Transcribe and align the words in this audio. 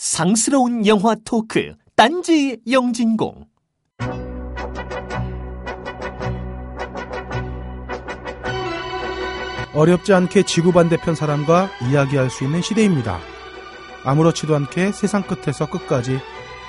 상스러운 0.00 0.86
영화 0.86 1.14
토크 1.26 1.74
딴지 1.94 2.56
영진공 2.70 3.44
어렵지 9.74 10.14
않게 10.14 10.44
지구 10.44 10.72
반대편 10.72 11.14
사람과 11.14 11.68
이야기할 11.90 12.30
수 12.30 12.44
있는 12.44 12.62
시대입니다. 12.62 13.18
아무렇지도 14.02 14.56
않게 14.56 14.92
세상 14.92 15.22
끝에서 15.22 15.68
끝까지 15.68 16.18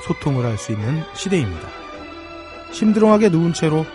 소통을 0.05 0.43
할 0.43 0.57
수 0.57 0.73
있는 0.73 1.02
시대입니다. 1.13 1.70
심드렁하게 2.73 3.29
누운 3.29 3.54
채로 3.54 3.86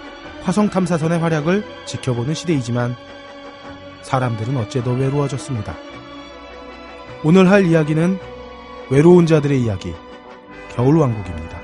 화성 0.45 0.71
탐사선의 0.71 1.19
활약을 1.19 1.63
지켜보는 1.85 2.33
시대이지만 2.33 2.97
사람들은 4.01 4.57
어째도 4.57 4.93
외로워졌습니다. 4.93 5.77
오늘 7.23 7.51
할 7.51 7.67
이야기는 7.67 8.36
외로운 8.89 9.27
자들의 9.27 9.63
이야기, 9.63 9.93
겨울왕국입니다. 10.75 11.61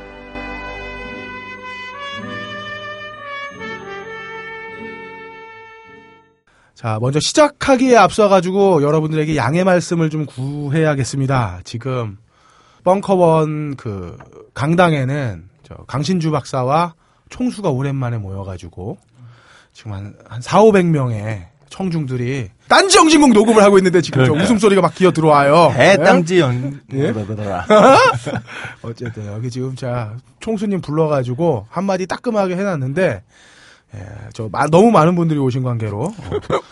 자, 6.74 6.98
먼저 7.00 7.20
시작하기에 7.20 7.96
앞서 7.96 8.28
가지고 8.28 8.82
여러분들에게 8.82 9.36
양해 9.36 9.62
말씀을 9.62 10.10
좀 10.10 10.26
구해야겠습니다. 10.26 11.60
지금, 11.62 12.18
벙커원 12.82 13.76
그, 13.76 14.18
강당에는 14.54 15.48
저 15.62 15.74
강신주 15.86 16.32
박사와 16.32 16.94
총수가 17.28 17.70
오랜만에 17.70 18.18
모여 18.18 18.42
가지고, 18.42 18.98
지금 19.72 19.92
한, 19.92 20.16
한 20.28 20.40
4, 20.40 20.60
500명의 20.62 21.51
청중들이 21.72 22.50
딴지 22.68 22.98
영진공 22.98 23.32
녹음을 23.32 23.62
하고 23.62 23.78
있는데 23.78 24.02
지금 24.02 24.26
저 24.26 24.32
웃음소리가 24.32 24.82
막 24.82 24.94
기어 24.94 25.10
들어와요. 25.10 25.72
네? 25.74 25.96
대땅지 25.96 26.38
연. 26.38 26.80
예? 26.92 27.10
뭐더라. 27.10 27.66
어쨌든 28.82 29.26
여기 29.28 29.50
지금 29.50 29.74
자 29.74 30.14
총수님 30.40 30.82
불러가지고 30.82 31.66
한마디 31.70 32.06
따끔하게 32.06 32.56
해놨는데 32.56 33.22
예, 33.94 34.00
저 34.32 34.48
마- 34.50 34.66
너무 34.68 34.90
많은 34.90 35.14
분들이 35.14 35.38
오신 35.38 35.62
관계로 35.62 36.14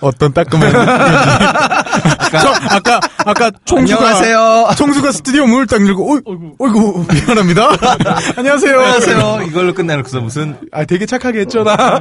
어 0.00 0.10
떤 0.12 0.32
따끔한 0.32 0.72
저 2.32 2.48
아까 2.70 3.00
아까 3.26 3.50
총수가 3.64 4.00
안녕하세요. 4.00 4.70
총수가 4.76 5.12
스튜디오 5.12 5.46
문을 5.46 5.66
딱 5.66 5.84
열고 5.86 6.12
어이, 6.14 6.20
어이구 6.58 7.06
미안합니다. 7.12 7.68
안녕하세요. 8.38 8.78
안녕하세요. 8.78 9.42
이걸로 9.48 9.74
끝내놓고서 9.74 10.20
무슨 10.20 10.56
아 10.72 10.84
되게 10.84 11.04
착하게 11.06 11.40
했죠 11.40 11.62
나 11.64 12.00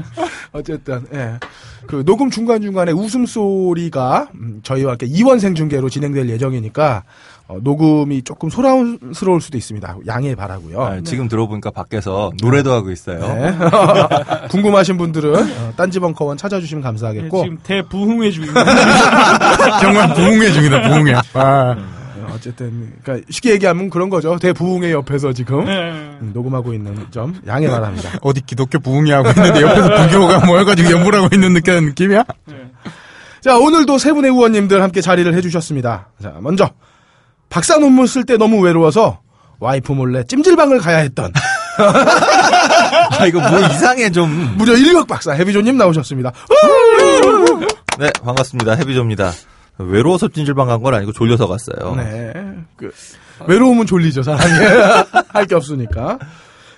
어쨌든 0.53 1.05
예. 1.13 1.33
그 1.87 2.05
녹음 2.05 2.29
중간 2.29 2.61
중간에 2.61 2.91
웃음 2.91 3.25
소리가 3.25 4.29
음, 4.35 4.59
저희와 4.63 4.91
함께 4.91 5.05
이원생 5.07 5.55
중계로 5.55 5.89
진행될 5.89 6.29
예정이니까 6.29 7.03
어, 7.49 7.57
녹음이 7.63 8.21
조금 8.21 8.51
소란스러울 8.51 9.41
수도 9.41 9.57
있습니다 9.57 9.97
양해 10.05 10.35
바라고요. 10.35 10.81
아, 10.81 11.01
지금 11.01 11.27
들어보니까 11.27 11.71
밖에서 11.71 12.31
노래도 12.43 12.71
하고 12.71 12.91
있어요. 12.91 13.19
네. 13.19 13.57
궁금하신 14.51 14.99
분들은 14.99 15.33
어, 15.35 15.73
딴지벙커원 15.75 16.37
찾아주시면 16.37 16.83
감사하겠고 16.83 17.43
지금 17.43 17.57
대부흥회 17.63 18.29
중입니다. 18.29 18.63
정말 19.81 20.13
부흥회 20.13 20.51
중이다 20.51 20.81
부흥회. 20.89 21.13
아, 21.15 21.21
어, 22.19 22.27
어쨌든 22.35 22.93
그러니까 23.01 23.25
쉽게 23.31 23.53
얘기하면 23.53 23.89
그런 23.89 24.11
거죠 24.11 24.37
대부흥회 24.37 24.91
옆에서 24.91 25.33
지금 25.33 25.65
네. 25.65 25.89
음, 26.21 26.29
녹음하고 26.31 26.75
있는 26.75 27.07
점 27.09 27.33
양해 27.47 27.67
바랍니다. 27.67 28.11
어디 28.21 28.41
기독교 28.41 28.77
부흥회 28.77 29.11
하고 29.11 29.29
있는데 29.29 29.63
옆에서 29.63 29.89
불교가 29.89 30.45
모여가지고 30.45 30.91
연불하고 30.91 31.29
있는 31.33 31.53
느낌 31.55 31.85
느낌이야? 31.85 32.25
자 33.41 33.57
오늘도 33.57 33.97
세 33.97 34.13
분의 34.13 34.29
의원님들 34.29 34.83
함께 34.83 35.01
자리를 35.01 35.33
해주셨습니다. 35.33 36.09
자 36.21 36.35
먼저 36.41 36.69
박사 37.49 37.77
논문 37.77 38.07
쓸 38.07 38.23
때 38.25 38.37
너무 38.37 38.59
외로워서 38.61 39.21
와이프 39.59 39.91
몰래 39.91 40.23
찜질방을 40.23 40.79
가야 40.79 40.97
했던 40.97 41.31
아 43.19 43.25
이거 43.25 43.39
뭐 43.39 43.59
이상해 43.59 44.09
좀. 44.11 44.53
무려 44.57 44.75
인력 44.75 45.07
박사 45.07 45.31
해비조님 45.31 45.77
나오셨습니다. 45.77 46.31
네 47.97 48.09
반갑습니다. 48.23 48.73
해비조입니다. 48.75 49.31
외로워서 49.77 50.27
찜질방 50.27 50.67
간 50.67 50.81
건 50.81 50.93
아니고 50.93 51.13
졸려서 51.13 51.47
갔어요. 51.47 51.95
네. 51.95 52.33
그, 52.75 52.91
외로움은 53.47 53.85
졸리죠, 53.85 54.23
사람이. 54.23 54.51
할 55.31 55.45
게 55.47 55.55
없으니까. 55.55 56.19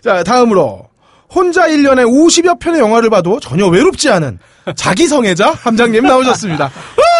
자, 0.03 0.24
다음으로. 0.24 0.88
혼자 1.34 1.68
1년에 1.68 2.06
50여 2.06 2.59
편의 2.59 2.81
영화를 2.81 3.09
봐도 3.09 3.40
전혀 3.40 3.66
외롭지 3.66 4.09
않은 4.12 4.38
자기 4.75 5.07
성애자 5.07 5.51
함장님 5.53 6.03
나오셨습니다. 6.03 6.69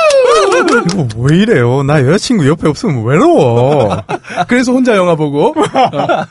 이거 0.62 1.08
왜 1.18 1.38
이래요? 1.38 1.84
나 1.84 2.02
여자친구 2.02 2.48
옆에 2.48 2.68
없으면 2.68 3.04
외로워. 3.04 4.02
그래서 4.48 4.72
혼자 4.72 4.96
영화 4.96 5.16
보고. 5.16 5.50
어. 5.58 6.26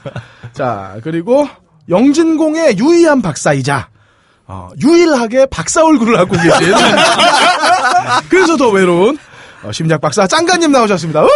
자, 0.53 0.97
그리고 1.03 1.49
영진공의 1.89 2.79
유일한 2.79 3.23
박사이자, 3.23 3.89
어, 4.47 4.69
유일하게 4.83 5.47
박사 5.47 5.85
얼굴을 5.85 6.17
갖고 6.17 6.37
계신. 6.37 6.51
그래서 8.29 8.57
더 8.57 8.69
외로운 8.71 9.19
어, 9.63 9.73
심리학 9.73 10.01
박사 10.01 10.27
짱가님 10.27 10.73
나오셨습니다. 10.73 11.23
우! 11.23 11.29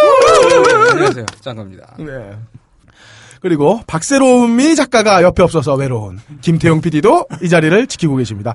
안녕하세요. 0.91 1.27
짱갑니다. 1.41 1.95
네. 1.99 2.33
그리고 3.41 3.83
박세롬이 3.87 4.75
작가가 4.75 5.23
옆에 5.23 5.43
없어서 5.43 5.75
외로운 5.75 6.19
김태용 6.41 6.81
PD도 6.81 7.27
이 7.43 7.49
자리를 7.51 7.87
지키고 7.89 8.17
계십니다. 8.17 8.55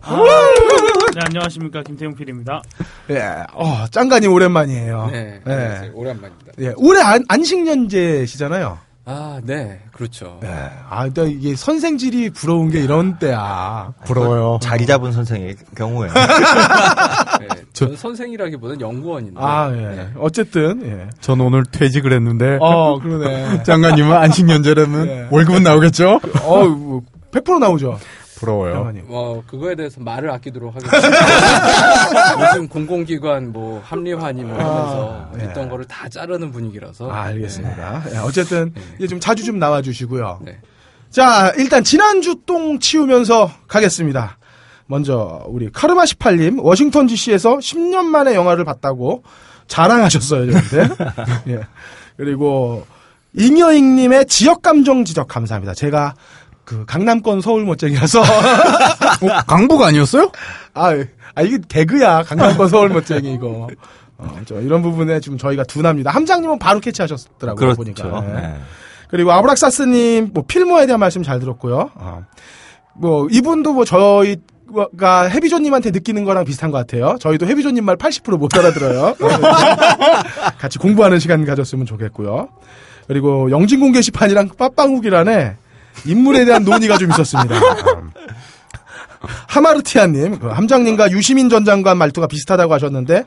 네, 1.14 1.22
안녕하십니까. 1.25 1.81
김태용 1.84 2.16
PD입니다. 2.16 2.62
예, 3.09 3.44
어, 3.53 3.86
짱가님 3.90 4.31
오랜만이에요. 4.31 5.09
네. 5.12 5.42
예. 5.47 5.92
오랜만입니다. 5.94 6.52
예, 6.59 6.74
올해 6.78 7.02
안, 7.02 7.24
안식년제시잖아요. 7.28 8.78
아, 9.06 9.42
네. 9.44 9.81
그렇죠. 9.92 10.40
예. 10.44 10.50
아, 10.88 11.03
근데 11.06 11.31
이게 11.31 11.56
선생질이 11.56 12.30
부러운 12.30 12.70
게 12.70 12.80
이런 12.80 13.18
때야. 13.18 13.92
부러워요. 14.06 14.59
자리 14.62 14.86
잡은 14.86 15.12
선생의 15.12 15.56
경우에 15.75 16.09
네. 16.09 17.47
전 17.74 17.96
선생이라기보다는 17.96 18.80
연구원인데. 18.80 19.40
아, 19.41 19.72
예. 19.74 19.81
네. 19.96 20.09
어쨌든, 20.20 20.84
예. 20.86 21.09
전 21.22 21.41
오늘 21.41 21.64
퇴직을 21.66 22.14
했는데 22.14 22.59
어, 22.62 23.00
그러네. 23.00 23.64
장관님은 23.66 24.16
안식년제라면 24.16 25.06
네. 25.06 25.28
월급은 25.31 25.64
나오겠죠? 25.64 26.20
어, 26.44 26.66
뭐, 26.68 27.02
100% 27.31 27.58
나오죠. 27.59 27.97
부러워요. 28.40 28.74
장관님. 28.74 29.04
뭐 29.08 29.44
그거에 29.46 29.76
대해서 29.76 30.00
말을 30.00 30.32
아끼도록 30.32 30.74
하겠습니다. 30.76 32.50
요즘 32.52 32.68
공공기관 32.68 33.52
뭐 33.52 33.82
합리화니 33.84 34.44
뭐 34.44 34.58
하면서 34.58 35.32
네. 35.38 35.46
있던 35.46 35.70
거를 35.70 35.86
다 35.86 36.08
자르는 36.08 36.52
분위기라서. 36.52 37.12
아, 37.12 37.24
알겠습니다. 37.24 38.04
예, 38.14 38.18
어쨌든, 38.18 38.74
이제 38.98 39.08
좀 39.08 39.20
자주 39.20 39.44
좀 39.44 39.60
나와 39.60 39.82
주시고요. 39.82 40.40
네. 40.44 40.58
자, 41.10 41.52
일단 41.58 41.84
지난주 41.84 42.36
똥 42.46 42.80
치우면서 42.80 43.52
가겠습니다. 43.68 44.38
먼저 44.86 45.44
우리 45.48 45.70
카르마 45.72 46.04
18님 46.04 46.64
워싱턴 46.64 47.08
DC에서 47.08 47.58
10년 47.58 48.06
만에 48.06 48.34
영화를 48.34 48.64
봤다고 48.64 49.24
자랑하셨어요, 49.68 50.52
저한테. 50.52 50.96
예. 51.54 51.60
그리고 52.18 52.86
잉여잉님의 53.34 54.26
지역 54.26 54.62
감정 54.62 55.06
지적 55.06 55.28
감사합니다. 55.28 55.74
제가 55.74 56.16
그 56.69 56.85
강남권 56.85 57.41
서울 57.41 57.66
멋쟁이라서 57.66 58.22
어, 58.22 59.44
강북 59.47 59.81
아니었어요? 59.81 60.31
아, 60.75 60.94
아 61.34 61.41
이게 61.41 61.57
개그야 61.68 62.22
강남권 62.22 62.68
서울 62.69 62.90
멋쟁이 62.90 63.34
이거. 63.34 63.68
어, 64.19 64.40
저 64.46 64.62
이런 64.62 64.84
부분에 64.84 65.19
좀 65.19 65.40
저희가 65.40 65.63
둔합니다. 65.63 66.12
함장님은 66.12 66.59
바로 66.59 66.79
캐치하셨더라고요 66.79 67.56
그렇죠. 67.56 67.75
보니까. 67.75 68.24
예. 68.24 68.34
네. 68.34 68.56
그리고 69.09 69.31
아브락사스님 69.31 70.29
뭐 70.31 70.44
필모에 70.47 70.85
대한 70.85 71.00
말씀 71.00 71.24
잘 71.24 71.40
들었고요. 71.40 71.90
어. 71.96 72.24
뭐 72.94 73.28
이분도 73.31 73.74
뭐 73.74 73.84
저희 73.84 74.38
가 74.96 75.24
해비조님한테 75.24 75.90
느끼는 75.90 76.24
거랑 76.25 76.46
비슷한 76.46 76.69
것 76.69 76.78
같아요. 76.78 77.18
저희도 77.19 77.47
해비조님 77.47 77.84
말 77.84 77.97
80%못 77.97 78.56
알아들어요. 78.56 79.16
같이 80.59 80.78
공부하는 80.78 81.18
시간 81.18 81.44
가졌으면 81.46 81.88
좋겠고요. 81.88 82.50
그리고 83.08 83.50
영진공 83.50 83.94
게시판이랑 83.94 84.50
빠빵욱이란에 84.56 85.58
인물에 86.06 86.46
대한 86.46 86.64
논의가 86.64 86.97
좀 86.97 87.09
있었습니다. 87.12 87.56
음. 87.56 88.12
하마르티아님, 89.47 90.40
그 90.40 90.47
함장님과 90.47 91.12
유시민 91.12 91.50
전 91.50 91.66
장관 91.66 91.97
말투가 91.97 92.28
비슷하다고 92.28 92.74
하셨는데 92.74 93.26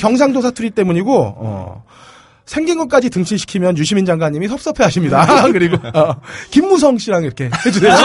경상도 0.00 0.40
사투리 0.40 0.70
때문이고 0.70 1.34
어, 1.36 1.84
생긴 2.46 2.78
것까지 2.78 3.10
등치시키면 3.10 3.76
유시민 3.76 4.04
장관님이 4.04 4.48
섭섭해하십니다. 4.48 5.42
그리고 5.50 5.76
어, 5.98 6.14
김무성 6.50 6.98
씨랑 6.98 7.24
이렇게 7.24 7.50
해주세요. 7.66 7.96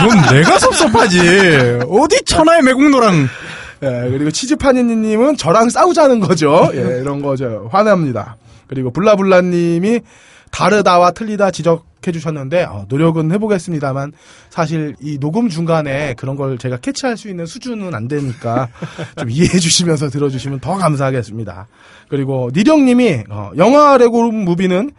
그건 0.00 0.34
내가 0.34 0.58
섭섭하지. 0.58 1.18
어디 1.88 2.24
천하의 2.24 2.62
매국노랑 2.62 3.28
예, 3.82 4.08
그리고 4.10 4.30
치즈파니님은 4.30 5.36
저랑 5.36 5.70
싸우자는 5.70 6.20
거죠. 6.20 6.68
예, 6.74 7.00
이런 7.00 7.22
거죠. 7.22 7.68
화납니다. 7.70 8.36
그리고 8.66 8.92
블라블라님이 8.92 10.00
다르다와 10.50 11.12
틀리다 11.12 11.50
지적 11.50 11.86
해 12.06 12.12
주셨는데 12.12 12.62
어, 12.64 12.86
노력은 12.88 13.32
해보겠습니다만 13.32 14.12
사실 14.50 14.94
이 15.00 15.18
녹음 15.18 15.48
중간에 15.48 16.14
그런 16.14 16.36
걸 16.36 16.58
제가 16.58 16.78
캐치할 16.78 17.16
수 17.16 17.28
있는 17.28 17.46
수준은 17.46 17.94
안 17.94 18.08
되니까 18.08 18.68
좀 19.18 19.30
이해해 19.30 19.58
주시면서 19.58 20.08
들어주시면 20.08 20.60
더 20.60 20.76
감사하겠습니다. 20.76 21.66
그리고 22.08 22.50
니령님이 22.54 23.24
어, 23.30 23.50
영화 23.56 23.96
레고 23.96 24.30
무비는 24.30 24.92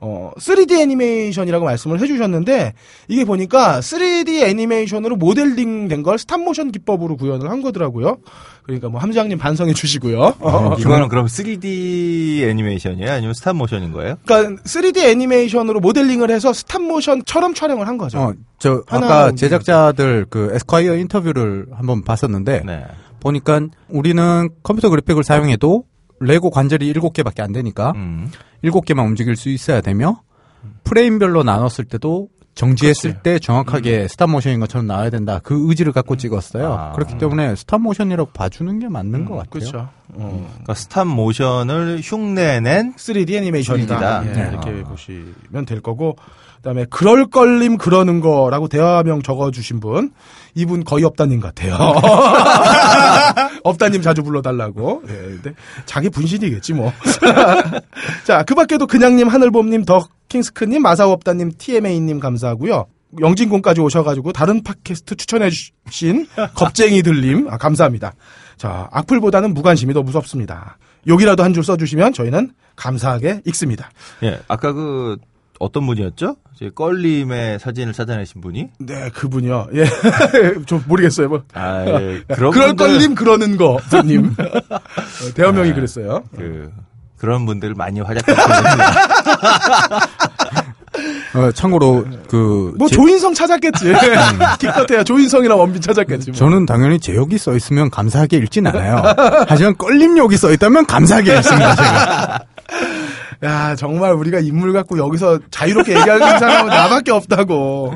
어, 0.00 0.30
3D 0.38 0.72
애니메이션이라고 0.80 1.64
말씀을 1.64 2.00
해주셨는데 2.00 2.74
이게 3.08 3.24
보니까 3.24 3.80
3D 3.80 4.42
애니메이션으로 4.44 5.16
모델링 5.16 5.88
된 5.88 6.02
걸 6.02 6.18
스탑모션 6.18 6.70
기법으로 6.72 7.16
구현을 7.16 7.50
한 7.50 7.62
거더라고요. 7.62 8.18
그러니까 8.62 8.88
뭐 8.88 9.00
함장님 9.00 9.38
반성해 9.38 9.72
주시고요. 9.72 10.34
어, 10.40 10.74
이거는 10.78 11.08
그럼 11.08 11.26
3D 11.26 12.42
애니메이션이에요? 12.48 13.10
아니면 13.10 13.34
스탑모션인 13.34 13.92
거예요? 13.92 14.16
그러니까 14.24 14.62
3D 14.64 14.98
애니메이션으로 14.98 15.80
모델링을 15.80 16.30
해서 16.30 16.52
스탑모션처럼 16.52 17.54
촬영을 17.54 17.88
한 17.88 17.96
거죠. 17.96 18.18
어, 18.18 18.32
저 18.58 18.82
아까. 18.88 19.32
제작자들 19.32 20.26
그 20.30 20.50
에스콰이어 20.54 20.96
인터뷰를 20.96 21.66
한번 21.72 22.02
봤었는데 22.02 22.62
네. 22.66 22.84
보니까 23.20 23.60
우리는 23.88 24.48
컴퓨터 24.62 24.90
그래픽을 24.90 25.24
사용해도 25.24 25.84
레고 26.20 26.50
관절이 26.50 26.92
7개밖에 26.92 27.40
안 27.40 27.52
되니까 27.52 27.92
음. 27.96 28.30
7개만 28.64 29.06
움직일 29.06 29.36
수 29.36 29.48
있어야 29.48 29.80
되며 29.80 30.20
프레임별로 30.84 31.42
나눴을 31.42 31.84
때도 31.88 32.28
정지했을 32.54 33.10
그치. 33.12 33.22
때 33.22 33.38
정확하게 33.38 34.08
스탑 34.08 34.30
모션인 34.30 34.60
것처럼 34.60 34.86
나와야 34.86 35.10
된다. 35.10 35.40
그 35.42 35.68
의지를 35.68 35.92
갖고 35.92 36.16
찍었어요. 36.16 36.72
아. 36.72 36.92
그렇기 36.92 37.18
때문에 37.18 37.54
스탑 37.54 37.82
모션이라고 37.82 38.30
봐주는 38.32 38.78
게 38.78 38.88
맞는 38.88 39.26
것 39.26 39.36
같아요. 39.36 39.50
그렇죠. 39.50 39.88
어. 40.14 40.48
그러니까 40.52 40.74
스탑모션을 40.74 42.00
흉내낸 42.02 42.94
3D 42.94 43.34
애니메이션이다. 43.34 43.98
션이다. 43.98 44.26
예, 44.26 44.42
네. 44.44 44.48
이렇게 44.50 44.82
보시면 44.84 45.66
될 45.66 45.82
거고 45.82 46.16
그다음에 46.66 46.84
그럴 46.90 47.26
걸림 47.26 47.78
그러는 47.78 48.20
거라고 48.20 48.66
대화명 48.66 49.22
적어주신 49.22 49.78
분 49.78 50.10
이분 50.56 50.82
거의 50.82 51.04
없다님 51.04 51.38
같아요. 51.38 51.76
없다님 53.62 54.02
자주 54.02 54.24
불러달라고. 54.24 55.02
예, 55.08 55.12
근데 55.12 55.54
자기 55.84 56.10
분신이겠지 56.10 56.72
뭐. 56.74 56.92
자, 58.26 58.42
그밖에도 58.42 58.86
그냥님, 58.88 59.28
하늘봄님, 59.28 59.84
더 59.84 60.08
킹스크님, 60.28 60.82
마사오 60.82 61.12
없다님, 61.12 61.52
TMA님 61.56 62.18
감사하고요. 62.18 62.86
영진공까지 63.20 63.80
오셔가지고 63.80 64.32
다른 64.32 64.62
팟캐스트 64.64 65.14
추천해주신 65.14 66.26
겁쟁이들님 66.54 67.46
아, 67.48 67.58
감사합니다. 67.58 68.14
자, 68.56 68.88
악플보다는 68.90 69.54
무관심이 69.54 69.94
더 69.94 70.02
무섭습니다. 70.02 70.78
욕이라도 71.06 71.44
한 71.44 71.52
줄 71.54 71.62
써주시면 71.62 72.12
저희는 72.12 72.50
감사하게 72.74 73.42
읽습니다. 73.44 73.90
예, 74.24 74.40
아까 74.48 74.72
그 74.72 75.16
어떤 75.58 75.86
분이었죠? 75.86 76.36
껄림의 76.74 77.58
사진을 77.58 77.92
찾아내신 77.92 78.40
분이? 78.40 78.68
네, 78.78 79.10
그분이요. 79.10 79.68
예, 79.74 79.84
좀 80.66 80.82
모르겠어요. 80.86 81.28
뭐. 81.28 81.42
아, 81.54 81.84
예. 81.86 82.22
그런 82.34 82.50
그럴 82.52 82.66
분들, 82.68 82.86
걸림 82.86 83.14
그러는 83.14 83.56
거, 83.56 83.78
님 84.04 84.34
어, 84.38 84.78
대화명이 85.34 85.74
그랬어요. 85.74 86.22
그 86.36 86.70
그런 87.18 87.46
분들 87.46 87.74
많이 87.74 88.00
활약하시는 88.00 88.46
어, 91.34 91.52
참고로 91.52 92.06
그뭐 92.28 92.88
제- 92.88 92.94
조인성 92.96 93.34
찾았겠지. 93.34 93.92
기껏해야 94.58 95.04
조인성이나 95.04 95.54
원빈 95.54 95.82
찾았겠지. 95.82 96.30
뭐. 96.30 96.38
저는 96.38 96.64
당연히 96.64 96.98
제욕이 96.98 97.36
써 97.36 97.54
있으면 97.54 97.90
감사하게 97.90 98.38
읽진 98.38 98.66
않아요. 98.66 99.02
하지만 99.46 99.76
껄림 99.76 100.16
욕이 100.16 100.36
써 100.38 100.50
있다면 100.52 100.86
감사하게 100.86 101.36
읽습니다. 101.38 101.74
제가. 101.76 102.44
야, 103.44 103.74
정말 103.76 104.12
우리가 104.12 104.40
인물 104.40 104.72
갖고 104.72 104.96
여기서 104.98 105.38
자유롭게 105.50 105.92
얘기하는 105.96 106.26
사람은 106.38 106.70
나밖에 106.70 107.12
없다고. 107.12 107.94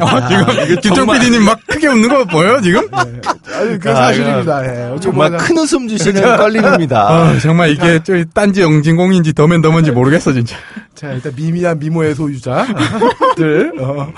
어, 0.00 0.28
지금 0.28 0.80
김정 0.80 1.06
PD님 1.06 1.44
막 1.44 1.58
크게 1.66 1.86
웃는 1.88 2.08
거 2.08 2.24
보여요 2.24 2.60
지금? 2.60 2.82
아니, 2.92 3.78
그 3.78 3.90
아, 3.90 3.94
사실입니다. 3.94 4.64
예. 4.94 5.00
정말 5.00 5.36
큰 5.36 5.58
웃음 5.58 5.86
주시는 5.86 6.22
껄림입니다. 6.36 7.08
아, 7.08 7.38
정말 7.38 7.70
이게 7.70 8.00
저 8.02 8.12
딴지 8.34 8.62
영진공인지 8.62 9.32
더맨더머인지 9.32 9.92
모르겠어 9.92 10.32
진짜. 10.32 10.56
자, 10.94 11.12
일단 11.12 11.32
미미한 11.36 11.78
미모의 11.78 12.14
소유자들. 12.16 13.72
어. 13.80 14.12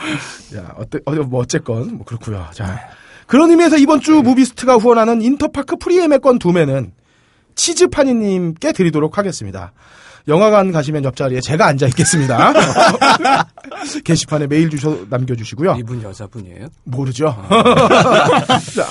야, 0.56 0.72
어때, 0.76 0.98
어, 1.04 1.12
뭐, 1.12 1.40
어쨌건, 1.42 1.96
뭐, 1.96 2.04
그렇고요 2.06 2.46
자. 2.52 2.80
그런 3.26 3.50
의미에서 3.50 3.76
이번 3.76 4.00
주 4.00 4.14
무비스트가 4.22 4.76
후원하는 4.76 5.22
인터파크 5.22 5.76
프리예매권 5.76 6.38
두 6.40 6.52
매는 6.52 6.92
치즈파니님께 7.60 8.72
드리도록 8.72 9.18
하겠습니다. 9.18 9.72
영화관 10.28 10.72
가시면 10.72 11.04
옆자리에 11.04 11.40
제가 11.40 11.66
앉아 11.66 11.86
있겠습니다. 11.88 12.52
게시판에 14.04 14.46
메일 14.46 14.70
주셔 14.70 14.96
남겨주시고요. 15.10 15.76
이분 15.78 16.02
여자분이에요? 16.02 16.68
모르죠. 16.84 17.36
자, 18.74 18.86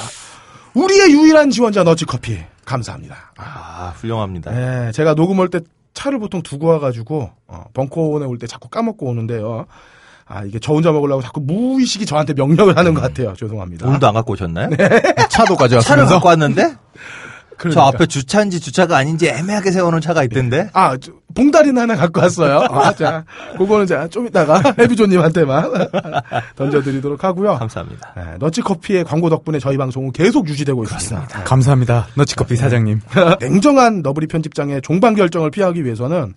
우리의 0.75 1.11
유일한 1.11 1.49
지원자 1.49 1.83
너치커피 1.83 2.37
감사합니다. 2.65 3.33
아, 3.37 3.93
훌륭합니다. 3.97 4.51
네, 4.51 4.91
제가 4.91 5.15
녹음 5.15 5.39
올 5.39 5.49
때 5.49 5.59
차를 5.95 6.19
보통 6.19 6.41
두고 6.43 6.67
와가지고 6.67 7.31
어, 7.47 7.63
벙커원에 7.73 8.25
올 8.25 8.37
때 8.37 8.45
자꾸 8.47 8.69
까먹고 8.69 9.07
오는데요. 9.07 9.65
아 10.25 10.43
이게 10.43 10.59
저 10.59 10.73
혼자 10.73 10.91
먹으려고 10.91 11.23
자꾸 11.23 11.41
무의식이 11.41 12.05
저한테 12.05 12.33
명령을 12.35 12.77
하는 12.77 12.93
것 12.93 13.01
같아요. 13.01 13.33
죄송합니다. 13.35 13.87
오늘도 13.87 14.07
안 14.07 14.13
갖고 14.13 14.33
오셨나요? 14.33 14.69
차도 14.69 15.27
차를 15.29 15.55
가져왔으면서 15.57 16.13
갖고 16.15 16.27
왔는데? 16.29 16.75
저 17.59 17.63
그러니까. 17.69 17.87
앞에 17.87 18.05
주차인지 18.05 18.61
주차가 18.61 18.95
아닌지 18.97 19.27
애매하게 19.27 19.71
세워놓은 19.71 20.01
차가 20.01 20.23
있던데? 20.23 20.69
아 20.71 20.95
저, 20.97 21.11
봉다리는 21.35 21.79
하나 21.79 21.95
갖고 21.95 22.21
왔어요. 22.21 22.65
아, 22.69 22.91
자, 22.95 23.25
그거는 23.57 23.85
자, 23.85 24.07
좀 24.07 24.27
이따가 24.27 24.61
해비조님한테만 24.79 25.71
던져드리도록 26.55 27.23
하고요. 27.23 27.57
감사합니다. 27.57 28.13
네, 28.15 28.23
너치커피의 28.39 29.03
광고 29.03 29.29
덕분에 29.29 29.59
저희 29.59 29.77
방송은 29.77 30.13
계속 30.13 30.47
유지되고 30.47 30.83
있습니다. 30.83 31.27
네. 31.27 31.43
감사합니다. 31.43 32.07
너치커피 32.15 32.55
사장님. 32.55 33.01
냉정한 33.41 34.01
너브리 34.01 34.27
편집장의 34.27 34.81
종방 34.81 35.15
결정을 35.15 35.51
피하기 35.51 35.83
위해서는 35.83 36.33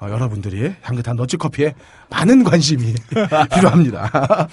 어, 0.00 0.08
여러분들이 0.10 0.74
향긋한 0.82 1.16
너치커피에 1.16 1.74
많은 2.10 2.42
관심이 2.42 2.94
필요합니다. 3.54 4.48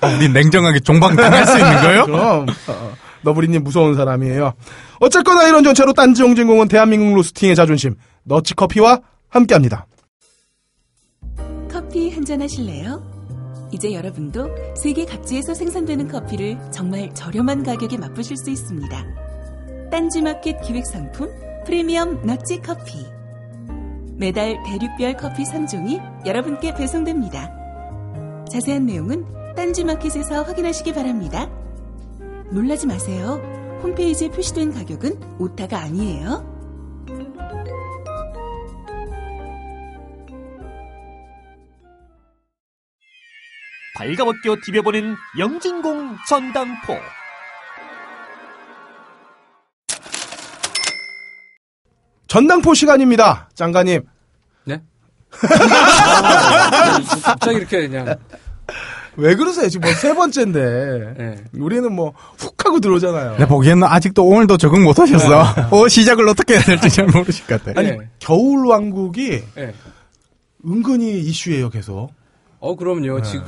어, 0.00 0.08
우리 0.16 0.28
냉정하게 0.28 0.80
종방 0.80 1.16
당할 1.16 1.44
수 1.44 1.58
있는 1.58 1.82
거예요? 1.82 2.04
그럼 2.06 2.46
어, 2.68 2.92
너브리님 3.22 3.64
무서운 3.64 3.94
사람이에요. 3.94 4.54
어쨌거나 5.00 5.46
이런 5.48 5.64
전체로 5.64 5.92
딴지 5.92 6.22
용진공은 6.22 6.68
대한민국 6.68 7.14
로스팅의 7.14 7.54
자존심 7.54 7.96
너치커피와 8.24 9.00
함께합니다. 9.28 9.86
커피 11.70 12.10
한잔 12.10 12.42
하실래요? 12.42 13.16
이제 13.72 13.92
여러분도 13.92 14.48
세계 14.76 15.04
각지에서 15.04 15.54
생산되는 15.54 16.08
커피를 16.08 16.58
정말 16.72 17.12
저렴한 17.14 17.64
가격에 17.64 17.98
맛보실 17.98 18.36
수 18.36 18.50
있습니다. 18.50 19.04
딴지마켓 19.90 20.60
기획상품 20.62 21.28
프리미엄 21.64 22.24
너치 22.24 22.60
커피. 22.60 23.04
매달 24.16 24.56
대륙별 24.64 25.16
커피 25.16 25.42
3종이 25.44 26.26
여러분께 26.26 26.74
배송됩니다. 26.74 27.50
자세한 28.50 28.86
내용은 28.86 29.24
딴지마켓에서 29.56 30.42
확인하시기 30.42 30.92
바랍니다. 30.94 31.50
놀라지 32.50 32.86
마세요. 32.86 33.40
홈페이지에 33.82 34.28
표시된 34.30 34.72
가격은 34.72 35.38
오타가 35.38 35.78
아니에요. 35.78 36.54
발가벗겨 43.96 44.56
디벼보는 44.64 45.16
영진공 45.38 46.16
전당포. 46.28 46.98
전당포 52.28 52.74
시간입니다. 52.74 53.48
장가님. 53.54 54.06
네? 54.64 54.82
아, 55.32 57.00
갑자기 57.24 57.56
이렇게 57.56 57.88
그냥 57.88 58.18
왜 59.16 59.34
그러세요? 59.34 59.68
지금 59.68 59.88
뭐 59.88 59.94
세 59.96 60.14
번째인데. 60.14 60.60
예. 61.18 61.36
우리는 61.58 61.90
뭐 61.92 62.12
훅 62.38 62.54
하고 62.66 62.80
들어오잖아요. 62.80 63.36
내 63.38 63.46
보기에는 63.46 63.84
아직도 63.84 64.26
오늘도 64.26 64.56
적응 64.58 64.82
못 64.82 64.98
하셨어. 64.98 65.44
어, 65.70 65.88
시작을 65.88 66.28
어떻게 66.28 66.54
해야 66.54 66.62
될지 66.62 66.90
잘 66.90 67.06
모르실 67.06 67.46
것 67.46 67.62
같아. 67.64 67.78
아니 67.80 67.90
예. 67.90 67.98
겨울 68.18 68.66
왕국이 68.66 69.42
예. 69.58 69.74
은근히 70.66 71.20
이슈예요, 71.20 71.70
계속. 71.70 72.10
어 72.58 72.74
그럼요. 72.74 73.20
네. 73.20 73.22
지금 73.22 73.46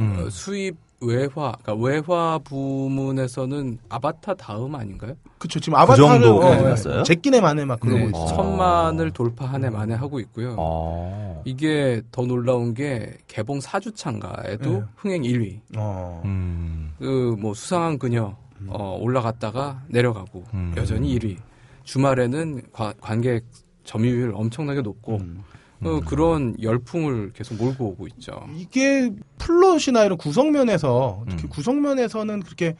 음. 0.00 0.16
어, 0.26 0.30
수입 0.30 0.76
외화, 1.00 1.52
그러니까 1.62 1.74
외화 1.74 2.38
부문에서는 2.38 3.78
아바타 3.88 4.34
다음 4.34 4.74
아닌가요? 4.74 5.14
그쵸 5.38 5.60
지금 5.60 5.78
아바타를 5.78 6.20
정도까지 6.20 6.60
어, 6.60 6.64
갔어요? 6.64 7.02
제끼네 7.04 7.40
만에 7.40 7.64
막 7.64 7.78
그러고 7.78 7.98
네, 8.00 8.06
있어. 8.06 8.26
천만을 8.26 9.12
돌파하네 9.12 9.70
만에 9.70 9.94
하고 9.94 10.18
있고요. 10.20 10.56
어. 10.58 11.42
이게 11.44 12.02
더 12.10 12.22
놀라운 12.26 12.74
게 12.74 13.16
개봉 13.28 13.60
4주차인가에도 13.60 14.62
네. 14.72 14.82
흥행 14.96 15.22
1위. 15.22 15.60
어. 15.76 16.22
음. 16.24 16.92
그뭐 16.98 17.54
수상한 17.54 17.98
그녀 17.98 18.34
어, 18.66 18.98
올라갔다가 19.00 19.82
내려가고 19.88 20.44
음. 20.54 20.74
여전히 20.76 21.16
1위. 21.16 21.36
주말에는 21.84 22.62
과- 22.72 22.92
관객 23.00 23.44
점유율 23.84 24.32
엄청나게 24.34 24.82
높고 24.82 25.18
음. 25.18 25.44
어, 25.82 26.00
그런 26.00 26.56
열풍을 26.60 27.32
계속 27.32 27.56
몰고 27.56 27.86
오고 27.90 28.06
있죠. 28.08 28.48
이게 28.56 29.10
플롯이나 29.38 30.04
이런 30.04 30.18
구성면에서 30.18 31.24
특히 31.28 31.44
음. 31.44 31.48
구성면에서는 31.48 32.40
그렇게 32.40 32.74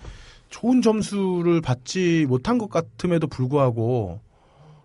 좋은 0.48 0.82
점수를 0.82 1.60
받지 1.60 2.26
못한 2.28 2.58
것 2.58 2.68
같음에도 2.70 3.26
불구하고 3.26 4.20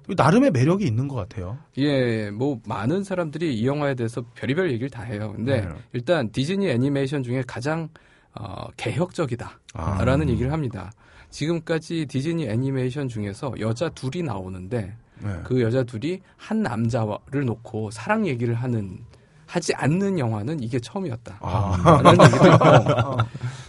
나름의 0.07 0.51
매력이 0.51 0.85
있는 0.85 1.07
것 1.07 1.15
같아요. 1.15 1.57
예, 1.77 2.29
뭐 2.29 2.59
많은 2.67 3.03
사람들이 3.03 3.55
이 3.55 3.65
영화에 3.65 3.95
대해서 3.95 4.23
별의별 4.35 4.69
얘기를 4.71 4.89
다 4.89 5.03
해요. 5.03 5.33
근데 5.35 5.61
네. 5.61 5.67
일단 5.93 6.29
디즈니 6.31 6.69
애니메이션 6.69 7.23
중에 7.23 7.43
가장 7.47 7.87
어, 8.35 8.67
개혁적이다라는 8.75 10.27
아. 10.27 10.29
얘기를 10.29 10.51
합니다. 10.51 10.91
지금까지 11.29 12.05
디즈니 12.07 12.47
애니메이션 12.47 13.07
중에서 13.07 13.53
여자 13.59 13.89
둘이 13.89 14.23
나오는데 14.23 14.93
네. 15.23 15.39
그 15.43 15.61
여자 15.61 15.83
둘이 15.83 16.19
한 16.37 16.61
남자를 16.61 17.45
놓고 17.45 17.91
사랑 17.91 18.27
얘기를 18.27 18.53
하는 18.55 18.99
하지 19.45 19.73
않는 19.75 20.17
영화는 20.19 20.61
이게 20.61 20.79
처음이었다. 20.79 21.37
아. 21.41 22.01
라는 22.03 22.25
얘기도 22.25 22.47
있고 22.53 23.17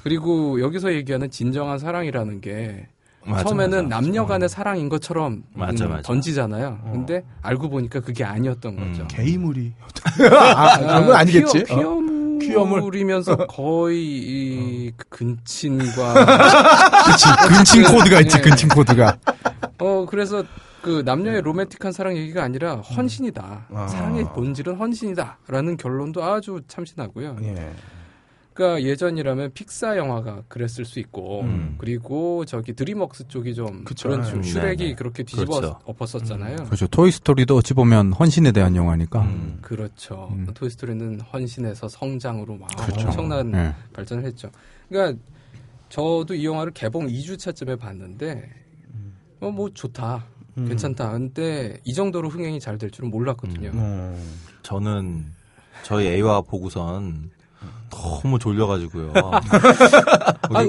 그리고 0.03 0.61
여기서 0.61 0.93
얘기하는 0.95 1.31
진정한 1.31 1.79
사랑이라는 1.79 2.41
게 2.41 2.89
맞아, 3.27 3.45
처음에는 3.45 3.89
맞아. 3.89 4.01
남녀 4.01 4.27
간의 4.27 4.49
사랑인 4.49 4.89
것처럼 4.89 5.45
맞아, 5.55 5.85
음, 5.85 5.91
맞아. 5.91 6.03
던지잖아요. 6.03 6.79
어. 6.83 6.91
근데 6.93 7.25
알고 7.43 7.69
보니까 7.71 8.01
그게 8.01 8.25
아니었던 8.25 8.79
음. 8.79 8.93
거죠. 8.93 9.07
게이물이. 9.09 9.73
아, 10.57 10.79
그런 10.79 11.07
건 11.07 11.17
아니겠지. 11.17 11.65
퀴어, 11.65 11.91
어. 11.91 12.39
퀴어물이면서 12.41 13.37
거의 13.47 14.03
이 14.05 14.93
근친과 15.09 16.15
그치, 17.07 17.27
근친 17.49 17.83
코드가 17.85 18.21
있지, 18.21 18.37
네. 18.37 18.43
근친 18.43 18.69
코드가. 18.69 19.17
어 19.79 20.07
그래서 20.09 20.45
그 20.85 21.03
남녀의 21.03 21.41
로맨틱한 21.41 21.93
사랑 21.93 22.15
얘기가 22.17 22.43
아니라 22.43 22.77
헌신이다. 22.77 23.67
아. 23.71 23.87
사랑의 23.89 24.25
본질은 24.35 24.77
헌신이다라는 24.77 25.79
결론도 25.79 26.23
아주 26.23 26.61
참신하고요. 26.69 27.37
예. 27.43 27.73
그러니까 28.53 28.83
예전이라면 28.89 29.53
픽사 29.55 29.97
영화가 29.97 30.43
그랬을 30.47 30.85
수 30.85 31.01
있고 31.01 31.41
음. 31.41 31.75
그리고 31.79 32.45
저기 32.45 32.73
드림웍스 32.75 33.27
쪽이 33.29 33.55
좀 33.55 33.83
그쵸. 33.85 34.09
그런 34.09 34.23
좀 34.25 34.37
음, 34.37 34.43
슈렉이 34.43 34.77
네네. 34.77 34.95
그렇게 34.95 35.23
뒤집어 35.25 35.57
그렇죠. 35.57 35.79
엎었었잖아요. 35.87 36.57
그렇죠. 36.67 36.87
토이 36.87 37.11
스토리도 37.11 37.57
어찌 37.57 37.73
보면 37.75 38.13
헌신에 38.13 38.53
대한 38.53 38.77
영화니까. 38.77 39.23
음. 39.23 39.59
그렇죠. 39.63 40.29
음. 40.33 40.47
토이 40.55 40.69
스토리는 40.71 41.19
헌신에서 41.33 41.89
성장으로 41.89 42.57
막 42.59 42.69
그렇죠. 42.77 43.09
엄청난 43.09 43.51
네. 43.51 43.75
발전을 43.95 44.25
했죠. 44.25 44.51
그러니까 44.89 45.19
저도 45.89 46.35
이 46.35 46.45
영화를 46.45 46.73
개봉 46.73 47.07
2주차쯤에 47.09 47.79
봤는데 47.81 48.51
어 49.41 49.51
뭐 49.51 49.69
좋다. 49.75 50.25
음. 50.59 50.69
괜찮다. 50.69 51.11
근데 51.13 51.79
이 51.85 51.93
정도로 51.95 52.29
흥행이 52.29 52.61
잘 52.61 52.79
될 52.79 52.91
줄은 52.91 53.11
몰랐거든요. 53.11 53.71
어. 53.75 54.17
저는 54.63 55.27
저희 55.83 56.07
A와 56.09 56.41
보고선 56.43 57.31
너무 57.91 58.39
졸려가지고요. 58.39 59.13
아, 59.15 60.67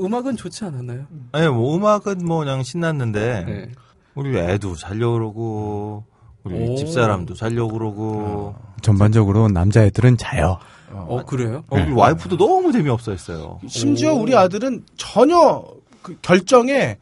음악은 0.00 0.36
좋지 0.36 0.64
않았나요? 0.64 1.06
아니, 1.32 1.48
뭐 1.48 1.76
음악은 1.76 2.24
뭐 2.24 2.38
그냥 2.40 2.62
신났는데 2.62 3.44
네. 3.44 3.72
우리 4.14 4.36
애도 4.38 4.74
자려고 4.76 5.14
그러고 5.14 6.04
우리 6.44 6.54
오. 6.68 6.76
집사람도 6.76 7.34
자려고 7.34 7.72
그러고 7.72 8.54
전반적으로 8.82 9.48
남자애들은 9.48 10.16
자요. 10.18 10.58
어, 10.92 11.24
그래요? 11.26 11.64
어, 11.68 11.76
우리 11.76 11.92
와이프도 11.92 12.36
너무 12.36 12.70
재미없어 12.72 13.10
했어요. 13.12 13.58
심지어 13.66 14.12
오. 14.14 14.20
우리 14.20 14.36
아들은 14.36 14.84
전혀 14.96 15.64
그 16.02 16.16
결정에 16.22 16.98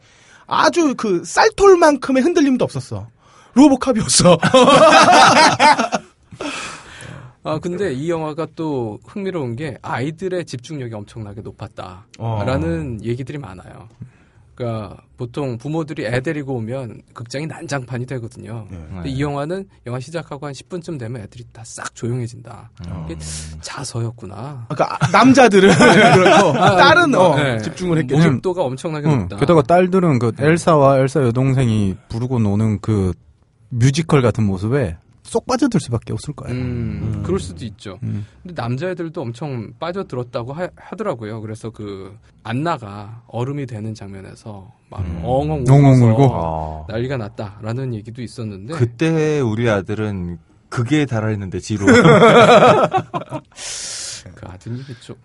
아주 0.47 0.95
그 0.95 1.23
쌀톨만큼의 1.25 2.23
흔들림도 2.23 2.63
없었어. 2.65 3.07
로보캅이었어. 3.53 4.37
아, 7.43 7.59
근데 7.59 7.93
이 7.93 8.09
영화가 8.09 8.47
또 8.55 8.99
흥미로운 9.05 9.55
게 9.55 9.77
아이들의 9.83 10.45
집중력이 10.45 10.93
엄청나게 10.95 11.41
높았다라는 11.41 13.03
얘기들이 13.03 13.37
많아요. 13.37 13.87
그러니까 14.55 14.97
보통 15.17 15.57
부모들이 15.57 16.05
애 16.05 16.21
데리고 16.21 16.55
오면 16.55 17.01
극장이 17.13 17.45
난장판이 17.47 18.05
되거든요. 18.05 18.65
근데 18.69 19.09
이 19.09 19.21
영화는 19.21 19.67
영화 19.85 19.99
시작하고 19.99 20.45
한 20.45 20.53
10분쯤 20.53 20.97
되면 20.97 21.21
애들이 21.21 21.43
다 21.51 21.61
싹 21.65 21.93
조용해진다. 21.93 22.71
이게 23.05 23.17
자서였구나. 23.61 24.67
그러니까 24.69 24.97
아, 24.99 25.07
남자들은 25.11 25.69
그렇고 26.15 26.53
딸은 26.77 27.15
어, 27.15 27.35
네. 27.35 27.61
집중을 27.61 27.97
했겠죠. 27.99 28.23
몰입도가 28.29 28.63
엄청나게 28.63 29.07
응, 29.09 29.19
높다. 29.21 29.37
게다가 29.37 29.61
딸들은 29.63 30.19
그 30.19 30.31
엘사와 30.39 30.99
엘사 30.99 31.21
여동생이 31.23 31.95
부르고 32.07 32.39
노는 32.39 32.79
그 32.79 33.11
뮤지컬 33.69 34.21
같은 34.21 34.45
모습에 34.45 34.97
쏙 35.25 35.47
빠져들 35.47 35.79
수밖에 35.79 36.13
없을 36.13 36.35
거예요. 36.35 36.55
음, 36.55 37.23
그럴 37.25 37.39
수도 37.39 37.65
있죠. 37.65 37.97
음. 38.03 38.25
근데 38.43 38.61
남자애들도 38.61 39.19
엄청 39.21 39.73
빠져들었다고 39.79 40.53
하, 40.53 40.67
더라고요 40.97 41.41
그래서 41.41 41.71
그 41.71 42.15
안나가 42.43 43.23
얼음이 43.27 43.65
되는 43.65 43.95
장면에서 43.95 44.71
막 44.89 44.99
엉엉 45.23 45.63
엉엉 45.67 45.79
울면서 45.83 46.05
울고? 46.05 46.23
어. 46.31 46.85
난리가 46.89 47.17
났다라는 47.17 47.95
얘기도 47.95 48.21
있었는데 48.21 48.75
그때 48.75 49.39
우리 49.39 49.67
아들은 49.67 50.37
그게 50.69 51.05
달아있는데 51.07 51.59
지로 51.59 51.85
그 54.35 54.45
아드님이 54.47 54.83
좀 55.01 55.15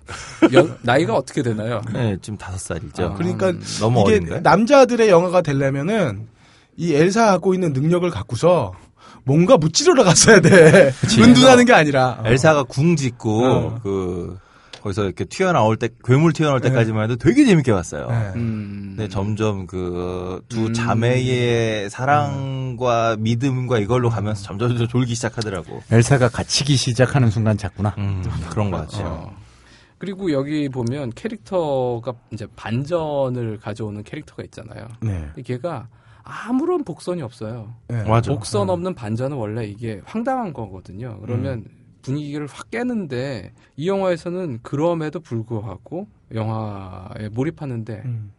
연- 0.53 0.77
나이가 0.83 1.15
어떻게 1.17 1.43
되나요? 1.43 1.81
네, 1.93 2.17
지금 2.21 2.37
다섯 2.39 2.59
살이죠. 2.59 3.05
아, 3.05 3.15
그러니까 3.15 3.53
너무 3.81 4.01
이게 4.03 4.17
어린데. 4.17 4.41
남자들의 4.41 5.09
영화가 5.09 5.43
되려면은 5.43 6.27
이 6.77 6.95
엘사 6.95 7.27
갖고 7.27 7.53
있는 7.55 7.73
능력을 7.73 8.09
갖고서 8.11 8.73
뭔가 9.31 9.57
무찌르러 9.57 10.03
갔어야 10.03 10.41
돼. 10.41 10.93
은둔하는 11.17 11.65
게 11.65 11.73
아니라. 11.73 12.21
엘사가 12.25 12.65
궁 12.65 12.97
짓고 12.97 13.45
어. 13.47 13.81
그 13.81 14.37
거기서 14.83 15.05
이렇게 15.05 15.25
튀어나올 15.25 15.77
때 15.77 15.89
괴물 16.05 16.33
튀어나올 16.33 16.61
때까지만 16.61 17.05
해도 17.05 17.15
되게 17.17 17.45
재밌게 17.45 17.73
봤어요. 17.73 18.09
네. 18.09 18.33
음, 18.35 18.95
근데 18.97 19.09
점점 19.09 19.69
그두 19.69 20.67
음. 20.67 20.73
자매의 20.73 21.91
사랑과 21.91 23.15
믿음과 23.21 23.79
이걸로 23.79 24.11
가면서 24.11 24.43
점점 24.43 24.71
점 24.71 24.79
점 24.79 24.89
졸기 24.89 25.15
시작하더라고. 25.15 25.81
엘사가 25.93 26.31
갇히기 26.31 26.75
시작하는 26.75 27.31
순간 27.31 27.57
잤구나. 27.57 27.95
음, 27.99 28.25
그런 28.51 28.73
것 28.73 28.79
같아요. 28.79 29.07
어. 29.07 29.37
그리고 29.99 30.33
여기 30.33 30.69
보면 30.69 31.13
캐릭터가 31.15 32.15
이제 32.33 32.47
반전을 32.57 33.61
가져오는 33.61 34.03
캐릭터가 34.03 34.43
있잖아요. 34.45 34.89
네. 35.03 35.27
걔가 35.45 35.87
아무런 36.23 36.85
복선이 36.85 37.23
없어요. 37.23 37.75
네. 37.89 38.03
맞아. 38.05 38.33
복선 38.33 38.71
없는 38.71 38.95
반전은 38.95 39.37
원래 39.37 39.67
이게 39.67 40.01
황당한 40.05 40.53
거거든요. 40.53 41.19
그러면 41.21 41.65
분위기를 42.03 42.47
확 42.47 42.71
깨는데 42.71 43.53
이 43.77 43.89
영화에서는 43.89 44.61
그럼에도 44.63 45.21
불구하고 45.21 46.07
영화에 46.35 47.29
몰입하는데 47.33 48.03
음. 48.05 48.33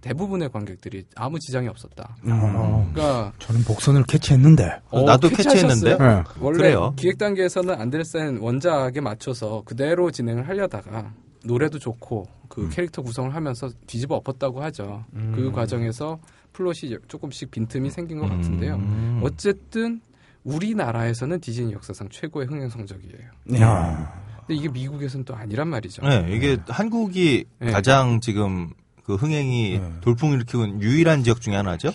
대부분의 0.00 0.50
관객들이 0.50 1.04
아무 1.16 1.38
지장이 1.40 1.66
없었다. 1.68 2.16
음. 2.24 2.92
그러니까 2.92 3.32
저는 3.38 3.62
복선을 3.64 4.04
캐치했는데. 4.04 4.80
어, 4.90 5.02
나도 5.02 5.28
캐치하셨어요? 5.28 5.96
캐치했는데? 5.96 6.04
네. 6.04 6.24
원래 6.40 6.56
그래요? 6.58 6.94
기획 6.96 7.18
단계에서는 7.18 7.74
안데르센 7.74 8.38
원작에 8.38 9.00
맞춰서 9.00 9.62
그대로 9.64 10.10
진행을 10.10 10.48
하려다가 10.48 11.12
노래도 11.44 11.78
좋고 11.78 12.26
그 12.48 12.62
음. 12.62 12.70
캐릭터 12.72 13.02
구성을 13.02 13.34
하면서 13.34 13.68
뒤집어 13.86 14.16
엎었다고 14.16 14.62
하죠. 14.64 15.04
음. 15.14 15.32
그 15.34 15.50
과정에서 15.50 16.18
플롯이 16.58 16.96
조금씩 17.06 17.52
빈틈이 17.52 17.88
생긴 17.90 18.18
것 18.18 18.28
같은데요. 18.28 18.74
음. 18.74 19.20
어쨌든 19.22 20.00
우리나라에서는 20.42 21.40
디즈니 21.40 21.72
역사상 21.72 22.08
최고의 22.10 22.48
흥행 22.48 22.68
성적이에요. 22.68 23.30
네. 23.44 23.58
근데 23.60 24.54
이게 24.54 24.68
미국에서는 24.68 25.24
또 25.24 25.36
아니란 25.36 25.68
말이죠. 25.68 26.02
네, 26.02 26.26
이게 26.34 26.56
한국이 26.68 27.44
네. 27.60 27.70
가장 27.70 28.20
지금 28.20 28.70
그 29.04 29.14
흥행이 29.14 29.78
네. 29.78 29.92
돌풍을 30.00 30.36
일으키고 30.38 30.64
있는 30.64 30.82
유일한 30.82 31.22
지역 31.22 31.40
중에 31.40 31.54
하나죠? 31.54 31.92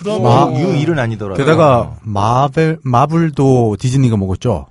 그러면 0.00 0.22
마- 0.52 0.60
유, 0.60 0.66
유일은 0.74 0.98
아니더라고요. 0.98 1.42
게다가 1.42 1.96
마벨 2.02 2.78
마블도 2.82 3.76
디즈니가 3.80 4.18
먹었죠. 4.18 4.66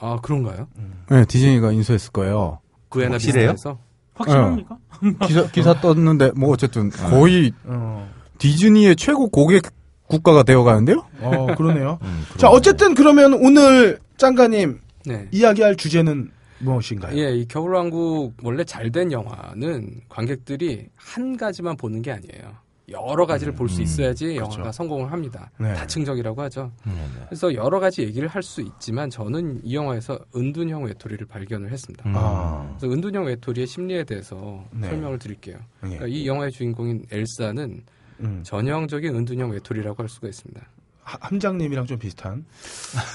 아 0.00 0.18
그런가요? 0.20 0.66
네, 1.10 1.24
디즈니가 1.26 1.70
인수했을 1.72 2.10
거예요. 2.10 2.58
확실해요? 2.90 3.52
비슷해서 3.52 3.78
확실합니까? 4.14 4.78
기사 5.26 5.46
기사 5.50 5.80
떴는데 5.80 6.32
뭐 6.34 6.50
어쨌든 6.50 6.90
거의 6.90 7.52
어, 7.64 8.08
디즈니의 8.38 8.96
최고 8.96 9.28
고객 9.28 9.62
국가가 10.06 10.42
되어가는데요. 10.42 11.04
어, 11.20 11.46
그러네요. 11.56 11.98
음, 12.02 12.22
자, 12.38 12.48
어쨌든 12.48 12.94
그러면 12.94 13.34
오늘 13.34 13.98
짱가님 14.16 14.80
네. 15.06 15.28
이야기할 15.30 15.76
주제는 15.76 16.30
무엇인가요? 16.60 17.16
예, 17.16 17.34
이 17.36 17.46
겨울왕국 17.46 18.38
원래 18.42 18.64
잘 18.64 18.90
된 18.90 19.12
영화는 19.12 20.00
관객들이 20.08 20.86
한 20.96 21.36
가지만 21.36 21.76
보는 21.76 22.02
게 22.02 22.10
아니에요. 22.12 22.52
여러 22.90 23.26
가지를 23.26 23.52
볼수 23.52 23.82
있어야지 23.82 24.36
영화가 24.36 24.54
그렇죠. 24.56 24.72
성공을 24.72 25.12
합니다. 25.12 25.50
네. 25.58 25.74
다층적이라고 25.74 26.40
하죠. 26.44 26.72
음, 26.86 26.92
네. 27.18 27.24
그래서 27.28 27.52
여러 27.54 27.78
가지 27.78 28.00
얘기를 28.02 28.28
할 28.28 28.42
수 28.42 28.62
있지만 28.62 29.10
저는 29.10 29.60
이 29.62 29.74
영화에서 29.74 30.18
은둔형 30.34 30.84
외톨이를 30.84 31.26
발견을 31.26 31.70
했습니다. 31.70 32.08
음. 32.08 32.14
아, 32.16 32.74
그래서 32.78 32.94
은둔형 32.94 33.26
외톨이의 33.26 33.66
심리에 33.66 34.04
대해서 34.04 34.64
네. 34.72 34.88
설명을 34.88 35.18
드릴게요. 35.18 35.56
예. 35.58 35.88
그러니까 35.88 36.06
이 36.06 36.26
영화의 36.26 36.50
주인공인 36.50 37.04
엘사는 37.12 37.82
음. 38.20 38.40
전형적인 38.44 39.14
은둔형 39.14 39.50
외톨이라고 39.52 40.02
할 40.02 40.08
수가 40.08 40.28
있습니다. 40.28 40.60
하- 41.02 41.18
함장님이랑 41.20 41.86
좀 41.86 41.98
비슷한. 41.98 42.44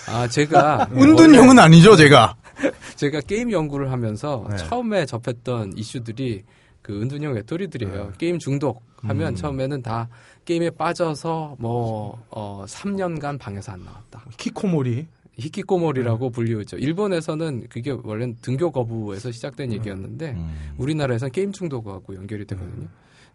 아, 0.10 0.28
제가 0.28 0.88
은둔형은 0.96 1.60
아니죠, 1.60 1.96
제가. 1.96 2.36
제가 2.96 3.22
게임 3.22 3.52
연구를 3.52 3.92
하면서 3.92 4.46
네. 4.50 4.58
처음에 4.58 5.06
접했던 5.06 5.74
이슈들이 5.78 6.44
그 6.82 7.02
은둔형 7.02 7.34
외톨이들이에요. 7.36 8.14
게임 8.18 8.40
중독 8.40 8.84
하면 8.98 9.30
음. 9.30 9.36
처음에는 9.36 9.82
다 9.82 10.10
게임에 10.46 10.70
빠져서 10.72 11.56
뭐 11.60 12.22
어, 12.30 12.66
3년간 12.68 13.40
방에서 13.40 13.72
안 13.74 13.84
나왔다. 13.84 14.26
키코모리. 14.38 15.08
히키코모리라고 15.36 16.28
네. 16.28 16.32
불리우죠. 16.32 16.78
일본에서는 16.78 17.68
그게 17.70 17.90
원래는 18.04 18.38
등교 18.44 18.72
거부에서 18.72 19.32
시작된 19.32 19.70
음. 19.72 19.74
얘기였는데 19.74 20.32
음. 20.32 20.74
우리나라에서는 20.78 21.32
게임 21.32 21.52
중독하고 21.52 22.16
연결이 22.16 22.46
되거든요. 22.46 22.88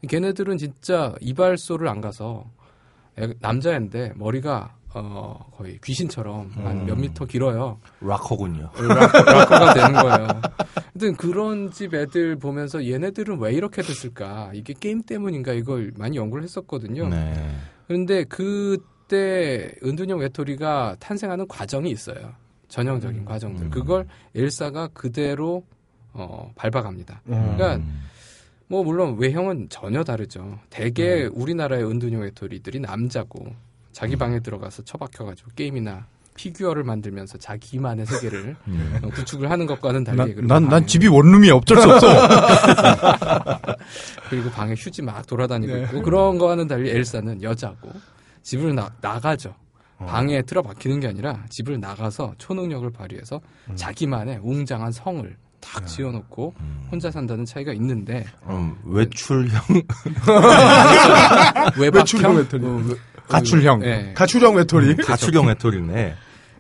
걔네들은 0.06 0.58
진짜 0.58 1.14
이발소를 1.20 1.88
안 1.88 2.00
가서 2.00 2.44
애- 3.18 3.34
남자인데 3.40 4.12
머리가 4.16 4.74
어, 4.94 5.50
거의 5.54 5.78
귀신처럼 5.84 6.50
한몇 6.54 6.98
미터 6.98 7.24
길어요. 7.26 7.78
락커군요. 8.00 8.70
락, 8.74 9.12
락커 9.12 9.58
가 9.58 9.74
되는 9.74 9.92
거예요. 9.92 10.28
하여튼 10.74 11.16
그런 11.16 11.70
집 11.70 11.94
애들 11.94 12.36
보면서 12.36 12.84
얘네들은 12.86 13.38
왜 13.38 13.52
이렇게 13.52 13.82
됐을까? 13.82 14.50
이게 14.54 14.72
게임 14.72 15.02
때문인가? 15.02 15.52
이걸 15.52 15.92
많이 15.96 16.16
연구를 16.16 16.42
했었거든요. 16.44 17.08
네. 17.08 17.34
그런데 17.86 18.24
그때 18.24 19.72
은둔형 19.84 20.20
외톨이가 20.20 20.96
탄생하는 21.00 21.46
과정이 21.48 21.90
있어요. 21.90 22.32
전형적인 22.68 23.24
과정들. 23.24 23.66
음. 23.66 23.70
그걸 23.70 24.06
엘사가 24.34 24.88
그대로 24.94 25.64
어, 26.12 26.50
밟아갑니다. 26.56 27.22
어. 27.26 27.54
그러니까 27.56 27.76
음. 27.76 28.02
뭐 28.68 28.84
물론 28.84 29.16
외형은 29.18 29.68
전혀 29.70 30.04
다르죠. 30.04 30.58
대개 30.70 31.24
음. 31.24 31.32
우리나라의 31.34 31.84
은둔형 31.84 32.22
외톨이들이 32.22 32.80
남자고 32.80 33.46
자기 33.92 34.14
음. 34.14 34.18
방에 34.18 34.40
들어가서 34.40 34.84
처박혀가지고 34.84 35.50
게임이나 35.56 36.06
피규어를 36.34 36.84
만들면서 36.84 37.38
자기만의 37.38 38.06
세계를 38.06 38.56
음. 38.68 39.00
어, 39.02 39.08
구축을 39.08 39.50
하는 39.50 39.66
것과는 39.66 40.04
달리 40.04 40.16
난, 40.16 40.26
그리고 40.26 40.40
난, 40.42 40.62
난 40.62 40.70
방에, 40.70 40.86
집이 40.86 41.08
원룸이 41.08 41.50
어쩔 41.50 41.78
수 41.78 41.90
없어. 41.90 42.06
그리고 44.30 44.50
방에 44.50 44.74
휴지 44.74 45.02
막 45.02 45.26
돌아다니고 45.26 45.74
네. 45.74 45.82
있고 45.84 46.02
그런 46.02 46.38
거와는 46.38 46.68
달리 46.68 46.90
엘사는 46.90 47.42
여자고 47.42 47.90
집을 48.42 48.74
나, 48.74 48.90
나가죠. 49.00 49.54
어. 49.96 50.06
방에 50.06 50.42
틀어박히는 50.42 51.00
게 51.00 51.08
아니라 51.08 51.44
집을 51.48 51.80
나가서 51.80 52.34
초능력을 52.38 52.88
발휘해서 52.90 53.40
음. 53.70 53.76
자기만의 53.76 54.38
웅장한 54.42 54.92
성을 54.92 55.36
탁 55.60 55.86
지어놓고 55.86 56.54
음. 56.60 56.88
혼자 56.90 57.10
산다는 57.10 57.44
차이가 57.44 57.72
있는데 57.72 58.24
그럼 58.44 58.78
외출형 58.84 59.58
외출형 61.78 62.36
외톨이. 62.36 62.66
어, 62.66 62.82
외- 62.88 62.94
가출형. 63.28 63.84
예. 63.84 64.12
가출형 64.14 64.56
외톨이. 64.56 64.96
가출형 64.96 65.46
외톨이네. 65.48 66.14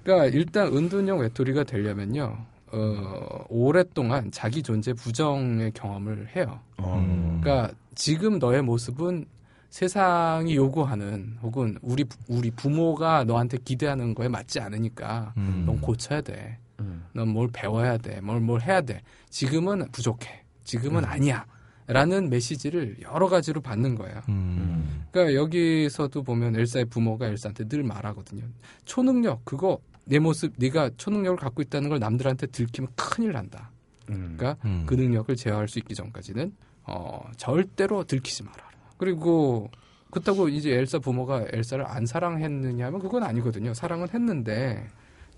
그러니까 0.04 0.26
일단 0.36 0.66
은둔형 0.76 1.18
외톨이가 1.20 1.64
되려면요. 1.64 2.36
어, 2.70 3.44
오랫동안 3.48 4.30
자기 4.30 4.62
존재 4.62 4.92
부정의 4.92 5.72
경험을 5.72 6.28
해요. 6.36 6.60
음. 6.80 7.40
그러니까 7.42 7.72
지금 7.94 8.38
너의 8.38 8.60
모습은 8.62 9.24
세상이 9.70 10.54
요구하는 10.56 11.36
혹은 11.42 11.78
우리 11.82 12.04
부- 12.04 12.16
우리 12.28 12.50
부모가 12.50 13.24
너한테 13.24 13.58
기대하는 13.64 14.14
거에 14.14 14.28
맞지 14.28 14.60
않으니까 14.60 15.32
음. 15.38 15.64
넌 15.66 15.80
고쳐야 15.80 16.20
돼. 16.20 16.58
음. 16.80 17.04
넌뭘 17.12 17.48
배워야 17.52 17.96
돼. 17.98 18.20
뭘 18.20 18.40
뭘 18.40 18.62
해야 18.62 18.80
돼. 18.80 19.02
지금은 19.30 19.90
부족해. 19.92 20.44
지금은 20.64 21.04
아니야. 21.04 21.44
라는 21.86 22.28
메시지를 22.28 22.96
여러 23.00 23.28
가지로 23.28 23.62
받는 23.62 23.94
거예요. 23.94 24.20
음. 24.28 25.06
그러니까 25.10 25.34
여기서도 25.34 26.22
보면 26.22 26.54
엘사의 26.56 26.84
부모가 26.86 27.26
엘사한테 27.28 27.64
늘 27.66 27.82
말하거든요. 27.82 28.44
초능력 28.84 29.44
그거 29.46 29.78
내 30.04 30.18
모습 30.18 30.52
네가 30.58 30.90
초능력을 30.98 31.38
갖고 31.38 31.62
있다는 31.62 31.88
걸 31.88 31.98
남들한테 31.98 32.48
들키면 32.48 32.90
큰일 32.94 33.32
난다. 33.32 33.70
음. 34.10 34.34
그러니까 34.36 34.56
음. 34.66 34.84
그 34.86 34.94
능력을 34.94 35.34
제어할 35.34 35.66
수 35.68 35.78
있기 35.78 35.94
전까지는 35.94 36.52
어, 36.84 37.30
절대로 37.38 38.04
들키지 38.04 38.42
마라. 38.44 38.68
그리고 38.98 39.70
그렇다고 40.10 40.48
이제 40.50 40.72
엘사 40.72 40.98
부모가 40.98 41.46
엘사를 41.52 41.84
안 41.86 42.04
사랑했느냐 42.04 42.86
하면 42.86 43.00
그건 43.00 43.22
아니거든요. 43.22 43.72
사랑은 43.72 44.08
했는데 44.12 44.86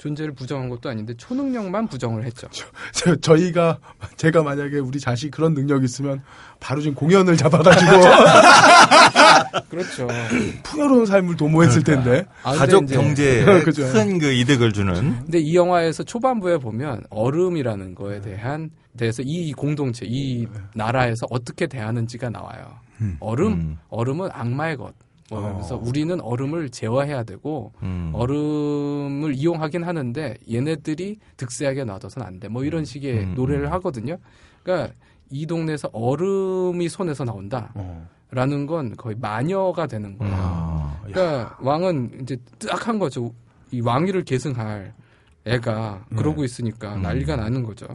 존재를 0.01 0.33
부정한 0.33 0.71
것도 0.71 0.89
아닌데 0.89 1.13
초능력만 1.15 1.87
부정을 1.89 2.25
했죠. 2.25 2.49
저, 2.93 3.15
저 3.17 3.37
희가 3.37 3.79
제가 4.17 4.43
만약에 4.43 4.79
우리 4.79 4.99
자식 4.99 5.31
그런 5.31 5.53
능력이 5.53 5.85
있으면 5.85 6.23
바로 6.59 6.81
지금 6.81 6.95
공연을 6.95 7.37
잡아가지고 7.37 7.91
그렇죠. 9.69 10.09
풍요로운 10.63 11.05
삶을 11.05 11.37
도모했을 11.37 11.85
텐데. 11.85 12.25
아, 12.43 12.55
가족 12.55 12.87
경제에 12.87 13.45
그죠. 13.63 13.93
큰그 13.93 14.33
이득을 14.33 14.73
주는 14.73 14.95
근데 14.95 15.39
이 15.39 15.55
영화에서 15.55 16.03
초반부에 16.03 16.57
보면 16.57 17.05
얼음이라는 17.11 17.95
거에 17.95 18.23
대한 18.23 18.71
대해서 18.97 19.23
이 19.23 19.53
공동체, 19.53 20.07
이 20.09 20.47
나라에서 20.75 21.27
어떻게 21.31 21.67
대하는지가 21.67 22.31
나와요. 22.31 22.79
음. 23.03 23.19
얼음, 23.21 23.53
음. 23.53 23.79
얼음은 23.91 24.31
악마의 24.33 24.79
것. 24.79 24.95
뭐 25.31 25.49
어. 25.49 25.53
그래서 25.55 25.77
우리는 25.77 26.21
얼음을 26.21 26.71
제어해야 26.71 27.23
되고 27.23 27.73
음. 27.83 28.11
얼음을 28.15 29.35
이용하긴 29.35 29.85
하는데 29.85 30.37
얘네들이 30.51 31.19
득세하게 31.37 31.85
놔둬서는 31.85 32.27
안 32.27 32.41
돼. 32.41 32.49
뭐 32.49 32.65
이런 32.65 32.85
식의 32.85 33.25
음, 33.25 33.35
노래를 33.35 33.67
음. 33.67 33.73
하거든요. 33.73 34.19
그러니까 34.63 34.93
이 35.31 35.47
동네에서 35.47 35.89
얼음이 35.93 36.89
손에서 36.89 37.25
나온다라는 37.25 37.71
어. 37.75 38.67
건 38.67 38.97
거의 38.97 39.17
마녀가 39.19 39.87
되는 39.87 40.19
거예요. 40.19 40.35
아. 40.37 41.01
그러니까 41.05 41.57
왕은 41.61 42.21
이제 42.23 42.37
딱한 42.59 42.99
거죠. 42.99 43.33
이 43.71 43.81
왕위를 43.81 44.25
계승할 44.25 44.93
애가 45.47 46.07
그러고 46.17 46.45
있으니까 46.45 46.97
음. 46.97 47.03
난리가 47.03 47.37
나는 47.37 47.63
거죠. 47.63 47.87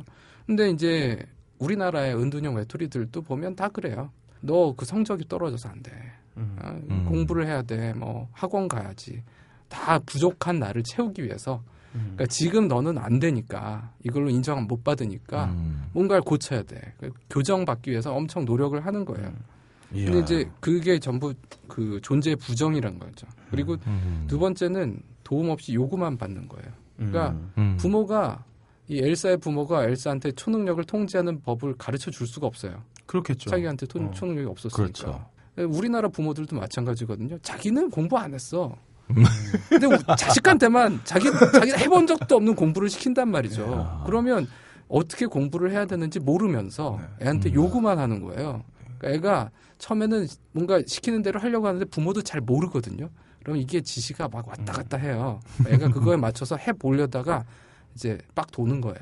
근데 0.45 0.69
이제 0.69 1.19
우리나라의 1.59 2.15
은둔형 2.15 2.55
외톨이들도 2.55 3.21
보면 3.21 3.55
다 3.55 3.67
그래요. 3.67 4.09
너 4.41 4.73
그 4.75 4.85
성적이 4.85 5.27
떨어져서 5.27 5.69
안 5.69 5.81
돼. 5.81 5.91
음. 6.37 6.57
아, 6.61 6.71
음. 6.71 7.05
공부를 7.07 7.47
해야 7.47 7.61
돼. 7.61 7.93
뭐 7.93 8.27
학원 8.31 8.67
가야지. 8.67 9.23
다 9.69 9.99
부족한 9.99 10.59
나를 10.59 10.83
채우기 10.83 11.23
위해서. 11.23 11.63
음. 11.95 12.13
그러니까 12.15 12.25
지금 12.27 12.67
너는 12.67 12.97
안 12.97 13.19
되니까 13.19 13.91
이걸로 14.03 14.29
인정 14.29 14.67
못 14.67 14.83
받으니까 14.83 15.45
음. 15.45 15.85
뭔가를 15.93 16.21
고쳐야 16.21 16.63
돼. 16.63 16.93
교정받기 17.29 17.91
위해서 17.91 18.13
엄청 18.13 18.45
노력을 18.45 18.83
하는 18.85 19.05
거예요. 19.05 19.33
이야. 19.93 20.05
근데 20.05 20.19
이제 20.19 20.49
그게 20.59 20.99
전부 20.99 21.33
그 21.67 21.99
존재의 22.01 22.35
부정이란 22.35 22.99
거죠. 22.99 23.27
그리고 23.49 23.77
음. 23.87 24.25
두 24.27 24.37
번째는 24.37 24.99
도움 25.23 25.49
없이 25.49 25.73
요구만 25.73 26.17
받는 26.17 26.47
거예요. 26.47 26.71
그러니까 26.97 27.29
음. 27.29 27.51
음. 27.57 27.77
부모가 27.77 28.43
이 28.87 28.99
엘사의 28.99 29.37
부모가 29.37 29.85
엘사한테 29.85 30.31
초능력을 30.33 30.83
통제하는 30.83 31.41
법을 31.41 31.75
가르쳐 31.77 32.11
줄 32.11 32.27
수가 32.27 32.45
없어요. 32.47 32.83
그렇겠죠. 33.05 33.49
자기한테 33.49 33.85
토, 33.87 33.99
어. 33.99 34.11
초능력이 34.11 34.47
없었으니까. 34.47 34.75
그렇죠. 34.75 35.25
우리나라 35.63 36.09
부모들도 36.09 36.55
마찬가지거든요. 36.55 37.37
자기는 37.39 37.89
공부 37.89 38.17
안 38.17 38.33
했어. 38.33 38.75
음. 39.11 39.23
근데 39.69 39.87
우- 39.87 40.15
자식한테만 40.17 41.01
자기 41.03 41.31
자기가 41.31 41.77
해본 41.77 42.07
적도 42.07 42.35
없는 42.37 42.55
공부를 42.55 42.89
시킨단 42.89 43.29
말이죠. 43.29 43.71
야. 43.71 44.03
그러면 44.05 44.47
어떻게 44.87 45.25
공부를 45.25 45.71
해야 45.71 45.85
되는지 45.85 46.19
모르면서 46.19 46.99
애한테 47.21 47.49
음. 47.49 47.53
요구만 47.55 47.99
하는 47.99 48.21
거예요. 48.21 48.63
그러니까 48.97 49.09
애가 49.09 49.51
처음에는 49.77 50.27
뭔가 50.51 50.81
시키는 50.85 51.21
대로 51.21 51.39
하려고 51.39 51.67
하는데 51.67 51.85
부모도 51.85 52.21
잘 52.21 52.41
모르거든요. 52.41 53.09
그럼 53.43 53.57
이게 53.57 53.81
지시가 53.81 54.27
막 54.29 54.47
왔다 54.47 54.73
갔다 54.73 54.97
해요. 54.97 55.39
애가 55.67 55.89
그거에 55.89 56.17
맞춰서 56.17 56.55
해 56.57 56.71
보려다가 56.73 57.45
이제 57.93 58.17
빡 58.33 58.51
도는 58.51 58.81
거예요. 58.81 58.97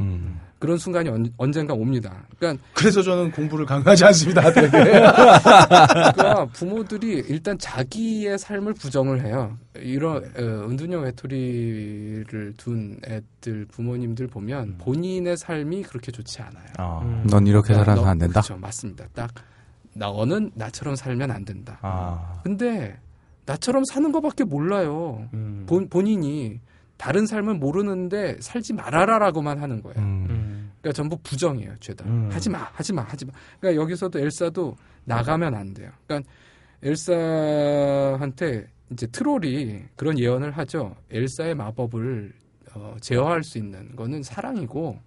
음. 0.00 0.40
그런 0.58 0.76
순간이 0.76 1.08
언, 1.08 1.32
언젠가 1.38 1.72
옵니다. 1.72 2.22
그러니까 2.38 2.62
그래서 2.74 3.00
저는 3.00 3.30
공부를 3.30 3.64
강하지 3.64 4.04
않습니다. 4.04 4.52
되게. 4.52 4.68
그러니까 4.84 6.44
부모들이 6.52 7.24
일단 7.28 7.56
자기의 7.58 8.38
삶을 8.38 8.74
부정을 8.74 9.24
해요. 9.24 9.56
이런 9.76 10.16
어, 10.16 10.68
은둔형 10.68 11.02
외톨이를 11.04 12.54
둔 12.58 12.98
애들 13.06 13.66
부모님들 13.70 14.26
보면 14.26 14.76
본인의 14.78 15.36
삶이 15.38 15.82
그렇게 15.84 16.12
좋지 16.12 16.42
않아요. 16.42 16.66
아. 16.76 17.00
음. 17.04 17.26
넌 17.30 17.46
이렇게 17.46 17.72
살아서 17.74 18.02
너- 18.02 18.06
안 18.08 18.18
된다. 18.18 18.40
그렇죠, 18.42 18.56
맞습니다. 18.60 19.06
딱 19.14 19.30
너는 19.94 20.50
나처럼 20.54 20.94
살면 20.96 21.30
안 21.30 21.44
된다. 21.44 21.78
아. 21.82 22.40
근데 22.44 22.96
나처럼 23.46 23.82
사는 23.84 24.12
것밖에 24.12 24.44
몰라요. 24.44 25.26
음. 25.34 25.64
본, 25.66 25.88
본인이 25.88 26.60
다른 27.00 27.24
삶을 27.24 27.54
모르는데 27.54 28.36
살지 28.40 28.74
말아라라고만 28.74 29.58
하는 29.58 29.80
거예요. 29.80 29.98
음. 29.98 30.26
음. 30.28 30.72
그러니까 30.82 30.94
전부 30.94 31.16
부정이에요, 31.22 31.76
죄다. 31.80 32.04
음. 32.04 32.28
하지 32.30 32.50
마, 32.50 32.58
하지 32.74 32.92
마, 32.92 33.00
하지 33.00 33.24
마. 33.24 33.32
그러니까 33.58 33.82
여기서도 33.82 34.18
엘사도 34.18 34.76
나가면 35.06 35.54
안 35.54 35.72
돼요. 35.72 35.90
그러니까 36.06 36.30
엘사한테 36.82 38.66
이제 38.90 39.06
트롤이 39.06 39.84
그런 39.96 40.18
예언을 40.18 40.50
하죠. 40.50 40.94
엘사의 41.10 41.54
마법을 41.54 42.34
어, 42.74 42.94
제어할 43.00 43.44
수 43.44 43.56
있는 43.56 43.96
거는 43.96 44.22
사랑이고 44.22 44.98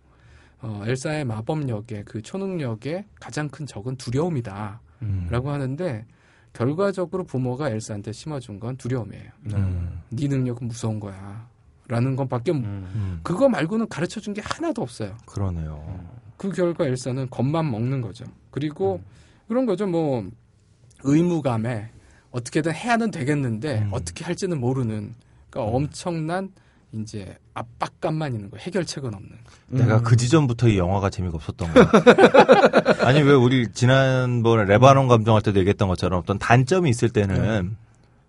어, 0.61 0.83
엘사의 0.87 1.25
마법력의 1.25 2.05
그 2.05 2.23
초능력의 2.23 3.05
가장 3.19 3.47
큰 3.49 3.67
적은 3.67 3.97
두려움이다. 3.97 4.81
음. 5.03 5.27
라고 5.29 5.51
하는데 5.51 6.07
결과적으로 6.53 7.23
부모가 7.23 7.69
엘사한테 7.69 8.13
심어준 8.13 8.59
건 8.59 8.77
두려움이에요. 8.77 9.29
음. 9.53 10.01
네 10.09 10.27
능력은 10.27 10.67
무서운 10.69 10.99
거야. 10.99 11.52
라는 11.87 12.15
것밖에 12.15 12.51
음. 12.51 12.63
음. 12.95 13.19
그거 13.23 13.49
말고는 13.49 13.89
가르쳐 13.89 14.19
준 14.21 14.33
게 14.33 14.41
하나도 14.43 14.81
없어요. 14.81 15.15
그러네요. 15.25 15.99
그 16.37 16.49
결과 16.51 16.85
엘사는 16.85 17.29
겁만 17.29 17.69
먹는 17.69 18.01
거죠. 18.01 18.25
그리고 18.51 19.01
그런 19.47 19.65
거죠. 19.65 19.85
뭐 19.87 20.25
의무감에 21.03 21.89
어떻게든 22.31 22.73
해야는 22.73 23.11
되겠는데 23.11 23.79
음. 23.83 23.89
어떻게 23.91 24.23
할지는 24.23 24.59
모르는 24.59 25.13
그러니까 25.49 25.75
엄청난 25.75 26.49
이제 26.93 27.37
압박감만 27.53 28.33
있는 28.33 28.49
거예요. 28.49 28.61
해결책은 28.63 29.13
없는. 29.13 29.31
내가 29.67 29.97
음. 29.97 30.03
그 30.03 30.15
지점부터 30.15 30.67
이 30.69 30.77
영화가 30.77 31.09
재미가 31.09 31.35
없었던 31.35 31.73
거야. 31.73 31.91
아니 33.05 33.21
왜 33.21 33.33
우리 33.33 33.67
지난번에 33.71 34.65
레바논 34.65 35.07
감정할 35.07 35.41
때도 35.41 35.59
얘기했던 35.59 35.87
것처럼 35.87 36.19
어떤 36.21 36.39
단점이 36.39 36.89
있을 36.89 37.09
때는 37.09 37.75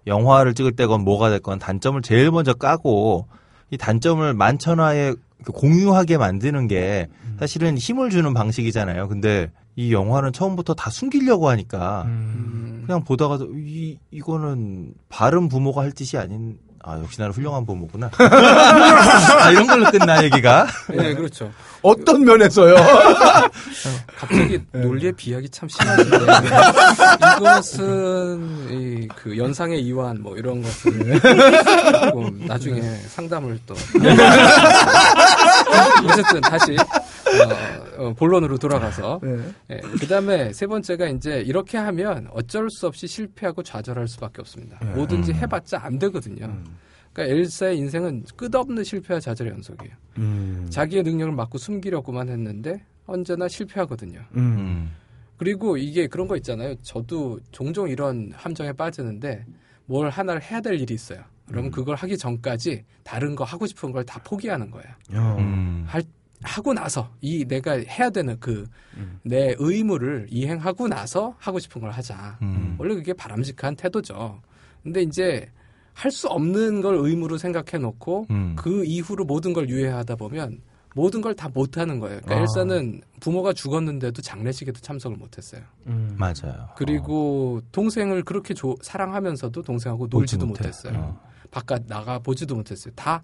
영화를 0.06 0.54
찍을 0.54 0.72
때건 0.72 1.02
뭐가 1.04 1.30
됐건 1.30 1.58
단점을 1.58 2.00
제일 2.02 2.30
먼저 2.30 2.52
까고 2.54 3.26
이 3.70 3.76
단점을 3.76 4.32
만천하에 4.34 5.14
그 5.44 5.52
공유하게 5.52 6.18
만드는 6.18 6.68
게 6.68 7.08
사실은 7.38 7.76
힘을 7.76 8.10
주는 8.10 8.32
방식이잖아요. 8.32 9.08
근데 9.08 9.50
이 9.76 9.92
영화는 9.92 10.32
처음부터 10.32 10.74
다 10.74 10.90
숨기려고 10.90 11.48
하니까 11.48 12.04
음. 12.06 12.84
그냥 12.86 13.02
보다가도 13.02 13.52
이 13.56 13.98
이거는 14.10 14.94
바른 15.08 15.48
부모가 15.48 15.82
할 15.82 15.92
짓이 15.92 16.20
아닌 16.20 16.58
아 16.86 16.98
역시 16.98 17.18
나는 17.18 17.32
훌륭한 17.32 17.64
부모구나. 17.64 18.10
아 18.18 19.50
이런 19.50 19.66
걸로 19.66 19.90
끝나 19.90 20.22
얘기가. 20.22 20.66
네, 20.90 21.14
그렇죠. 21.14 21.50
어떤 21.80 22.24
면에서요? 22.24 22.74
갑자기 24.18 24.60
논리의 24.72 25.12
비약이 25.12 25.48
참 25.50 25.66
심하신데 25.68 26.16
이것은 27.38 28.68
이 28.70 29.08
그 29.16 29.36
연상의 29.38 29.80
이완 29.82 30.22
뭐 30.22 30.36
이런 30.36 30.62
것을 30.62 31.20
나중에 32.46 32.80
상담을 33.08 33.58
또 33.66 33.74
어쨌든 36.08 36.40
다시 36.42 36.76
어, 37.42 38.04
어, 38.06 38.12
본론으로 38.14 38.58
돌아가서 38.58 39.20
네. 39.22 39.38
예, 39.70 39.76
그다음에 40.00 40.52
세 40.52 40.66
번째가 40.66 41.08
이제 41.08 41.40
이렇게 41.40 41.78
하면 41.78 42.28
어쩔 42.32 42.68
수 42.70 42.86
없이 42.86 43.06
실패하고 43.06 43.62
좌절할 43.62 44.08
수밖에 44.08 44.40
없습니다. 44.40 44.78
네. 44.82 44.90
뭐든지 44.94 45.32
음. 45.32 45.36
해봤자 45.36 45.80
안 45.82 45.98
되거든요. 45.98 46.46
음. 46.46 46.64
그러니까 47.12 47.36
엘사의 47.36 47.78
인생은 47.78 48.24
끝없는 48.36 48.82
실패와 48.84 49.20
좌절의 49.20 49.52
연속이에요. 49.52 49.94
음. 50.18 50.66
자기의 50.70 51.02
능력을 51.04 51.32
막고 51.32 51.58
숨기려고만 51.58 52.28
했는데 52.28 52.84
언제나 53.06 53.46
실패하거든요. 53.48 54.20
음. 54.36 54.38
음. 54.38 54.90
그리고 55.36 55.76
이게 55.76 56.06
그런 56.06 56.26
거 56.28 56.36
있잖아요. 56.36 56.74
저도 56.82 57.38
종종 57.50 57.88
이런 57.88 58.30
함정에 58.34 58.72
빠지는데 58.72 59.44
뭘 59.86 60.08
하나를 60.08 60.42
해야 60.42 60.60
될 60.60 60.80
일이 60.80 60.94
있어요. 60.94 61.20
그러면 61.46 61.70
그걸 61.70 61.94
하기 61.96 62.16
전까지 62.16 62.84
다른 63.02 63.34
거 63.36 63.44
하고 63.44 63.66
싶은 63.66 63.92
걸 63.92 64.04
다 64.04 64.18
포기하는 64.24 64.70
거예요. 64.70 64.88
어. 65.12 65.36
음. 65.38 65.84
할 65.86 66.02
하고 66.44 66.72
나서 66.74 67.10
이 67.20 67.44
내가 67.44 67.72
해야 67.72 68.10
되는 68.10 68.38
그내 68.40 68.64
음. 68.96 69.20
의무를 69.58 70.26
이행하고 70.30 70.88
나서 70.88 71.34
하고 71.38 71.58
싶은 71.58 71.80
걸 71.80 71.90
하자. 71.90 72.38
음. 72.42 72.76
원래 72.78 72.94
그게 72.94 73.12
바람직한 73.12 73.76
태도죠. 73.76 74.40
근데 74.82 75.02
이제 75.02 75.48
할 75.94 76.10
수 76.10 76.26
없는 76.28 76.80
걸 76.80 76.96
의무로 76.96 77.38
생각해 77.38 77.78
놓고 77.80 78.26
음. 78.30 78.56
그 78.58 78.84
이후로 78.84 79.24
모든 79.24 79.52
걸 79.52 79.68
유예하다 79.68 80.16
보면 80.16 80.60
모든 80.96 81.20
걸 81.20 81.34
다 81.34 81.48
못하는 81.48 81.98
거예요. 82.00 82.20
그러니까 82.24 82.36
아. 82.36 82.40
엘사는 82.40 83.00
부모가 83.20 83.52
죽었는데도 83.52 84.20
장례식에도 84.22 84.80
참석을 84.80 85.16
못했어요. 85.16 85.62
음. 85.86 86.14
맞아요. 86.18 86.68
그리고 86.76 87.60
동생을 87.72 88.22
그렇게 88.24 88.54
조- 88.54 88.76
사랑하면서도 88.82 89.62
동생하고 89.62 90.06
놀지도 90.08 90.46
못했어요. 90.46 90.98
어. 90.98 91.20
바깥 91.50 91.84
나가 91.86 92.18
보지도 92.18 92.56
못했어요. 92.56 92.92
다 92.96 93.22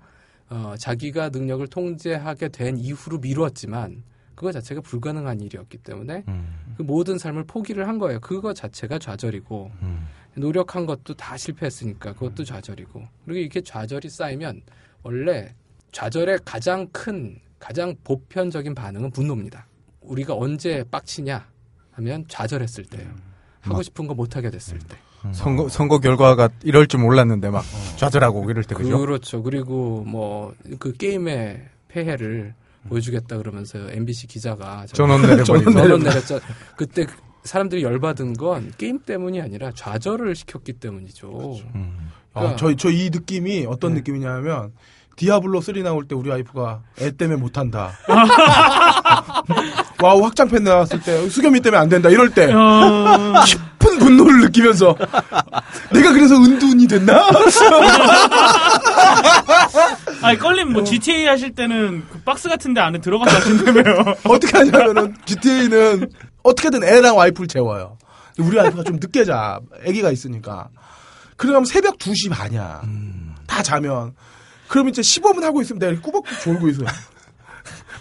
어, 0.51 0.75
자기가 0.79 1.29
능력을 1.31 1.67
통제하게 1.69 2.49
된 2.49 2.77
이후로 2.77 3.19
미뤘지만 3.19 4.03
그거 4.35 4.53
자체가 4.53 4.81
불가능한 4.81 5.41
일이었기 5.41 5.79
때문에 5.79 6.25
음. 6.29 6.75
그 6.77 6.83
모든 6.83 7.19
삶을 7.19 7.45
포기를 7.45 7.87
한 7.87 7.99
거예요. 7.99 8.21
그거 8.21 8.53
자체가 8.53 8.99
좌절이고 8.99 9.71
음. 9.83 10.07
노력한 10.35 10.87
것도 10.87 11.15
다 11.15 11.37
실패했으니까 11.37 12.15
그것도 12.15 12.45
좌절이고 12.45 13.07
그리고 13.25 13.39
이렇게 13.39 13.61
좌절이 13.61 14.09
쌓이면 14.09 14.63
원래 15.03 15.55
좌절의 15.93 16.41
가장 16.45 16.87
큰 16.93 17.39
가장 17.59 17.95
보편적인 18.05 18.75
반응은 18.75 19.11
분노입니다. 19.11 19.67
우리가 20.01 20.35
언제 20.35 20.83
빡치냐 20.91 21.47
하면 21.93 22.25
좌절했을 22.29 22.85
때예요. 22.85 23.15
하고 23.61 23.83
싶은 23.83 24.07
거 24.07 24.15
못 24.15 24.37
하게 24.37 24.51
됐을 24.51 24.79
때. 24.79 24.97
선거 25.33 25.69
선거 25.69 25.99
결과가 25.99 26.49
이럴 26.63 26.87
줄 26.87 27.01
몰랐는데 27.01 27.51
막 27.51 27.65
좌절하고 27.97 28.51
이럴 28.51 28.65
때 28.65 28.75
그죠? 28.75 28.99
그렇죠. 28.99 29.43
그리고 29.43 30.05
뭐 30.07 30.55
그 30.79 30.93
게임의 30.93 31.63
폐해를 31.89 32.55
보여주겠다 32.89 33.37
그러면서 33.39 33.79
MBC 33.91 34.27
기자가 34.29 34.87
전원 34.93 35.23
내려버리고. 35.23 35.71
전원 35.73 36.01
내렸죠. 36.01 36.41
그때 36.77 37.07
사람들이 37.45 37.83
열받은 37.83 38.35
건 38.35 38.73
게임 38.79 38.99
때문이 39.01 39.41
아니라 39.41 39.71
좌절을 39.75 40.35
시켰기 40.35 40.75
때문이죠. 40.75 41.61
음. 41.75 42.11
아, 42.33 42.55
저, 42.57 42.75
저 42.77 42.91
이 42.91 43.11
느낌이 43.11 43.67
어떤 43.67 43.93
느낌이냐면, 43.95 44.73
디아블로 45.21 45.61
3 45.61 45.83
나올 45.83 46.09
때 46.09 46.15
우리 46.15 46.31
와이프가 46.31 46.81
애 47.03 47.11
때문에 47.11 47.39
못한다. 47.39 47.93
와우, 50.03 50.25
확장팩 50.25 50.65
나왔을 50.65 50.99
때, 51.03 51.29
수겸이 51.29 51.61
때문에 51.61 51.79
안 51.79 51.91
된다. 51.91 52.09
이럴 52.09 52.31
때, 52.31 52.51
어, 52.51 53.35
깊은 53.45 53.99
분노를 53.99 54.41
느끼면서, 54.41 54.97
내가 55.93 56.13
그래서 56.15 56.37
은둔이 56.37 56.89
됐나? 56.89 57.29
아니 60.23 60.39
껄림 60.39 60.73
뭐 60.73 60.85
GTA 60.85 61.27
하실 61.27 61.55
때는 61.55 62.07
그 62.11 62.23
박스 62.23 62.49
같은데 62.49 62.81
안에 62.81 62.99
들어가서 63.01 63.37
하신다며요. 63.37 64.15
어떻게 64.25 64.57
하냐면은, 64.57 65.15
GTA는 65.27 66.11
어떻게든 66.43 66.83
애랑 66.83 67.15
와이프를 67.19 67.47
재워요. 67.47 67.99
우리 68.39 68.57
와이프가 68.57 68.85
좀 68.85 68.97
늦게 68.97 69.27
자. 69.27 69.61
애기가 69.85 70.11
있으니까. 70.13 70.69
그러면 71.37 71.67
새벽 71.67 71.99
2시 71.99 72.31
반이야. 72.31 72.81
다 73.47 73.63
자면. 73.63 74.15
그럼 74.71 74.89
이제 74.89 75.03
시범은 75.03 75.43
하고 75.43 75.61
있으면 75.61 75.81
내가 75.81 76.01
꾸벅꾸벅 76.01 76.41
졸고 76.41 76.69
있어요. 76.69 76.87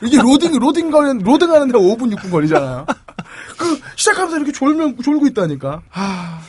이게 0.03 0.17
로딩, 0.17 0.57
로딩 0.59 0.91
거는, 0.91 1.17
로딩 1.23 1.51
하는데 1.51 1.73
5분, 1.77 2.15
6분 2.15 2.31
걸리잖아요. 2.31 2.85
그, 3.57 3.79
시작하면서 3.95 4.37
이렇게 4.37 4.51
졸면, 4.51 4.97
졸고 5.03 5.25
있다니까. 5.27 5.81
하, 5.89 6.39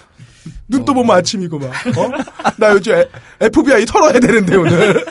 눈 0.68 0.79
떠 0.79 0.92
보면 0.94 1.16
아침이고 1.16 1.59
막, 1.59 1.68
어? 1.96 2.11
나 2.59 2.70
요즘 2.72 2.92
에- 2.94 3.09
FBI 3.40 3.87
털어야 3.87 4.12
되는데, 4.20 4.54
오늘. 4.56 5.04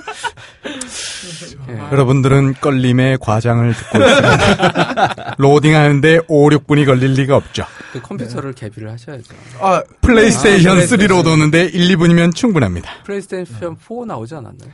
예. 1.69 1.78
여러분들은 1.91 2.54
껄림의 2.62 3.17
과장을 3.19 3.74
듣고 3.74 3.98
있습니다. 4.00 5.36
로딩하는데 5.38 6.19
5, 6.28 6.50
6분이 6.50 6.86
걸릴 6.86 7.13
리가 7.13 7.36
없죠. 7.36 7.65
그 7.91 8.02
컴퓨터를 8.02 8.54
개비를 8.54 8.91
하셔야죠. 8.91 9.34
아, 9.60 9.84
플레이스테이션 10.02 10.78
아, 10.78 10.82
3로 10.82 11.24
도는데 11.24 11.65
1, 11.65 11.98
2분이면 11.98 12.36
충분합니다. 12.36 12.89
플레이스테이션 13.06 13.76
4 13.80 14.06
나오지 14.08 14.36
않았나요? 14.36 14.69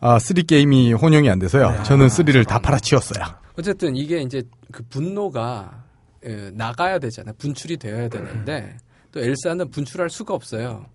아, 0.00 0.18
3 0.18 0.34
게임이 0.46 0.94
혼용이 0.94 1.28
안 1.28 1.38
돼서요. 1.38 1.82
저는 1.84 2.06
3를 2.08 2.46
다 2.46 2.58
팔아치웠어요. 2.58 3.24
어쨌든 3.58 3.96
이게 3.96 4.22
이제 4.22 4.42
그 4.72 4.82
분노가 4.84 5.84
예, 6.24 6.50
나가야 6.54 6.98
되잖아요. 6.98 7.34
분출이 7.38 7.76
되어야 7.76 8.08
되는데 8.08 8.76
또 9.12 9.20
엘사는 9.20 9.70
분출할 9.70 10.10
수가 10.10 10.34
없어요. 10.34 10.86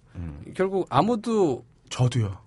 결국 0.55 0.87
아무도 0.89 1.65
저도요. 1.89 2.37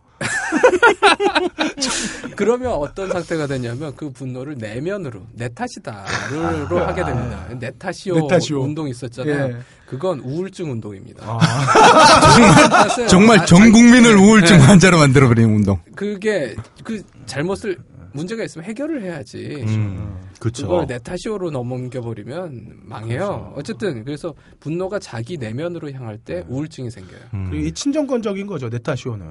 그러면 2.36 2.72
어떤 2.72 3.10
상태가 3.10 3.46
되냐면 3.46 3.94
그 3.96 4.10
분노를 4.10 4.56
내면으로 4.56 5.22
내 5.32 5.48
탓이다로 5.48 6.78
하게 6.78 7.04
됩니다. 7.04 7.46
내 7.58 7.70
탓이요, 7.78 8.14
내 8.14 8.26
탓이요. 8.28 8.60
운동 8.60 8.88
있었잖아요. 8.88 9.48
예. 9.48 9.56
그건 9.86 10.20
우울증 10.20 10.70
운동입니다. 10.70 11.24
아. 11.26 11.38
정말 13.08 13.40
아, 13.40 13.44
전 13.44 13.72
국민을 13.72 14.18
아, 14.18 14.20
우울증 14.20 14.58
네. 14.58 14.62
환자로 14.64 14.98
만들어버리는 14.98 15.52
운동. 15.52 15.78
그게 15.94 16.54
그 16.84 17.02
잘못을 17.26 17.78
문제가 18.12 18.44
있으면 18.44 18.66
해결을 18.66 19.02
해야지. 19.02 19.64
음. 19.66 20.27
그쵸. 20.38 20.66
그걸 20.68 20.86
내 20.86 20.98
탓이오로 20.98 21.50
넘겨버리면 21.50 22.80
망해요. 22.84 23.52
어쨌든 23.56 24.04
그래서 24.04 24.34
분노가 24.60 24.98
자기 24.98 25.36
내면으로 25.36 25.90
향할 25.92 26.18
때 26.18 26.44
우울증이 26.48 26.90
생겨요. 26.90 27.20
음. 27.34 27.46
그리고 27.50 27.66
이 27.66 27.72
친정권적인 27.72 28.46
거죠, 28.46 28.68
네타시오는. 28.68 29.26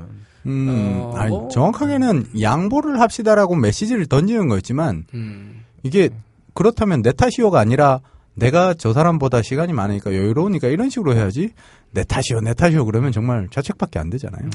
음, 0.48 0.68
어, 1.02 1.14
아니, 1.16 1.30
뭐. 1.30 1.48
정확하게는 1.50 2.42
양보를 2.42 3.00
합시다라고 3.00 3.56
메시지를 3.56 4.06
던지는 4.06 4.48
거였지만 4.48 5.06
음. 5.14 5.64
이게 5.84 6.10
그렇다면 6.54 7.02
내 7.02 7.12
탓이오가 7.12 7.60
아니라 7.60 8.02
내가 8.34 8.74
저 8.74 8.94
사람보다 8.94 9.42
시간이 9.42 9.74
많으니까 9.74 10.14
여유로우니까 10.14 10.68
이런 10.68 10.90
식으로 10.90 11.16
해야지 11.16 11.54
내내 11.92 12.54
탓이오 12.54 12.86
그러면 12.86 13.12
정말 13.12 13.48
자책밖에 13.50 13.98
안 14.00 14.10
되잖아요. 14.10 14.50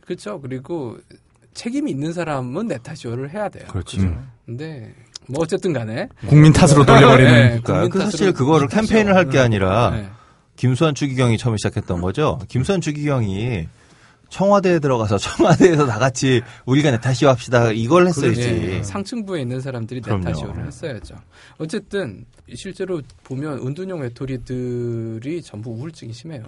그렇죠. 0.00 0.40
그리고 0.40 0.98
책임이 1.54 1.90
있는 1.90 2.12
사람은 2.12 2.68
내 2.68 2.78
탓이오를 2.78 3.32
해야 3.32 3.48
돼요. 3.48 3.64
그렇지. 3.68 4.08
근데 4.44 4.94
뭐 5.28 5.42
어쨌든 5.42 5.72
간에 5.72 6.08
국민 6.26 6.52
탓으로 6.52 6.84
돌려버리는 6.84 7.32
네, 7.32 7.40
그러니까 7.48 7.72
국민 7.74 7.90
그 7.90 8.00
사실 8.00 8.18
탓으로 8.20 8.32
그거를 8.34 8.68
캠페인을 8.68 9.12
탓이요. 9.12 9.14
할게 9.14 9.38
아니라 9.38 9.90
네. 9.90 10.08
김수환 10.56 10.94
추기경이 10.94 11.38
처음에 11.38 11.56
시작했던 11.58 12.00
거죠. 12.00 12.38
김수환 12.48 12.80
추기경이 12.80 13.68
청와대에 14.28 14.78
들어가서 14.80 15.16
청와대에서 15.18 15.86
다 15.86 15.98
같이 15.98 16.42
우리가 16.66 16.90
네타시오 16.90 17.28
합시다 17.28 17.70
이걸 17.70 18.06
했어야지. 18.08 18.40
예, 18.40 18.82
상층부에 18.82 19.42
있는 19.42 19.60
사람들이. 19.60 20.00
네타시오를 20.04 20.66
했어야죠. 20.66 21.14
어쨌든 21.58 22.24
실제로 22.54 23.00
보면 23.22 23.58
은둔형 23.66 24.00
외톨이들이 24.00 25.42
전부 25.42 25.70
우울증이 25.70 26.12
심해요. 26.12 26.42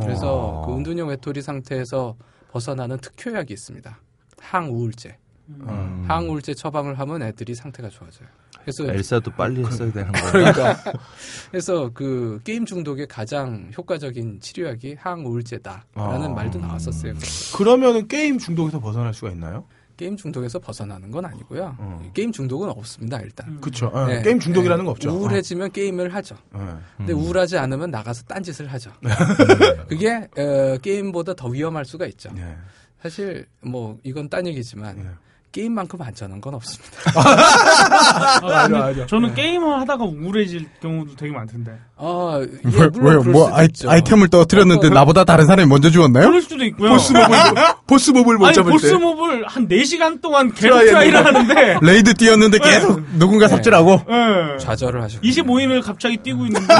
그래서 0.00 0.64
그 0.66 0.74
은둔형 0.76 1.08
외톨이 1.08 1.40
상태에서 1.42 2.14
벗어나는 2.52 2.98
특효약이 2.98 3.52
있습니다. 3.54 3.98
항우울제. 4.38 5.16
음. 5.60 6.04
항우울제 6.08 6.54
처방을 6.54 6.98
하면 6.98 7.22
애들이 7.22 7.54
상태가 7.54 7.88
좋아져요. 7.88 8.28
그래서 8.60 8.84
엘사도 8.84 9.30
빨리 9.32 9.64
했어야 9.64 9.90
되는 9.90 10.12
거야. 10.12 10.32
그러니까 10.32 10.76
그래서 11.50 11.90
그 11.92 12.40
게임 12.44 12.66
중독의 12.66 13.06
가장 13.06 13.70
효과적인 13.76 14.40
치료약이 14.40 14.96
항우울제다라는 14.98 15.82
아. 15.94 16.28
말도 16.28 16.58
나왔었어요. 16.58 17.14
그러면은 17.56 18.06
게임 18.06 18.38
중독에서 18.38 18.80
벗어날 18.80 19.14
수가 19.14 19.30
있나요? 19.32 19.64
게임 19.96 20.16
중독에서 20.16 20.58
벗어나는 20.58 21.10
건 21.10 21.26
아니고요. 21.26 21.76
어. 21.78 22.10
게임 22.14 22.32
중독은 22.32 22.70
없습니다 22.70 23.20
일단. 23.20 23.60
그쵸. 23.60 23.92
네. 24.06 24.22
게임 24.22 24.40
중독이라는 24.40 24.82
네. 24.82 24.86
거 24.86 24.92
없죠. 24.92 25.10
우울해지면 25.10 25.72
게임을 25.72 26.14
하죠. 26.14 26.36
어. 26.52 26.80
근데 26.96 27.12
음. 27.12 27.18
우울하지 27.18 27.58
않으면 27.58 27.90
나가서 27.90 28.24
딴짓을 28.24 28.72
하죠. 28.72 28.90
그게 29.88 30.26
어, 30.38 30.78
게임보다 30.80 31.34
더 31.34 31.48
위험할 31.48 31.84
수가 31.84 32.06
있죠. 32.06 32.32
네. 32.32 32.56
사실 33.02 33.46
뭐 33.60 33.98
이건 34.02 34.30
딴 34.30 34.46
얘기지만 34.46 34.96
네. 34.96 35.10
게임만큼 35.52 36.00
안전한 36.00 36.40
건 36.40 36.54
없습니다. 36.54 36.90
아, 37.16 38.66
근데 38.68 38.78
맞아. 38.78 39.06
저는 39.06 39.34
게임을 39.34 39.80
하다가 39.80 40.04
우울해질 40.04 40.66
경우도 40.80 41.16
되게 41.16 41.32
많던데. 41.32 41.72
아, 41.96 42.40
예, 42.40 42.78
왜, 42.78 42.88
왜요? 43.00 43.22
뭐 43.24 43.50
아이. 43.52 43.66
아이템을 43.84 44.28
떨어뜨렸는데 44.28 44.90
나보다 44.90 45.24
다른 45.24 45.46
사람이 45.46 45.68
먼저 45.68 45.90
죽었나요? 45.90 46.28
그럴 46.28 46.40
수도 46.40 46.64
있고요. 46.66 46.90
보스몹을 46.90 47.28
boss 47.88 48.08
mob을 48.08 48.38
못 48.38 48.46
아니 48.46 48.54
잡을 48.54 48.70
때. 48.70 48.72
boss 48.72 49.02
mob을 49.02 49.46
한 49.48 49.66
4시간 49.68 50.22
동안 50.22 50.52
계속 50.54 50.68
try 50.78 50.86
try를 50.86 51.26
하는데 51.26 51.78
raid 51.82 52.14
뛰었는데 52.14 52.58
계속 52.60 53.02
누군가 53.18 53.48
삽질하고 53.48 54.02
예. 54.08 54.58
좌절을 54.58 55.02
하시고 55.02 55.22
25인을 55.22 55.82
갑자기 55.82 56.16
뛰고 56.18 56.46
있는데 56.46 56.72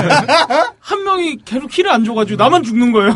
한 0.78 1.02
명이 1.04 1.38
계속 1.44 1.76
heal을 1.76 1.90
안 1.90 2.04
줘가지고 2.04 2.40
나만 2.42 2.62
죽는 2.62 2.92
거예요. 2.92 3.12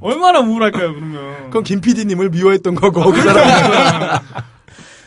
얼마나 0.00 0.40
우울할까요 0.40 0.94
그러면. 0.94 1.44
그건 1.44 1.62
김 1.62 1.80
PD님을 1.80 2.30
미워했던 2.30 2.74
거고 2.74 3.12
그 3.12 3.22
사람. 3.22 4.18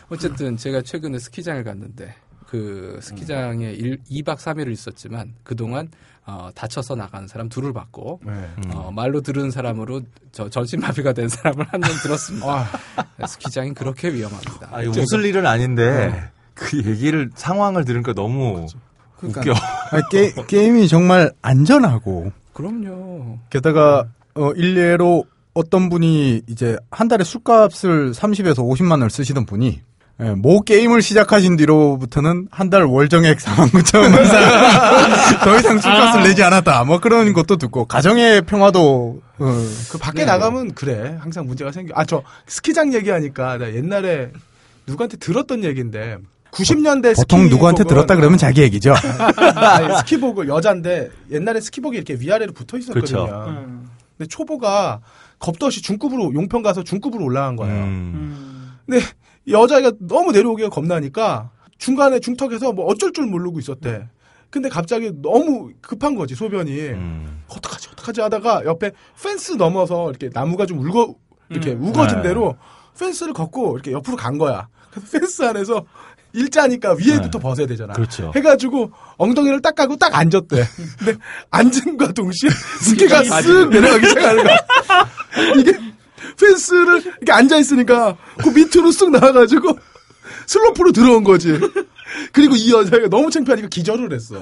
어쨌든 0.09 0.57
제가 0.57 0.81
최근에 0.81 1.19
스키장을 1.19 1.63
갔는데 1.63 2.13
그 2.47 2.99
스키장에 3.01 3.71
일 3.71 3.97
2박 4.09 4.37
3일을 4.37 4.71
있었지만 4.71 5.33
그동안 5.43 5.89
어, 6.27 6.49
다쳐서 6.55 6.95
나가는 6.95 7.27
사람 7.27 7.49
둘을 7.49 7.73
봤고 7.73 8.19
네. 8.25 8.49
어, 8.73 8.91
말로 8.91 9.21
들은 9.21 9.51
사람으로 9.51 10.01
저 10.31 10.49
전신마비가 10.49 11.13
된 11.13 11.27
사람을 11.29 11.65
한 11.69 11.81
명 11.81 11.89
들었습니다. 12.03 12.67
스키장이 13.27 13.73
그렇게 13.73 14.11
위험합니다. 14.13 14.69
아, 14.71 14.81
이거 14.81 14.91
웃을 14.99 15.25
일은 15.25 15.45
아닌데 15.45 16.31
그 16.53 16.77
얘기를 16.83 17.29
상황을 17.35 17.83
들으니까 17.85 18.13
너무 18.13 18.65
웃겨. 19.21 19.53
아니, 19.91 20.03
게, 20.11 20.33
게임이 20.47 20.87
정말 20.87 21.31
안전하고 21.41 22.31
그럼요. 22.53 23.39
게다가 23.49 24.07
어, 24.35 24.51
일례로 24.51 25.25
어떤 25.53 25.89
분이 25.89 26.43
이제 26.47 26.77
한 26.91 27.07
달에 27.07 27.23
술값을 27.23 28.11
30에서 28.11 28.57
50만 28.57 28.91
원을 28.91 29.09
쓰시던 29.09 29.45
분이 29.45 29.81
예, 30.21 30.29
모 30.31 30.61
게임을 30.61 31.01
시작하신 31.01 31.57
뒤로부터는 31.57 32.47
한 32.49 32.69
달 32.69 32.83
월정액 32.83 33.37
4만 33.37 33.69
9천 33.69 34.01
원 34.01 34.23
이상 34.25 35.39
더 35.43 35.59
이상 35.59 35.77
술값을 35.79 36.21
아. 36.21 36.23
내지 36.23 36.41
않았다. 36.41 36.83
뭐 36.85 36.99
그런 37.01 37.33
것도 37.33 37.57
듣고 37.57 37.83
가정의 37.85 38.41
평화도 38.43 39.21
어, 39.39 39.45
그 39.91 39.97
밖에 39.97 40.19
네. 40.19 40.25
나가면 40.25 40.73
그래. 40.73 41.17
항상 41.19 41.45
문제가 41.45 41.71
생겨. 41.73 41.93
아, 41.97 42.05
저 42.05 42.23
스키장 42.47 42.93
얘기하니까 42.93 43.57
나 43.57 43.73
옛날에 43.73 44.31
누구한테 44.87 45.17
들었던 45.17 45.65
얘기인데 45.65 46.17
90년대 46.51 47.17
보통 47.17 47.49
누구한테 47.49 47.83
들었다 47.83 48.15
그러면 48.15 48.37
자기 48.37 48.61
얘기죠. 48.61 48.93
아니, 49.55 49.97
스키복을 49.97 50.47
여잔데 50.47 51.09
옛날에 51.31 51.59
스키복이 51.59 51.97
이렇게 51.97 52.13
위아래로 52.17 52.53
붙어 52.53 52.77
있었거든요. 52.77 53.01
그쵸. 53.25 53.45
음. 53.49 53.89
근데 54.17 54.29
초보가 54.29 55.01
겁도 55.39 55.65
없이 55.65 55.81
중급으로 55.81 56.33
용평 56.33 56.61
가서 56.61 56.83
중급으로 56.83 57.25
올라간 57.25 57.57
거예요. 57.57 57.75
음. 57.75 58.11
음. 58.15 58.77
근데 58.85 59.05
여자애가 59.47 59.93
너무 59.99 60.31
내려오기가 60.31 60.69
겁나니까 60.69 61.51
중간에 61.77 62.19
중턱에서 62.19 62.73
뭐 62.73 62.85
어쩔 62.85 63.13
줄 63.13 63.25
모르고 63.25 63.59
있었대. 63.59 64.07
근데 64.49 64.69
갑자기 64.69 65.11
너무 65.21 65.71
급한 65.81 66.15
거지 66.15 66.35
소변이. 66.35 66.79
음. 66.89 67.43
어떡하지 67.47 67.89
어떡하지 67.91 68.21
하다가 68.21 68.63
옆에 68.65 68.91
펜스 69.21 69.53
넘어서 69.53 70.09
이렇게 70.09 70.29
나무가 70.33 70.65
좀 70.65 70.79
울거 70.79 71.15
이렇게 71.49 71.73
음. 71.73 71.83
우거진 71.83 72.17
네. 72.17 72.29
대로 72.29 72.55
펜스를 72.97 73.33
걷고 73.33 73.73
이렇게 73.73 73.91
옆으로 73.91 74.15
간 74.15 74.37
거야. 74.37 74.67
그래서 74.91 75.19
펜스 75.19 75.43
안에서 75.43 75.85
일자니까 76.33 76.93
위에부터 76.93 77.39
네. 77.39 77.39
벗어야 77.39 77.67
되잖아. 77.67 77.93
그렇죠. 77.93 78.31
해가지고 78.35 78.91
엉덩이를 79.17 79.61
딱 79.61 79.75
까고 79.75 79.95
딱 79.97 80.15
앉았대. 80.15 80.63
근데 80.99 81.19
앉은과 81.49 82.11
동시에 82.11 82.49
스키가 82.81 83.23
쓱 83.23 83.69
내려가기 83.69 84.07
시작하는 84.07 84.43
거야. 84.43 84.57
이게 85.59 85.84
펜스를 86.39 87.01
이렇게 87.01 87.31
앉아 87.31 87.57
있으니까 87.57 88.17
그 88.37 88.49
밑으로 88.49 88.89
쓱 88.89 89.11
나와가지고 89.11 89.77
슬로프로 90.47 90.91
들어온 90.91 91.23
거지. 91.23 91.59
그리고 92.31 92.55
이 92.55 92.71
여자가 92.71 93.07
너무 93.09 93.29
창피하니까 93.29 93.67
기절을 93.67 94.13
했어. 94.13 94.39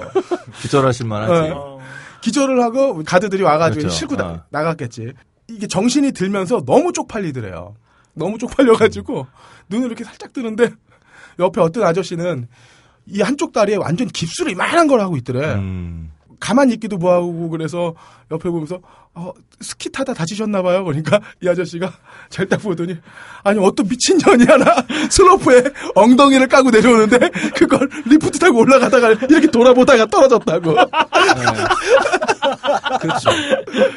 기절하실 0.62 1.06
만하지. 1.06 1.52
어. 1.54 1.80
기절을 2.20 2.62
하고 2.62 3.02
가드들이 3.04 3.42
와가지고 3.42 3.80
그렇죠. 3.82 3.96
싣고 3.96 4.16
나, 4.16 4.26
어. 4.26 4.44
나갔겠지. 4.50 5.12
이게 5.48 5.66
정신이 5.66 6.12
들면서 6.12 6.62
너무 6.64 6.92
쪽팔리더래요. 6.92 7.74
너무 8.14 8.38
쪽팔려가지고 8.38 9.26
눈을 9.68 9.88
이렇게 9.88 10.04
살짝 10.04 10.32
뜨는데 10.32 10.72
옆에 11.38 11.60
어떤 11.60 11.82
아저씨는 11.84 12.48
이 13.06 13.20
한쪽 13.20 13.52
다리에 13.52 13.76
완전 13.76 14.08
깁스로 14.08 14.50
이만한 14.50 14.86
걸 14.86 15.00
하고 15.00 15.16
있더래. 15.16 15.54
음. 15.54 16.12
가만히 16.40 16.74
있기도 16.74 16.96
뭐하고 16.96 17.48
그래서 17.50 17.94
옆에 18.30 18.48
보면서 18.50 18.80
어, 19.14 19.32
스키 19.60 19.90
타다 19.92 20.12
다치셨나 20.14 20.62
봐요. 20.62 20.84
그러니까 20.84 21.20
이 21.42 21.48
아저씨가 21.48 21.92
잘 22.30 22.48
딱 22.48 22.60
보더니 22.62 22.96
아니 23.44 23.58
어떤 23.64 23.86
미친년이 23.88 24.44
하나 24.44 24.74
슬로프에 25.10 25.64
엉덩이를 25.94 26.48
까고 26.48 26.70
내려오는데 26.70 27.30
그걸 27.56 27.88
리프트 28.06 28.38
타고 28.38 28.58
올라가다가 28.60 29.12
이렇게 29.12 29.46
돌아보다가 29.48 30.06
떨어졌다고. 30.06 30.74
그렇죠. 33.00 33.30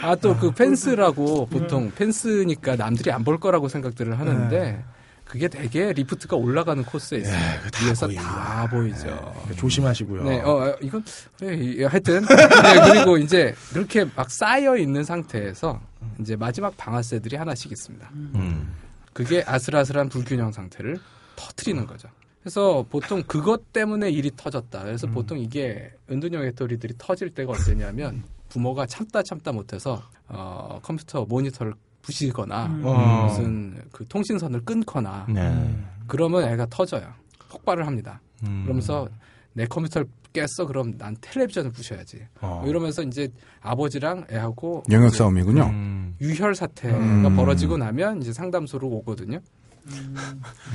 아 0.02 0.16
또 0.16 0.36
그 0.38 0.52
펜스라고 0.52 1.48
보통 1.48 1.92
펜스니까 1.96 2.76
남들이 2.76 3.12
안 3.12 3.24
볼 3.24 3.40
거라고 3.40 3.68
생각들을 3.68 4.18
하는데 4.20 4.84
그게 5.28 5.48
되게 5.48 5.92
리프트가 5.94 6.36
올라가는 6.38 6.82
코스에 6.84 7.20
있어요. 7.20 7.38
위에서 7.84 8.08
다 8.10 8.68
보이죠. 8.70 9.34
조심하시고요. 9.58 10.24
네, 10.24 10.40
어, 10.42 10.52
어, 10.70 10.76
이건, 10.82 11.04
네, 11.42 11.56
이- 11.56 11.84
하여튼. 11.84 12.22
네, 12.26 12.92
그리고 12.94 13.18
이제, 13.18 13.54
그렇게 13.74 14.06
막 14.16 14.32
쌓여 14.32 14.78
있는 14.78 15.04
상태에서, 15.04 15.82
이제 16.20 16.36
마지막 16.36 16.76
방아쇠들이 16.78 17.36
하나씩 17.36 17.72
있습니다. 17.72 18.10
음. 18.14 18.74
그게 19.14 19.44
아슬아슬한 19.46 20.10
불균형 20.10 20.52
상태를 20.52 20.98
터트리는 21.36 21.86
거죠. 21.88 22.08
그래서 22.42 22.86
보통 22.90 23.22
그것 23.28 23.74
때문에 23.74 24.10
일이 24.10 24.32
터졌다. 24.36 24.84
그래서 24.84 25.08
보통 25.08 25.38
이게 25.40 25.92
은둔형 26.10 26.44
외톨이들이 26.44 26.94
터질 26.98 27.30
때가 27.32 27.52
언제냐면, 27.52 28.24
부모가 28.48 28.86
참다 28.86 29.24
참다 29.24 29.52
못해서, 29.52 30.02
어, 30.30 30.80
컴퓨터 30.82 31.26
모니터를 31.26 31.74
부시거나, 32.02 32.66
음. 32.68 32.82
어. 32.86 33.26
무슨 33.26 33.82
그 33.92 34.08
통신선을 34.08 34.64
끊거나, 34.66 35.26
네. 35.30 35.76
그러면 36.08 36.44
애가 36.44 36.68
터져요. 36.70 37.12
폭발을 37.50 37.86
합니다. 37.86 38.22
음. 38.44 38.64
그러면서 38.64 39.08
내 39.54 39.66
컴퓨터를 39.66 40.08
깼어? 40.34 40.68
그럼 40.68 40.98
난 40.98 41.16
텔레비전을 41.20 41.72
부셔야지. 41.72 42.20
어. 42.42 42.60
뭐 42.62 42.70
이러면서 42.70 43.02
이제 43.04 43.28
아버지랑 43.62 44.26
애하고 44.32 44.84
영역 44.92 45.16
싸움이군요. 45.16 45.64
음. 45.64 46.16
유혈 46.22 46.56
사태가 46.56 46.98
음. 46.98 47.36
벌어지고 47.36 47.78
나면 47.78 48.22
이제 48.22 48.32
상담소로 48.34 48.88
오거든요. 48.88 49.40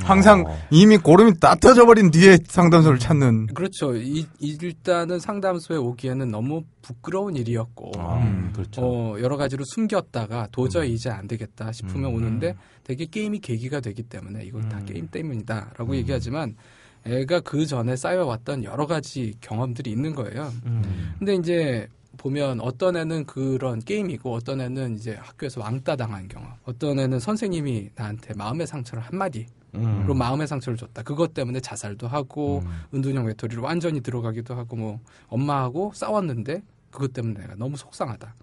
항상 0.02 0.44
어. 0.46 0.58
이미 0.70 0.96
고름이 0.96 1.38
다 1.38 1.54
터져버린 1.54 2.10
뒤에 2.10 2.38
상담소를 2.46 2.98
찾는 2.98 3.46
그렇죠. 3.48 3.94
이, 3.96 4.26
일단은 4.40 5.18
상담소에 5.18 5.76
오기에는 5.76 6.30
너무 6.30 6.64
부끄러운 6.82 7.36
일이었고, 7.36 7.92
아, 7.98 8.18
음. 8.18 8.52
그렇죠. 8.54 8.82
어, 8.82 9.20
여러 9.20 9.36
가지로 9.36 9.64
숨겼다가 9.64 10.48
도저히 10.50 10.92
이제 10.92 11.10
안 11.10 11.28
되겠다 11.28 11.72
싶으면 11.72 12.10
음. 12.10 12.16
오는데 12.16 12.54
되게 12.84 13.06
게임이 13.06 13.40
계기가 13.40 13.80
되기 13.80 14.02
때문에 14.02 14.44
이건 14.44 14.68
다 14.68 14.78
음. 14.78 14.84
게임 14.84 15.08
때문이다 15.08 15.74
라고 15.76 15.94
얘기하지만 15.96 16.56
애가 17.04 17.40
그 17.40 17.66
전에 17.66 17.96
쌓여왔던 17.96 18.64
여러 18.64 18.86
가지 18.86 19.34
경험들이 19.40 19.90
있는 19.90 20.14
거예요. 20.14 20.52
음. 20.66 21.14
근데 21.18 21.34
이제 21.34 21.88
보면 22.18 22.60
어떤 22.60 22.96
애는 22.96 23.26
그런 23.26 23.80
게임이고 23.80 24.32
어떤 24.32 24.60
애는 24.60 24.96
이제 24.96 25.14
학교에서 25.14 25.60
왕따 25.60 25.96
당한 25.96 26.28
경험, 26.28 26.52
어떤 26.64 26.98
애는 26.98 27.18
선생님이 27.20 27.90
나한테 27.94 28.34
마음의 28.34 28.66
상처를 28.66 29.02
한마디로 29.02 29.46
음. 29.76 30.06
마음의 30.16 30.46
상처를 30.46 30.76
줬다. 30.76 31.02
그것 31.02 31.34
때문에 31.34 31.60
자살도 31.60 32.06
하고 32.06 32.62
음. 32.64 32.70
은둔형 32.94 33.26
외톨이로 33.26 33.62
완전히 33.62 34.00
들어가기도 34.00 34.54
하고 34.54 34.76
뭐 34.76 35.00
엄마하고 35.28 35.92
싸웠는데 35.94 36.62
그것 36.90 37.12
때문에 37.12 37.40
내가 37.40 37.54
너무 37.54 37.76
속상하다. 37.76 38.34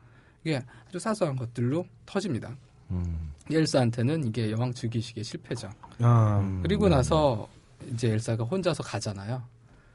이게 0.43 0.62
아주 0.88 0.99
사소한 0.99 1.36
것들로 1.36 1.86
터집니다. 2.05 2.55
음. 2.91 3.34
엘사한테는 3.51 4.25
이게 4.25 4.51
여왕 4.51 4.73
즉위식의 4.73 5.23
실패죠. 5.23 5.69
아, 5.99 6.60
그리고 6.62 6.88
나서 6.88 7.47
이제 7.91 8.10
엘사가 8.10 8.43
혼자서 8.43 8.84
가잖아요. 8.84 9.41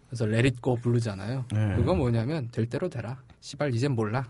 그래서 0.09 0.27
Let 0.27 0.48
It 0.48 0.62
Go 0.62 0.77
부르잖아요. 0.77 1.45
네. 1.53 1.77
그건 1.77 1.99
뭐냐면 1.99 2.49
될 2.51 2.67
대로 2.67 2.89
되라. 2.89 3.21
시발 3.45 3.75
이젠 3.75 3.93
몰라. 3.93 4.25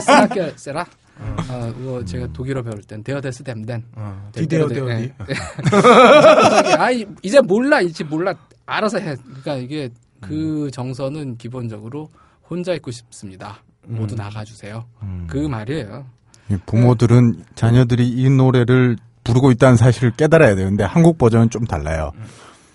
스나게 0.00 0.54
세라. 0.56 0.86
아, 1.20 1.70
그거 1.76 2.02
제가 2.02 2.26
독일어 2.32 2.62
배울 2.62 2.80
땐 2.80 3.04
der 3.04 3.24
des 3.24 3.44
dem 3.44 3.61
den. 3.61 3.84
어, 3.94 4.30
die 4.32 4.37
der. 4.37 4.44
der 4.44 4.68
die. 4.68 5.12
예. 5.28 6.74
아, 6.78 6.90
이- 6.90 7.04
이제 7.22 7.42
몰라. 7.42 7.82
이제 7.82 8.02
몰라. 8.04 8.32
알아서 8.64 8.98
해. 9.00 9.14
그러니까 9.22 9.56
이게 9.56 9.90
그 10.22 10.70
정서는 10.72 11.36
기본적으로 11.36 12.08
혼자 12.48 12.72
있고 12.72 12.90
싶습니다. 12.90 13.58
모두 13.86 14.14
나가주세요. 14.14 14.82
음. 15.02 15.26
그 15.28 15.36
말이에요. 15.36 16.06
이 16.50 16.56
부모들은 16.64 17.44
자녀들이 17.54 18.08
이 18.08 18.30
노래를 18.30 18.96
부르고 19.24 19.50
있다는 19.50 19.76
사실을 19.76 20.12
깨달아야 20.12 20.54
되는데 20.54 20.84
한국 20.84 21.18
버전은 21.18 21.50
좀 21.50 21.66
달라요. 21.66 22.12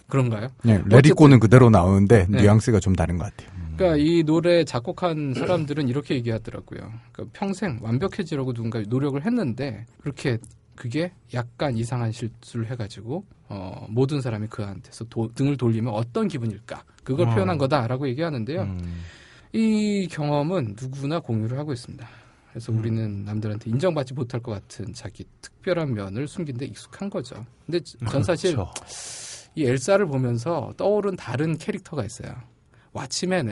그런가요? 0.08 0.50
예, 0.67 0.84
레디꼬는 0.86 1.39
그대로 1.39 1.72
나오는데 1.72 2.28
네. 2.30 2.41
뉘앙스가 2.43 2.80
좀 2.80 2.93
다른 2.96 3.17
것 3.17 3.24
같아요. 3.26 3.57
그러니까 3.77 3.97
이 3.97 4.23
노래 4.23 4.63
작곡한 4.63 5.33
사람들은 5.35 5.87
이렇게 5.87 6.15
얘기하더라고요. 6.15 6.79
그러니까 7.11 7.25
평생 7.39 7.79
완벽해지려고 7.81 8.53
누군가 8.53 8.81
노력을 8.81 9.23
했는데 9.23 9.85
그렇게 10.01 10.37
그게 10.75 11.11
약간 11.33 11.75
이상한 11.77 12.11
실수를 12.11 12.69
해가지고 12.71 13.25
어, 13.49 13.87
모든 13.89 14.21
사람이 14.21 14.47
그한테서 14.47 15.05
도- 15.05 15.31
등을 15.33 15.57
돌리면 15.57 15.93
어떤 15.93 16.27
기분일까? 16.27 16.83
그걸 17.03 17.27
어. 17.29 17.33
표현한 17.33 17.57
거다라고 17.57 18.07
얘기하는데요. 18.09 18.61
음. 18.63 19.01
이 19.53 20.07
경험은 20.11 20.75
누구나 20.79 21.19
공유를 21.19 21.57
하고 21.57 21.73
있습니다. 21.73 22.07
그래서 22.51 22.71
우리는 22.71 23.23
남들한테 23.23 23.69
인정받지 23.69 24.13
못할 24.13 24.41
것 24.41 24.51
같은 24.51 24.93
자기 24.93 25.23
특별한 25.41 25.93
면을 25.93 26.27
숨긴 26.27 26.57
데 26.57 26.65
익숙한 26.65 27.09
거죠. 27.09 27.45
근데 27.65 27.79
전 28.09 28.23
사실 28.23 28.53
그렇죠. 28.55 28.71
이 29.55 29.65
엘사를 29.65 30.05
보면서 30.05 30.73
떠오른 30.77 31.15
다른 31.15 31.57
캐릭터가 31.57 32.03
있어요. 32.05 32.35
왓치맨의 32.97 33.47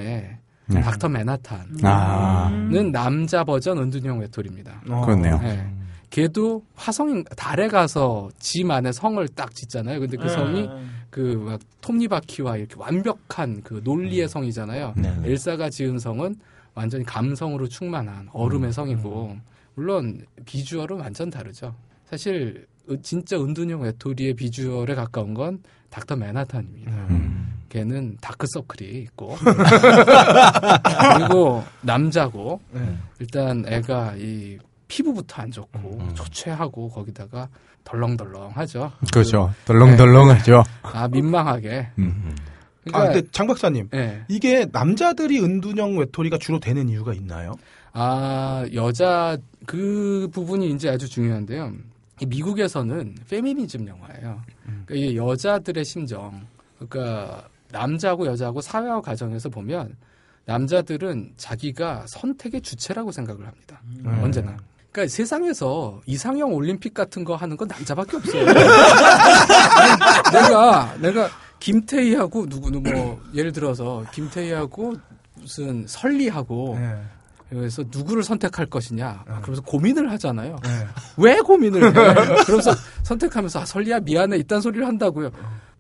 네. 0.68 0.82
닥터 0.82 1.08
맨하탄은 1.10 1.78
아, 1.84 2.50
남자 2.92 3.44
버전 3.44 3.78
은둔형 3.78 4.20
외톨입니다. 4.20 4.82
어. 4.90 5.02
그렇네요. 5.06 5.38
네. 5.40 5.68
걔도 6.10 6.64
화성 6.76 7.24
달에 7.36 7.68
가서 7.68 8.30
집 8.40 8.70
안에 8.72 8.92
성을 8.92 9.28
딱 9.30 9.54
짓잖아요. 9.54 10.00
근데 10.00 10.18
그 10.18 10.30
성이 10.30 10.70
그막 11.10 11.60
톱니바퀴와 11.82 12.58
이렇게 12.58 12.76
완벽한 12.78 13.62
그 13.64 13.82
논리의 13.84 14.28
성이잖아요. 14.28 14.94
네. 14.98 15.14
엘사가 15.24 15.70
지은 15.70 16.00
성은 16.00 16.36
완전히 16.74 17.04
감성으로 17.06 17.68
충만한 17.68 18.28
얼음의 18.34 18.74
성이고 18.74 19.38
물론 19.76 20.26
비주얼은 20.46 21.00
완전 21.00 21.30
다르죠. 21.30 21.76
사실 22.06 22.66
으- 22.90 23.02
진짜 23.02 23.38
은둔형 23.38 23.82
외톨이의 23.82 24.34
비주얼에 24.36 24.94
가까운 24.96 25.34
건 25.34 25.60
닥터 25.90 26.16
맨하탄입니다. 26.16 26.92
음. 27.10 27.54
걔는 27.70 28.18
다크서클이 28.22 28.90
있고 29.02 29.36
그리고 31.18 31.64
남자고 31.82 32.62
네. 32.72 32.98
일단 33.20 33.66
애가 33.68 34.14
이 34.18 34.58
피부부터 34.88 35.42
안 35.42 35.52
좋고 35.52 35.98
음. 36.00 36.12
초췌하고 36.14 36.90
거기다가 36.90 37.50
덜렁덜렁하죠. 37.84 38.92
그렇죠. 39.12 39.54
덜렁덜렁하죠. 39.66 40.64
아 40.84 41.08
민망하게. 41.08 41.90
음. 42.00 42.36
아, 42.36 42.92
그러니까 42.92 43.14
근데 43.14 43.28
장 43.32 43.48
박사님. 43.48 43.90
예. 43.94 44.24
이게 44.28 44.68
남자들이 44.72 45.40
은둔형 45.40 45.98
외톨이가 45.98 46.38
주로 46.38 46.60
되는 46.60 46.88
이유가 46.88 47.14
있나요? 47.14 47.56
아 47.94 48.66
여자 48.74 49.38
그 49.66 50.30
부분이 50.32 50.70
이제 50.72 50.90
아주 50.90 51.10
중요한데요. 51.10 51.74
이 52.22 52.26
미국에서는 52.26 53.16
페미니즘 53.30 53.88
영화예요. 53.88 54.42
그러니까 54.64 54.96
이게 54.96 55.16
여자들의 55.16 55.84
심정. 55.84 56.48
그러니까 56.78 57.48
남자하고 57.72 58.26
여자하고 58.28 58.62
사회와 58.62 59.02
가정에서 59.02 59.50
보면 59.50 59.96
남자들은 60.46 61.34
자기가 61.38 62.06
선택의 62.08 62.62
주체라고 62.62 63.12
생각을 63.12 63.46
합니다. 63.46 63.82
음. 64.06 64.20
언제나. 64.24 64.56
그러니까 64.92 65.12
세상에서 65.12 66.02
이상형 66.06 66.54
올림픽 66.54 66.94
같은 66.94 67.26
거 67.26 67.36
하는 67.36 67.58
건 67.58 67.68
남자밖에 67.68 68.16
없어요. 68.18 68.46
내가 70.32 70.96
내가 71.02 71.30
김태희하고 71.60 72.48
누구 72.48 72.72
누구 72.72 72.92
뭐 72.92 73.22
예를 73.34 73.52
들어서 73.52 74.06
김태희하고 74.14 74.94
무슨 75.36 75.86
설리하고 75.88 76.78
네. 76.80 76.96
그래서 77.50 77.84
누구를 77.90 78.24
선택할 78.24 78.66
것이냐 78.68 79.24
그러면서 79.26 79.62
고민을 79.62 80.12
하잖아요. 80.12 80.56
네. 80.64 80.70
왜 81.18 81.40
고민을 81.40 81.88
해? 81.88 81.92
그러면서 82.44 82.72
선택하면서 83.04 83.62
아 83.62 83.66
설리야 83.66 84.00
미안해 84.00 84.38
이딴 84.38 84.62
소리를 84.62 84.86
한다고요. 84.86 85.32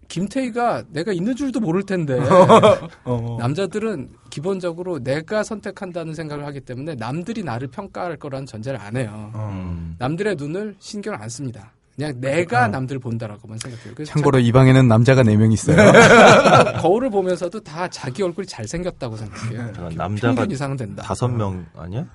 김태희가 0.08 0.84
내가 0.89 1.12
있는 1.12 1.36
줄도 1.36 1.60
모를 1.60 1.84
텐데 1.84 2.19
어. 3.06 3.38
남자들은 3.39 4.10
기본적으로 4.30 4.99
내가 4.99 5.43
선택한다는 5.43 6.13
생각을 6.13 6.45
하기 6.45 6.62
때문에 6.62 6.95
남들이 6.95 7.43
나를 7.43 7.67
평가할 7.69 8.17
거라는 8.17 8.45
전제를 8.45 8.80
안 8.80 8.95
해요. 8.97 9.32
어. 9.34 9.49
음. 9.51 9.95
남들의 9.97 10.36
눈을 10.36 10.75
신경 10.80 11.15
안 11.15 11.28
씁니다. 11.30 11.71
그냥 11.95 12.19
내가 12.19 12.67
남들 12.67 12.99
본다라고만 12.99 13.58
생각해요. 13.58 14.03
참고로 14.05 14.39
이 14.39 14.51
방에는 14.51 14.86
남자가 14.88 15.23
4명 15.23 15.53
있어요. 15.53 15.77
자- 15.77 16.73
거울을 16.81 17.10
보면서도 17.10 17.62
다 17.62 17.88
자기 17.88 18.21
얼굴이 18.21 18.45
잘생겼다고 18.45 19.15
생각해요. 19.15 19.71
그럼 19.71 19.95
남자가 19.95 20.36
평균 20.36 20.51
이상은 20.51 20.75
된다. 20.75 21.03
다섯 21.03 21.29
명 21.29 21.65
아니야? 21.77 22.05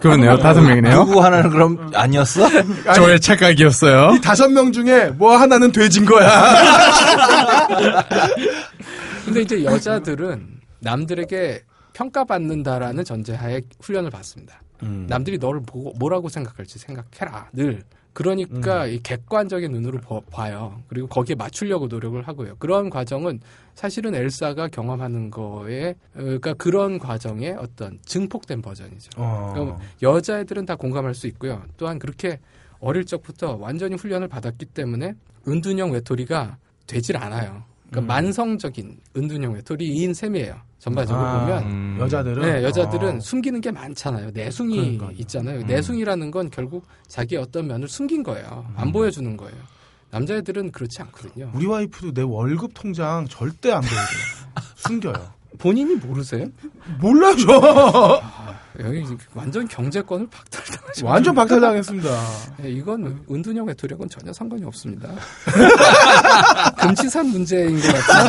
그러네요. 0.00 0.36
다섯 0.38 0.60
명이네요. 0.62 1.04
누구 1.04 1.22
하나는 1.22 1.48
그럼 1.50 1.92
아니었어? 1.94 2.48
저의 2.94 3.20
착각이었어요. 3.20 4.16
이 4.16 4.20
다섯 4.20 4.48
명 4.48 4.72
중에 4.72 5.10
뭐 5.10 5.36
하나는 5.36 5.70
돼진 5.70 6.04
거야. 6.04 6.28
근데 9.24 9.42
이제 9.42 9.62
여자들은 9.62 10.60
남들에게 10.80 11.62
평가받는다라는 11.92 13.04
전제하에 13.04 13.60
훈련을 13.80 14.10
받습니다. 14.10 14.60
음. 14.82 15.06
남들이 15.08 15.38
너를 15.38 15.60
보고 15.64 15.92
뭐라고 15.98 16.28
생각할지 16.28 16.80
생각해라 16.80 17.48
늘. 17.52 17.82
그러니까 18.22 18.86
이 18.86 18.98
객관적인 19.02 19.72
눈으로 19.72 19.98
보- 20.00 20.20
봐요. 20.20 20.82
그리고 20.88 21.06
거기에 21.08 21.34
맞추려고 21.36 21.86
노력을 21.86 22.20
하고요. 22.28 22.56
그런 22.58 22.90
과정은 22.90 23.40
사실은 23.74 24.14
엘사가 24.14 24.68
경험하는 24.68 25.30
거에 25.30 25.92
어, 26.14 26.18
그러니까 26.18 26.52
그런 26.54 26.98
과정의 26.98 27.52
어떤 27.52 27.98
증폭된 28.04 28.60
버전이죠. 28.60 29.10
어. 29.16 29.52
그럼 29.54 29.78
여자애들은 30.02 30.66
다 30.66 30.76
공감할 30.76 31.14
수 31.14 31.26
있고요. 31.28 31.62
또한 31.78 31.98
그렇게 31.98 32.40
어릴 32.78 33.06
적부터 33.06 33.56
완전히 33.56 33.94
훈련을 33.94 34.28
받았기 34.28 34.66
때문에 34.66 35.14
은둔형 35.48 35.92
외톨이가 35.92 36.58
되질 36.86 37.16
않아요. 37.16 37.62
그러니까 37.90 38.00
음. 38.00 38.06
만성적인 38.06 38.98
은둔형 39.16 39.54
외톨이인 39.54 40.14
셈이에요. 40.14 40.56
전반적으로 40.78 41.26
아, 41.26 41.40
보면. 41.40 41.62
음. 41.64 41.96
여자들은 42.00 42.42
네, 42.42 42.64
여자들은 42.64 43.16
어. 43.16 43.20
숨기는 43.20 43.60
게 43.60 43.70
많잖아요. 43.70 44.30
내숭이 44.32 44.76
그러니까요. 44.76 45.10
있잖아요. 45.18 45.60
음. 45.60 45.66
내숭이라는 45.66 46.30
건 46.30 46.50
결국 46.50 46.86
자기의 47.08 47.42
어떤 47.42 47.66
면을 47.66 47.88
숨긴 47.88 48.22
거예요. 48.22 48.64
음. 48.68 48.74
안 48.76 48.92
보여주는 48.92 49.36
거예요. 49.36 49.56
남자애들은 50.10 50.72
그렇지 50.72 51.02
않거든요. 51.02 51.50
우리 51.54 51.66
와이프도 51.66 52.14
내 52.14 52.22
월급 52.22 52.72
통장 52.74 53.26
절대 53.28 53.70
안 53.72 53.80
보여줘요. 53.80 54.50
숨겨요. 54.76 55.40
본인이 55.58 55.94
모르세요? 55.96 56.46
몰라요, 57.00 57.36
저. 57.36 58.22
여기 58.84 59.04
완전 59.34 59.66
경제권을 59.68 60.28
박탈당하죠. 60.30 61.06
완전 61.06 61.34
박탈당했습니다. 61.34 62.08
네, 62.58 62.70
이건 62.70 63.24
은둔형 63.30 63.66
외톨이하고는 63.66 64.08
전혀 64.08 64.32
상관이 64.32 64.64
없습니다. 64.64 65.08
금치산 66.80 67.26
문제인 67.26 67.80
것 67.80 67.92
같아요. 67.92 68.28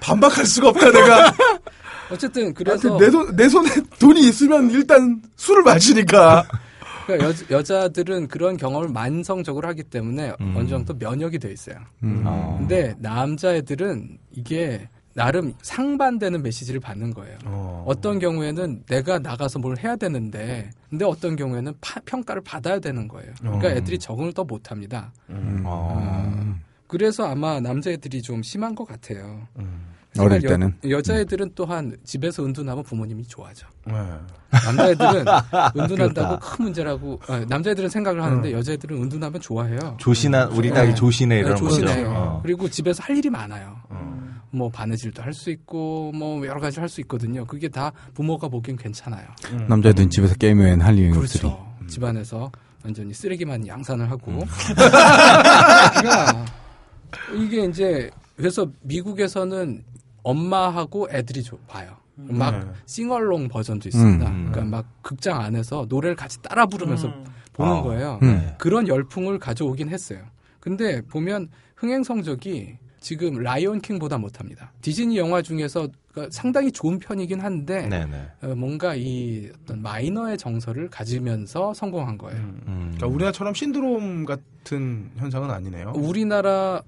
반박할 0.00 0.46
수가 0.46 0.68
없다, 0.68 0.90
내가. 0.90 1.32
어쨌든 2.10 2.52
그래서 2.52 2.96
내, 2.98 3.10
손, 3.10 3.34
내 3.36 3.48
손에 3.48 3.68
돈이 3.98 4.20
있으면 4.28 4.70
일단 4.70 5.22
술을 5.36 5.62
마시니까. 5.62 6.44
그러니까 7.06 7.28
여, 7.50 7.58
여자들은 7.58 8.28
그런 8.28 8.56
경험을 8.56 8.88
만성적으로 8.88 9.66
하기 9.68 9.82
때문에 9.84 10.34
음. 10.40 10.54
어느 10.56 10.68
정도 10.68 10.94
면역이 10.94 11.38
돼 11.38 11.50
있어요. 11.50 11.76
음. 12.02 12.22
어. 12.24 12.56
근데 12.58 12.94
남자애들은 12.98 14.18
이게 14.32 14.88
나름 15.14 15.52
상반되는 15.62 16.42
메시지를 16.42 16.80
받는 16.80 17.12
거예요. 17.12 17.36
어. 17.44 17.84
어떤 17.86 18.18
경우에는 18.18 18.84
내가 18.86 19.18
나가서 19.18 19.58
뭘 19.58 19.76
해야 19.78 19.96
되는데, 19.96 20.70
근데 20.88 21.04
어떤 21.04 21.36
경우에는 21.36 21.74
파- 21.80 22.00
평가를 22.04 22.42
받아야 22.42 22.78
되는 22.78 23.08
거예요. 23.08 23.32
그러니까 23.40 23.68
어. 23.68 23.70
애들이 23.72 23.98
적응을 23.98 24.32
더 24.32 24.44
못합니다. 24.44 25.12
음. 25.30 25.62
어. 25.66 26.54
그래서 26.86 27.26
아마 27.26 27.60
남자애들이 27.60 28.22
좀 28.22 28.42
심한 28.42 28.74
것 28.74 28.86
같아요. 28.86 29.46
음. 29.58 29.86
어릴 30.18 30.42
여- 30.44 30.48
때는. 30.50 30.74
여 30.90 31.00
자애들은 31.00 31.52
또한 31.54 31.96
집에서 32.04 32.44
은둔하면 32.44 32.84
부모님이 32.84 33.26
좋아하죠. 33.26 33.66
네. 33.86 33.94
남자애들은 34.50 35.24
은둔한다고. 35.74 36.38
큰 36.38 36.64
문제라고 36.66 37.18
아, 37.28 37.42
남자애들은 37.48 37.88
생각을 37.88 38.22
하는데 38.22 38.52
여자애들은 38.52 39.02
은둔하면 39.04 39.40
좋아해요. 39.40 39.96
조신한 39.98 40.52
우리 40.52 40.68
네. 40.68 40.74
딸이 40.74 40.94
조신해 40.94 41.34
네, 41.36 41.40
이런 41.40 41.56
조신해. 41.56 42.04
거죠. 42.04 42.10
어. 42.14 42.40
그리고 42.42 42.68
집에서 42.68 43.02
할 43.02 43.16
일이 43.16 43.30
많아요. 43.30 43.74
어. 43.88 44.41
뭐 44.52 44.68
바느질도 44.68 45.22
할 45.22 45.32
수 45.32 45.50
있고 45.50 46.12
뭐 46.12 46.46
여러 46.46 46.60
가지 46.60 46.78
할 46.78 46.88
수 46.88 47.00
있거든요. 47.02 47.44
그게 47.46 47.68
다 47.68 47.90
부모가 48.14 48.48
보기엔 48.48 48.76
괜찮아요. 48.76 49.26
남자들은 49.68 50.10
집에서 50.10 50.34
게임을 50.34 50.82
할 50.84 50.92
없으리. 50.94 51.10
그렇죠. 51.10 51.74
집안에서 51.88 52.52
완전히 52.84 53.14
쓰레기만 53.14 53.66
양산을 53.66 54.10
하고. 54.10 54.30
음. 54.32 54.40
그러니까 56.00 56.44
이게 57.34 57.64
이제 57.64 58.10
그래서 58.36 58.66
미국에서는 58.82 59.84
엄마하고 60.22 61.08
애들이 61.10 61.42
좀 61.42 61.58
봐요. 61.66 61.96
막 62.14 62.50
네. 62.58 62.66
싱얼롱 62.86 63.48
버전도 63.48 63.88
있습니다. 63.88 64.28
음. 64.28 64.50
그러니까 64.52 64.76
막 64.76 64.86
극장 65.02 65.40
안에서 65.40 65.86
노래를 65.88 66.14
같이 66.14 66.40
따라 66.42 66.66
부르면서 66.66 67.10
보는 67.54 67.72
아. 67.72 67.82
거예요. 67.82 68.18
음. 68.22 68.52
그런 68.58 68.86
열풍을 68.86 69.38
가져오긴 69.38 69.88
했어요. 69.88 70.20
근데 70.60 71.00
보면 71.02 71.48
흥행 71.74 72.04
성적이 72.04 72.76
지금 73.02 73.34
라이온 73.42 73.80
킹보다 73.80 74.16
못합니다. 74.16 74.72
디즈니 74.80 75.18
영화 75.18 75.42
중에서 75.42 75.88
그러니까 76.12 76.30
상당히 76.32 76.70
좋은 76.70 76.98
편이긴 76.98 77.40
한데 77.40 77.86
네네. 77.88 78.26
어, 78.42 78.54
뭔가 78.54 78.94
이 78.94 79.50
어떤 79.62 79.82
마이너의 79.82 80.38
정서를 80.38 80.88
가지면서 80.88 81.74
성공한 81.74 82.16
거예요. 82.16 82.38
음. 82.40 82.92
그러니까 82.94 83.06
우리나라처럼 83.08 83.54
신드롬 83.54 84.24
같은 84.24 85.10
현상은 85.16 85.50
아니네요. 85.50 85.92
우리나라 85.96 86.82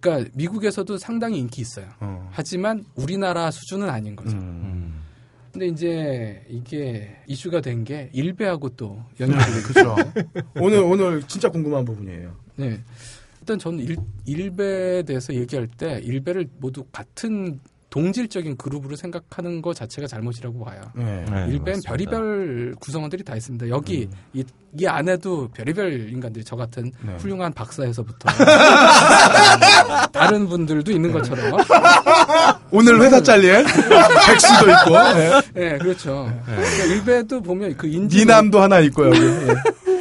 그러니까 0.00 0.30
미국에서도 0.34 0.98
상당히 0.98 1.38
인기 1.38 1.60
있어요. 1.62 1.86
어. 2.00 2.28
하지만 2.32 2.84
우리나라 2.96 3.50
수준은 3.52 3.88
아닌 3.88 4.16
거죠. 4.16 4.36
음. 4.36 4.40
음. 4.42 5.02
근데 5.52 5.66
이제 5.68 6.44
이게 6.48 7.14
이슈가 7.26 7.60
된 7.60 7.84
게 7.84 8.08
일베하고 8.14 8.70
또 8.70 9.02
연결이 9.20 9.62
그렇죠. 9.62 9.94
오늘 10.56 10.78
오늘 10.80 11.22
진짜 11.28 11.50
궁금한 11.50 11.84
부분이에요. 11.84 12.34
네. 12.56 12.80
일단 13.42 13.58
저는 13.58 13.80
일, 13.80 13.96
일베에 14.24 15.02
대해서 15.02 15.34
얘기할 15.34 15.66
때 15.66 16.00
일베를 16.04 16.48
모두 16.60 16.84
같은 16.92 17.58
동질적인 17.90 18.56
그룹으로 18.56 18.94
생각하는 18.96 19.60
것 19.60 19.74
자체가 19.76 20.06
잘못이라고 20.06 20.64
봐요. 20.64 20.80
네. 20.94 21.04
네, 21.28 21.46
일베는 21.48 21.64
맞습니다. 21.64 21.90
별의별 21.90 22.74
구성원들이 22.80 23.24
다 23.24 23.34
있습니다. 23.36 23.68
여기 23.68 24.08
이, 24.32 24.44
이 24.78 24.86
안에도 24.86 25.48
별의별 25.48 26.08
인간들이 26.08 26.44
저 26.44 26.54
같은 26.56 26.90
네. 27.02 27.16
훌륭한 27.16 27.52
박사에서부터 27.52 28.30
다른 30.12 30.46
분들도 30.48 30.90
있는 30.92 31.12
것처럼 31.12 31.58
오늘 32.70 33.02
회사 33.02 33.20
잘릴 33.20 33.64
백수도 33.64 34.70
있고 34.70 34.90
네. 35.14 35.40
네, 35.52 35.78
그렇죠. 35.78 36.32
그러니까 36.46 36.84
일베도 36.84 37.42
보면 37.42 37.76
그 37.76 37.88
인지 37.88 38.20
니남도 38.20 38.60
하나 38.60 38.78
있고 38.78 39.06
여기. 39.08 39.20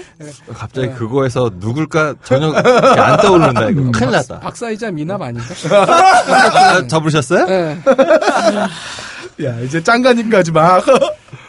갑자기 0.53 0.89
그거에서 0.93 1.49
누굴까 1.55 2.15
전혀 2.23 2.51
안 2.51 3.17
떠오른다 3.19 3.69
이거 3.69 3.91
큰일 3.91 4.11
났다. 4.11 4.39
박사이자 4.39 4.91
미남 4.91 5.21
아닌가? 5.21 5.45
아, 5.71 6.87
잡으셨어요? 6.87 7.45
네. 7.45 7.77
야 9.43 9.59
이제 9.61 9.81
짱가님까지 9.81 10.51
막. 10.51 10.83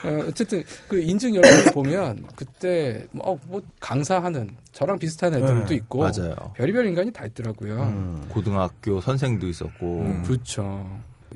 어, 0.05 0.25
어쨌든 0.29 0.65
그 0.89 1.01
인증 1.01 1.35
열차를 1.37 1.73
보면 1.73 2.25
그때 2.35 3.07
뭐, 3.13 3.33
어, 3.33 3.39
뭐 3.47 3.63
강사하는 3.79 4.51
저랑 4.73 4.99
비슷한 4.99 5.33
애들도 5.35 5.67
네, 5.67 5.75
있고 5.77 6.01
맞아요. 6.01 6.35
별의별 6.57 6.87
인간이 6.87 7.13
다 7.13 7.25
있더라고요. 7.27 7.83
음. 7.83 8.25
고등학교 8.29 9.01
선생도 9.01 9.47
있었고 9.49 10.23
그렇죠. 10.25 10.85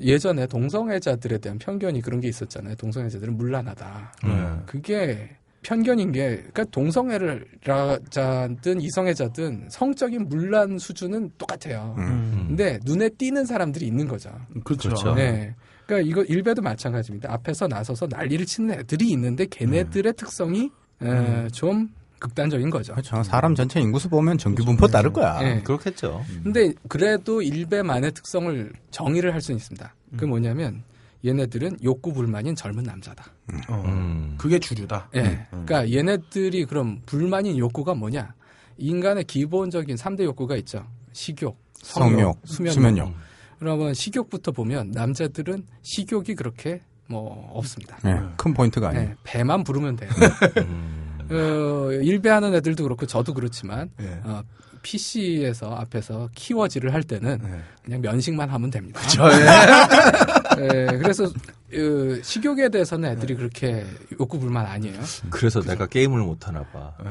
예전에 0.01 0.47
동성애자들에 0.47 1.37
대한 1.37 1.57
편견이 1.59 2.01
그런 2.01 2.19
게 2.19 2.27
있었잖아요. 2.27 2.75
동성애자들은 2.75 3.37
문란하다. 3.37 4.13
음. 4.25 4.63
그게 4.65 5.29
편견인 5.63 6.11
게 6.11 6.37
그러니까 6.37 6.63
동성애자든 6.65 8.81
이성애자든 8.81 9.67
성적인 9.69 10.29
문란 10.29 10.77
수준은 10.77 11.31
똑같아요. 11.37 11.95
음. 11.97 12.45
근데 12.47 12.79
눈에 12.85 13.09
띄는 13.09 13.45
사람들이 13.45 13.85
있는 13.85 14.07
거죠. 14.07 14.29
그렇죠. 14.63 14.89
그렇죠. 14.89 15.13
네. 15.13 15.55
그러니까 15.85 16.09
이거 16.09 16.23
일베도 16.23 16.61
마찬가지입니다. 16.61 17.31
앞에서 17.33 17.67
나서서 17.67 18.07
난리를 18.09 18.45
치는 18.45 18.79
애들이 18.79 19.09
있는데 19.11 19.45
걔네들의 19.45 20.13
특성이 20.13 20.69
에, 21.01 21.47
좀 21.49 21.89
극단적인 22.19 22.69
거죠. 22.69 22.93
그렇죠. 22.93 23.21
사람 23.23 23.55
전체 23.55 23.79
인구수 23.79 24.09
보면 24.09 24.37
전기 24.37 24.63
분포 24.63 24.87
따를 24.87 25.13
거야. 25.13 25.39
네. 25.39 25.61
그렇겠죠. 25.61 26.23
근데 26.43 26.73
그래도 26.87 27.41
일베만의 27.41 28.13
특성을 28.13 28.71
정의를 28.91 29.33
할 29.33 29.41
수는 29.41 29.57
있습니다. 29.57 29.93
그게 30.11 30.25
뭐냐면 30.25 30.83
얘네들은 31.25 31.79
욕구 31.83 32.13
불만인 32.13 32.55
젊은 32.55 32.83
남자다. 32.83 33.25
어. 33.69 33.83
음. 33.85 34.35
그게 34.37 34.59
주류다. 34.59 35.09
예. 35.15 35.47
그러니까 35.49 35.91
얘네들이 35.91 36.65
그럼 36.65 37.01
불만인 37.05 37.57
욕구가 37.57 37.95
뭐냐? 37.95 38.33
인간의 38.77 39.23
기본적인 39.23 39.95
3대 39.95 40.23
욕구가 40.23 40.55
있죠. 40.57 40.85
식욕, 41.13 41.57
성욕, 41.73 42.19
성욕, 42.19 42.39
수면욕. 42.45 42.73
수면욕. 42.73 43.13
그러면 43.59 43.93
식욕부터 43.93 44.51
보면 44.51 44.91
남자들은 44.91 45.65
식욕이 45.81 46.35
그렇게 46.35 46.81
뭐 47.07 47.49
없습니다. 47.53 47.97
네, 48.03 48.19
큰 48.37 48.53
포인트가 48.53 48.89
아니에요. 48.89 49.09
네, 49.09 49.15
배만 49.23 49.63
부르면 49.63 49.95
돼요. 49.95 50.09
음. 50.57 51.17
어, 51.31 51.91
일배하는 51.91 52.53
애들도 52.53 52.83
그렇고 52.83 53.05
저도 53.05 53.33
그렇지만 53.33 53.89
예. 53.99 54.21
어, 54.23 54.43
PC에서 54.87 55.75
앞에서 55.75 56.29
키워지를 56.33 56.93
할 56.93 57.03
때는 57.03 57.39
네. 57.43 57.61
그냥 57.83 58.01
면식만 58.01 58.49
하면 58.49 58.69
됩니다. 58.69 59.01
저 59.09 59.29
예. 59.29 59.43
예, 60.63 60.85
그래서 60.97 61.25
어, 61.25 62.21
식욕에 62.23 62.69
대해서는 62.69 63.11
애들이 63.11 63.35
그렇게 63.35 63.85
욕구 64.19 64.39
불만 64.39 64.65
아니에요. 64.65 64.99
그래서 65.29 65.61
내가 65.61 65.87
게임을 65.87 66.21
못 66.21 66.47
하나 66.47 66.63
봐. 66.63 66.93
네. 67.03 67.09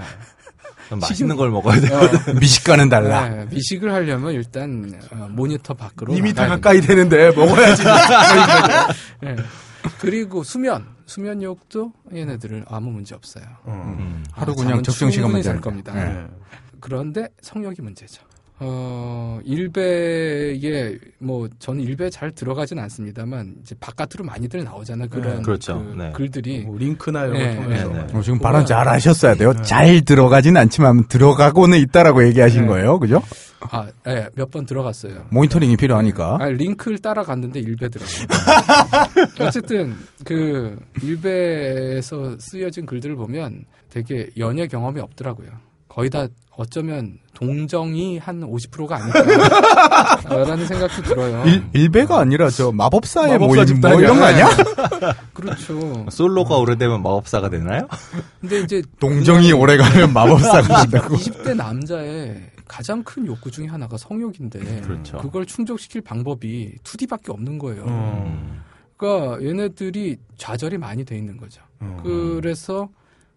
난 0.89 1.01
맛있는 1.01 1.37
걸 1.37 1.51
먹어야 1.51 1.81
돼. 1.81 1.89
미식가는 2.41 2.89
달라. 2.89 3.29
네, 3.29 3.47
미식을 3.51 3.93
하려면 3.93 4.33
일단 4.33 4.99
어, 5.13 5.29
모니터 5.31 5.75
밖으로 5.75 6.15
2m 6.15 6.29
나가야 6.29 6.49
가까이 6.49 6.81
되는데 6.81 7.31
먹어야지. 7.33 7.83
예. 9.25 9.37
그리고 10.01 10.43
수면, 10.43 10.87
수면욕도 11.07 11.93
얘네들은 12.15 12.65
아무 12.69 12.91
문제 12.91 13.15
없어요. 13.15 13.45
어. 13.65 13.97
음. 13.99 14.25
하루 14.33 14.53
아, 14.53 14.55
그냥 14.55 14.83
적정 14.83 15.11
시간만 15.11 15.43
잘 15.43 15.61
겁니다. 15.61 15.93
네. 15.93 16.27
네. 16.87 16.89
그런데 16.89 17.29
성욕이 17.43 17.77
문제죠. 17.83 18.23
어, 18.59 19.39
일베에, 19.45 20.97
뭐, 21.19 21.47
저는 21.59 21.83
일베에 21.83 22.09
잘 22.09 22.33
들어가진 22.33 22.79
않습니다만, 22.79 23.57
이제 23.61 23.75
바깥으로 23.79 24.25
많이들 24.25 24.65
나오잖아요. 24.65 25.09
그런 25.11 25.37
네, 25.37 25.43
그렇죠. 25.43 25.85
그 25.85 25.95
네. 26.03 26.11
글들이. 26.13 26.61
뭐 26.61 26.79
링크나 26.79 27.27
이런 27.27 27.33
네, 27.35 27.55
걸 27.55 27.65
통해서. 27.65 27.89
네, 27.89 28.07
네. 28.07 28.17
어, 28.17 28.23
지금 28.23 28.39
발언 28.39 28.65
잘 28.65 28.89
하셨어야 28.89 29.35
돼요. 29.35 29.53
잘 29.63 30.01
들어가진 30.07 30.57
않지만 30.57 31.07
들어가고는 31.09 31.79
있다라고 31.81 32.27
얘기하신 32.29 32.63
네. 32.63 32.69
거예요. 32.69 32.99
그죠? 32.99 33.23
아, 33.61 33.89
예, 34.07 34.29
몇 34.35 34.51
번 34.51 34.65
들어갔어요. 34.65 35.27
모니터링이 35.33 35.77
필요하니까. 35.77 36.39
아, 36.41 36.47
링크를 36.47 36.99
따라갔는데 37.01 37.61
일베더라고요. 37.61 38.27
어쨌든, 39.41 39.95
그, 40.25 40.79
일베에서 41.03 42.37
쓰여진 42.39 42.87
글들을 42.87 43.17
보면 43.17 43.65
되게 43.91 44.31
연애 44.39 44.67
경험이 44.67 45.01
없더라고요. 45.01 45.49
거의 45.89 46.09
다 46.11 46.27
어쩌면 46.57 47.19
동정이 47.35 48.17
한 48.19 48.41
50%가 48.41 48.97
아닐까라는 48.97 50.65
생각도 50.67 51.03
들어요. 51.03 51.45
일, 51.45 51.63
일배가 51.75 52.19
아니라 52.19 52.49
저 52.49 52.73
마법사의 52.73 53.33
마법사 53.39 53.47
모임 53.47 53.57
뭐 53.57 53.65
집단이야. 53.67 53.99
이런 54.01 54.19
거 54.19 54.25
아니야? 54.25 54.49
그렇죠. 55.35 56.07
솔로가 56.11 56.57
오래되면 56.57 57.03
마법사가 57.03 57.51
되나요? 57.51 57.87
근데 58.41 58.61
이제 58.61 58.83
동정이 58.99 59.53
오래 59.53 59.77
가면 59.77 60.13
마법사가 60.15 60.83
된다고. 60.89 61.15
20대 61.17 61.55
남자의 61.55 62.51
가장 62.67 63.03
큰 63.05 63.27
욕구 63.27 63.51
중에 63.51 63.67
하나가 63.67 63.97
성욕인데 63.99 64.81
그렇죠. 64.81 65.19
그걸 65.19 65.45
충족시킬 65.47 66.01
방법이 66.01 66.73
2D밖에 66.83 67.31
없는 67.31 67.59
거예요. 67.59 67.85
어. 67.87 68.57
그러니까 68.97 69.45
얘네들이 69.45 70.17
좌절이 70.39 70.79
많이 70.79 71.05
돼 71.05 71.19
있는 71.19 71.37
거죠. 71.37 71.61
어. 71.81 72.01
그래서 72.03 72.89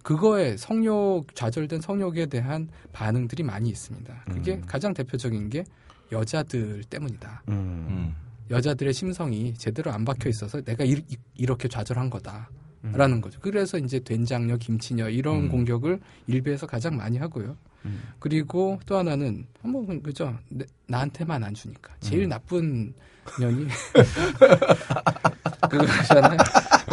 그거에 0.10 0.58
성욕 0.58 1.36
좌절된 1.36 1.82
성욕에 1.82 2.26
대한 2.26 2.68
반응들이 2.94 3.44
많이 3.44 3.70
있습니다. 3.70 4.24
그게 4.26 4.56
음. 4.56 4.64
가장 4.66 4.92
대표적인 4.92 5.52
게 5.52 5.64
여자들 6.12 6.84
때문이다. 6.86 7.44
음. 7.50 7.54
음. 7.54 8.16
여자들의 8.50 8.92
심성이 8.92 9.54
제대로 9.54 9.92
안 9.92 10.06
박혀 10.06 10.28
있어서 10.30 10.62
내가 10.64 10.84
이, 10.84 11.00
렇게 11.46 11.68
좌절한 11.68 12.10
거다라는 12.10 13.22
거죠. 13.22 13.40
그래서 13.40 13.78
이제 13.78 14.00
된장녀, 14.00 14.58
김치녀 14.58 15.10
이런 15.10 15.44
음. 15.44 15.50
공격을 15.50 16.00
일베에서 16.26 16.66
가장 16.66 16.98
많이 16.98 17.20
하고요. 17.20 17.56
음. 17.86 18.02
그리고 18.18 18.80
또 18.88 18.98
하나는 18.98 19.46
뭐 19.62 19.86
그죠 20.02 20.36
내- 20.50 20.66
나한테만 20.88 21.44
안 21.44 21.54
주니까 21.54 21.94
제일 22.00 22.24
음. 22.24 22.30
나쁜 22.30 22.96
년이 23.40 23.68
그거잖아요. 25.70 26.38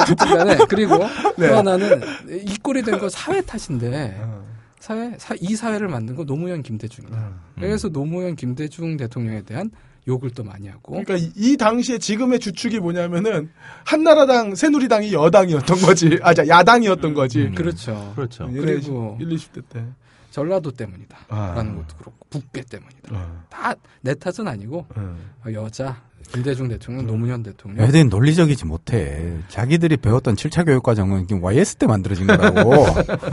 어쨌든 0.07 0.37
간에 0.37 0.57
그리고 0.69 0.99
네. 1.37 1.49
또 1.49 1.57
하나는 1.57 2.01
이 2.29 2.57
꼴이 2.63 2.83
된거 2.83 3.09
사회 3.09 3.41
탓인데 3.41 4.17
어. 4.21 4.47
사회 4.79 5.17
사, 5.19 5.35
이 5.41 5.57
사회를 5.57 5.89
만든 5.89 6.15
거 6.15 6.25
노무현 6.25 6.63
김대중이다. 6.63 7.17
음. 7.17 7.41
그래서 7.57 7.89
노무현 7.89 8.37
김대중 8.37 8.97
대통령에 8.97 9.43
대한 9.43 9.71
욕을 10.09 10.31
또 10.31 10.45
많이 10.45 10.69
하고 10.69 11.03
그러니까 11.03 11.17
이, 11.17 11.33
이 11.35 11.57
당시에 11.57 11.99
지금의 11.99 12.39
주축이 12.39 12.79
뭐냐면은 12.79 13.51
한나라당, 13.85 14.55
새누리당이 14.55 15.13
여당이었던 15.13 15.79
거지. 15.79 16.21
아, 16.23 16.33
자, 16.33 16.47
야당이었던 16.47 17.15
거지. 17.15 17.47
음. 17.47 17.55
그렇죠. 17.57 18.13
그렇죠. 18.15 18.49
그리고 18.53 19.19
1, 19.21 19.29
20대 19.29 19.63
때. 19.69 19.85
전라도 20.31 20.71
때문이다. 20.71 21.17
아. 21.29 21.55
라는 21.57 21.77
것도 21.77 21.97
그렇고 21.97 22.27
북배 22.31 22.63
때문이다. 22.71 23.09
어. 23.13 23.45
다내 23.49 24.15
탓은 24.15 24.47
아니고 24.47 24.87
어. 24.95 25.17
여자 25.53 26.01
김대중 26.33 26.69
대통령, 26.69 27.07
노무현 27.07 27.43
대통령 27.43 27.85
애들이 27.87 28.05
논리적이지 28.05 28.67
못해. 28.67 29.37
자기들이 29.49 29.97
배웠던 29.99 30.35
7차 30.37 30.65
교육 30.67 30.83
과정은 30.83 31.27
YS 31.41 31.77
때 31.77 31.87
만들어진 31.87 32.27
거라고. 32.27 32.85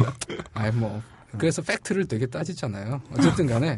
아니 0.53 0.75
뭐 0.75 1.01
그래서 1.37 1.61
팩트를 1.61 2.05
되게 2.07 2.25
따지잖아요. 2.25 3.01
어쨌든 3.17 3.47
간에 3.47 3.77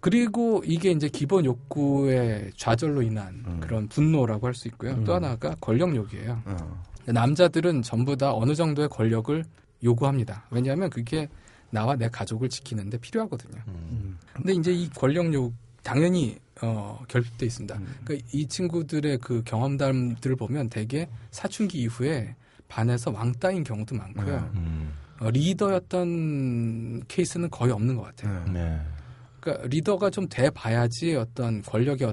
그리고 0.00 0.62
이게 0.64 0.90
이제 0.92 1.08
기본 1.08 1.44
욕구의 1.44 2.52
좌절로 2.56 3.02
인한 3.02 3.42
음. 3.46 3.60
그런 3.60 3.88
분노라고 3.88 4.46
할 4.46 4.54
수 4.54 4.68
있고요. 4.68 5.02
또 5.04 5.14
하나가 5.14 5.54
권력욕이에요. 5.60 6.42
어. 6.44 6.82
남자들은 7.06 7.82
전부 7.82 8.16
다 8.16 8.32
어느 8.34 8.54
정도의 8.54 8.88
권력을 8.88 9.44
요구합니다. 9.84 10.44
왜냐하면 10.50 10.90
그게 10.90 11.28
나와 11.70 11.96
내 11.96 12.08
가족을 12.08 12.48
지키는데 12.48 12.98
필요하거든요. 12.98 13.60
음. 13.68 14.18
근데 14.32 14.52
이제 14.54 14.72
이 14.72 14.88
권력욕 14.90 15.52
당연히 15.82 16.38
어, 16.62 16.98
결핍돼 17.08 17.46
있습니다. 17.46 17.76
음. 17.76 17.96
그러니까 18.04 18.28
이 18.32 18.46
친구들의 18.46 19.18
그 19.18 19.42
경험담들을 19.44 20.36
보면 20.36 20.68
대개 20.70 21.08
사춘기 21.30 21.80
이후에 21.82 22.34
반에서 22.68 23.10
왕따인 23.10 23.62
경우도 23.64 23.94
많고요. 23.94 24.50
음. 24.54 24.92
어, 25.20 25.30
리더였던 25.30 27.04
케이스는 27.08 27.50
거의 27.50 27.72
없는 27.72 27.96
것 27.96 28.02
같아요. 28.02 28.44
네. 28.46 28.52
네. 28.52 28.80
그러니까 29.40 29.66
리더가 29.68 30.10
좀 30.10 30.28
돼 30.28 30.50
봐야지 30.50 31.14
어떤 31.14 31.62
권력을 31.62 32.12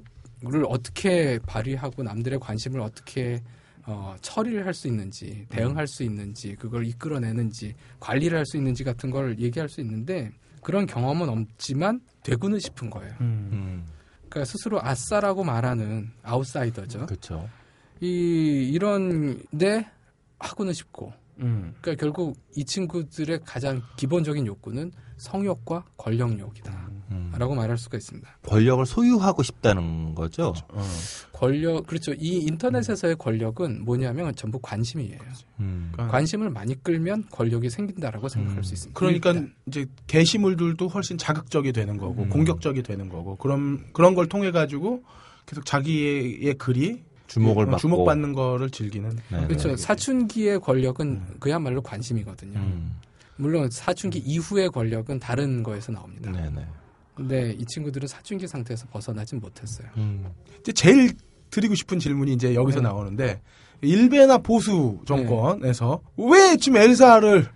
어떻게 0.68 1.40
발휘하고 1.48 2.04
남들의 2.04 2.40
관심을 2.40 2.80
어떻게 2.82 3.42
어, 3.86 4.16
처리를 4.22 4.66
할 4.66 4.74
수 4.74 4.88
있는지 4.88 5.46
대응할 5.50 5.88
수 5.88 6.04
있는지 6.04 6.56
그걸 6.56 6.86
이끌어내는지 6.86 7.76
관리를 8.00 8.38
할 8.38 8.46
수 8.46 8.58
있는지 8.58 8.84
같은 8.84 9.10
걸 9.10 9.38
얘기할 9.40 9.68
수 9.68 9.82
있는데 9.82 10.32
그런 10.62 10.86
경험은 10.86 11.28
없지만 11.28 12.00
되고는 12.24 12.60
싶은 12.60 12.90
거예요. 12.90 13.14
음. 13.20 13.86
음. 14.34 14.44
그러니까 14.44 14.46
스스로 14.46 14.84
아싸라고 14.84 15.44
말하는 15.44 16.12
아웃사이더죠. 16.24 17.06
그렇죠. 17.06 17.48
이 18.02 18.70
이런데 18.74 19.90
하고는 20.40 20.74
싶고 20.74 21.14
음. 21.40 21.76
그러니까 21.82 22.02
결국 22.02 22.36
이 22.56 22.66
친구들의 22.66 23.42
가장 23.46 23.82
기본적인 23.96 24.46
욕구는 24.48 24.92
성욕과 25.18 25.86
권력욕이다. 25.98 26.90
음. 27.14 27.32
라고 27.38 27.56
말할 27.56 27.78
수가 27.78 27.98
있습니다. 27.98 28.28
권력을 28.44 28.86
소유하고 28.86 29.44
싶다는 29.44 30.16
거죠. 30.16 30.54
어. 30.70 30.84
권력, 31.32 31.88
그렇죠. 31.88 32.14
이 32.14 32.40
인터넷에서의 32.40 33.16
권력은 33.18 33.86
뭐냐면 33.86 34.34
전부 34.36 34.60
관심이에요. 34.60 35.20
음. 35.60 35.92
관심을 35.96 36.50
많이 36.50 36.82
끌면 36.82 37.26
권력이 37.32 37.70
생긴다라고 37.70 38.30
생각할 38.30 38.58
음. 38.60 38.64
수 38.64 38.74
있습니다. 38.74 39.00
그러니까 39.00 39.30
일단. 39.32 39.54
이제 39.68 39.86
게시물들도 40.08 40.88
훨씬 40.88 41.18
자극적이 41.18 41.72
되는 41.72 41.98
거고 41.98 42.24
음. 42.24 42.30
공격적이 42.30 42.84
되는 42.84 43.10
거고 43.10 43.36
그런 43.38 43.86
그런 43.94 44.16
걸 44.16 44.28
통해 44.28 44.52
가지고 44.52 45.04
계속 45.46 45.66
자기의 45.66 46.56
글이 46.56 47.04
주목을 47.28 47.64
어, 47.64 47.66
받고 47.66 47.80
주목받는 47.80 48.34
거를 48.34 48.70
즐기는 48.70 49.18
네, 49.32 49.48
그렇죠. 49.48 49.70
네. 49.70 49.78
사춘기의 49.78 50.60
권력은 50.60 51.40
그야말로 51.40 51.82
관심이거든요. 51.82 52.60
음. 52.60 52.92
물론 53.36 53.70
사춘기 53.70 54.20
이후의 54.20 54.70
권력은 54.70 55.20
다른 55.20 55.64
거에서 55.64 55.92
나옵니다. 55.92 56.32
네네. 56.32 56.66
근데 57.16 57.52
이 57.52 57.66
친구들은 57.66 58.08
사춘기 58.08 58.48
상태에서 58.48 58.88
벗어나진 58.88 59.40
못했어요. 59.40 59.88
음. 59.98 60.26
이제 60.60 60.72
제일 60.72 61.14
드리고 61.52 61.76
싶은 61.76 62.00
질문이 62.00 62.34
이제 62.34 62.56
여기서 62.56 62.80
네. 62.80 62.84
나오는데 62.88 63.42
일베나 63.82 64.40
보수 64.40 65.00
정권에서 65.06 66.02
왜 66.18 66.58
지금 66.58 66.78
엘사를 66.80 67.48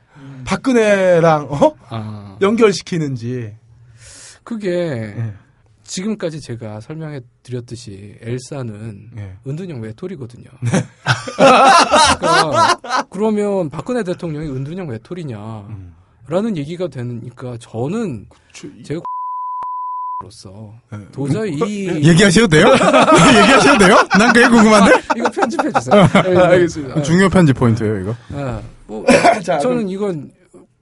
박근혜랑 0.46 1.48
어? 1.52 1.76
아, 1.90 2.38
연결시키는지 2.42 3.56
그게 4.44 4.70
예. 4.70 5.34
지금까지 5.84 6.42
제가 6.42 6.80
설명해 6.82 7.22
드렸듯이 7.44 8.18
엘사는 8.22 9.12
예. 9.18 9.38
은둔형 9.48 9.82
외톨이거든요. 9.82 10.50
네. 10.62 10.70
그러니까 12.20 13.08
그러면 13.10 13.70
박근혜 13.70 14.04
대통령이 14.04 14.48
은둔형 14.50 14.90
외톨이냐? 14.90 15.38
음. 15.70 15.96
라는 16.28 16.58
얘기가 16.58 16.90
되니까 16.90 17.58
저는 17.58 18.28
주- 18.52 18.84
제가 18.84 19.00
로서 20.28 20.74
예. 20.94 20.98
도저히 21.12 21.54
이 21.54 22.08
얘기하셔도 22.08 22.48
돼요? 22.48 22.66
얘기하셔도 23.40 23.86
돼요? 23.86 23.96
난 24.18 24.34
그게 24.34 24.48
궁금한데? 24.50 24.92
이거 25.16 25.30
편집해 25.30 25.72
주세요. 25.74 26.02
아, 26.02 26.48
알겠습니다. 26.48 27.02
중요 27.04 27.30
편집 27.30 27.56
포인트예요, 27.56 28.00
이거. 28.00 28.16
아, 28.34 28.62
뭐 28.88 29.06
자, 29.44 29.60
저는 29.60 29.90
이건 29.90 30.32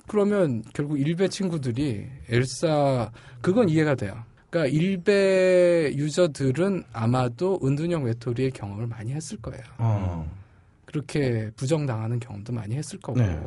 그러면 0.07 0.63
결국 0.73 0.97
일베 0.99 1.27
친구들이 1.27 2.05
엘사 2.29 3.11
그건 3.41 3.67
이해가 3.67 3.95
돼요. 3.95 4.15
그러니까 4.49 4.73
일베 4.73 5.91
유저들은 5.95 6.83
아마도 6.93 7.59
은둔형 7.61 8.03
외톨이의 8.05 8.51
경험을 8.51 8.87
많이 8.87 9.11
했을 9.11 9.37
거예요. 9.41 9.63
어. 9.79 10.31
그렇게 10.85 11.49
부정당하는 11.57 12.21
경험도 12.21 12.53
많이 12.53 12.75
했을 12.75 12.99
거고. 12.99 13.19
네. 13.19 13.37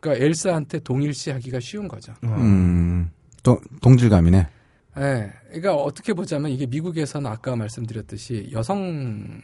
그러니까 0.00 0.22
엘사한테 0.22 0.80
동일시하기가 0.80 1.60
쉬운 1.60 1.88
거죠. 1.88 2.12
어. 2.24 2.34
음, 2.38 3.10
또, 3.42 3.58
동질감이네. 3.80 4.46
예. 4.98 5.32
그러니까 5.48 5.74
어떻게 5.74 6.12
보자면 6.12 6.50
이게 6.50 6.66
미국에서는 6.66 7.30
아까 7.30 7.54
말씀드렸듯이 7.56 8.50
여성 8.52 9.40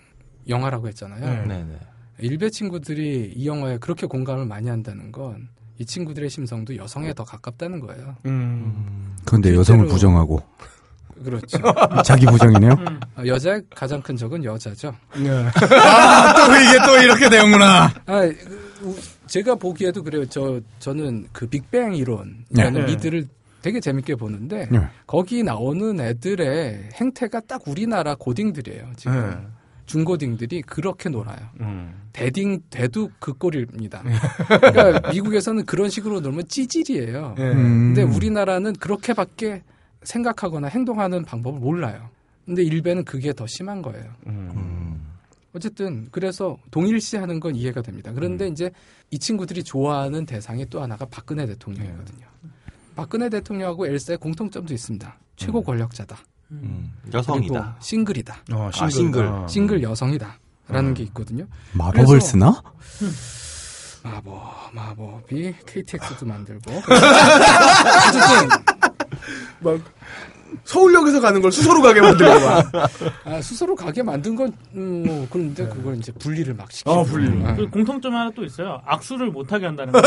영화라고 0.49 0.89
했잖아요. 0.89 1.43
네. 1.43 1.47
네네. 1.47 1.79
일베 2.19 2.51
친구들이 2.51 3.33
이 3.37 3.47
영화에 3.47 3.79
그렇게 3.79 4.07
공감을 4.07 4.47
많이 4.47 4.69
한다는 4.69 5.13
건 5.13 5.57
이 5.79 5.85
친구들의 5.85 6.31
심성도 6.31 6.75
여성에 6.77 7.13
더 7.13 7.25
가깝다는 7.25 7.81
거예요. 7.81 8.17
음. 8.27 9.15
그런데 9.27 9.55
여성을 9.55 9.87
부정하고. 9.87 10.43
그렇죠. 11.23 11.59
자기 12.05 12.27
부정이네요? 12.27 12.73
어, 13.17 13.27
여자의 13.27 13.63
가장 13.75 14.01
큰 14.03 14.17
적은 14.17 14.45
여자죠. 14.45 14.95
네. 15.17 15.29
아, 15.77 16.35
또 16.35 16.55
이게 16.57 16.79
또 16.85 16.97
이렇게 17.03 17.29
되는구나. 17.29 17.93
아, 18.07 18.23
제가 19.27 19.55
보기에도 19.55 20.03
그래요. 20.03 20.25
저 20.27 20.61
저는 20.79 21.27
그 21.33 21.47
빅뱅 21.47 21.95
이론이라는 21.95 22.45
네. 22.51 22.71
네. 22.71 22.85
미드를 22.87 23.27
되게 23.67 23.81
재밌게 23.81 24.15
보는데 24.15 24.69
네. 24.71 24.79
거기 25.09 25.43
나오는 25.43 25.99
애들의 25.99 26.91
행태가 26.95 27.41
딱 27.49 27.67
우리나라 27.67 28.15
고딩들이에요. 28.15 28.93
지금 28.95 29.29
네. 29.29 29.37
중고딩들이 29.87 30.63
그렇게 30.63 31.09
놀아요. 31.09 31.37
음. 31.59 31.93
대딩 32.13 32.61
돼도 32.71 33.11
그 33.19 33.33
꼴입니다. 33.33 34.05
그러니까 34.47 35.11
미국에서는 35.11 35.65
그런 35.65 35.91
식으로 35.91 36.21
놀면 36.21 36.47
찌질이에요. 36.47 37.35
예. 37.39 37.43
음. 37.43 37.93
근데 37.95 38.03
우리나라는 38.05 38.75
그렇게밖에 38.75 39.65
생각하거나 40.05 40.69
행동하는 40.69 41.25
방법을 41.25 41.59
몰라요. 41.59 42.11
근데 42.45 42.63
일베는 42.63 43.05
그게 43.05 43.33
더 43.33 43.49
심한 43.49 43.83
거예요. 43.83 44.13
음. 44.29 44.53
음. 44.55 45.07
어쨌든 45.55 46.07
그래서 46.13 46.57
동일시 46.71 47.17
하는 47.17 47.41
건 47.41 47.57
이해가 47.57 47.83
됩니다. 47.83 48.13
그런데 48.15 48.47
이제 48.47 48.71
이 49.11 49.19
친구들이 49.19 49.65
좋아하는 49.65 50.25
대상이 50.25 50.67
또 50.67 50.81
하나가 50.81 51.05
박근혜 51.07 51.47
대통령이거든요. 51.47 52.27
박근혜 52.97 53.29
대통령하고 53.29 53.87
엘사의 53.87 54.19
공통점도 54.19 54.73
있습니다. 54.75 55.19
최고 55.37 55.63
권력자다. 55.63 56.17
음. 56.53 56.93
그리고 57.03 57.19
여성이다. 57.19 57.77
싱글이다. 57.81 58.37
어, 58.53 58.71
아, 58.75 58.89
싱글. 58.89 59.27
어. 59.27 59.47
싱글 59.47 59.83
여성이다. 59.83 60.39
라는 60.69 60.95
게 60.95 61.05
있거든요. 61.05 61.47
마법을 61.75 62.21
쓰나? 62.21 62.61
마법, 64.03 64.75
마법이 64.75 65.55
KTX도 65.67 66.27
만들고. 66.27 66.73
어쨌든 68.09 68.49
막 69.61 69.81
서울역에서 70.65 71.21
가는 71.21 71.41
걸 71.41 71.53
수소로 71.53 71.83
가게 71.83 72.01
만들고 72.01 72.41
막. 72.41 72.73
아, 73.25 73.41
스스로 73.41 73.75
가게 73.75 74.03
만든 74.03 74.35
건, 74.35 74.53
음, 74.75 75.05
뭐, 75.07 75.27
그런데 75.31 75.67
그걸 75.69 75.97
이제 75.97 76.13
분리를 76.13 76.53
막 76.55 76.71
시키고. 76.71 76.91
어, 76.91 77.03
분리를. 77.05 77.47
아, 77.47 77.55
그 77.55 77.69
공통점 77.69 78.15
하나 78.15 78.31
또 78.35 78.45
있어요. 78.45 78.81
악수를 78.85 79.31
못하게 79.31 79.67
한다는 79.67 79.93
거. 79.93 80.01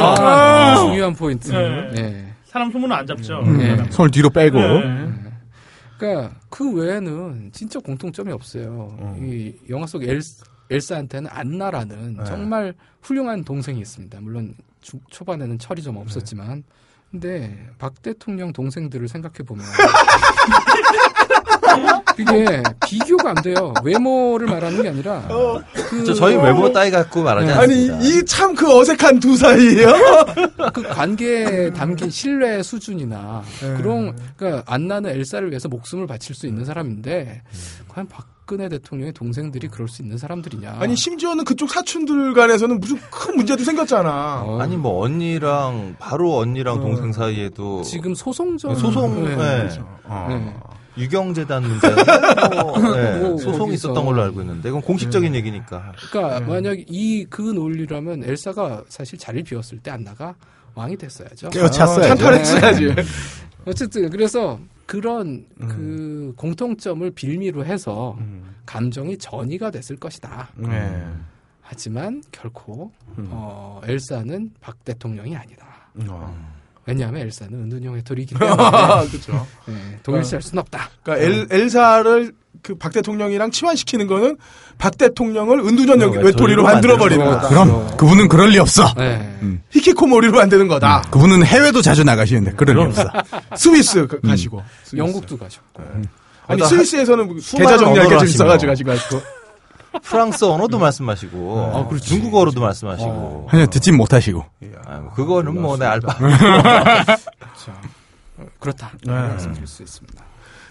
아, 0.00 0.76
중요한 0.76 1.14
포인트. 1.14 1.50
네. 1.52 1.90
네. 1.92 2.34
사람 2.44 2.70
소문은 2.70 2.94
안 2.96 3.06
잡죠. 3.06 3.42
네. 3.42 3.76
손을 3.90 4.10
뒤로 4.10 4.30
빼고. 4.30 4.58
네. 4.58 5.08
그러니까 5.98 6.34
그 6.48 6.72
외에는 6.72 7.50
진짜 7.52 7.80
공통점이 7.80 8.32
없어요. 8.32 9.16
이 9.20 9.52
영화 9.68 9.86
속 9.86 10.04
엘, 10.04 10.20
엘사한테는 10.70 11.30
안나라는 11.32 12.16
네. 12.18 12.24
정말 12.24 12.74
훌륭한 13.02 13.44
동생이 13.44 13.80
있습니다. 13.80 14.20
물론 14.20 14.54
주- 14.80 15.00
초반에는 15.10 15.58
철이 15.58 15.82
좀 15.82 15.96
없었지만. 15.96 16.62
근데 17.10 17.66
박 17.78 18.02
대통령 18.02 18.52
동생들을 18.52 19.08
생각해 19.08 19.38
보면 19.46 19.64
그게 22.16 22.62
비교가 22.86 23.30
안 23.30 23.34
돼요. 23.36 23.72
외모를 23.84 24.46
말하는 24.48 24.82
게 24.82 24.88
아니라 24.88 25.22
그, 25.74 26.04
저 26.04 26.14
저희 26.14 26.34
외모 26.36 26.72
따위 26.72 26.90
갖고 26.90 27.22
말하지 27.22 27.52
아니 27.52 27.90
않습니다. 27.90 27.98
이참 28.00 28.54
그 28.54 28.76
어색한 28.78 29.20
두 29.20 29.36
사이예요. 29.36 29.94
그 30.74 30.82
관계에 30.82 31.70
담긴 31.72 32.10
신뢰 32.10 32.62
수준이나 32.62 33.42
네. 33.60 33.74
그런 33.76 34.16
그러니까 34.36 34.62
안나는 34.70 35.10
엘사를 35.10 35.48
위해서 35.50 35.68
목숨을 35.68 36.06
바칠 36.06 36.34
수 36.34 36.46
있는 36.46 36.64
사람인데 36.64 37.42
과연 37.88 38.08
박 38.08 38.26
근혜 38.48 38.68
대통령의 38.70 39.12
동생들이 39.12 39.68
그럴 39.68 39.86
수 39.88 40.00
있는 40.02 40.16
사람들이냐? 40.18 40.76
아니 40.80 40.96
심지어는 40.96 41.44
그쪽 41.44 41.70
사촌들 41.70 42.32
간에서는 42.34 42.80
무슨 42.80 42.98
큰 43.10 43.36
문제도 43.36 43.62
생겼잖아. 43.62 44.42
어, 44.44 44.58
아니 44.58 44.76
뭐 44.76 45.04
언니랑 45.04 45.96
바로 45.98 46.36
언니랑 46.38 46.80
동생 46.80 47.12
사이에도 47.12 47.82
지금 47.82 48.14
소송전 48.14 48.74
소송 48.74 49.22
네. 49.24 49.36
네. 49.36 49.68
네. 50.28 50.54
유경재단 50.96 51.62
문제 51.62 51.88
뭐, 52.60 52.78
네, 52.96 53.18
뭐, 53.20 53.36
소송이 53.36 53.58
거기서. 53.58 53.88
있었던 53.88 54.04
걸로 54.04 54.22
알고 54.22 54.40
있는데 54.40 54.68
이건 54.70 54.80
공식적인 54.82 55.32
얘기니까 55.36 55.92
그러니까 56.10 56.40
만약 56.44 56.76
이 56.88 57.26
그 57.30 57.42
논리라면 57.42 58.24
엘사가 58.24 58.84
사실 58.88 59.18
자리를 59.18 59.44
비웠을 59.44 59.78
때 59.78 59.90
안 59.92 60.02
나가 60.02 60.34
왕이 60.74 60.96
됐어야죠. 60.96 61.50
깨어찼어야죠. 61.50 62.08
찬탈했어야지. 62.08 62.94
어쨌든 63.66 64.08
그래서 64.10 64.58
그런 64.88 65.44
그 65.58 66.32
공통점을 66.34 67.10
빌미로 67.10 67.62
해서 67.62 68.16
음. 68.20 68.54
감정이 68.64 69.18
전이가 69.18 69.70
됐을 69.70 69.96
것이다. 69.96 70.48
네. 70.56 71.06
하지만 71.60 72.22
결코 72.32 72.90
어, 73.18 73.82
엘사는 73.84 74.50
박 74.62 74.82
대통령이 74.84 75.36
아니다. 75.36 75.90
어. 76.08 76.34
왜냐하면 76.86 77.20
엘사는 77.20 77.52
은둔형 77.52 77.98
해토리이기 77.98 78.32
때문에 78.40 78.56
그렇죠. 79.10 79.46
네, 79.66 79.98
동일시할 80.02 80.40
수는 80.40 80.62
없다. 80.62 80.88
그러니까 81.02 81.26
엘, 81.26 81.46
엘사를 81.50 82.32
그 82.62 82.74
박 82.78 82.92
대통령이랑 82.92 83.50
치환시키는 83.50 84.06
거는 84.06 84.36
박 84.78 84.96
대통령을 84.98 85.60
은두전 85.60 86.02
어, 86.02 86.06
외톨이로 86.08 86.62
만들어 86.62 86.96
버리는 86.96 87.24
만드는 87.24 87.40
거다. 87.42 87.48
그럼 87.48 87.96
그분은 87.96 88.28
그럴 88.28 88.50
리 88.50 88.58
없어. 88.58 88.92
네. 88.96 89.38
히키코모리로 89.70 90.32
만드는 90.38 90.68
거다. 90.68 91.02
그분은 91.10 91.44
해외도 91.44 91.82
자주 91.82 92.04
나가시는데 92.04 92.52
그럴 92.52 92.76
리 92.76 92.82
없어. 92.82 93.04
스위스 93.56 94.06
가- 94.06 94.18
가시고. 94.20 94.62
스위스. 94.84 94.96
영국도 94.96 95.36
가셨고. 95.38 95.82
아니 96.46 96.62
어떤 96.62 96.68
스위스에서는 96.76 97.34
계좌 97.36 97.46
수많은 97.46 97.78
정리할 97.78 97.94
게좀 98.06 98.12
언어를 98.12 98.28
있어가지고 98.28 98.70
가지고 98.70 98.90
가시고. 98.90 99.22
프랑스 100.02 100.44
언어도 100.44 100.78
말씀하시고 100.78 101.72
아, 101.74 101.88
그렇지. 101.88 102.08
중국어로도 102.08 102.60
말씀하시고 102.60 103.48
전혀 103.50 103.66
듣진 103.66 103.96
못하시고. 103.96 104.44
아, 104.86 104.98
뭐 104.98 105.12
그거는 105.14 105.60
뭐 105.60 105.76
내 105.78 105.86
알바 105.86 106.16
그렇다. 108.60 108.92
네. 109.04 109.12
말씀드릴 109.12 109.66
수 109.66 109.82
있습니다. 109.82 110.24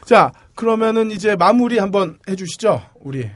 자 0.05 0.31
그러면은 0.55 1.11
이제 1.11 1.35
마무리 1.35 1.79
한번 1.79 2.17
해주시죠. 2.29 2.81
우리 3.01 3.29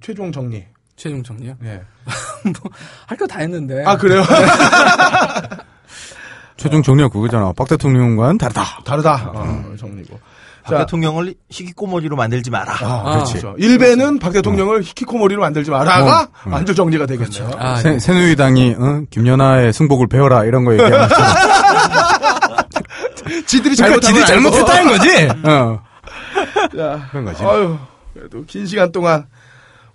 최종 0.00 0.32
정리. 0.32 0.64
최종 0.96 1.22
정리요? 1.22 1.54
예. 1.64 1.82
할거 3.06 3.26
다 3.26 3.38
했는데. 3.40 3.84
아 3.86 3.96
그래요? 3.96 4.22
최종 6.56 6.82
정리가 6.82 7.08
그거잖아. 7.08 7.52
박 7.52 7.68
대통령과는 7.68 8.36
다르다. 8.38 8.64
다르다. 8.84 9.32
어, 9.32 9.74
정리고. 9.78 10.18
박 10.64 10.70
자. 10.70 10.78
대통령을 10.80 11.34
희귀꼬머리로 11.48 12.14
만들지 12.16 12.50
마라 12.50 12.74
아, 12.80 13.12
그렇지. 13.12 13.34
그렇죠. 13.38 13.54
일배는 13.58 14.18
박 14.18 14.32
대통령을 14.32 14.82
히키코모리로 14.82 15.40
만들지 15.40 15.70
마라가 15.70 16.22
어, 16.22 16.28
음. 16.46 16.52
완전 16.52 16.74
정리가 16.74 17.06
되겠네요. 17.06 17.50
아, 17.56 17.76
새, 17.76 17.92
네. 17.92 17.98
새누리당이 17.98 18.74
어? 18.78 19.02
김연아의 19.08 19.72
승복을 19.72 20.08
배워라 20.08 20.44
이런 20.44 20.64
거 20.64 20.72
얘기하면 20.74 21.08
지들이 23.48 23.74
잘못한 23.74 24.14
지들이 24.14 24.24
건 24.24 24.34
알고. 24.36 24.50
잘못했다는 24.50 24.98
거지. 24.98 25.48
어. 25.48 25.82
자, 26.76 27.08
그런 27.10 27.24
거지. 27.24 27.42
아유, 27.44 27.78
그래도 28.14 28.44
긴 28.46 28.66
시간 28.66 28.92
동안 28.92 29.26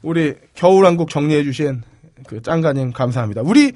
우리 0.01 0.33
겨울왕국 0.55 1.09
정리해 1.09 1.43
주신 1.43 1.83
그 2.27 2.41
짱가님 2.41 2.91
감사합니다. 2.91 3.41
우리 3.43 3.73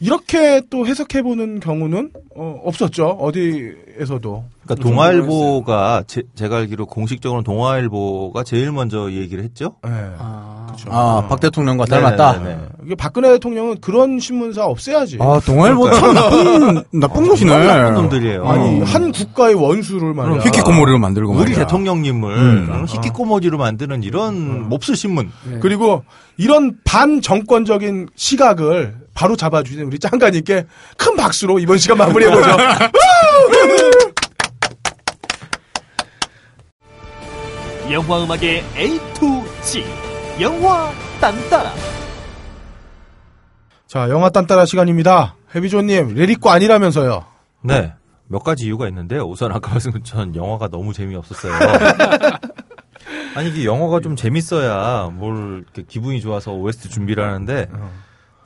이렇게 0.00 0.60
또 0.70 0.86
해석해보는 0.86 1.60
경우는 1.60 2.10
어, 2.36 2.60
없었죠. 2.64 3.06
어디에서도. 3.06 4.44
그러니까 4.66 4.88
동아일보가 4.88 6.04
제, 6.06 6.22
제가 6.34 6.56
알기로 6.56 6.86
공식적으로 6.86 7.42
동아일보가 7.42 8.42
제일 8.42 8.72
먼저 8.72 9.08
이 9.08 9.18
얘기를 9.18 9.44
했죠 9.44 9.76
네. 9.84 9.90
아, 10.18 10.74
아, 10.88 11.26
박 11.28 11.38
대통령과 11.40 11.84
닮았다. 11.84 12.32
네네네네. 12.32 12.62
이게 12.84 12.94
박근혜 12.96 13.28
대통령은 13.34 13.80
그런 13.80 14.18
신문사 14.18 14.66
없애야지. 14.66 15.18
아, 15.20 15.40
동아일보 15.44 15.90
참 15.92 16.14
나쁜, 16.14 16.82
나쁜 17.00 17.28
곳이네. 17.28 17.66
나쁜 17.66 17.94
놈들이에요 17.94 18.44
아니 18.44 18.80
어. 18.82 18.84
한 18.84 19.12
국가의 19.12 19.54
원수를 19.54 20.12
말이야. 20.14 20.40
히키코모리로 20.40 20.98
만들고 20.98 21.32
우리 21.32 21.38
말이야. 21.40 21.58
대통령님을 21.60 22.36
음. 22.36 22.84
희귀꼬머리로 22.88 23.56
만드는 23.58 24.02
이런 24.02 24.68
몹쓸 24.68 24.96
신문 24.96 25.30
네. 25.48 25.58
그리고 25.60 26.02
이런 26.36 26.76
반정권적인 26.84 28.08
시각을 28.16 29.05
바로 29.16 29.34
잡아주신 29.34 29.80
우리 29.82 29.98
짱가님께 29.98 30.66
큰 30.98 31.16
박수로 31.16 31.58
이번 31.58 31.78
시간 31.78 31.96
마무리해보죠. 31.98 32.50
영화 37.90 38.22
음악의 38.22 38.64
A 38.76 38.98
to 39.14 39.42
Z 39.62 39.82
영화 40.40 40.92
딴따라 41.20 41.72
자, 43.86 44.10
영화 44.10 44.28
딴따라 44.28 44.66
시간입니다. 44.66 45.36
해비조님, 45.54 46.14
레리코 46.14 46.50
아니라면서요. 46.50 47.24
네. 47.62 47.94
몇 48.26 48.42
가지 48.42 48.66
이유가 48.66 48.88
있는데 48.88 49.18
우선 49.18 49.52
아까 49.52 49.70
말씀 49.78 49.92
전 50.02 50.34
영화가 50.34 50.68
너무 50.68 50.92
재미없었어요. 50.92 51.54
아니 53.36 53.48
이게 53.50 53.64
영화가 53.64 54.00
좀 54.00 54.16
재밌어야 54.16 55.10
뭘 55.12 55.62
이렇게 55.62 55.84
기분이 55.88 56.20
좋아서 56.20 56.52
OST 56.52 56.90
준비를 56.90 57.24
하는데 57.24 57.68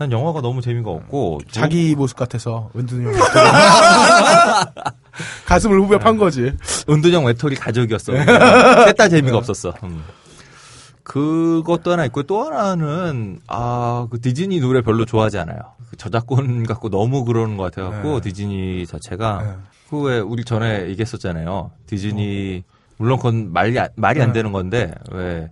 난 0.01 0.11
영화가 0.11 0.41
너무 0.41 0.63
재미가 0.63 0.91
없고 0.91 1.43
자기 1.51 1.95
모습 1.95 2.17
같아서 2.17 2.71
은둔형 2.75 3.13
가슴을 5.45 5.79
후벼 5.79 5.99
판 5.99 6.17
거지. 6.17 6.55
은둔형 6.89 7.27
외톨이 7.27 7.55
가족이었어. 7.57 8.15
셋다 8.87 9.11
재미가 9.13 9.37
없었어. 9.37 9.75
음. 9.83 10.03
그것도 11.03 11.93
하나 11.93 12.07
있고 12.07 12.23
또 12.23 12.45
하나는 12.45 13.41
아그 13.47 14.23
디즈니 14.23 14.59
노래 14.61 14.81
별로 14.81 15.05
좋아하지 15.05 15.37
않아요. 15.41 15.59
그 15.91 15.97
저작권 15.99 16.65
갖고 16.65 16.89
너무 16.89 17.27
그러는 17.27 17.59
것 17.59 17.65
같아갖고 17.65 18.15
네. 18.15 18.21
디즈니 18.23 18.87
자체가 18.87 19.43
네. 19.43 19.53
그왜 19.91 20.21
우리 20.21 20.47
전에 20.47 20.87
얘기했었잖아요. 20.89 21.73
디즈니 21.87 22.65
물론 22.97 23.19
그건 23.19 23.53
말이 23.53 23.79
안- 23.79 23.91
말이 23.97 24.23
안 24.23 24.29
네. 24.29 24.33
되는 24.33 24.51
건데 24.53 24.95
왜 25.11 25.51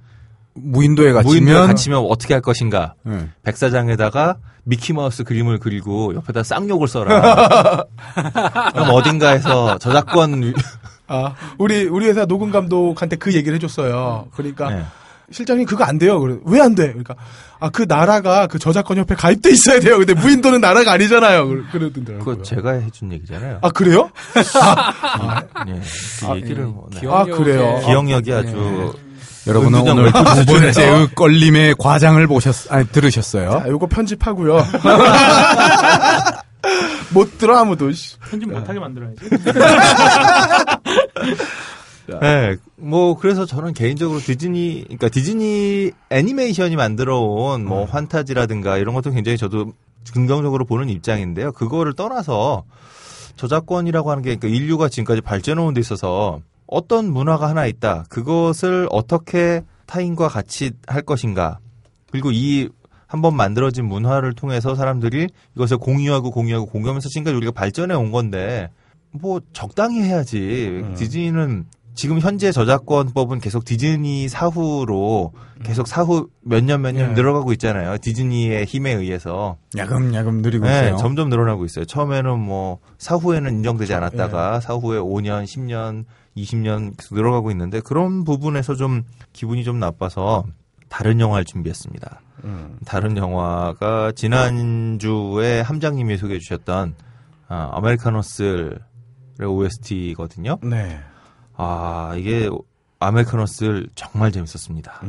무인도에 0.54 1.12
갇히면. 1.12 1.44
무인도에 1.44 1.66
갇히면 1.66 2.06
어떻게 2.08 2.34
할 2.34 2.40
것인가? 2.40 2.94
응. 3.06 3.32
백사장에다가 3.44 4.36
미키마우스 4.64 5.24
그림을 5.24 5.58
그리고 5.58 6.14
옆에다 6.14 6.42
쌍욕을 6.42 6.88
써라. 6.88 7.84
그럼 8.74 8.90
어딘가에서 8.90 9.78
저작권 9.78 10.42
위- 10.42 10.54
아, 11.06 11.32
우리, 11.56 11.84
우리 11.84 12.06
회사 12.06 12.26
녹음 12.26 12.50
감독한테 12.50 13.16
그 13.16 13.32
얘기를 13.34 13.54
해줬어요. 13.54 14.26
그러니까, 14.34 14.68
네. 14.70 14.84
실장님 15.30 15.64
그거 15.66 15.84
안 15.84 15.98
돼요. 15.98 16.20
왜 16.44 16.60
안 16.60 16.74
돼? 16.74 16.88
그러니까, 16.88 17.14
아, 17.60 17.70
그 17.70 17.86
나라가 17.88 18.46
그 18.46 18.58
저작권 18.58 18.98
협회 18.98 19.14
가입돼 19.14 19.50
있어야 19.50 19.80
돼요. 19.80 19.96
근데 19.96 20.12
무인도는 20.12 20.60
나라가 20.60 20.92
아니잖아요. 20.92 21.46
그러- 21.48 21.62
그러던데요. 21.72 22.18
그거 22.18 22.42
제가 22.42 22.72
해준 22.72 23.10
얘기잖아요. 23.12 23.58
아, 23.62 23.70
그래요? 23.70 24.10
예. 25.68 25.80
그 26.26 26.36
얘기를 26.36 26.64
뭐, 26.66 26.88
네. 26.92 27.08
아, 27.08 27.24
그래요? 27.24 27.80
기억력이 27.86 28.32
아주 28.34 28.94
여러분은 29.46 29.80
오늘 29.80 30.12
두 30.12 30.22
번째의 30.44 31.08
걸림의 31.14 31.76
과장을 31.78 32.26
보셨, 32.26 32.70
아니, 32.72 32.86
들으셨어요. 32.88 33.50
자, 33.50 33.68
요거 33.68 33.86
편집하고요. 33.86 34.58
못 37.14 37.38
들어 37.38 37.56
아무도. 37.58 37.90
씨. 37.92 38.18
편집 38.18 38.50
못하게 38.50 38.78
만들어야지. 38.78 39.16
네, 42.20 42.56
뭐 42.76 43.16
그래서 43.18 43.44
저는 43.44 43.74
개인적으로 43.74 44.18
디즈니, 44.20 44.82
그러니까 44.84 45.08
디즈니 45.08 45.90
애니메이션이 46.10 46.74
만들어온 46.76 47.64
뭐 47.64 47.84
환타지라든가 47.84 48.78
이런 48.78 48.94
것도 48.94 49.10
굉장히 49.10 49.36
저도 49.36 49.72
긍정적으로 50.12 50.64
보는 50.64 50.88
입장인데요. 50.88 51.52
그거를 51.52 51.94
떠나서 51.94 52.64
저작권이라고 53.36 54.10
하는 54.10 54.22
게 54.22 54.36
그러니까 54.36 54.48
인류가 54.48 54.88
지금까지 54.88 55.20
발전해온 55.20 55.74
데 55.74 55.80
있어서 55.80 56.40
어떤 56.68 57.10
문화가 57.12 57.48
하나 57.48 57.66
있다. 57.66 58.04
그것을 58.08 58.86
어떻게 58.90 59.62
타인과 59.86 60.28
같이 60.28 60.72
할 60.86 61.02
것인가. 61.02 61.58
그리고 62.10 62.30
이 62.30 62.68
한번 63.06 63.34
만들어진 63.34 63.86
문화를 63.86 64.34
통해서 64.34 64.74
사람들이 64.74 65.28
이것을 65.56 65.78
공유하고 65.78 66.30
공유하고 66.30 66.66
공유하면서 66.66 67.08
지금까지 67.08 67.34
우리가 67.36 67.52
발전해 67.52 67.94
온 67.94 68.12
건데 68.12 68.68
뭐 69.10 69.40
적당히 69.54 70.02
해야지. 70.02 70.84
디즈니는 70.96 71.64
지금 71.94 72.20
현재 72.20 72.52
저작권법은 72.52 73.40
계속 73.40 73.64
디즈니 73.64 74.28
사후로 74.28 75.32
계속 75.64 75.88
사후 75.88 76.28
몇 76.42 76.62
년 76.62 76.82
몇년 76.82 77.08
네. 77.08 77.14
늘어가고 77.14 77.50
있잖아요. 77.54 77.96
디즈니의 77.98 78.66
힘에 78.66 78.92
의해서. 78.92 79.56
야금야금 79.76 80.42
느리고 80.42 80.66
네, 80.66 80.80
있어요. 80.88 80.96
점점 80.98 81.28
늘어나고 81.28 81.64
있어요. 81.64 81.86
처음에는 81.86 82.38
뭐 82.38 82.78
사후에는 82.98 83.50
인정되지 83.52 83.94
않았다가 83.94 84.60
사후에 84.60 84.98
5년, 85.00 85.42
10년, 85.44 86.04
20년 86.42 86.96
계속 86.96 87.14
늘어가고 87.14 87.50
있는데 87.50 87.80
그런 87.80 88.24
부분에서 88.24 88.74
좀 88.74 89.04
기분이 89.32 89.64
좀 89.64 89.78
나빠서 89.78 90.44
다른 90.88 91.20
영화를 91.20 91.44
준비했습니다. 91.44 92.20
다른 92.86 93.16
영화가 93.16 94.12
지난주에 94.12 95.60
함장님이 95.60 96.16
소개해 96.16 96.38
주셨던 96.38 96.94
아, 97.48 97.70
아메리카노스의 97.72 98.78
OST거든요. 99.44 100.58
네. 100.62 101.00
아, 101.56 102.14
이게 102.16 102.48
아메리카노스 103.00 103.86
정말 103.94 104.32
재밌었습니다. 104.32 105.02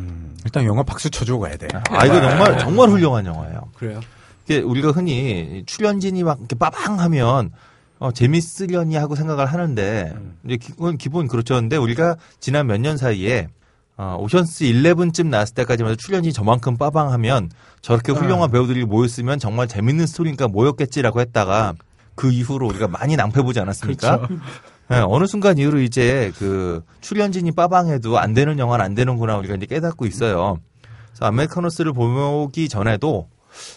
일단 0.46 0.66
영화 0.66 0.84
박수 0.84 1.10
쳐주고 1.10 1.42
가야 1.42 1.58
돼. 1.58 1.68
아, 1.90 2.06
이거 2.06 2.20
정말 2.22 2.58
정말 2.60 2.90
훌륭한 2.90 3.26
영화예요. 3.26 3.70
그래요. 3.76 4.00
이게 4.46 4.60
우리가 4.60 4.92
흔히 4.92 5.64
출연진이 5.66 6.24
막 6.24 6.40
이렇게 6.40 6.56
빠방 6.56 7.00
하면 7.00 7.52
어, 8.00 8.12
재밌으려니 8.12 8.96
하고 8.96 9.16
생각을 9.16 9.46
하는데 9.46 10.14
이제 10.46 10.58
기본 10.58 10.98
기본 10.98 11.28
그렇죠. 11.28 11.56
근데 11.56 11.76
우리가 11.78 12.16
지난 12.40 12.68
몇 12.68 12.78
년 12.80 12.98
사이에 12.98 13.50
어, 13.98 14.16
오션스 14.22 14.64
11쯤 14.64 15.28
나왔을 15.28 15.54
때까지만 15.56 15.92
해도 15.92 15.98
출연진이 16.02 16.32
저만큼 16.32 16.78
빠방하면 16.78 17.52
저렇게 17.82 18.14
훌륭한 18.14 18.50
배우들이 18.50 18.86
모였으면 18.86 19.40
정말 19.40 19.68
재밌는 19.68 20.08
스토리니까 20.08 20.48
모였겠지라고 20.48 21.20
했다가 21.20 21.74
그 22.16 22.32
이후로 22.32 22.68
우리가 22.68 22.88
많이 22.88 23.18
낭패보지 23.18 23.60
않았습니까? 23.60 24.28
네, 24.90 25.00
어느 25.06 25.26
순간 25.28 25.58
이후로 25.58 25.82
이제 25.82 26.32
그 26.38 26.82
출연진이 27.02 27.52
빠방해도 27.52 28.18
안 28.18 28.34
되는 28.34 28.58
영화는 28.58 28.86
안 28.86 28.96
되는구나 28.96 29.38
우리가 29.38 29.56
이제 29.56 29.66
깨닫고 29.66 30.06
있어요. 30.06 30.58
그래서 31.10 31.26
아메리카노스를 31.26 31.92
보기 31.92 32.70
전에도 32.70 33.28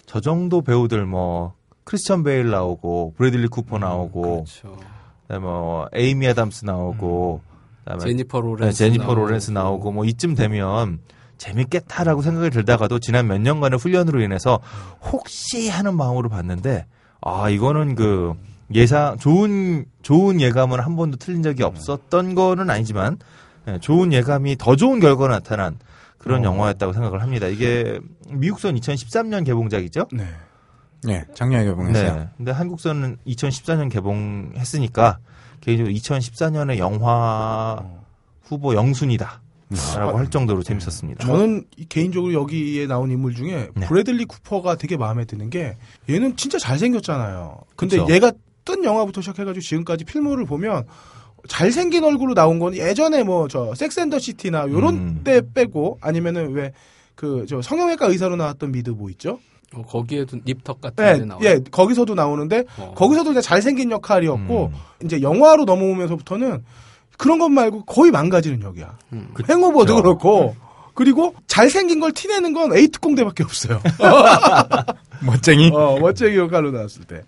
저 0.07 0.21
정도 0.21 0.63
배우들 0.63 1.05
뭐 1.07 1.55
크리스천 1.85 2.23
베일 2.23 2.51
나오고 2.51 3.15
브래들리 3.17 3.49
쿠퍼 3.49 3.79
나오고 3.79 4.45
그렇죠. 4.45 4.77
그다음에 5.23 5.45
뭐 5.45 5.89
에이미 5.95 6.29
아담스 6.29 6.65
나오고 6.65 7.41
그다음에 7.85 8.05
제니퍼 8.05 8.41
네, 8.41 8.47
로렌스 8.47 8.79
제니퍼 8.79 9.05
나오고. 9.05 9.21
로렌스 9.21 9.51
나오고 9.51 9.93
뭐 9.93 10.05
이쯤 10.05 10.35
되면 10.35 11.01
재밌겠다라고 11.39 12.23
생각이 12.23 12.51
들다가도 12.51 13.01
지난 13.01 13.27
몇 13.27 13.41
년간의 13.41 13.79
훈련으로 13.79 14.21
인해서 14.23 14.61
혹시 15.03 15.69
하는 15.69 15.97
마음으로 15.97 16.29
봤는데 16.29 16.87
아 17.21 17.49
이거는 17.51 17.95
그 17.97 18.35
예상 18.75 19.19
좋은 19.19 19.85
좋은 20.03 20.41
예감은 20.41 20.81
한 20.81 20.97
번도 20.97 21.17
틀린 21.19 21.43
적이 21.43 21.65
없었던 21.65 22.35
거는 22.35 22.71
아니지만 22.71 23.19
예, 23.69 23.79
좋은 23.81 24.13
예감이 24.13 24.57
더 24.57 24.77
좋은 24.77 24.99
결과가 25.01 25.35
나타난 25.35 25.79
그런 26.19 26.45
영화였다고 26.45 26.93
생각을 26.93 27.21
합니다. 27.23 27.49
이게 27.49 27.99
미국선 28.31 28.77
2013년 28.77 29.45
개봉작이죠. 29.45 30.07
네. 30.13 30.25
네, 31.05 31.25
작년에 31.35 31.65
개봉했어요. 31.65 32.15
네. 32.17 32.29
근데 32.37 32.51
한국선은 32.53 33.17
2014년 33.27 33.91
개봉했으니까 33.91 35.19
개인적으로 35.61 35.93
2014년의 35.95 36.79
영화 36.79 37.83
후보 38.43 38.75
영순이다. 38.75 39.41
라고 39.97 40.19
할 40.19 40.29
정도로 40.29 40.63
재밌었습니다. 40.63 41.25
저는 41.27 41.65
이- 41.79 41.87
개인적으로 41.87 42.35
여기에 42.35 42.87
나온 42.87 43.11
인물 43.11 43.35
중에 43.35 43.71
네. 43.75 43.87
브래들리 43.87 44.27
쿠퍼가 44.27 44.77
되게 44.77 44.99
마음에 44.99 45.25
드는 45.25 45.49
게 45.49 45.77
얘는 46.11 46.37
진짜 46.37 46.59
잘생겼잖아요. 46.59 47.59
근데 47.75 47.97
그쵸. 47.99 48.13
얘가 48.13 48.33
뜬 48.67 48.85
영화부터 48.85 49.23
시작해가지고 49.23 49.63
지금까지 49.63 50.05
필모를 50.05 50.45
보면 50.45 50.85
잘생긴 51.49 52.05
얼굴로 52.05 52.35
나온 52.35 52.59
건 52.59 52.77
예전에 52.77 53.23
뭐 53.25 53.49
저 53.49 53.75
섹스앤더 53.75 54.19
시티나 54.19 54.69
요런 54.69 54.95
음. 54.95 55.21
때 55.25 55.41
빼고 55.55 55.99
아니면은 56.03 56.53
왜 56.53 56.73
그 57.15 57.45
저 57.49 57.61
성형외과 57.63 58.07
의사로 58.07 58.37
나왔던 58.37 58.73
미드 58.73 58.91
뭐 58.91 59.09
있죠? 59.11 59.39
어, 59.75 59.83
거기에도 59.83 60.39
Nip 60.45 60.60
Tuck 60.60 60.81
같은 60.81 61.05
예, 61.05 61.19
데 61.19 61.25
나와요. 61.25 61.45
예, 61.45 61.61
거기서도 61.71 62.15
나오는데 62.15 62.65
어. 62.79 62.95
거기서도 62.97 63.33
이제 63.33 63.41
잘생긴 63.41 63.91
역할이었고 63.91 64.67
음. 64.67 65.05
이제 65.05 65.23
영화로 65.23 65.65
넘어오면서부터는 65.65 66.65
그런 67.19 67.39
것 67.39 67.49
말고 67.49 67.85
거의 67.85 68.11
망가지는 68.11 68.63
역이야. 68.63 68.99
음. 69.13 69.29
Hangover도 69.49 69.97
그쵸. 69.97 70.03
그렇고 70.03 70.57
그리고 70.95 71.35
잘생긴 71.47 72.01
걸 72.01 72.13
티내는 72.13 72.53
건 72.53 72.77
A 72.77 73.01
특공대밖에 73.01 73.45
없어요. 73.45 73.81
멋쟁이. 75.25 75.71
어, 75.73 75.99
멋쟁이 76.01 76.37
역할로 76.37 76.71
나왔을 76.71 77.05
때. 77.05 77.23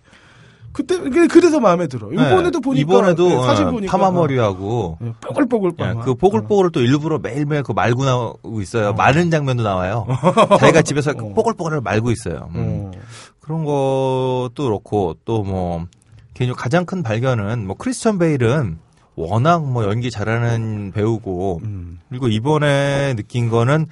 그때 0.75 0.99
그- 0.99 1.29
그래서 1.29 1.61
마음에 1.61 1.87
들어. 1.87 2.13
이번에도 2.13 2.59
네. 2.59 2.61
보니까 2.61 2.81
이번에도 2.83 3.29
네, 3.29 3.43
사진 3.47 3.69
어, 3.69 3.71
보니까 3.71 3.91
파마머리하고 3.97 4.99
어, 5.01 5.15
뽀글뽀글 5.21 5.73
예, 5.79 5.85
파마. 5.85 6.05
그 6.05 6.15
뽀글뽀글을 6.15 6.71
또 6.73 6.81
일부러 6.81 7.19
매일매일 7.19 7.63
그 7.63 7.73
말고 7.73 8.05
나오고 8.05 8.61
있어요. 8.61 8.93
마른 8.93 9.31
장면도 9.31 9.63
나와요. 9.63 10.07
자기가 10.61 10.83
집에서 10.83 11.13
그 11.15 11.33
뽀글뽀글을 11.33 11.81
말고 11.81 12.11
있어요. 12.11 12.51
음. 12.55 12.91
어. 12.95 12.99
그런 13.41 13.65
것도 13.65 14.53
그렇고 14.65 15.15
또 15.25 15.43
뭐 15.43 15.87
개인적으로 16.35 16.61
가장 16.61 16.85
큰 16.85 17.03
발견은 17.05 17.65
뭐 17.67 17.77
크리스천 17.77 18.19
베일은 18.19 18.79
워낙 19.15 19.65
뭐 19.65 19.85
연기 19.85 20.11
잘하는 20.11 20.91
배우고 20.93 21.61
음. 21.63 22.01
그리고 22.09 22.27
이번에 22.27 23.15
느낀 23.15 23.49
거는 23.49 23.87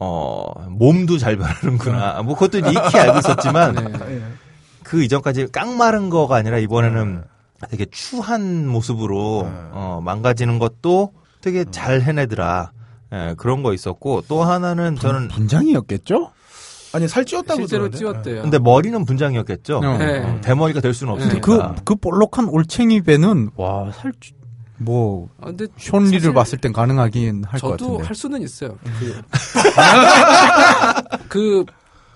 어 0.00 0.44
몸도 0.70 1.18
잘 1.18 1.36
변하는구나. 1.36 2.22
뭐 2.22 2.34
그것도 2.34 2.58
익히 2.58 2.98
알고 2.98 3.18
있었지만 3.20 3.74
네. 4.08 4.16
예. 4.16 4.22
그 4.84 5.02
이전까지 5.02 5.48
깡마른 5.50 6.10
거가 6.10 6.36
아니라 6.36 6.58
이번에는 6.58 7.24
되게 7.70 7.86
추한 7.90 8.68
모습으로 8.68 9.48
어, 9.72 10.00
망가지는 10.04 10.58
것도 10.58 11.12
되게 11.40 11.64
잘 11.70 12.02
해내더라. 12.02 12.72
예, 13.12 13.34
그런 13.36 13.62
거 13.62 13.72
있었고 13.74 14.22
또 14.28 14.42
하나는 14.42 14.96
저는 14.96 15.28
분장이었겠죠? 15.28 16.30
아니 16.92 17.08
살 17.08 17.24
찌웠다고 17.24 17.60
실제로. 17.60 17.90
찌웠대요. 17.90 18.42
근데 18.42 18.58
머리는 18.58 19.04
분장이었겠죠. 19.04 19.78
어. 19.78 19.98
네. 19.98 20.20
어, 20.20 20.40
대머리가 20.42 20.80
될 20.80 20.94
수는 20.94 21.16
네. 21.16 21.24
없으니까. 21.24 21.74
그, 21.76 21.82
그 21.84 21.94
볼록한 21.96 22.48
올챙이 22.48 23.02
배는, 23.02 23.50
와, 23.56 23.90
살, 23.92 24.12
뭐, 24.78 25.28
아, 25.40 25.46
근데 25.46 25.66
션리를 25.76 26.20
사실 26.20 26.34
봤을 26.34 26.58
땐 26.58 26.72
가능하긴 26.72 27.44
할것 27.46 27.78
저도 27.78 27.84
같은데. 27.92 28.06
할 28.06 28.14
수는 28.14 28.42
있어요. 28.42 28.78
그, 28.98 29.22
그 31.28 31.64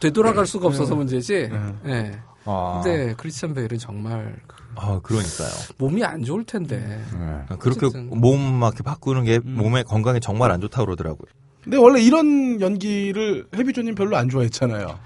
되돌아갈 0.01 0.47
수가 0.47 0.69
없어서 0.69 0.95
문제지. 0.95 1.51
예. 1.87 2.19
아, 2.51 2.81
근데 2.83 3.15
크리스찬 3.15 3.53
베일은 3.53 3.77
정말 3.79 4.35
그 4.47 4.57
아, 4.75 4.99
그러니까요. 5.03 5.51
몸이 5.77 6.03
안 6.03 6.25
좋을 6.25 6.45
텐데. 6.45 6.79
네. 7.13 7.57
그렇게. 7.59 7.89
몸 7.99 8.37
막 8.37 8.75
이렇게 8.75 8.83
바꾸는 8.83 9.25
게 9.25 9.39
몸에 9.41 9.83
건강에 9.83 10.19
정말 10.19 10.51
안 10.51 10.61
좋다 10.63 10.79
고 10.79 10.87
그러더라고요. 10.87 11.27
근데 11.63 11.77
원래 11.77 12.01
이런 12.01 12.61
연기를 12.61 13.47
해비조님 13.55 13.95
별로 13.95 14.17
안 14.17 14.31
좋아했잖아요. 14.31 14.99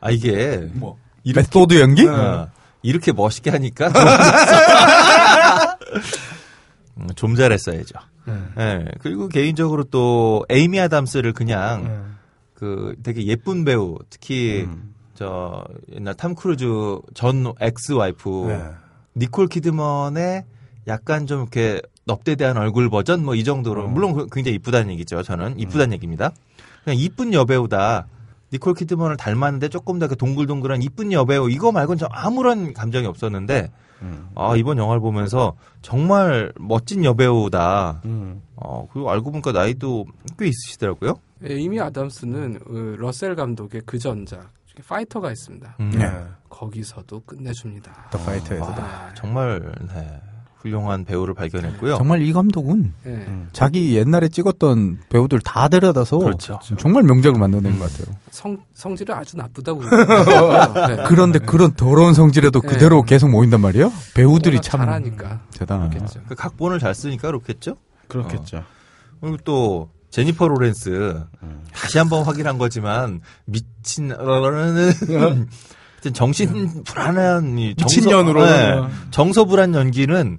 아, 0.00 0.10
이게 0.12 0.68
뭐 0.74 0.96
method 1.24 1.80
연기? 1.80 2.06
어, 2.06 2.48
이렇게 2.82 3.12
멋있게 3.12 3.50
하니까 3.50 3.88
음, 6.98 7.08
좀 7.16 7.34
잘했어야죠. 7.34 7.98
예, 8.58 8.84
그리고 9.00 9.28
개인적으로 9.28 9.84
또 9.84 10.44
에이미 10.48 10.78
아담스를 10.80 11.32
그냥 11.32 11.84
네. 11.84 11.98
그 12.54 12.94
되게 13.02 13.26
예쁜 13.26 13.64
배우 13.64 13.98
특히 14.10 14.68
저 15.16 15.64
옛날 15.94 16.14
탐 16.14 16.34
크루즈 16.34 16.66
전 17.14 17.52
ex-wife 17.60 18.28
네. 18.48 18.70
니콜 19.16 19.48
키드먼의 19.48 20.44
약간 20.86 21.26
좀 21.26 21.40
이렇게 21.40 21.80
넙대대한 22.06 22.56
얼굴 22.56 22.88
버전 22.90 23.24
뭐 23.24 23.34
이 23.34 23.42
정도로 23.42 23.88
물론 23.88 24.12
그- 24.12 24.26
굉장히 24.30 24.54
이쁘다는 24.56 24.90
얘기죠. 24.92 25.22
저는 25.22 25.58
이쁘다는 25.58 25.92
얘기입니다. 25.94 26.30
그냥 26.84 26.98
이쁜 26.98 27.32
여배우다. 27.32 28.06
니콜 28.52 28.74
키드먼을 28.74 29.16
닮았는데 29.16 29.68
조금 29.70 29.98
더 29.98 30.06
그 30.06 30.16
동글동글한 30.16 30.82
이쁜 30.82 31.10
여배우 31.12 31.50
이거 31.50 31.72
말고는 31.72 31.98
저 31.98 32.06
아무런 32.12 32.72
감정이 32.74 33.06
없었는데 33.06 33.72
아 34.36 34.54
이번 34.56 34.78
영화를 34.78 35.00
보면서 35.00 35.56
정말 35.82 36.52
멋진 36.60 37.04
여배우다. 37.04 38.02
음. 38.04 38.42
어 38.54 38.86
그리고 38.92 39.10
알고 39.10 39.32
보니까 39.32 39.50
나이도 39.52 40.06
꽤 40.38 40.46
있으시더라고요. 40.46 41.14
예, 41.48 41.54
이미 41.56 41.80
아담스는 41.80 42.60
어, 42.66 42.72
러셀 42.98 43.34
감독의 43.34 43.82
그 43.84 43.98
전작 43.98 44.48
파이터가 44.82 45.30
있습니다. 45.30 45.76
음. 45.80 45.90
네. 45.90 46.10
거기서도 46.48 47.20
끝내줍니다. 47.26 48.08
더 48.10 48.18
파이터에서. 48.18 48.74
아, 48.78 49.12
정말 49.14 49.72
네, 49.94 50.20
훌륭한 50.56 51.04
배우를 51.04 51.34
발견했고요. 51.34 51.96
정말 51.96 52.22
이 52.22 52.32
감독은 52.32 52.92
예. 53.06 53.26
자기 53.52 53.94
옛날에 53.96 54.28
찍었던 54.28 55.00
배우들 55.08 55.40
다 55.40 55.68
데려다서 55.68 56.18
그렇죠. 56.18 56.58
정말 56.78 57.02
명작을 57.04 57.38
만들어낸 57.38 57.78
것 57.78 57.90
같아요. 57.92 58.16
성, 58.30 58.58
성질이 58.74 59.12
아주 59.12 59.36
나쁘다고. 59.36 59.82
네. 59.84 61.04
그런데 61.06 61.38
그런 61.38 61.72
더러운 61.72 62.14
성질에도 62.14 62.60
네. 62.60 62.68
그대로 62.68 63.02
계속 63.02 63.30
모인단 63.30 63.60
말이에요? 63.60 63.92
배우들이 64.14 64.60
참 64.60 64.80
잘하니까. 64.80 65.42
대단하죠. 65.52 65.90
그렇겠죠. 65.90 66.20
그 66.28 66.34
각본을 66.34 66.78
잘 66.78 66.94
쓰니까 66.94 67.28
그렇겠죠. 67.28 67.76
그렇겠죠. 68.08 68.64
그리고 69.20 69.36
또 69.44 69.90
제니퍼 70.16 70.48
로렌스 70.48 71.24
다시 71.74 71.98
한번 71.98 72.22
확인한 72.24 72.56
거지만 72.56 73.20
미친 73.44 74.12
어는 74.12 75.46
정신 76.14 76.82
불안한 76.84 77.58
이 77.58 77.74
정서- 77.74 77.96
미친년으로. 78.00 78.46
네, 78.46 78.80
정서 79.10 79.44
불안 79.44 79.74
연기는 79.74 80.38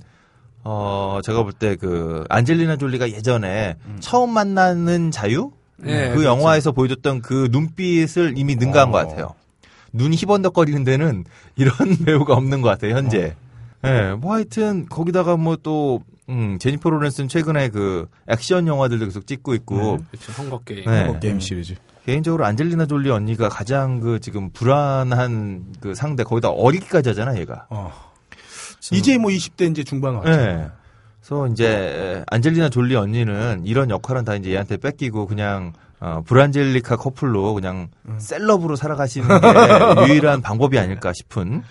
어, 0.63 1.19
제가 1.23 1.43
볼 1.43 1.53
때 1.53 1.75
그 1.75 2.23
안젤리나 2.27 2.77
졸리가 2.77 3.11
예전에 3.11 3.75
처음 3.99 4.31
만나는 4.31 5.11
자유? 5.11 5.51
네, 5.77 6.07
그 6.09 6.15
그렇죠. 6.21 6.23
영화에서 6.29 6.71
보여줬던 6.71 7.21
그 7.21 7.47
눈빛을 7.51 8.33
이미 8.35 8.55
능가한 8.55 8.89
어. 8.89 8.91
것 8.91 8.97
같아요. 8.97 9.35
눈이 9.93 10.15
희번덕거리는 10.15 10.83
데는 10.85 11.23
이런 11.55 11.71
배우가 12.03 12.33
없는 12.33 12.61
것 12.61 12.69
같아요, 12.69 12.95
현재. 12.95 13.35
예, 13.85 14.15
뭐 14.19 14.33
하여튼, 14.33 14.87
거기다가 14.89 15.37
뭐 15.37 15.55
또, 15.61 16.01
음, 16.29 16.57
제니퍼 16.59 16.89
로렌스는 16.89 17.29
최근에 17.29 17.69
그 17.69 18.07
액션 18.27 18.67
영화들도 18.67 19.05
계속 19.05 19.25
찍고 19.27 19.53
있고, 19.55 19.99
그렇죠. 20.11 20.31
Hunger 20.37 20.59
Game. 20.65 20.85
네. 20.85 21.05
뭐 21.05 21.19
게임 21.19 21.39
시리즈. 21.39 21.75
개인적으로 22.05 22.45
안젤리나 22.45 22.85
졸리 22.85 23.09
언니가 23.09 23.49
가장 23.49 23.99
그 23.99 24.19
지금 24.19 24.49
불안한 24.51 25.73
그 25.81 25.93
상태, 25.95 26.23
거기다 26.23 26.49
어리기까지 26.49 27.09
하잖아, 27.09 27.37
얘가. 27.37 27.67
어. 27.69 27.91
이제 28.91 29.17
뭐 29.17 29.31
20대 29.31 29.69
이제 29.71 29.83
중반 29.83 30.15
왔죠. 30.15 30.31
예. 30.31 30.69
그래서 31.19 31.47
이제 31.47 32.23
안젤리나 32.27 32.69
졸리 32.69 32.95
언니는 32.95 33.63
이런 33.65 33.89
역할은 33.89 34.23
다 34.23 34.35
이제 34.35 34.51
얘한테 34.51 34.77
뺏기고 34.77 35.27
그냥 35.27 35.73
어, 35.99 36.21
브란젤리나 36.25 36.95
커플로 36.95 37.53
그냥 37.53 37.89
celeb으로 38.19 38.75
살아가시는 38.75 39.27
게 40.07 40.13
유일한 40.13 40.41
방법이 40.41 40.79
아닐까 40.79 41.11
싶은. 41.13 41.63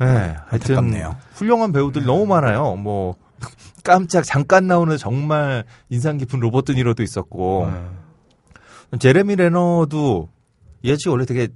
예. 0.00 0.04
하여튼 0.06 0.36
안타깝네요. 0.50 1.16
훌륭한 1.34 1.72
배우들 1.72 2.04
너무 2.04 2.26
많아요. 2.26 2.74
뭐 2.74 3.14
깜짝 3.82 4.24
잠깐 4.24 4.66
나오는 4.66 4.96
정말 4.96 5.64
인상 5.90 6.18
깊은 6.18 6.40
로버트 6.40 6.63
드 6.63 6.72
니로도 6.72 7.02
있었고 7.02 7.68
제레미 8.98 9.36
레너도 9.36 10.28
얘지 10.84 11.08
원래 11.08 11.24
되게 11.24 11.48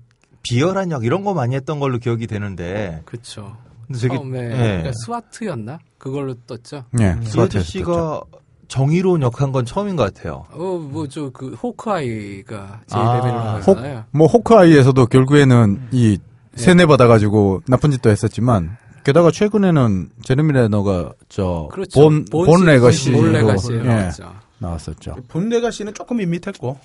비열한 0.43 0.91
역 0.91 1.05
이런 1.05 1.25
거 1.25 1.35
많이 1.35 1.55
했던 1.55 1.81
걸로 1.81 1.99
기억이 1.99 2.27
되는데 2.27 3.03
그렇죠. 3.05 3.57
근데 3.87 4.01
되게 4.01 4.17
처음에 4.17 4.39
예. 4.39 4.49
그러니까 4.49 4.93
SWAT였나? 5.05 5.79
그걸로 5.99 6.35
떴죠. 6.47 6.85
네, 6.93 7.17
이 7.23 7.27
SWAT 7.27 7.59
아저씨가 7.59 8.23
정의로운 8.69 9.23
역한 9.23 9.51
건 9.51 9.65
처음인 9.65 9.97
것 9.97 10.13
같아요. 10.13 10.45
어, 10.53 10.79
뭐, 10.79 11.09
저, 11.09 11.31
그, 11.31 11.55
호크아이가 11.55 12.81
제일 12.87 13.03
아, 13.03 13.17
레벨을 13.17 13.35
혹, 13.35 13.79
하잖아요. 13.79 14.05
뭐 14.11 14.27
호크아이에서도 14.27 15.07
결국에는 15.07 15.89
이 15.91 16.19
세뇌 16.55 16.87
받아가지고 16.87 17.63
나쁜 17.67 17.91
짓도 17.91 18.11
했었지만 18.11 18.77
게다가 19.09 19.31
최근에는 19.31 20.11
제레미 20.23 20.53
레너가 20.53 21.15
저 21.31 21.67
그렇죠. 21.73 21.99
Bourne, 21.99 22.27
Bourne 22.27 22.67
Legacy로 22.67 23.17
Bourne 23.17 23.33
Legacy에 23.33 23.77
예. 23.79 24.11
나왔었죠. 24.59 25.17
Bourne 25.29 25.49
Legacy는 25.49 25.95
조금 25.95 26.19
밋밋했고. 26.19 26.79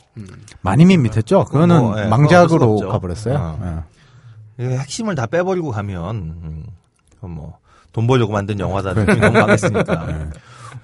많이 0.61 0.85
밋밋했죠. 0.85 1.43
그거는 1.43 1.81
뭐, 1.81 1.99
예, 2.01 2.07
망작으로. 2.07 2.77
가버렸어요. 2.87 3.35
어. 3.59 3.83
이게 4.57 4.69
핵심을 4.77 5.15
다 5.15 5.25
빼버리고 5.25 5.71
가면 5.71 6.15
음, 6.15 6.65
그건 7.15 7.31
뭐, 7.31 7.57
돈 7.91 8.07
벌려고 8.07 8.31
만든 8.31 8.57
영화다. 8.57 8.93
느낌이 8.93 9.19
너무 9.19 9.33
강했으니까. 9.33 10.05
네. 10.05 10.29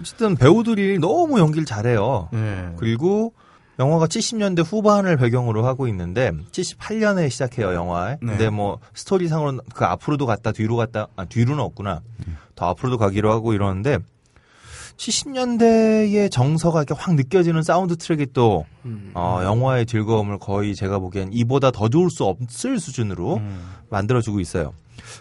어쨌든 0.01 0.35
배우들이 0.35 0.99
너무 0.99 1.39
연기를 1.39 1.63
잘해요. 1.63 2.27
예. 2.33 2.73
그리고 2.75 3.31
영화가 3.79 4.07
70년대 4.07 4.65
후반을 4.65 5.15
배경으로 5.17 5.65
하고 5.65 5.87
있는데 5.87 6.31
78년에 6.51 7.29
시작해요 7.29 7.73
영화. 7.73 8.09
네. 8.09 8.17
근데 8.21 8.49
뭐 8.49 8.79
스토리상으로는 8.93 9.61
그 9.73 9.85
앞으로도 9.85 10.25
갔다 10.25 10.51
뒤로 10.51 10.75
갔다 10.75 11.07
아 11.15 11.25
뒤로는 11.25 11.63
없구나. 11.63 12.01
더 12.55 12.67
앞으로도 12.67 12.97
가기도 12.97 13.31
하고 13.31 13.53
이러는데 13.53 13.99
70년대의 14.97 16.29
정서가 16.29 16.79
이렇게 16.79 16.93
확 16.93 17.15
느껴지는 17.15 17.63
사운드 17.63 17.95
트랙이 17.95 18.27
또 18.33 18.65
음. 18.83 19.11
어, 19.13 19.39
영화의 19.43 19.85
즐거움을 19.85 20.39
거의 20.39 20.75
제가 20.75 20.99
보기엔 20.99 21.29
이보다 21.31 21.71
더 21.71 21.87
좋을 21.87 22.09
수 22.09 22.25
없을 22.25 22.79
수준으로 22.79 23.37
음. 23.37 23.75
만들어주고 23.89 24.41
있어요. 24.41 24.73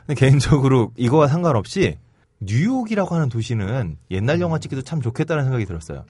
근데 0.04 0.18
개인적으로 0.18 0.90
이거와 0.96 1.28
상관없이 1.28 1.96
뉴욕이라고 2.40 3.14
하는 3.14 3.28
도시는 3.28 3.96
옛날 4.11 4.40
영화 4.40 4.59
찍기도 4.59 4.82
참 4.82 5.00
좋겠다는 5.00 5.44
생각이 5.44 5.64
들었어요. 5.64 6.04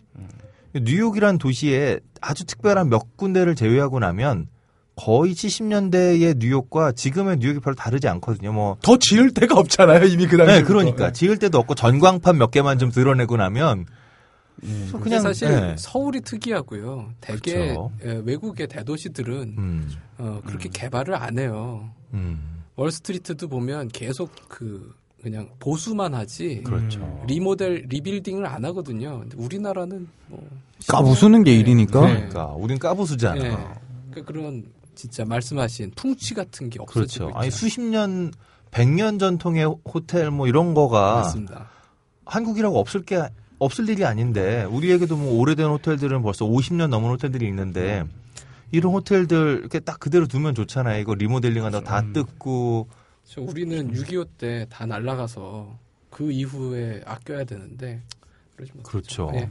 뉴욕이란 0.74 1.38
도시에 1.38 2.00
아주 2.20 2.44
특별한 2.44 2.88
몇 2.90 3.16
군데를 3.16 3.54
제외하고 3.54 3.98
나면 3.98 4.48
거의 4.96 5.32
70년대의 5.32 6.38
뉴욕과 6.38 6.92
지금의 6.92 7.36
뉴욕이 7.38 7.60
별로 7.60 7.76
다르지 7.76 8.08
않거든요. 8.08 8.52
뭐 8.52 8.76
더 8.82 8.96
지을 8.98 9.32
데가 9.32 9.54
없잖아요, 9.58 10.04
이미 10.06 10.26
그 10.26 10.36
당시에. 10.36 10.56
네, 10.58 10.62
그러니까 10.62 11.12
지을 11.12 11.38
데도 11.38 11.58
없고 11.58 11.74
전광판 11.76 12.36
몇 12.36 12.50
개만 12.50 12.78
좀 12.78 12.90
드러내고 12.90 13.36
나면 13.36 13.86
근데 14.60 14.98
그냥 14.98 15.20
사실 15.20 15.48
네. 15.48 15.74
서울이 15.78 16.20
특이하고요. 16.22 17.12
대개 17.20 17.52
그렇죠. 17.52 17.92
예, 18.04 18.20
외국의 18.24 18.66
대도시들은 18.66 19.54
음, 19.56 19.90
어, 20.18 20.40
그렇게 20.44 20.68
개발을 20.68 21.14
안 21.14 21.38
해요. 21.38 21.90
음, 22.12 22.64
월스트리트도 22.74 23.46
보면 23.48 23.86
계속 23.88 24.32
그 24.48 24.94
그냥 25.22 25.48
보수만 25.58 26.14
하지 26.14 26.62
그렇죠. 26.64 27.00
리모델 27.26 27.86
리빌딩을 27.88 28.46
안 28.46 28.64
하거든요. 28.66 29.20
근데 29.20 29.36
우리나라는 29.36 30.08
뭐 30.28 30.48
까부수는 30.86 31.44
게 31.44 31.54
일이니까. 31.58 32.00
네. 32.06 32.14
그러니까 32.14 32.46
우린 32.52 32.78
까부수잖아. 32.78 33.36
예. 33.36 33.56
그러니까 34.10 34.32
그런 34.32 34.64
진짜 34.94 35.24
말씀하신 35.24 35.92
풍치 35.96 36.34
같은 36.34 36.70
게 36.70 36.80
없어지고 36.80 37.26
그렇죠. 37.26 37.28
있죠. 37.30 37.38
아니 37.38 37.50
수십 37.50 37.80
년, 37.80 38.32
백 38.70 38.88
년 38.88 39.18
전통의 39.18 39.76
호텔 39.92 40.30
뭐 40.30 40.46
이런 40.46 40.74
거가 40.74 41.16
맞습니다. 41.16 41.68
한국이라고 42.24 42.78
없을 42.78 43.02
게 43.02 43.22
없을 43.58 43.88
일이 43.88 44.04
아닌데 44.04 44.64
우리에게도 44.64 45.16
뭐 45.16 45.40
오래된 45.40 45.66
호텔들은 45.66 46.22
벌써 46.22 46.44
50년 46.44 46.88
넘은 46.88 47.10
호텔들이 47.10 47.46
있는데 47.48 48.04
이런 48.70 48.92
호텔들 48.92 49.58
이렇게 49.60 49.80
딱 49.80 49.98
그대로 49.98 50.26
두면 50.26 50.54
좋잖아요. 50.54 51.00
이거 51.00 51.14
리모델링하다 51.14 51.80
다 51.80 52.04
뜯고 52.12 52.88
저 53.28 53.40
우리는 53.42 53.92
6.25 53.92 54.28
때 54.38 54.66
다 54.70 54.86
날라가서 54.86 55.78
그 56.10 56.30
이후에 56.32 57.02
아껴야 57.06 57.44
되는데 57.44 58.02
그러지. 58.56 58.72
그렇죠. 58.82 59.30
예. 59.34 59.50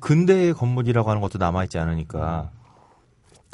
근대의 0.00 0.52
건물이라고 0.54 1.08
하는 1.10 1.20
것도 1.22 1.38
남아 1.38 1.64
있지 1.64 1.78
않으니까. 1.78 2.50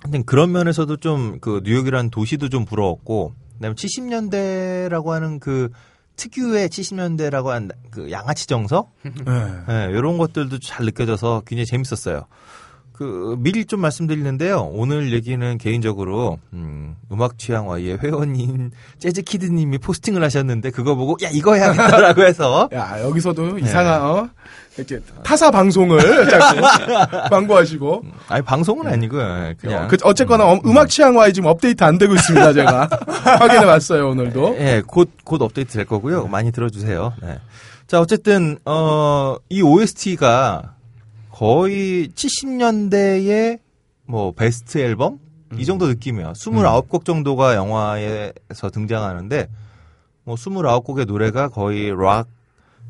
근데 0.03 0.23
그런 0.23 0.51
면에서도 0.53 0.97
좀 0.97 1.39
그 1.41 1.61
뉴욕이라는 1.65 2.11
도시도 2.11 2.49
좀 2.49 2.65
부러웠고, 2.65 3.35
그다음에 3.55 3.75
70년대라고 3.77 5.07
하는 5.09 5.39
그 5.39 5.71
특유의 6.17 6.69
70년대라고 6.69 7.47
한 7.47 7.71
그 7.91 8.11
양아치 8.11 8.47
정서, 8.49 8.91
예. 9.07 9.11
예, 9.69 9.91
이런 9.91 10.19
것들도 10.19 10.59
잘 10.59 10.85
느껴져서 10.87 11.43
굉장히 11.47 11.67
재밌었어요. 11.67 12.27
그 13.03 13.37
미리 13.41 13.65
좀 13.65 13.81
말씀드리는데요. 13.81 14.71
오늘 14.73 15.13
얘기는 15.13 15.59
개인적으로 15.59 16.39
음, 16.53 16.95
음악 17.11 17.37
취향와의 17.37 17.99
회원인 17.99 18.71
재즈 19.01 19.23
키드님이 19.23 19.79
포스팅을 19.79 20.23
하셨는데 20.23 20.71
그거 20.71 20.95
보고 20.95 21.17
야 21.25 21.29
이거 21.33 21.55
해야겠다라고 21.55 22.23
해서 22.23 22.69
야, 22.73 23.03
여기서도 23.03 23.59
이상한, 23.59 24.03
어? 24.03 24.29
이렇게 24.79 25.01
타사 25.25 25.51
방송을 25.51 25.99
자꾸 26.31 26.61
광고하시고. 27.29 28.05
아니 28.29 28.45
방송은 28.45 28.87
아니고 28.87 29.21
요 29.21 29.53
그냥 29.59 29.89
그, 29.89 29.97
어쨌거나 30.05 30.47
어, 30.47 30.61
음악 30.65 30.89
취향와의 30.89 31.33
지금 31.33 31.49
업데이트 31.49 31.83
안 31.83 31.99
되고 31.99 32.15
있습니다, 32.15 32.53
제가. 32.53 32.89
확인해 33.41 33.67
봤어요, 33.67 34.11
오늘도. 34.11 34.57
예, 34.61 34.83
곧, 34.87 35.11
곧 35.25 35.43
업데이트 35.43 35.73
될 35.73 35.87
거고요. 35.87 36.29
많이 36.29 36.53
들어주세요. 36.53 37.15
네. 37.21 37.39
자, 37.89 38.01
어쨌든, 38.01 38.59
어, 38.65 39.37
이 39.49 39.61
OST가 39.61 40.77
거의 41.33 42.09
70년대의 42.09 43.59
뭐, 44.05 44.33
베스트 44.33 44.79
앨범? 44.79 45.19
이 45.57 45.65
정도 45.65 45.87
느낌이에요. 45.87 46.33
29곡 46.33 47.05
정도가 47.05 47.57
영화에서 47.57 48.71
등장하는데, 48.73 49.49
뭐, 50.25 50.37
29곡의 50.37 51.07
노래가 51.07 51.49
거의 51.49 51.91
락, 51.91 52.29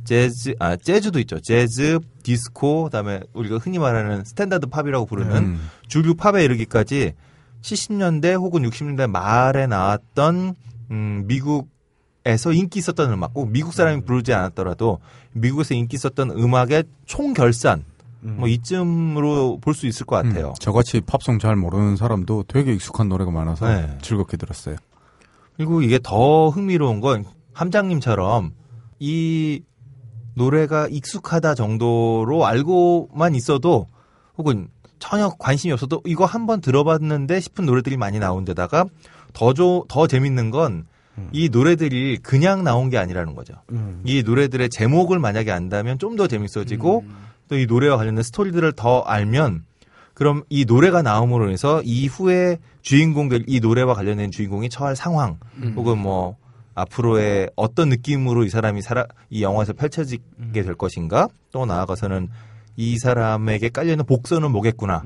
재즈, 0.05 0.55
아, 0.59 0.76
재즈도 0.76 1.20
있죠. 1.20 1.40
재즈, 1.40 2.01
디스코, 2.24 2.84
그 2.84 2.90
다음에 2.90 3.20
우리가 3.32 3.59
흔히 3.59 3.78
말하는 3.78 4.24
스탠다드 4.24 4.66
팝이라고 4.66 5.07
부르는 5.07 5.36
음. 5.36 5.70
주류 5.86 6.14
팝에 6.14 6.45
이르기까지 6.45 7.14
70년대 7.62 8.34
혹은 8.34 8.62
60년대 8.62 9.09
말에 9.09 9.68
나왔던 9.68 10.55
음, 10.90 11.24
미국에서 11.26 12.53
인기 12.53 12.80
있었던 12.80 13.12
음악, 13.12 13.34
꼭 13.34 13.51
미국 13.51 13.72
사람이 13.72 14.03
부르지 14.05 14.32
않았더라도 14.32 14.99
미국에서 15.32 15.74
인기 15.74 15.95
있었던 15.95 16.32
음악의 16.32 16.84
총결산 17.07 17.84
뭐 18.25 18.47
이쯤으로 18.49 19.59
볼 19.61 19.75
수 19.75 19.87
있을 19.87 20.07
것 20.07 20.16
같아요. 20.16 20.49
음, 20.51 20.55
저같이 20.61 21.01
팝송 21.01 21.39
잘 21.39 21.57
모르는 21.57 21.97
사람도 21.97 22.45
되게 22.47 22.73
익숙한 22.73 23.09
노래가 23.09 23.31
많아서 23.31 23.66
네. 23.68 23.99
즐겁게 24.01 24.37
들었어요. 24.37 24.77
그리고 25.57 25.83
이게 25.83 25.99
더 26.03 26.49
흥미로운 26.49 27.01
건 27.01 27.25
함장님처럼 27.53 28.53
이 29.01 29.62
노래가 30.35 30.89
익숙하다 30.89 31.55
정도로 31.55 32.47
알고만 32.47 33.35
있어도 33.35 33.87
혹은 34.39 34.68
전혀 34.99 35.29
관심이 35.39 35.73
없어도 35.73 36.01
이거 36.07 36.25
한번 36.25 36.61
들어봤는데 36.61 37.41
싶은 37.41 37.66
노래들이 37.66 37.97
많이 37.97 38.18
나온 38.18 38.45
데다가 38.45 38.85
더, 39.33 39.53
조, 39.53 39.85
더 39.89 40.07
재밌는 40.07 40.51
건이 40.51 41.49
노래들이 41.51 42.18
그냥 42.23 42.62
나온 42.62 42.89
게 42.89 42.99
아니라는 42.99 43.35
거죠. 43.35 43.55
이 44.05 44.23
노래들의 44.23 44.68
제목을 44.70 45.18
만약에 45.18 45.51
안다면 45.51 45.99
좀 45.99 46.16
더 46.16 46.27
재밌어지고 46.29 47.05
또 47.49 47.57
이 47.57 47.66
노래와 47.66 47.97
관련된 47.97 48.22
스토리들을 48.22 48.72
더 48.72 49.01
알면 49.01 49.64
그럼 50.14 50.43
이 50.49 50.64
노래가 50.64 51.03
나옴으로 51.03 51.51
해서 51.51 51.82
이후에 51.84 52.59
주인공들 52.82 53.45
이 53.47 53.61
노래와 53.61 53.95
관련된 53.95 54.30
주인공이 54.30 54.68
처할 54.68 54.97
상황 54.97 55.38
음. 55.57 55.72
혹은 55.76 55.99
뭐 55.99 56.36
앞으로의 56.74 57.51
어떤 57.57 57.88
느낌으로 57.88 58.45
이 58.45 58.49
사람이 58.49 58.82
살아 58.82 59.07
이 59.30 59.43
영화에서 59.43 59.72
펼쳐지게 59.74 60.62
될 60.62 60.74
것인가? 60.74 61.28
또 61.51 61.66
나아가서는 61.66 62.28
이 62.76 62.99
사람에게 62.99 63.68
깔려 63.68 63.90
있는 63.93 64.07
복선은 64.07 64.51
뭐겠구나. 64.51 65.03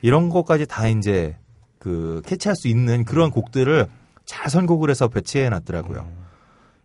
이런 0.00 0.30
것까지 0.30 0.66
다 0.66 0.88
이제 0.88 1.36
그 1.78 2.22
캐치할 2.24 2.56
수 2.56 2.68
있는 2.68 3.04
그런 3.04 3.30
곡들을 3.30 3.86
잘 4.24 4.48
선곡을 4.50 4.88
해서 4.88 5.08
배치해 5.08 5.50
놨더라고요. 5.50 6.06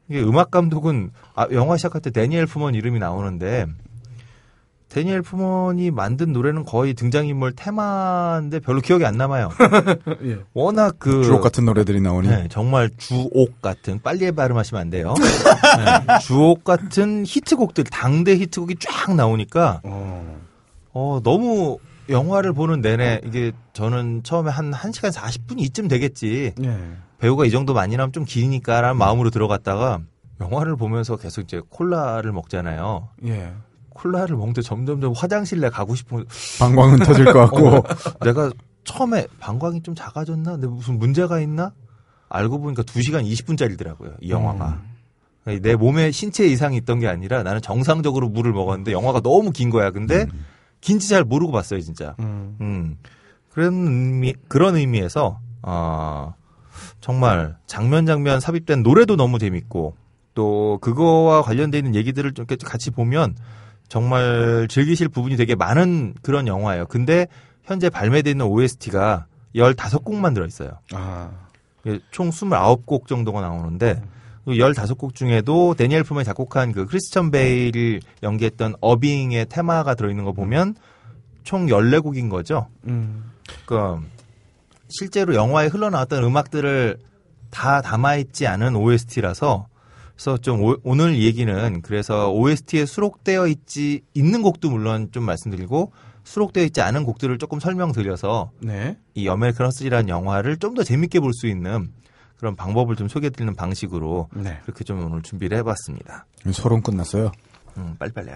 이게 0.09 0.21
음악 0.21 0.51
감독은 0.51 1.11
아, 1.35 1.47
영화 1.51 1.77
시작할 1.77 2.01
때 2.01 2.09
데니엘 2.09 2.45
푸먼 2.45 2.75
이름이 2.75 2.99
나오는데 2.99 3.67
데니엘 4.89 5.21
푸먼이 5.21 5.91
만든 5.91 6.33
노래는 6.33 6.65
거의 6.65 6.95
등장인물 6.95 7.53
테마인데 7.55 8.59
별로 8.59 8.81
기억이 8.81 9.05
안 9.05 9.17
남아요. 9.17 9.49
예. 10.25 10.39
워낙 10.53 10.95
그 10.97 11.23
주옥 11.23 11.41
같은 11.41 11.65
노래들이 11.65 12.01
나오니. 12.01 12.27
네, 12.27 12.47
정말 12.49 12.89
주옥 12.97 13.61
같은 13.61 14.01
빨리 14.01 14.31
발음하시면 14.31 14.81
안 14.81 14.89
돼요. 14.89 15.13
네, 15.77 16.19
주옥 16.21 16.63
같은 16.63 17.23
히트곡들 17.25 17.83
당대 17.85 18.35
히트곡이 18.35 18.77
쫙 18.79 19.13
나오니까 19.15 19.81
어. 19.83 20.39
어 20.91 21.19
너무 21.23 21.77
영화를 22.09 22.53
보는 22.53 22.81
내내 22.81 23.21
이게 23.23 23.51
저는 23.73 24.23
처음에 24.23 24.49
한 24.49 24.71
1시간 24.71 25.11
40분 25.11 25.59
이쯤 25.59 25.87
되겠지. 25.87 26.53
예. 26.63 26.77
배우가 27.19 27.45
이 27.45 27.51
정도 27.51 27.75
많이 27.75 27.95
나면 27.95 28.11
좀 28.11 28.25
기니까라는 28.25 28.97
마음으로 28.97 29.29
들어갔다가 29.29 29.99
영화를 30.41 30.75
보면서 30.77 31.15
계속 31.15 31.41
이제 31.41 31.61
콜라를 31.69 32.31
먹잖아요. 32.31 33.09
예. 33.25 33.53
콜라를 33.99 34.35
먹는데 34.37 34.61
점점점 34.61 35.13
화장실 35.15 35.59
내 35.59 35.69
가고 35.69 35.95
싶은 35.95 36.25
방광은 36.59 36.99
터질 36.99 37.25
것 37.25 37.33
같고. 37.33 37.67
어, 37.67 37.83
내가 38.23 38.51
처음에 38.83 39.27
방광이 39.39 39.83
좀 39.83 39.93
작아졌나? 39.93 40.53
근데 40.53 40.67
무슨 40.67 40.97
문제가 40.97 41.39
있나? 41.39 41.73
알고 42.29 42.59
보니까 42.59 42.83
2시간 42.83 43.25
20분짜리더라고요. 43.25 44.15
이 44.21 44.29
영화가. 44.29 44.79
음. 45.47 45.59
내 45.61 45.75
몸에 45.75 46.11
신체 46.11 46.45
이상이 46.45 46.77
있던 46.77 46.99
게 46.99 47.07
아니라 47.07 47.43
나는 47.43 47.61
정상적으로 47.61 48.29
물을 48.29 48.53
먹었는데 48.53 48.91
영화가 48.91 49.21
너무 49.21 49.51
긴 49.51 49.69
거야. 49.69 49.91
근데 49.91 50.27
긴지 50.81 51.09
잘 51.09 51.23
모르고 51.23 51.51
봤어요, 51.51 51.81
진짜. 51.81 52.15
음. 52.19 52.55
음. 52.61 52.97
그런 53.49 53.73
의미, 53.73 54.33
그런 54.47 54.75
의미에서, 54.75 55.39
어, 55.63 56.33
정말 57.01 57.57
장면 57.65 58.05
장면 58.05 58.39
삽입된 58.39 58.83
노래도 58.83 59.15
너무 59.15 59.39
재밌고, 59.39 59.95
또 60.35 60.77
그거와 60.81 61.41
관련돼 61.41 61.79
있는 61.79 61.95
얘기들을 61.95 62.33
좀 62.33 62.45
같이 62.63 62.91
보면 62.91 63.35
정말 63.89 64.67
즐기실 64.69 65.09
부분이 65.09 65.35
되게 65.35 65.55
많은 65.55 66.13
그런 66.21 66.47
영화예요. 66.47 66.85
근데 66.85 67.27
현재 67.63 67.89
발매되어 67.89 68.31
있는 68.31 68.45
OST가 68.45 69.25
15곡만 69.55 70.33
들어있어요. 70.33 70.79
아. 70.93 71.31
이게 71.83 71.99
총 72.11 72.29
29곡 72.29 73.07
정도가 73.07 73.41
나오는데, 73.41 74.01
그 74.45 74.51
15곡 74.51 75.15
중에도 75.15 75.73
데니엘 75.73 76.03
푸먼이 76.03 76.23
작곡한 76.23 76.71
그 76.71 76.85
크리스천 76.85 77.31
베일이 77.31 77.99
연기했던 78.23 78.75
어빙의 78.79 79.47
테마가 79.49 79.95
들어있는 79.95 80.23
거 80.23 80.33
보면 80.33 80.75
총 81.43 81.67
14곡인 81.67 82.29
거죠. 82.29 82.67
음. 82.85 83.31
그러니까 83.65 84.05
실제로 84.89 85.35
영화에 85.35 85.67
흘러나왔던 85.67 86.23
음악들을 86.23 86.97
다 87.49 87.81
담아있지 87.81 88.47
않은 88.47 88.75
OST라서 88.75 89.67
그래서 90.19 90.37
좀 90.37 90.61
오, 90.61 90.95
늘 90.95 91.17
얘기는 91.21 91.81
그래서 91.81 92.29
OST에 92.33 92.85
수록되어 92.85 93.47
있지 93.47 94.01
있는 94.13 94.41
곡도 94.41 94.69
물론 94.69 95.07
좀 95.13 95.23
말씀드리고 95.23 95.93
수록되어 96.25 96.65
있지 96.65 96.81
않은 96.81 97.05
곡들을 97.05 97.37
조금 97.37 97.61
설명드려서 97.61 98.51
네. 98.59 98.97
이 99.15 99.29
어메리칸 99.29 99.65
허스리라는 99.65 100.09
영화를 100.09 100.57
좀 100.57 100.73
더 100.75 100.83
재밌게 100.83 101.21
볼 101.21 101.31
수 101.33 101.47
있는 101.47 101.93
그런 102.35 102.57
방법을 102.57 102.97
좀 102.97 103.07
소개해드리는 103.07 103.55
방식으로 103.55 104.27
네. 104.33 104.59
그렇게 104.63 104.83
좀 104.83 105.05
오늘 105.05 105.21
준비를 105.21 105.57
해봤습니다. 105.59 106.25
서론 106.51 106.81
끝났어요. 106.81 107.31
음, 107.77 107.95
빨리빨리 107.97 108.29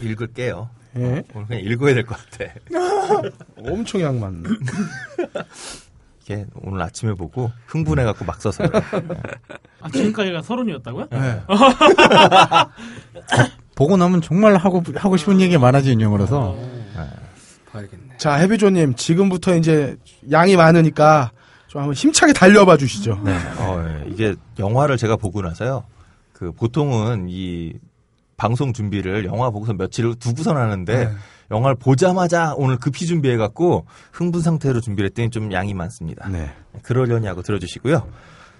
읽을게요. 0.00 0.70
예. 0.96 1.22
오늘 1.34 1.46
그냥 1.48 1.62
읽어야 1.64 1.92
될 1.94 2.06
것 2.06 2.16
같아. 2.30 2.50
엄청 3.58 4.00
양만. 4.00 4.42
이게 6.26 6.44
오늘 6.60 6.82
아침에 6.82 7.14
보고 7.14 7.52
흥분해갖고 7.66 8.24
막 8.24 8.42
써서 8.42 8.66
그래. 8.66 8.82
아, 9.80 9.88
지금까지가 9.88 10.42
서른이었다고요? 10.42 11.06
네. 11.12 11.42
보고 13.76 13.96
나면 13.96 14.22
정말 14.22 14.56
하고 14.56 14.82
하고 14.96 15.16
싶은 15.16 15.40
얘기가 15.40 15.60
많아진 15.60 16.00
영화라서 16.00 16.56
봐야겠네. 17.70 18.16
자, 18.18 18.34
해비조님, 18.34 18.96
지금부터 18.96 19.54
이제 19.54 19.96
양이 20.32 20.56
많으니까 20.56 21.30
좀 21.68 21.82
한번 21.82 21.94
힘차게 21.94 22.32
달려봐 22.32 22.76
주시죠. 22.76 23.20
네. 23.24 23.36
어, 23.58 23.84
예. 23.86 24.10
이게 24.10 24.34
영화를 24.58 24.96
제가 24.96 25.14
보고 25.14 25.42
나서요. 25.42 25.84
그 26.32 26.50
보통은 26.50 27.26
이 27.28 27.74
방송 28.36 28.72
준비를 28.72 29.26
영화 29.26 29.50
보고서 29.50 29.74
며칠을 29.74 30.16
두고선 30.16 30.56
하는데 30.56 31.04
네. 31.04 31.10
영화를 31.50 31.76
보자마자 31.76 32.54
오늘 32.56 32.76
급히 32.76 33.06
준비해갖고 33.06 33.86
흥분 34.12 34.40
상태로 34.42 34.80
준비를 34.80 35.10
했더니 35.10 35.30
좀 35.30 35.52
양이 35.52 35.74
많습니다. 35.74 36.28
네. 36.28 36.50
그러려니 36.82 37.26
하고 37.26 37.42
들어주시고요. 37.42 38.06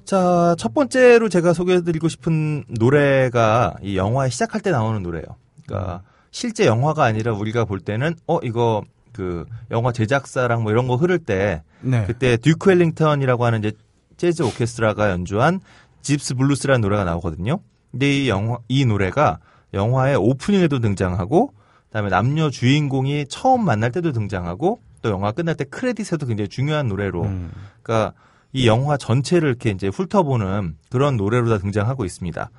자, 0.04 0.54
첫 0.56 0.72
번째로 0.72 1.28
제가 1.28 1.52
소개해드리고 1.52 2.08
싶은 2.08 2.64
노래가 2.68 3.74
이 3.82 3.96
영화에 3.96 4.30
시작할 4.30 4.60
때 4.60 4.70
나오는 4.70 5.02
노래예요. 5.02 5.26
그러니까 5.66 6.02
실제 6.30 6.66
영화가 6.66 7.02
아니라 7.02 7.32
우리가 7.32 7.64
볼 7.64 7.80
때는 7.80 8.14
어 8.26 8.38
이거 8.42 8.82
그 9.12 9.46
영화 9.70 9.90
제작사랑 9.90 10.62
뭐 10.62 10.70
이런 10.70 10.86
거 10.86 10.96
흐를 10.96 11.18
때 11.18 11.62
네. 11.80 12.04
그때 12.06 12.36
듀크 12.36 12.70
웰링턴이라고 12.70 13.44
하는 13.44 13.60
이제 13.60 13.72
재즈 14.16 14.42
오케스트라가 14.42 15.10
연주한 15.10 15.60
Jeep's 16.02 16.34
Blues라는 16.34 16.82
노래가 16.82 17.04
나오거든요. 17.04 17.58
근데 17.90 18.12
이 18.12 18.28
영화 18.28 18.58
이 18.68 18.84
노래가 18.84 19.38
영화의 19.74 20.16
오프닝에도 20.16 20.78
등장하고 20.78 21.52
그다음에 21.88 22.10
남녀 22.10 22.50
주인공이 22.50 23.26
처음 23.28 23.64
만날 23.64 23.92
때도 23.92 24.12
등장하고 24.12 24.80
또 25.02 25.10
영화 25.10 25.32
끝날 25.32 25.54
때 25.54 25.64
크레딧에도 25.64 26.26
굉장히 26.26 26.48
중요한 26.48 26.88
노래로 26.88 27.22
음. 27.24 27.52
그러니까 27.82 28.12
이 28.52 28.66
영화 28.66 28.96
전체를 28.96 29.48
이렇게 29.48 29.70
이제 29.70 29.88
훑어보는 29.88 30.76
그런 30.90 31.16
노래로 31.16 31.48
다 31.48 31.58
등장하고 31.58 32.04
있습니다. 32.04 32.50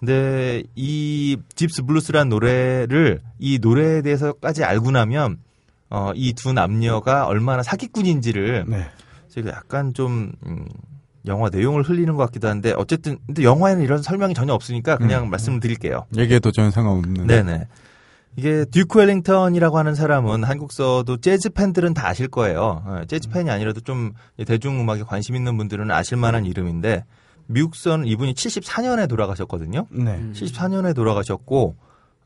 근데 0.00 0.64
이 0.74 1.36
Jeep's 1.54 1.82
Blues라는 1.82 2.28
노래를 2.28 3.20
이 3.38 3.58
노래에 3.60 4.02
대해서까지 4.02 4.64
알고 4.64 4.90
나면 4.90 5.38
어, 5.90 6.10
이 6.14 6.32
두 6.32 6.52
남녀가 6.52 7.26
얼마나 7.26 7.62
사기꾼인지를 7.62 8.64
네. 8.66 8.86
제가 9.28 9.50
약간 9.50 9.94
좀 9.94 10.32
음, 10.46 10.66
영화 11.26 11.50
내용을 11.50 11.82
흘리는 11.84 12.14
것 12.16 12.24
같기도 12.26 12.48
한데 12.48 12.72
어쨌든 12.76 13.18
근데 13.26 13.44
영화에는 13.44 13.82
이런 13.84 14.02
설명이 14.02 14.34
전혀 14.34 14.54
없으니까 14.54 14.96
그냥 14.96 15.30
말씀을 15.30 15.60
드릴게요. 15.60 16.04
얘기해도 16.16 16.50
전혀 16.50 16.70
상관없는. 16.70 17.26
네네. 17.28 17.68
이게 18.36 18.64
듀크 18.64 18.98
웰링턴이라고 18.98 19.76
하는 19.76 19.94
사람은 19.94 20.44
한국서도 20.44 21.18
재즈 21.18 21.50
팬들은 21.50 21.92
다 21.94 22.08
아실 22.08 22.28
거예요. 22.28 22.82
어, 22.84 23.02
재즈 23.06 23.28
팬이 23.28 23.50
아니라도 23.50 23.80
좀 23.80 24.12
대중음악에 24.46 25.02
관심 25.02 25.36
있는 25.36 25.56
분들은 25.56 25.90
아실 25.90 26.16
만한 26.16 26.46
이름인데 26.46 27.04
미국선 27.46 28.06
이분이 28.06 28.34
74년에 28.34 29.08
돌아가셨거든요. 29.08 29.86
네. 29.90 30.22
74년에 30.32 30.94
돌아가셨고 30.94 31.76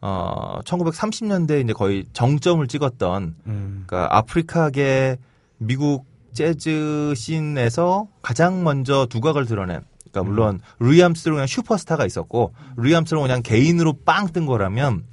어 0.00 0.58
1930년대 0.64 1.64
이제 1.64 1.72
거의 1.72 2.04
정점을 2.12 2.64
찍었던 2.66 3.34
음. 3.46 3.84
그러니까 3.86 4.16
아프리카계 4.16 5.16
미국 5.58 6.04
재즈 6.32 7.14
scene에서 7.16 8.06
가장 8.20 8.62
먼저 8.62 9.06
두각을 9.06 9.46
드러낸 9.46 9.80
그러니까 10.10 10.22
물론 10.22 10.60
루이 10.78 11.02
암스트롱 11.02 11.36
그냥 11.36 11.46
슈퍼스타가 11.46 12.04
있었고 12.04 12.52
루이 12.76 12.94
암스트롱 12.94 13.22
그냥 13.22 13.42
개인으로 13.42 13.94
빵 14.04 14.32
뜬 14.32 14.44
거라면 14.46 15.04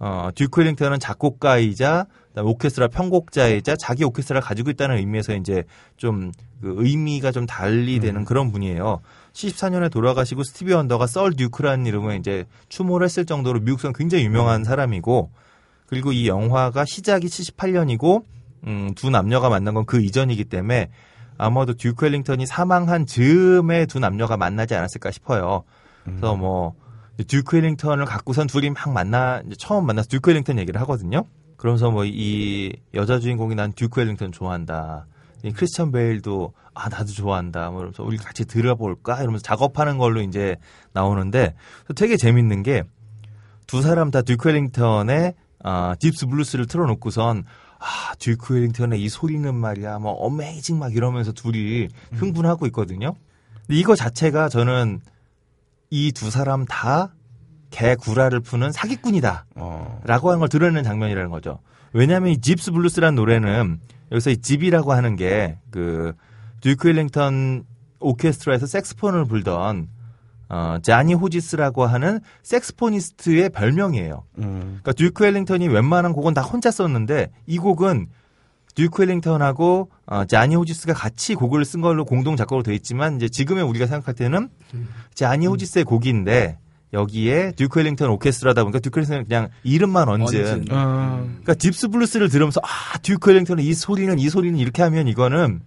어 0.00 0.30
듀크 0.34 0.60
엘링턴은 0.60 0.98
작곡가이자 0.98 2.06
오케스트라 2.36 2.88
편곡자이자 2.88 3.76
자기 3.76 4.02
오케스트라를 4.04 4.42
가지고 4.42 4.70
있다는 4.70 4.96
의미에서 4.96 5.34
이제 5.34 5.62
좀 5.96 6.32
그 6.60 6.74
의미가 6.78 7.32
좀 7.32 7.46
달리 7.46 8.00
되는 8.00 8.24
그런 8.24 8.52
분이에요. 8.52 9.00
74년에 9.32 9.90
돌아가시고 9.90 10.44
스티비 10.44 10.72
원더가 10.72 11.06
Sir 11.06 11.32
Duke라는 11.32 11.86
이름으로 11.86 12.14
이제 12.14 12.44
추모를 12.68 13.06
했을 13.06 13.24
정도로 13.24 13.60
미국선 13.60 13.92
굉장히 13.92 14.24
유명한 14.24 14.64
사람이고 14.64 15.30
그리고 15.86 16.12
이 16.12 16.28
영화가 16.28 16.84
시작이 16.84 17.26
78년이고 17.26 18.24
음, 18.66 18.92
두 18.94 19.08
남녀가 19.10 19.48
만난 19.48 19.74
건 19.74 19.86
그 19.86 20.02
이전이기 20.02 20.44
때문에 20.44 20.90
아마도 21.38 21.72
듀크 21.72 22.04
엘링턴이 22.04 22.44
사망한 22.44 23.06
즈음에 23.06 23.86
두 23.86 23.98
남녀가 23.98 24.36
만나지 24.36 24.74
않았을까 24.74 25.10
싶어요. 25.10 25.64
그래서 26.04 26.36
뭐 26.36 26.74
듀크 27.24 27.56
엘링턴을 27.56 28.04
갖고선 28.04 28.46
둘이 28.46 28.70
막 28.70 28.92
만나 28.92 29.42
처음 29.58 29.86
만나서 29.86 30.08
듀크 30.08 30.30
엘링턴 30.30 30.58
얘기를 30.58 30.80
하거든요. 30.82 31.24
그러면서 31.56 31.90
뭐 31.90 32.04
이 32.04 32.72
여자 32.94 33.18
주인공이 33.18 33.54
난 33.54 33.72
듀크 33.72 34.00
엘링턴 34.00 34.32
좋아한다. 34.32 35.06
이 35.42 35.52
크리스천 35.52 35.90
베일도 35.92 36.52
아 36.74 36.88
나도 36.88 37.06
좋아한다. 37.12 37.70
뭐 37.70 37.78
그러면서 37.78 38.02
우리 38.02 38.16
같이 38.16 38.44
들어볼까 38.44 39.20
이러면서 39.22 39.42
작업하는 39.42 39.98
걸로 39.98 40.20
이제 40.20 40.56
나오는데 40.92 41.54
되게 41.96 42.16
재밌는 42.16 42.62
게 42.62 42.82
두 43.70 43.82
사람 43.82 44.10
다 44.10 44.20
듀크 44.22 44.48
엘링턴의 44.48 45.34
아, 45.62 45.94
Jeep's 46.00 46.26
Blues를 46.26 46.66
틀어놓고선 46.66 47.44
아 47.78 48.14
듀크 48.18 48.54
엘링턴의 48.54 49.00
이 49.00 49.08
소리는 49.08 49.54
말이야 49.54 50.00
뭐 50.00 50.10
amazing 50.10 50.80
막 50.80 50.92
이러면서 50.96 51.30
둘이 51.30 51.86
흥분하고 52.14 52.66
있거든요. 52.66 53.14
근데 53.66 53.78
이거 53.78 53.94
자체가 53.94 54.48
저는 54.48 55.00
이 55.90 56.12
두 56.12 56.30
사람 56.30 56.64
다 56.66 57.14
개구라를 57.70 58.40
푸는 58.40 58.72
사기꾼이다. 58.72 59.46
어. 59.56 60.00
라고 60.04 60.28
하는 60.30 60.38
걸 60.40 60.48
드러내는 60.48 60.82
장면이라는 60.84 61.30
거죠. 61.30 61.60
왜냐하면 61.92 62.30
이 62.32 62.40
Jeep's 62.40 62.70
Blues라는 62.72 63.14
노래는 63.16 63.80
여기서 64.12 64.30
이 64.30 64.36
Jeep이라고 64.38 64.92
하는 64.92 65.16
게 65.16 65.58
그 65.70 66.12
듀크 66.60 66.88
엘링턴 66.88 67.64
오케스트라에서 68.00 68.66
색소폰을 68.66 69.24
불던 69.26 69.88
어, 70.48 70.78
자니 70.82 71.14
호지스라고 71.14 71.86
하는 71.86 72.20
saxophonist의 72.42 73.50
별명이에요. 73.50 74.24
음. 74.38 74.60
그러니까 74.82 74.92
듀크 74.92 75.22
엘링턴이 75.24 75.68
웬만한 75.68 76.12
곡은 76.12 76.34
다 76.34 76.42
혼자 76.42 76.70
썼는데 76.70 77.30
이 77.46 77.58
곡은 77.58 78.08
듀크 78.80 79.02
엘링턴하고 79.02 79.90
어, 80.06 80.24
자니 80.24 80.56
호지스가 80.56 80.94
같이 80.94 81.34
곡을 81.34 81.66
쓴 81.66 81.82
걸로 81.82 82.06
공동 82.06 82.34
작곡으로 82.36 82.62
돼 82.62 82.74
있지만 82.74 83.16
이제 83.16 83.28
지금의 83.28 83.62
우리가 83.64 83.86
생각할 83.86 84.14
때는 84.14 84.48
자니 85.12 85.46
호지스의 85.46 85.84
곡인데 85.84 86.56
여기에 86.94 87.52
듀크 87.56 87.78
엘링턴 87.78 88.08
오케스트라다 88.08 88.62
보니까 88.62 88.78
듀크 88.78 88.98
엘링턴은 89.00 89.24
그냥 89.26 89.48
이름만 89.64 90.08
얹은 90.08 90.22
얹은. 90.24 90.64
아. 90.70 91.22
그러니까 91.24 91.54
Jeep's 91.54 91.88
Blues를 91.88 92.30
들으면서 92.30 92.62
아 92.64 92.96
듀크 93.02 93.30
엘링턴은 93.30 93.62
이 93.62 93.74
소리는 93.74 94.18
이 94.18 94.30
소리는 94.30 94.58
이렇게 94.58 94.82
하면 94.82 95.08
이거는 95.08 95.60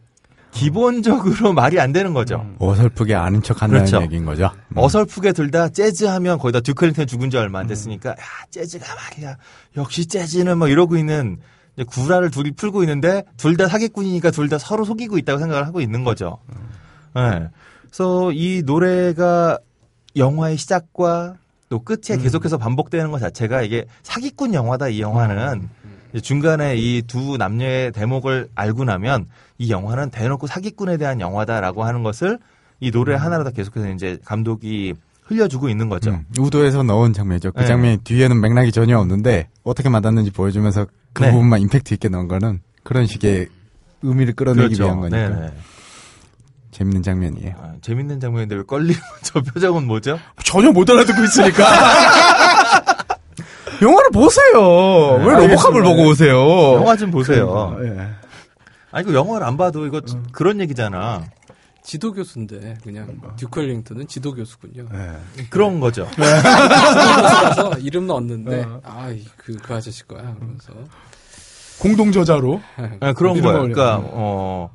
기본적으로 0.52 1.54
말이 1.54 1.80
안 1.80 1.94
되는 1.94 2.14
거죠. 2.14 2.46
어설프게 2.58 3.14
아는 3.14 3.44
척 3.44 3.62
한다는 3.62 3.86
그렇죠. 3.86 4.04
얘기인 4.04 4.26
거죠. 4.26 4.50
음. 4.70 4.78
어설프게 4.78 5.34
둘다 5.34 5.70
재즈 5.70 6.06
하면 6.06 6.40
거의 6.40 6.52
다 6.52 6.62
듀크 6.62 6.84
웰링턴 6.84 7.06
죽은 7.06 7.30
지 7.30 7.38
얼마 7.38 7.60
안 7.60 7.68
됐으니까 7.68 8.10
야 8.10 8.16
재즈가 8.50 8.86
말이야 8.96 9.38
역시 9.78 10.08
재즈는 10.08 10.58
뭐 10.58 10.68
이러고 10.68 10.98
있는 10.98 11.38
이제 11.76 11.84
구라를 11.84 12.30
둘이 12.32 12.52
풀고 12.52 12.84
있는데 12.84 13.24
둘 13.38 13.58
다 13.58 13.68
사기꾼이니까 13.68 14.32
둘 14.32 14.50
다 14.50 14.58
서로 14.58 14.84
속이고 14.86 15.18
있다고 15.18 15.40
생각을 15.40 15.66
하고 15.68 15.82
있는 15.82 16.04
거죠. 16.04 16.38
네. 17.16 17.48
그래서 17.82 18.32
이 18.32 18.64
노래가 18.66 19.58
영화의 20.16 20.58
시작과 20.58 21.36
또 21.70 21.80
끝에 21.80 22.18
계속해서 22.18 22.58
반복되는 22.58 23.10
것 23.12 23.20
자체가 23.20 23.62
이게 23.64 23.86
사기꾼 24.04 24.54
영화다 24.54 24.90
이 24.90 25.02
영화는 25.02 25.70
이제 26.12 26.22
중간에 26.22 26.76
이 26.78 27.02
두 27.08 27.38
남녀의 27.38 27.92
대목을 27.92 28.50
알고 28.54 28.84
나면 28.84 29.28
이 29.58 29.72
영화는 29.72 30.12
대놓고 30.12 30.46
사기꾼에 30.48 30.98
대한 30.98 31.20
영화다라고 31.20 31.84
하는 31.84 32.04
것을 32.04 32.38
이 32.80 32.92
노래 32.92 33.16
하나로 33.16 33.44
다 33.44 33.50
계속해서 33.52 33.90
이제 33.90 34.18
감독이 34.26 34.94
흘려주고 35.24 35.70
있는 35.70 35.90
거죠. 35.90 36.12
음, 36.12 36.26
우도에서 36.38 36.84
넣은 36.84 37.14
장면이죠. 37.14 37.54
그 37.54 37.62
네. 37.62 37.66
장면이 37.68 37.98
뒤에는 38.04 38.40
맥락이 38.42 38.72
전혀 38.72 39.00
없는데 39.00 39.48
어떻게 39.64 39.90
만났는지 39.90 40.32
보여주면서 40.32 40.86
그 41.14 41.24
네. 41.24 41.32
부분만 41.32 41.62
임팩트 41.62 41.94
있게 41.96 42.10
넣은 42.10 42.28
거는 42.28 42.62
그런 42.84 43.06
식의 43.06 43.48
의미를 44.02 44.34
끌어내기 44.34 44.80
위한 44.82 45.00
거니까 45.00 45.18
네네. 45.30 45.54
재밌는 46.72 47.04
장면이에요. 47.04 47.56
아, 47.60 47.74
재밌는 47.82 48.20
장면인데 48.20 48.56
왜 48.56 48.64
껄리는 48.64 49.00
저 49.22 49.42
표정은 49.42 49.86
뭐죠? 49.86 50.20
전혀 50.44 50.72
못 50.72 50.90
알아듣고 50.90 51.24
있으니까. 51.24 51.64
영화를 53.82 54.10
보세요. 54.12 55.16
왜 55.26 55.34
로보캅을. 55.48 55.84
보고 55.84 56.08
오세요? 56.08 56.74
영화 56.76 56.96
좀 56.96 57.12
보세요. 57.12 57.78
예. 57.84 58.10
아니 58.92 59.06
그 59.06 59.14
영화를 59.14 59.46
안 59.46 59.58
봐도 59.58 59.86
이거 59.86 60.02
그런 60.32 60.62
얘기잖아. 60.62 61.24
지도 61.84 62.14
교수인데 62.14 62.78
그냥 62.84 63.20
듀크 63.36 63.60
웰링턴은 63.60 64.08
지도 64.08 64.34
교수군요. 64.34 64.88
그런 65.50 65.80
거죠. 65.80 66.08
교수라서 66.16 67.80
이름 67.80 68.08
넣었는데 68.08 68.66
아그 68.84 69.58
그 69.62 69.74
아저씨 69.74 70.08
거야. 70.08 70.34
그러면서 70.36 70.74
공동 71.80 72.12
저자로. 72.12 72.62
아, 73.02 73.14
그런 73.14 73.42
거야. 73.42 73.54
거 73.54 73.60
그러니까 73.60 74.02
어 74.04 74.70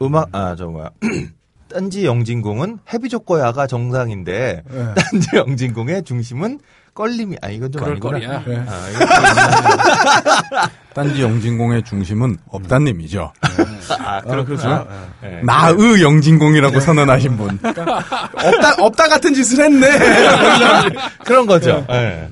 음악 0.00 0.34
아저 0.34 0.66
뭐야 0.66 0.90
딴지 1.68 2.06
영진공은 2.06 2.78
해비조거야가 2.92 3.66
정상인데 3.66 4.62
예. 4.70 4.94
딴지 4.94 5.28
영진공의 5.34 6.04
중심은 6.04 6.60
껄림이 6.96 7.36
아 7.42 7.48
이건 7.50 7.70
좀 7.70 7.82
그럴 7.82 7.92
아니구나. 7.92 8.42
거리야. 8.42 8.44
예. 8.48 8.64
아, 8.66 10.68
딴지 10.94 11.22
영진공의 11.22 11.82
중심은 11.84 12.38
없다는 12.48 12.86
의미죠. 12.88 13.32
아, 14.00 14.20
그렇구나. 14.22 14.86
예. 15.24 15.40
나의 15.44 16.02
영진공이라고 16.02 16.80
선언하신 16.80 17.36
분. 17.36 17.58
없다, 17.62 18.76
없다 18.82 19.08
같은 19.08 19.34
짓을 19.34 19.64
했네. 19.64 19.86
그런 21.24 21.46
거죠. 21.46 21.84
예. 21.90 22.30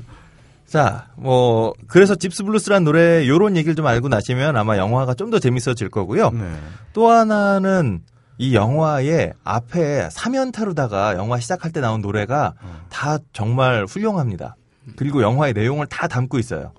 자, 0.66 1.06
뭐 1.16 1.74
그래서 1.86 2.14
집스 2.14 2.42
블루스라는 2.42 2.84
노래 2.84 3.28
요런 3.28 3.56
얘기를 3.56 3.74
좀 3.76 3.86
알고 3.86 4.08
나시면 4.08 4.56
아마 4.56 4.76
영화가 4.78 5.14
좀 5.14 5.30
더 5.30 5.38
재밌어질 5.38 5.90
거고요. 5.90 6.30
네. 6.30 6.50
또 6.94 7.10
하나는 7.10 8.00
이 8.38 8.54
영화의 8.54 9.32
앞에 9.44 10.08
사면타로다가 10.10 11.16
영화 11.16 11.38
시작할 11.38 11.70
때 11.72 11.80
나온 11.80 12.00
노래가 12.00 12.54
다 12.90 13.18
정말 13.32 13.84
훌륭합니다. 13.84 14.56
그리고 14.96 15.22
영화의 15.22 15.52
내용을 15.52 15.86
다 15.86 16.08
담고 16.08 16.38
있어요. 16.38 16.72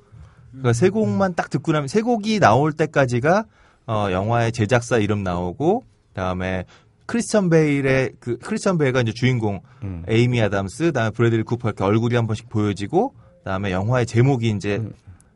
그러니까 0.51 0.73
세 0.73 0.89
곡만 0.89 1.35
딱 1.35 1.49
듣고 1.49 1.71
나면 1.71 1.87
세 1.87 2.01
곡이 2.01 2.39
나올 2.39 2.71
때까지가 2.71 3.45
어, 3.87 4.07
영화의 4.11 4.51
제작사 4.51 4.97
이름 4.97 5.23
나오고 5.23 5.83
그다음에 6.09 6.65
크리스천 7.05 7.49
베일의 7.49 8.13
그 8.19 8.37
크리스천 8.39 8.77
베일가 8.77 9.01
이제 9.01 9.11
주인공 9.13 9.61
음. 9.83 10.03
에이미 10.07 10.41
아담스 10.41 10.85
그다음에 10.85 11.11
브래들리 11.11 11.43
쿠퍼 11.43 11.69
이렇게 11.69 11.83
얼굴이 11.83 12.15
한 12.15 12.25
번씩 12.25 12.49
보여지고 12.49 13.13
그다음에 13.39 13.71
영화의 13.71 14.05
제목이 14.05 14.49
이제 14.49 14.83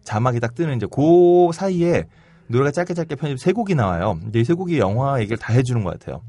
자막이 0.03 0.39
딱 0.39 0.55
뜨는 0.55 0.77
이제 0.77 0.87
그 0.91 1.51
사이에 1.53 2.05
노래가 2.49 2.71
짧게 2.71 2.93
짧게 2.93 3.15
편집 3.15 3.39
세 3.39 3.51
곡이 3.51 3.75
나와요. 3.75 4.19
이제 4.27 4.39
이세 4.39 4.53
곡이 4.53 4.79
영화 4.79 5.19
얘기를 5.19 5.37
다 5.37 5.53
해주는 5.53 5.83
것 5.83 5.99
같아요. 5.99 6.21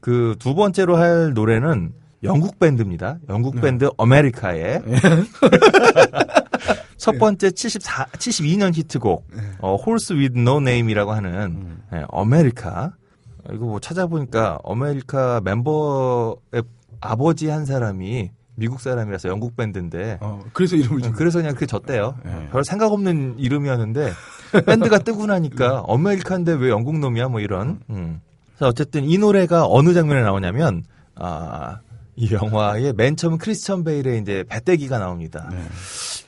그 0.00 0.36
두 0.38 0.54
번째로 0.54 0.96
할 0.96 1.32
노래는 1.34 1.92
영국 2.22 2.58
밴드입니다. 2.58 3.18
영국 3.28 3.60
밴드 3.60 3.88
어메리카의 3.96 4.82
첫 6.96 7.18
번째 7.18 7.50
74, 7.50 8.06
72년 8.06 8.74
히트곡 8.74 9.26
어, 9.60 9.76
Horse 9.84 10.16
with 10.16 10.38
No 10.38 10.58
Name이라고 10.58 11.12
하는 11.12 11.78
예, 11.92 12.04
어메리카 12.08 12.92
이거 13.52 13.64
뭐 13.66 13.80
찾아보니까 13.80 14.58
어메리카 14.62 15.42
멤버의 15.44 16.62
아버지 17.00 17.48
한 17.48 17.66
사람이 17.66 18.30
미국 18.56 18.80
사람이라서 18.80 19.28
영국 19.28 19.56
밴드인데 19.56 20.18
어, 20.20 20.42
그래서 20.52 20.76
이름을 20.76 21.02
좀. 21.02 21.12
그래서 21.12 21.38
그냥 21.38 21.54
그게 21.54 21.66
졌대요. 21.66 22.16
별 22.52 22.64
생각 22.64 22.92
없는 22.92 23.36
이름이었는데 23.38 24.12
밴드가 24.66 24.98
뜨고 24.98 25.26
나니까 25.26 25.80
어메리카인데 25.80 26.52
왜 26.54 26.70
영국 26.70 26.98
놈이야 26.98 27.28
뭐 27.28 27.40
이런. 27.40 27.80
음. 27.90 28.20
자 28.58 28.66
어쨌든 28.68 29.04
이 29.04 29.18
노래가 29.18 29.66
어느 29.68 29.92
장면에 29.94 30.22
나오냐면 30.22 30.84
아. 31.16 31.80
이 32.16 32.32
영화의 32.32 32.92
맨 32.92 33.16
처음 33.16 33.38
크리스천 33.38 33.82
베일의 33.82 34.20
이제 34.20 34.44
배때기가 34.48 35.00
나옵니다. 35.00 35.50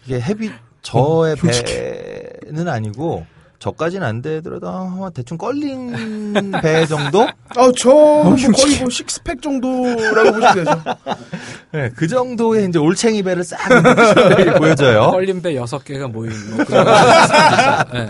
이게 0.04 0.20
헤비 0.20 0.50
저의 0.82 1.36
배는 1.36 2.66
아니고 2.66 3.24
저까지는 3.58 4.06
안 4.06 4.22
되더라도 4.22 4.68
아마 4.68 5.10
대충 5.10 5.38
껄린 5.38 6.52
배 6.62 6.86
정도? 6.86 7.22
어, 7.56 7.72
저, 7.76 7.88
뭐 7.90 8.34
거의 8.34 8.78
뭐 8.80 8.90
식스팩 8.90 9.40
정도라고 9.42 10.32
보시면 10.32 10.54
되죠. 10.54 10.82
네, 11.72 11.90
그 11.96 12.06
정도의 12.06 12.68
이제 12.68 12.78
올챙이 12.78 13.22
배를 13.22 13.44
싹 13.44 13.56
크리스천 13.68 14.36
베일이 14.36 14.50
보여져요. 14.58 15.10
껄림배 15.10 15.56
여섯 15.56 15.84
개가 15.84 16.08
모인 16.08 16.32
뭐 16.54 16.64
그런 16.64 16.84
거. 16.84 17.84
네. 17.92 18.06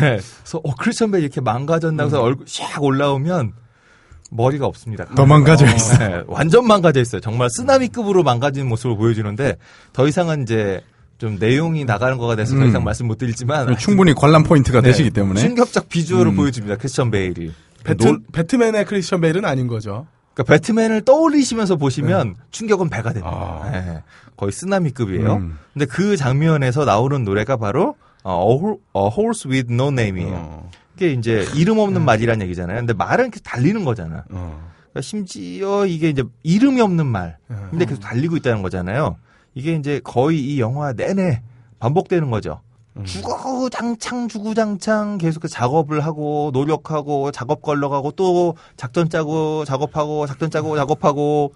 네. 0.00 0.20
그래서 0.20 0.58
어 0.62 0.74
크리스천 0.78 1.10
베일 1.10 1.24
이렇게 1.24 1.40
망가졌나 1.40 2.04
해서 2.04 2.22
얼굴 2.22 2.46
샥 2.46 2.82
올라오면 2.82 3.52
머리가 4.30 4.66
없습니다. 4.66 5.06
더 5.16 5.24
망가져 5.24 5.66
있어. 5.74 5.98
네, 5.98 6.22
완전 6.26 6.66
망가져 6.66 7.00
있어요. 7.00 7.20
정말 7.22 7.48
쓰나미급으로 7.50 8.22
망가진 8.22 8.68
모습을 8.68 8.96
보여주는데 8.96 9.56
더 9.94 10.06
이상은 10.06 10.42
이제 10.42 10.82
좀 11.18 11.36
내용이 11.38 11.84
나가는 11.84 12.16
거가 12.16 12.36
돼서 12.36 12.54
더 12.56 12.62
음. 12.62 12.68
이상 12.68 12.84
말씀 12.84 13.06
못 13.08 13.18
드리지만 13.18 13.76
충분히 13.76 14.14
관람 14.14 14.44
포인트가 14.44 14.80
네, 14.80 14.88
되시기 14.90 15.10
때문에. 15.10 15.40
충격적 15.40 15.88
비주얼을 15.88 16.32
음. 16.32 16.36
보여줍니다. 16.36 16.76
크리스천 16.76 17.10
베일이. 17.10 17.52
배트, 17.84 18.06
노- 18.06 18.18
배트맨의 18.32 18.84
크리스천 18.84 19.20
베일은 19.20 19.44
아닌 19.44 19.66
거죠. 19.66 20.06
그러니까 20.34 20.54
배트맨을 20.54 21.04
떠올리시면서 21.04 21.76
보시면 21.76 22.36
충격은 22.52 22.88
배가 22.88 23.12
됩니다. 23.12 23.60
아. 23.64 23.70
네, 23.70 24.02
거의 24.36 24.52
쓰나미급이에요. 24.52 25.34
음. 25.34 25.58
근데 25.74 25.86
그 25.86 26.16
장면에서 26.16 26.84
나오는 26.84 27.24
노래가 27.24 27.56
바로 27.56 27.96
어, 28.22 28.48
A 28.48 28.56
Hor- 28.58 28.78
A 28.96 29.02
Horse 29.16 29.50
with 29.50 29.72
No 29.72 29.88
Name이에요. 29.88 30.32
어. 30.34 30.70
이게 30.96 31.12
이제 31.12 31.44
이름 31.56 31.78
없는 31.78 32.04
말이란 32.04 32.42
얘기잖아요. 32.42 32.78
근데 32.78 32.92
말은 32.92 33.30
계속 33.32 33.42
달리는 33.42 33.84
거잖아. 33.84 34.24
어. 34.30 34.68
그러니까 34.92 35.00
심지어 35.00 35.86
이게 35.86 36.10
이제 36.10 36.22
이름이 36.44 36.80
없는 36.80 37.06
말. 37.06 37.36
음. 37.50 37.66
근데 37.70 37.84
계속 37.86 38.00
달리고 38.00 38.36
있다는 38.36 38.62
거잖아요. 38.62 39.16
이게 39.58 39.74
이제 39.74 40.00
거의 40.04 40.38
이 40.38 40.60
영화 40.60 40.92
내내 40.92 41.42
반복되는 41.80 42.30
거죠. 42.30 42.60
주구장창 43.04 44.28
주구장창 44.28 45.18
계속 45.18 45.40
그 45.40 45.48
작업을 45.48 46.00
하고 46.00 46.50
노력하고 46.52 47.32
작업 47.32 47.62
걸러가고 47.62 48.12
또 48.12 48.54
작전 48.76 49.08
짜고 49.08 49.64
작업하고 49.64 50.28
작전 50.28 50.48
짜고 50.50 50.76
작업하고 50.76 51.54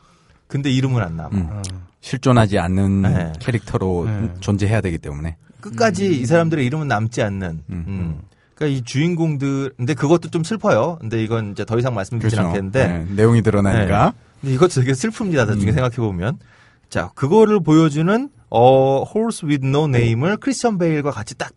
근데 0.48 0.68
이름은 0.70 1.00
안 1.00 1.16
남아. 1.16 1.30
음. 1.32 1.62
실존하지 2.00 2.58
않는 2.58 3.02
네. 3.02 3.32
캐릭터로 3.38 4.04
네. 4.06 4.34
존재해야 4.40 4.80
되기 4.80 4.98
때문에. 4.98 5.36
끝까지 5.60 6.20
이 6.20 6.26
사람들의 6.26 6.66
이름은 6.66 6.88
남지 6.88 7.22
않는. 7.22 7.62
음. 7.70 7.84
음. 7.86 8.20
그러니까 8.56 8.78
이 8.78 8.82
주인공들 8.82 9.74
근데 9.76 9.94
그것도 9.94 10.30
좀 10.30 10.42
슬퍼요. 10.42 10.98
근데 11.00 11.22
이건 11.22 11.52
이제 11.52 11.64
더 11.64 11.78
이상 11.78 11.94
말씀드리지 11.94 12.34
그렇죠. 12.34 12.48
않겠는데 12.48 12.88
네, 12.88 13.06
내용이 13.14 13.42
드러나니까. 13.42 14.12
근데 14.40 14.54
이것도 14.54 14.80
되게 14.80 14.90
슬픕니다. 14.92 15.46
나중에 15.46 15.70
생각해 15.70 15.96
보면. 15.96 16.38
자, 16.92 17.10
그거를 17.14 17.60
보여주는 17.60 18.28
어 18.50 19.02
Horse 19.02 19.48
with 19.48 19.66
No 19.66 19.84
Name을 19.84 20.36
크리스천 20.36 20.76
베일과 20.76 21.10
같이 21.10 21.34
딱 21.38 21.54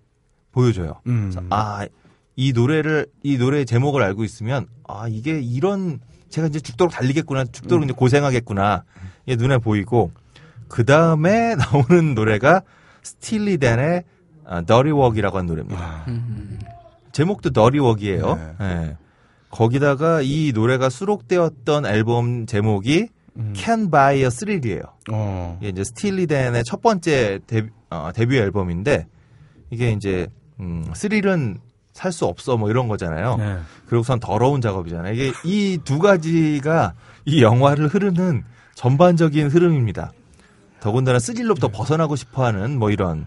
보여줘요. 0.53 1.01
음. 1.07 1.29
아, 1.49 1.85
이 2.37 2.53
노래를 2.53 3.07
이 3.21 3.37
노래의 3.37 3.65
제목을 3.65 4.01
알고 4.01 4.23
있으면 4.23 4.67
아, 4.87 5.09
이게 5.09 5.41
이런 5.41 5.99
제가 6.29 6.47
이제 6.47 6.61
죽도록 6.61 6.93
달리겠구나. 6.93 7.43
죽도록 7.51 7.83
이제 7.83 7.91
고생하겠구나. 7.91 8.85
이게 9.25 9.35
눈에 9.35 9.57
보이고 9.57 10.13
그다음에 10.69 11.55
나오는 11.59 12.15
노래가 12.15 12.61
스틸리 13.03 13.57
댄의 13.57 14.05
아, 14.45 14.61
Dirty 14.61 14.91
Work이라고 14.91 15.37
하는 15.37 15.47
노래입니다. 15.47 16.05
음. 16.07 16.59
제목도 17.11 17.49
Dirty 17.49 17.79
Work이에요. 17.79 18.55
예. 18.61 18.97
거기다가 19.49 20.21
이 20.21 20.53
노래가 20.55 20.87
수록되었던 20.87 21.87
앨범 21.87 22.45
제목이 22.45 23.09
Can 23.55 23.89
Buy 23.91 24.17
a 24.23 24.29
Thrill이에요. 24.29 24.81
어. 25.11 25.57
이게 25.61 25.69
이제 25.69 25.83
스틸리 25.83 26.27
댄의 26.27 26.63
첫 26.65 26.81
번째 26.81 27.39
데뷔, 27.47 27.69
어, 27.89 28.11
데뷔 28.13 28.37
앨범인데 28.37 29.07
이게 29.71 29.91
이제 29.91 30.27
음, 30.59 30.85
스릴은 30.93 31.59
살 31.93 32.11
수 32.11 32.25
없어 32.25 32.57
뭐 32.57 32.69
이런 32.69 32.87
거잖아요. 32.89 33.37
네. 33.37 33.57
그리고선 33.87 34.19
더러운 34.19 34.59
작업이잖아요. 34.61 35.13
이게 35.13 35.31
이 35.45 35.79
두 35.83 35.99
가지가 35.99 36.93
이 37.25 37.41
영화를 37.41 37.87
흐르는 37.87 38.43
전반적인 38.75 39.47
흐름입니다. 39.49 40.11
더군다나 40.81 41.19
스릴로부터 41.19 41.69
벗어나고 41.69 42.15
싶어하는 42.17 42.77
뭐 42.77 42.91
이런. 42.91 43.25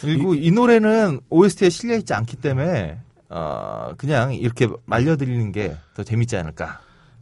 그리고 0.00 0.34
이, 0.34 0.50
노래는 0.50 1.20
OST에 1.30 1.70
실려 1.70 1.96
있지 1.96 2.12
않기 2.12 2.36
때문에 2.36 2.98
어 3.30 3.92
그냥 3.96 4.34
이렇게 4.34 4.68
말려드리는 4.86 5.52
게 5.52 5.76
더 5.94 6.02
재밌지 6.02 6.36
않을까. 6.36 6.80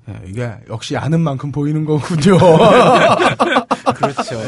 예, 0.08 0.20
이게 0.26 0.50
역시 0.68 0.96
아는 0.96 1.20
만큼 1.20 1.52
보이는 1.52 1.84
거군요. 1.84 2.38
그렇죠. 3.94 4.40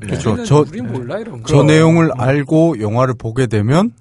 그렇죠. 0.00 0.30
우리는, 0.30 0.44
저- 0.44 0.60
우린 0.68 0.86
몰라 0.92 1.18
이런 1.18 1.42
거. 1.42 1.46
저 1.46 1.62
내용을 1.62 2.10
알고 2.16 2.80
영화를 2.80 3.14
보게 3.14 3.46
되면 3.46 3.92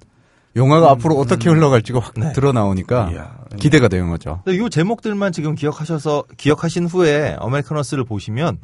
영화가 0.55 0.89
앞으로 0.91 1.15
어떻게 1.15 1.49
흘러갈지가 1.49 1.99
확 1.99 2.13
네. 2.17 2.33
드러나오니까 2.33 3.11
이야. 3.11 3.37
기대가 3.59 3.87
되는 3.87 4.09
거죠. 4.09 4.41
이 4.47 4.67
제목들만 4.69 5.31
지금 5.31 5.55
기억하셔서 5.55 6.23
기억하신 6.37 6.85
후에 6.87 7.35
어메리카너스를 7.39 8.03
보시면 8.05 8.57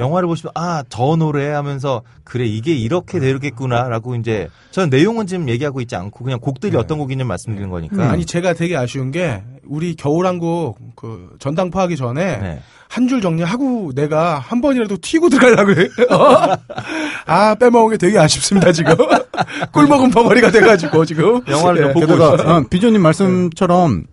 영화를 0.00 0.26
보시면 0.26 0.52
아 0.54 0.82
저 0.88 1.16
노래 1.16 1.48
하면서 1.50 2.02
그래 2.24 2.44
이게 2.46 2.72
이렇게 2.74 3.20
되겠구나라고 3.20 4.16
이제 4.16 4.48
저는 4.70 4.90
내용은 4.90 5.26
지금 5.26 5.48
얘기하고 5.48 5.80
있지 5.80 5.94
않고 5.96 6.24
그냥 6.24 6.40
곡들이 6.40 6.76
어떤 6.76 6.98
곡인지 6.98 7.24
말씀드리는 7.24 7.70
거니까 7.70 8.10
아니 8.10 8.24
제가 8.26 8.54
되게 8.54 8.76
아쉬운 8.76 9.10
게 9.10 9.42
우리 9.66 9.94
겨울왕국 9.94 10.78
그 10.96 11.36
전당포하기 11.38 11.96
전에 11.96 12.36
네. 12.38 12.60
한줄 12.88 13.20
정리하고 13.20 13.92
내가 13.94 14.38
한 14.40 14.60
번이라도 14.60 14.96
튀고 15.00 15.28
들어가려고 15.28 15.80
해. 15.80 15.86
아 17.26 17.54
빼먹은 17.54 17.92
게 17.92 17.96
되게 17.96 18.18
아쉽습니다 18.18 18.72
지금. 18.72 18.96
꿀 19.72 19.86
먹은 19.86 20.10
벙어리가 20.10 20.50
돼가지고 20.50 21.04
지금. 21.04 21.40
영화를 21.48 21.80
좀 21.82 21.88
예. 21.88 21.92
보고 21.92 22.06
게다가. 22.06 22.56
어, 22.56 22.64
비조님 22.68 23.00
말씀처럼 23.02 24.04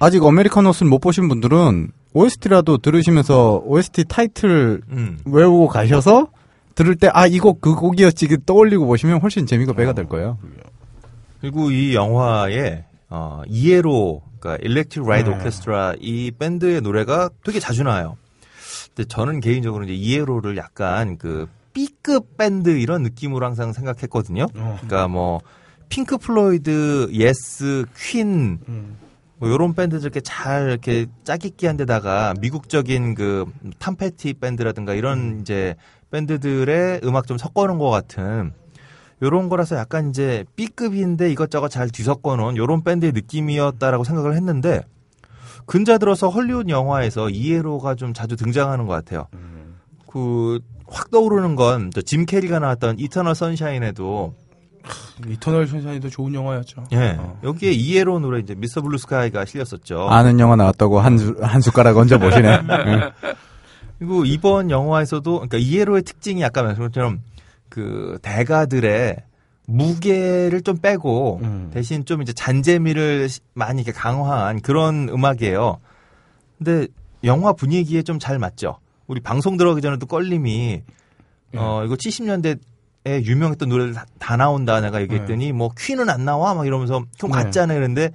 아직 0.00 0.22
아메리칸 0.22 0.51
허슬을 0.51 0.88
못 0.90 0.98
보신 1.00 1.28
분들은 1.28 1.92
OST라도 2.12 2.78
들으시면서 2.78 3.62
OST 3.64 4.04
타이틀 4.04 4.80
음. 4.90 5.18
외우고 5.24 5.68
가셔서 5.68 6.28
들을 6.74 6.96
때 6.96 7.08
아 7.12 7.26
이거 7.26 7.54
그 7.60 7.74
곡이었지 7.74 8.26
그 8.28 8.42
떠올리고 8.44 8.86
보시면 8.86 9.20
훨씬 9.20 9.46
재미가 9.46 9.72
배가 9.74 9.92
될 9.92 10.06
거예요. 10.06 10.38
그리고 11.40 11.70
이 11.70 11.94
영화에 11.94 12.84
어, 13.08 13.42
ELO 13.48 14.22
그러니까 14.38 14.64
일렉트릭 14.64 15.06
라이트 15.08 15.28
네. 15.28 15.36
오케스트라 15.36 15.94
이 16.00 16.30
밴드의 16.38 16.80
노래가 16.80 17.30
되게 17.44 17.60
자주 17.60 17.82
나와요. 17.82 18.16
근데 18.94 19.06
저는 19.08 19.40
개인적으로 19.40 19.84
이제 19.84 19.94
ELO를 19.94 20.56
약간 20.56 21.16
그 21.18 21.48
B급 21.72 22.36
밴드 22.36 22.70
이런 22.70 23.02
느낌으로 23.02 23.44
항상 23.46 23.72
생각했거든요. 23.72 24.44
어. 24.54 24.78
그러니까 24.80 25.08
뭐 25.08 25.40
핑크 25.88 26.18
플로이드, 26.18 27.10
예스, 27.12 27.84
퀸, 27.96 28.58
음. 28.68 28.96
뭐 29.40 29.50
요런 29.50 29.74
밴드들 29.74 30.02
이렇게 30.04 30.20
잘 30.20 30.68
이렇게 30.68 31.06
짜깁기한 31.24 31.76
데다가 31.76 32.34
미국적인 32.40 33.14
그 33.14 33.46
탐 33.78 34.02
페티 34.02 34.34
밴드라든가 34.34 34.94
이런 34.94 35.40
이제 35.40 35.74
밴드들의 36.10 37.00
음악 37.04 37.26
좀 37.26 37.38
섞어놓은 37.38 37.78
것 37.78 37.90
같은 37.90 38.52
요런 39.22 39.48
거라서 39.48 39.76
약간 39.76 40.10
이제 40.10 40.44
B급인데 40.56 41.32
이것저것 41.32 41.68
잘 41.68 41.90
뒤섞어 41.90 42.36
놓은 42.36 42.56
요런 42.56 42.84
밴드의 42.84 43.12
느낌이었다라고 43.12 44.04
생각을 44.04 44.34
했는데 44.36 44.82
근자 45.66 45.98
들어서 45.98 46.28
헐리우드 46.28 46.70
영화에서 46.70 47.30
ELO가 47.30 47.94
좀 47.96 48.12
자주 48.14 48.36
등장하는 48.36 48.86
것 48.86 48.92
같아요. 48.92 49.26
그 50.06 50.60
확 50.92 51.10
떠오르는 51.10 51.54
건 51.54 51.90
짐 52.04 52.26
캐리가 52.26 52.58
나왔던 52.58 52.98
이터널 52.98 53.34
선샤인에도 53.34 54.34
이터널 55.28 55.66
선샤인도 55.66 56.08
좋은 56.08 56.32
영화였죠. 56.34 56.84
예 56.92 57.16
어. 57.18 57.38
여기에 57.44 57.72
ELO 57.72 58.18
노래 58.20 58.40
이제 58.40 58.54
Mr. 58.54 58.80
Blue 58.82 58.96
Sky가 58.98 59.44
실렸었죠. 59.44 60.08
아는 60.08 60.40
영화 60.40 60.56
나왔다고 60.56 61.00
한, 61.00 61.18
수- 61.18 61.36
한 61.42 61.60
숟가락 61.60 61.96
얹어 61.98 62.18
보시네. 62.18 62.60
응. 62.70 63.10
그리고 63.98 64.24
이번 64.24 64.70
영화에서도 64.70 65.32
그러니까 65.34 65.58
ELO의 65.58 66.02
특징이 66.02 66.42
아까 66.44 66.62
말씀드린 66.62 66.88
것처럼 66.88 67.20
그 67.68 68.18
대가들의 68.22 69.16
무게를 69.66 70.62
좀 70.62 70.78
빼고 70.78 71.40
음. 71.42 71.70
대신 71.72 72.04
좀 72.04 72.22
이제 72.22 72.32
잔재미를 72.32 73.28
시- 73.28 73.40
많이 73.54 73.82
이렇게 73.82 73.92
강화한 73.96 74.60
그런 74.60 75.08
음악이에요. 75.08 75.78
근데 76.58 76.86
영화 77.24 77.52
분위기에 77.52 78.02
좀 78.02 78.18
잘 78.18 78.38
맞죠. 78.38 78.78
우리 79.06 79.20
방송 79.20 79.56
들어가기 79.56 79.82
전에도 79.82 80.06
껄림이 80.06 80.82
어 81.56 81.82
이거 81.84 81.94
70년대에 81.94 82.58
유명했던 83.18 83.68
노래들 83.68 83.94
다, 83.94 84.06
다 84.18 84.36
나온다 84.36 84.80
내가 84.80 85.00
얘기했더니 85.02 85.52
뭐 85.52 85.70
퀸은 85.76 86.08
안 86.08 86.24
나와 86.24 86.54
막 86.54 86.66
이러면서 86.66 87.04
그럼 87.18 87.32
네. 87.32 87.44
맞잖아요. 87.44 87.78
그런데 87.78 88.10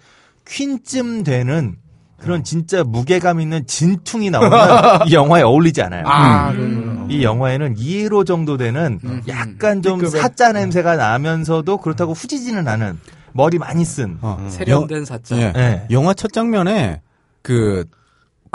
퀸쯤 0.48 1.24
되는 1.24 1.76
그런 2.18 2.44
진짜 2.44 2.84
무게감 2.84 3.42
있는 3.42 3.68
진퉁이 3.68 4.30
나오면 4.30 5.08
이 5.08 5.14
영화에 5.14 5.42
어울리지 5.44 5.82
않아요. 5.84 6.04
아, 6.08 6.50
음. 6.52 7.08
이 7.10 7.24
영화에는 7.24 7.76
2로 7.76 8.26
정도 8.26 8.58
되는 8.58 9.00
약간 9.28 9.82
좀 9.82 10.00
B급의. 10.00 10.22
사짜 10.22 10.52
냄새가 10.52 10.96
나면서도 10.96 11.78
그렇다고 11.78 12.14
후지지는 12.14 12.68
않은 12.68 13.00
머리 13.34 13.60
많이 13.60 13.84
쓴. 13.84 14.18
어. 14.22 14.48
세련된 14.50 15.06
사자. 15.06 15.36
예. 15.38 15.54
예. 15.56 15.88
영화 15.92 16.14
첫 16.14 16.32
장면에 16.32 17.02
그 17.42 17.86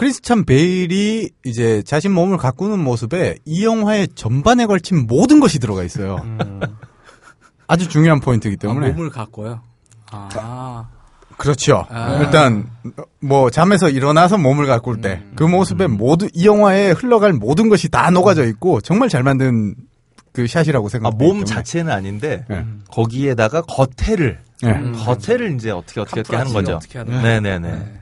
크리스찬 0.00 0.46
베일이 0.46 1.28
이제 1.44 1.82
자신 1.82 2.12
몸을 2.12 2.38
가꾸는 2.38 2.82
모습에 2.82 3.36
이 3.44 3.66
영화의 3.66 4.08
전반에 4.14 4.64
걸친 4.64 5.06
모든 5.06 5.40
것이 5.40 5.58
들어가 5.58 5.82
있어요. 5.84 6.16
아주 7.68 7.86
중요한 7.86 8.18
포인트이기 8.20 8.56
아, 8.60 8.60
때문에. 8.60 8.92
몸을 8.92 9.10
갖고요. 9.10 9.60
아, 10.10 10.88
그렇죠. 11.36 11.84
아. 11.90 12.18
일단 12.22 12.70
뭐 13.20 13.50
잠에서 13.50 13.90
일어나서 13.90 14.38
몸을 14.38 14.64
가꿀 14.66 15.02
때그 15.02 15.44
모습에 15.44 15.86
모두 15.86 16.28
이 16.32 16.46
영화에 16.46 16.92
흘러갈 16.92 17.34
모든 17.34 17.68
것이 17.68 17.90
다 17.90 18.08
녹아져 18.08 18.46
있고 18.46 18.80
정말 18.80 19.10
잘 19.10 19.22
만든 19.22 19.74
그 20.32 20.46
샷이라고 20.46 20.86
아, 20.86 20.88
생각해요. 20.88 21.18
몸 21.18 21.44
자체는 21.44 21.92
아닌데 21.92 22.46
예. 22.50 22.64
거기에다가 22.90 23.60
겉에를 23.60 24.38
예. 24.64 24.68
음. 24.70 24.94
겉에를 24.96 25.54
이제 25.56 25.70
어떻게 25.70 26.00
어떻게 26.00 26.20
어떻게 26.20 26.36
하는 26.36 26.54
거죠. 26.54 26.76
어떻게 26.76 26.98
하는 27.00 27.22
네 27.22 27.40
네네. 27.40 27.99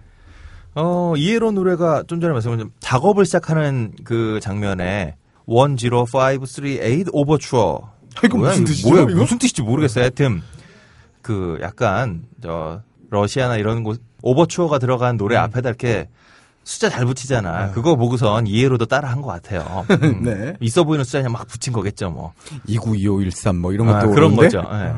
어, 0.80 1.14
이에로 1.16 1.50
노래가 1.50 2.04
좀 2.06 2.20
전에 2.20 2.32
말씀드린 2.32 2.70
작업을 2.80 3.24
시작하는 3.26 3.92
그 4.04 4.38
장면에 4.40 5.16
10538 5.46 7.04
오버추어. 7.12 7.90
이거 8.24 8.38
뭐야, 8.38 8.50
무슨 8.50 8.64
뜻이죠, 8.64 8.88
뭐야, 8.90 9.02
이거? 9.02 9.14
무슨 9.20 9.38
뜻인지 9.38 9.62
모르겠어요. 9.62 10.02
하여튼 10.04 10.40
그 11.22 11.58
약간 11.62 12.22
저 12.42 12.82
러시아나 13.10 13.56
이런 13.56 13.82
곳 13.82 14.00
오버추어가 14.22 14.78
들어간 14.78 15.16
노래 15.16 15.36
음. 15.36 15.42
앞에다 15.42 15.68
이렇게 15.68 16.08
숫자 16.64 16.88
잘 16.90 17.06
붙이잖아. 17.06 17.70
그거 17.72 17.96
보고선 17.96 18.46
이해로도 18.46 18.86
따라 18.86 19.10
한 19.10 19.20
것 19.22 19.28
같아요. 19.28 19.84
음. 20.02 20.22
네. 20.24 20.54
있어 20.60 20.84
보이는 20.84 21.04
숫자 21.04 21.18
그냥 21.18 21.32
막 21.32 21.46
붙인 21.48 21.72
거겠죠, 21.72 22.10
뭐. 22.10 22.32
292513 22.68 23.56
뭐 23.56 23.72
이런 23.72 23.88
아, 23.88 24.00
것도 24.00 24.10
그런 24.12 24.32
오는데? 24.32 24.56
거죠. 24.56 24.68
예. 24.74 24.92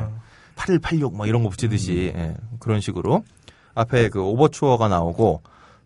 8186 0.55 1.15
뭐 1.15 1.25
이런 1.25 1.41
거 1.43 1.49
붙이듯이 1.49 2.11
예, 2.15 2.35
그런 2.59 2.81
식으로 2.81 3.23
앞에 3.73 4.09
그 4.09 4.21
오버추어가 4.21 4.89
나오고 4.89 5.41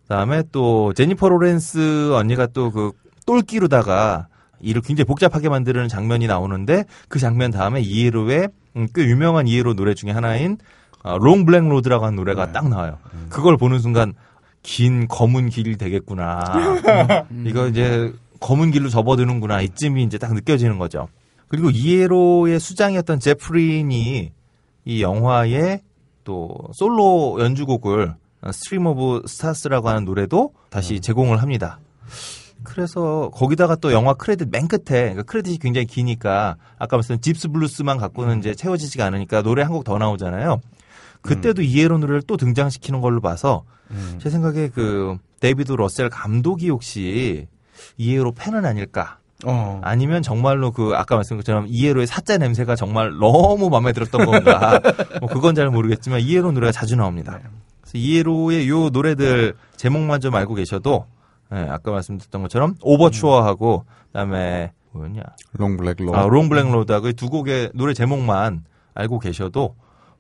그다음에 0.08 0.44
또 0.52 0.94
제니퍼 0.94 1.30
로렌스 1.30 2.14
언니가 2.14 2.48
또 2.48 2.72
그 2.72 2.92
똘끼로다가 3.26 4.28
일을 4.62 4.82
굉장히 4.82 5.06
복잡하게 5.06 5.50
만드는 5.50 5.88
장면이 5.88 6.28
나오는데 6.28 6.86
그 7.10 7.20
장면 7.20 7.52
다음에 7.52 7.82
ELO의 7.82 8.50
음, 8.78 8.88
꽤 8.94 9.04
유명한 9.04 9.48
ELO 9.48 9.74
노래 9.74 9.94
중에 9.94 10.12
하나인 10.12 10.58
어, 11.04 11.18
Long 11.18 11.46
Black 11.46 11.68
Road라고 11.68 12.06
하는 12.06 12.16
노래가 12.16 12.52
딱 12.52 12.68
나와요. 12.68 12.98
그걸 13.30 13.58
보는 13.58 13.80
순간 13.80 14.14
긴 14.64 15.08
검은 15.08 15.50
길이 15.50 15.78
되겠구나. 15.78 16.40
음, 17.32 17.46
이거 17.46 17.68
이제 17.68 18.12
검은 18.40 18.72
길로 18.72 18.90
접어드는구나. 18.90 19.62
이쯤이 19.62 20.04
이제 20.04 20.18
딱 20.18 20.34
느껴지는 20.34 20.80
거죠. 20.80 21.08
그리고 21.48 21.70
ELO의 21.70 22.60
수장이었던 22.60 23.20
제프 23.20 23.82
린이 23.82 24.32
이 24.86 25.02
영화의 25.02 25.82
또 26.24 26.58
솔로 26.74 27.38
연주곡을 27.40 28.16
Stream 28.52 28.86
of 28.86 29.24
Stars라고 29.28 29.90
하는 29.90 30.06
노래도 30.06 30.54
다시 30.70 31.00
제공을 31.00 31.42
합니다. 31.42 31.80
그래서 32.64 33.30
거기다가 33.34 33.76
또 33.76 33.92
영화 33.92 34.14
크레딧 34.14 34.50
맨 34.52 34.68
끝에 34.68 35.02
그러니까 35.02 35.24
크레딧이 35.24 35.58
굉장히 35.60 35.86
기니까 35.86 36.56
아까 36.80 36.98
말씀드린 36.98 37.22
Jeep's 37.22 37.48
Blues만 37.50 37.98
갖고는 37.98 38.40
이제 38.40 38.56
채워지지가 38.56 39.06
않으니까 39.06 39.42
노래 39.44 39.62
한 39.62 39.72
곡 39.72 39.84
더 39.84 39.98
나오잖아요. 39.98 40.60
그때도 41.22 41.62
ELO 41.64 41.98
노래를 41.98 42.22
또 42.24 42.38
등장시키는 42.38 43.02
걸로 43.02 43.20
봐서 43.22 43.64
제 44.20 44.30
생각에 44.30 44.70
그 44.70 45.18
데이비드 45.42 45.72
러셀 45.74 46.10
감독이 46.10 46.70
혹시 46.70 47.48
ELO 47.98 48.32
팬은 48.32 48.66
아닐까? 48.66 49.18
어. 49.46 49.80
아니면 49.84 50.22
정말로 50.24 50.72
그 50.72 50.94
아까 50.96 51.16
말씀드린 51.16 51.40
것처럼 51.42 51.66
ELO의 51.68 52.08
사자 52.08 52.38
냄새가 52.38 52.76
정말 52.76 53.12
너무 53.20 53.70
마음에 53.70 53.92
들었던 53.92 54.26
건가? 54.26 54.80
뭐 55.20 55.30
그건 55.30 55.54
잘 55.56 55.70
모르겠지만 55.70 56.22
ELO 56.22 56.52
노래가 56.52 56.72
자주 56.72 56.96
나옵니다. 56.96 57.40
ELO의 57.96 58.70
요 58.70 58.90
노래들 58.90 59.56
제목만 59.78 60.22
좀 60.22 60.36
알고 60.36 60.54
계셔도 60.56 61.06
예, 61.54 61.58
아까 61.70 61.92
말씀드렸던 61.92 62.42
것처럼 62.44 62.76
오버추어하고 62.82 63.86
그다음에 64.08 64.72
뭐였냐? 64.92 65.22
Long 65.54 65.73
Black 65.73 65.98
Road. 66.02 66.16
아, 66.16 66.24
Long 66.24 66.45
Black 66.45 66.72
Road하고 66.72 67.10
이 67.10 67.16
두 67.16 67.30
곡의 67.30 67.72
노래 67.74 67.94
제목만 67.94 68.64
알고 68.94 69.20
계셔도 69.20 69.76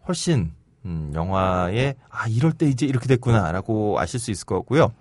훨씬 0.07 0.51
음, 0.85 1.11
영화에 1.15 1.95
아 2.09 2.27
이럴 2.27 2.51
때 2.51 2.67
이제 2.67 2.85
이렇게 2.85 3.07
됐구나라고 3.07 3.99
아실 3.99 4.19
수 4.19 4.29
있을 4.31 4.45
것 4.45 4.55
같고요. 4.55 4.91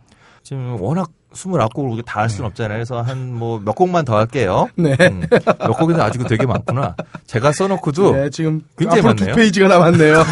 지금 0.43 0.77
워낙 0.81 1.11
29곡을 1.33 2.05
다 2.05 2.21
할 2.21 2.31
수는 2.31 2.47
없잖아요. 2.47 2.77
그래서 2.77 3.03
한 3.03 3.33
뭐 3.35 3.59
몇 3.59 3.75
곡만 3.75 4.05
더 4.05 4.17
할게요. 4.17 4.69
네. 4.77 4.97
음, 5.01 5.27
몇 5.31 5.73
곡인데 5.73 6.01
아직은 6.01 6.27
되게 6.29 6.47
많구나. 6.47 6.95
제가 7.27 7.51
써놓고도 7.53 8.13
네, 8.13 8.31
지금 8.31 8.63
굉장히 8.79 9.01
앞으로 9.01 9.15
많네요. 9.15 9.35
두 9.35 9.41
페이지가 9.41 9.69
남았네요. 9.69 10.23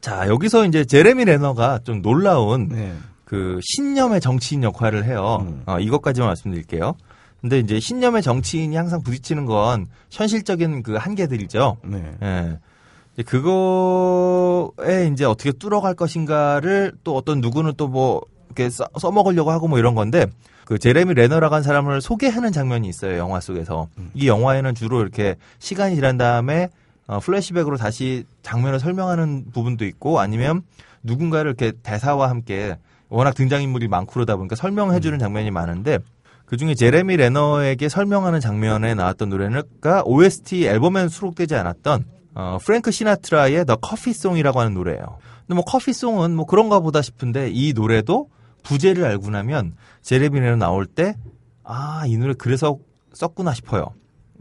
자 0.00 0.28
여기서 0.28 0.66
이제 0.66 0.84
제레미 0.84 1.24
레너가 1.24 1.80
좀 1.84 2.02
놀라운 2.02 2.68
네. 2.68 2.94
그 3.24 3.60
신념의 3.62 4.20
정치인 4.20 4.62
역할을 4.62 5.04
해요. 5.04 5.46
어, 5.66 5.78
이것까지만 5.78 6.28
말씀드릴게요. 6.28 6.94
근데 7.40 7.58
이제 7.58 7.80
신념의 7.80 8.22
정치인이 8.22 8.74
항상 8.76 9.02
부딪히는 9.02 9.46
건 9.46 9.86
현실적인 10.10 10.82
그 10.82 10.96
한계들이죠. 10.96 11.78
네. 11.84 12.16
예. 12.22 13.22
그거에 13.22 15.08
이제 15.12 15.24
어떻게 15.24 15.52
뚫어갈 15.52 15.94
것인가를 15.94 16.92
또 17.04 17.16
어떤 17.16 17.40
누구는 17.40 17.74
또 17.76 17.88
뭐 17.88 18.22
이렇게 18.50 18.68
써, 18.68 18.88
써먹으려고 18.98 19.50
하고 19.50 19.68
뭐 19.68 19.78
이런 19.78 19.94
건데 19.94 20.26
그 20.64 20.78
제레미 20.78 21.14
레너라고 21.14 21.54
한 21.54 21.62
사람을 21.62 22.00
소개하는 22.00 22.52
장면이 22.52 22.88
있어요 22.88 23.16
영화 23.16 23.40
속에서 23.40 23.88
이 24.14 24.28
영화에는 24.28 24.74
주로 24.74 25.00
이렇게 25.00 25.36
시간이 25.58 25.94
지난 25.94 26.18
다음에 26.18 26.68
어, 27.10 27.18
플래시백으로 27.18 27.76
다시 27.76 28.24
장면을 28.42 28.78
설명하는 28.78 29.46
부분도 29.52 29.84
있고 29.84 30.20
아니면 30.20 30.62
누군가를 31.02 31.48
이렇게 31.48 31.72
대사와 31.82 32.30
함께 32.30 32.78
워낙 33.08 33.34
등장인물이 33.34 33.88
많고 33.88 34.12
그러다 34.12 34.36
보니까 34.36 34.54
설명해주는 34.54 35.18
장면이 35.18 35.50
많은데 35.50 35.98
그 36.46 36.56
중에 36.56 36.76
제레미 36.76 37.16
레너에게 37.16 37.88
설명하는 37.88 38.38
장면에 38.38 38.94
나왔던 38.94 39.28
노래가 39.28 40.04
OST 40.04 40.64
앨범에 40.66 41.08
수록되지 41.08 41.56
않았던 41.56 42.04
어, 42.36 42.58
프랭크 42.62 42.92
시나트라의 42.92 43.66
The 43.66 43.76
Coffee 43.84 44.14
Song이라고 44.14 44.60
하는 44.60 44.74
노래예요. 44.74 45.18
근데 45.40 45.54
뭐 45.56 45.64
커피 45.64 45.92
송은 45.92 46.36
뭐 46.36 46.46
그런가 46.46 46.78
보다 46.78 47.02
싶은데 47.02 47.50
이 47.52 47.72
노래도 47.72 48.30
부제를 48.62 49.04
알고 49.04 49.30
나면 49.30 49.74
제레미 50.00 50.38
레너 50.38 50.54
나올 50.54 50.86
때 50.86 51.16
아, 51.64 52.04
이 52.06 52.16
노래 52.16 52.34
그래서 52.34 52.78
썼구나 53.14 53.52
싶어요. 53.52 53.94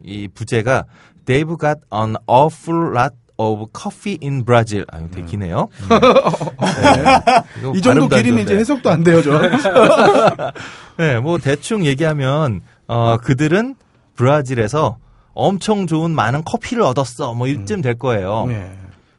이 0.04 0.28
부제가 0.28 0.86
They've 1.30 1.58
got 1.58 1.78
an 1.92 2.16
awful 2.26 2.92
lot 2.92 3.14
of 3.38 3.68
coffee 3.72 4.18
in 4.20 4.44
Brazil. 4.44 4.86
아, 4.92 4.98
되게 5.12 5.28
기네요. 5.28 5.70
네. 5.88 7.44
이거 7.60 7.74
이 7.76 7.82
정도 7.82 8.08
길이는 8.08 8.44
이제. 8.44 8.58
해석도 8.58 8.90
안 8.90 9.04
돼요, 9.04 9.22
저. 9.22 9.40
네, 10.98 11.20
뭐 11.20 11.38
대충 11.38 11.86
얘기하면 11.86 12.62
어 12.88 13.18
그들은 13.18 13.76
브라질에서 14.16 14.98
엄청 15.34 15.86
좋은 15.86 16.10
많은 16.10 16.44
커피를 16.44 16.82
얻었어. 16.82 17.36
뭐 17.36 17.46
이쯤 17.48 17.82
될 17.82 18.00
거예요. 18.00 18.46
네. 18.48 18.76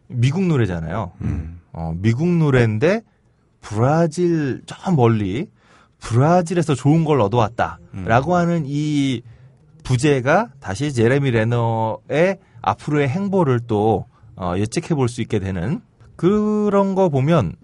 미국 0.08 0.42
노래잖아요. 0.44 1.12
음. 1.22 1.60
어, 1.72 1.94
미국 1.96 2.26
노래인데 2.26 3.02
브라질 3.60 4.62
저 4.66 4.90
멀리 4.90 5.46
브라질에서 6.00 6.74
좋은 6.74 7.04
걸 7.04 7.20
얻어왔다라고 7.20 8.34
하는 8.34 8.64
이 8.66 9.22
부제가 9.84 10.48
다시 10.60 10.92
제레미 10.92 11.30
레너의 11.30 12.38
앞으로의 12.62 13.08
행보를 13.08 13.60
또 13.66 14.06
어, 14.36 14.54
예측해 14.56 14.94
볼 14.94 15.08
수 15.08 15.20
있게 15.22 15.38
되는 15.38 15.80
그런 16.16 16.94
거 16.94 17.08
보면 17.08 17.54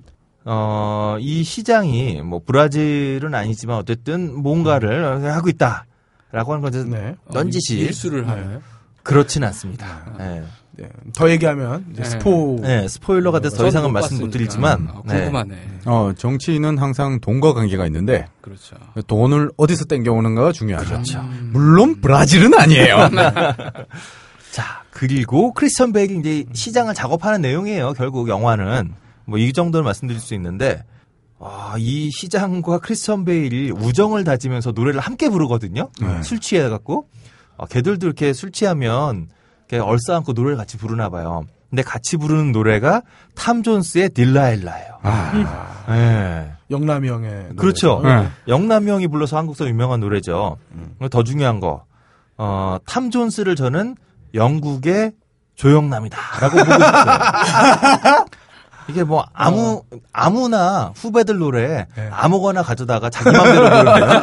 어, 0.45 1.17
이 1.21 1.43
시장이 1.43 2.23
뭐 2.23 2.41
브라질은 2.45 3.35
아니지만 3.35 3.79
어쨌든 3.79 4.41
뭔가를 4.43 5.25
하고 5.33 5.49
있다라고 5.49 6.53
하는 6.53 6.61
것은 6.63 6.91
네. 6.91 7.17
넌지시 7.33 7.79
일수를 7.79 8.29
하나요? 8.29 8.63
그렇진 9.03 9.45
않습니다. 9.45 10.15
네. 10.19 10.43
네. 10.79 10.89
더 11.15 11.31
얘기하면 11.31 11.87
이제 11.93 12.03
네. 12.03 12.09
스포. 12.09 12.59
네, 12.61 12.87
스포일러가 12.89 13.41
돼서 13.41 13.57
더 13.57 13.67
이상은 13.69 13.89
못 13.89 13.93
말씀 13.95 14.19
못. 14.19 14.31
드리지만 14.31 14.89
아, 14.93 15.03
네. 15.07 15.21
궁금하네. 15.21 15.57
어, 15.87 16.13
정치인은 16.17 16.79
항상 16.79 17.21
돈과 17.21 17.55
관계가 17.55 17.87
있는데 17.87 18.27
그렇죠. 18.41 18.77
돈을 19.07 19.51
어디서 19.57 19.87
땡겨오는가가 19.87 20.53
중요하죠. 20.53 20.89
그렇죠. 20.89 21.23
물론 21.53 22.01
브라질은 22.01 22.53
아니에요. 22.55 23.09
자, 24.53 24.83
그리고 24.91 25.53
크리스천 25.53 25.93
베일이 25.93 26.19
이제 26.19 26.45
시장을 26.53 26.95
작업하는 26.95 27.41
내용이에요. 27.41 27.93
결국 27.95 28.29
영화는 28.29 28.93
뭐 29.27 29.39
이 29.39 29.53
정도를 29.53 29.85
말씀드릴 29.85 30.21
수 30.21 30.35
있는데 30.35 30.83
아, 31.39 31.75
이 31.79 32.11
시장과 32.11 32.79
크리스천 32.79 33.25
베일이 33.25 33.71
우정을 33.71 34.25
다지면서 34.25 34.73
노래를 34.73 35.01
함께 35.01 35.29
부르거든요. 35.29 35.89
술 36.23 36.39
취해 36.41 36.69
갖고 36.69 37.09
아, 37.59 37.67
걔들도 37.67 38.07
이렇게 38.07 38.33
술 38.33 38.51
취하면 38.53 39.29
이렇게 39.69 39.79
얼싸안고 39.79 40.33
노래를 40.33 40.57
같이 40.57 40.77
부르나 40.77 41.09
봐요. 41.09 41.45
근데 41.71 41.83
같이 41.83 42.17
부르는 42.17 42.53
노래가 42.53 43.03
탐 43.35 43.63
존스의 43.63 44.11
딜라일라예요. 44.11 44.99
예. 45.91 46.53
영남이 46.71 47.09
형의. 47.09 47.31
노래죠. 47.31 47.57
그렇죠. 47.57 48.01
네. 48.05 48.29
영남이 48.49 48.91
형이 48.91 49.09
불러서 49.09 49.37
한국서 49.37 49.67
유명한 49.69 50.01
노래죠. 50.01 50.57
더 51.11 51.23
중요한 51.23 51.61
거, 51.61 51.85
어, 52.39 52.79
탐 52.87 53.11
존스를 53.11 53.57
저는 53.57 53.97
영국의 54.35 55.13
조영남이다라고 55.57 56.57
보고 56.59 56.73
싶어요. 56.73 57.19
이게 58.89 59.03
뭐 59.05 59.25
아무 59.33 59.83
아무나 60.13 60.93
후배들 60.95 61.39
노래 61.39 61.87
네. 61.97 62.09
아무거나 62.13 62.63
가져다가 62.63 63.11
자기 63.11 63.31
마음대로 63.37 63.69
부르면 63.69 64.23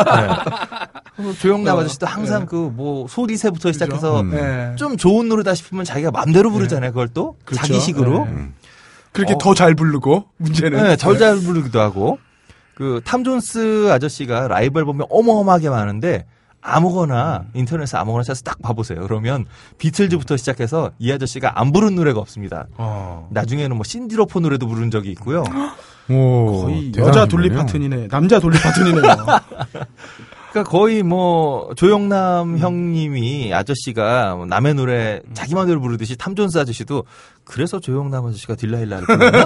네. 1.33 1.33
조영남 1.39 1.77
아저씨도 1.79 2.05
항상 2.07 2.45
그뭐 2.45 3.07
소리새부터 3.09 3.71
시작해서 3.71 4.21
음. 4.21 4.31
네. 4.31 4.75
좀 4.77 4.97
좋은 4.97 5.27
노래다 5.29 5.53
싶으면 5.53 5.85
자기가 5.85 6.11
마음대로 6.11 6.49
부르잖아요. 6.51 6.91
그걸 6.91 7.07
또 7.09 7.35
그렇죠. 7.45 7.67
자기식으로. 7.67 8.25
네. 8.25 8.49
그렇게 9.11 9.33
어. 9.33 9.37
더 9.37 9.56
잘 9.56 9.75
부르고 9.75 10.25
문제는 10.37 10.83
네, 10.83 10.95
더 10.95 11.15
잘 11.15 11.35
부르기도 11.39 11.79
하고 11.79 12.17
그 12.75 12.99
탐 13.05 13.23
존스 13.23 13.91
아저씨가 13.91 14.47
라이브 14.47 14.79
앨범이 14.79 15.03
어마어마하게 15.09 15.69
많은데 15.69 16.25
아무거나 16.63 17.43
인터넷에 17.53 17.97
아무거나 17.97 18.23
찾아서 18.23 18.41
딱 18.43 18.61
봐보세요. 18.61 19.01
그러면 19.01 19.45
비틀즈부터 19.77 20.37
시작해서 20.37 20.91
이 20.97 21.11
아저씨가 21.11 21.59
안 21.59 21.71
부른 21.73 21.95
노래가 21.95 22.19
없습니다. 22.21 22.67
어. 22.77 23.27
나중에는 23.31 23.75
뭐 23.75 23.83
신디 23.83 24.11
로퍼 24.11 24.39
노래도 24.39 24.67
부른 24.67 24.89
적이 24.89 25.11
있고요. 25.11 25.43
오, 26.09 26.63
거의 26.63 26.91
여자 26.97 27.25
돌리. 27.25 27.49
파튼이네. 27.49 28.07
남자 28.07 28.39
돌리 28.39 28.57
파튼이네요. 28.57 29.03
그러니까 30.53 30.69
거의 30.69 31.01
뭐 31.01 31.73
조영남 31.75 32.59
형님이 32.59 33.53
아저씨가 33.53 34.35
뭐 34.35 34.45
남의 34.45 34.75
노래 34.75 35.19
자기 35.33 35.55
마음대로 35.55 35.81
부르듯이 35.81 36.15
탐 36.15 36.35
존스 36.35 36.59
아저씨도 36.59 37.05
그래서 37.43 37.79
조영남 37.79 38.25
아저씨가 38.27 38.55
딜라일라를 38.55 39.05
부르나? 39.07 39.45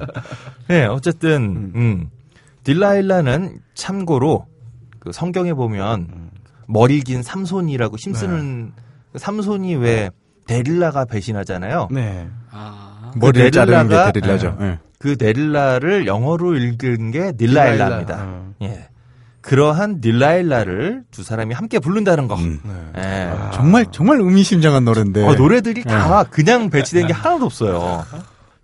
네, 0.68 0.86
어쨌든 0.86 1.72
음. 1.74 2.10
딜라일라는 2.64 3.60
참고로 3.74 4.46
그 4.98 5.12
성경에 5.12 5.52
보면 5.52 6.08
머리 6.68 7.00
긴 7.00 7.22
삼손이라고 7.22 7.96
힘쓰는 7.96 8.72
그 9.12 9.18
삼손이 9.18 9.74
왜 9.76 10.10
데릴라가 10.46 11.04
배신하잖아요. 11.06 11.88
네. 11.90 12.28
아. 12.50 13.10
머리를 13.16 13.46
그 13.46 13.50
자르는 13.50 13.88
게 13.88 13.94
데릴라가- 13.94 14.12
데릴라죠. 14.12 14.56
예. 14.60 14.78
그 14.98 15.16
데릴라를 15.16 16.06
영어로 16.06 16.56
읽은 16.56 17.10
게 17.10 17.32
딜라일라입니다. 17.32 18.16
어. 18.20 18.52
예. 18.62 18.88
그러한 19.40 20.00
딜라일라를 20.02 21.04
두 21.10 21.22
사람이 21.22 21.54
함께 21.54 21.78
부른다는 21.78 22.28
거. 22.28 22.34
음. 22.34 22.60
네. 22.94 23.02
예. 23.02 23.30
정말 23.54 23.86
정말 23.90 24.18
의미심장한 24.20 24.84
노래인데. 24.84 25.24
어, 25.26 25.34
노래들이 25.34 25.84
다 25.84 26.24
그냥 26.24 26.68
배치된 26.68 27.06
게 27.06 27.12
하나도 27.14 27.46
없어요. 27.46 28.04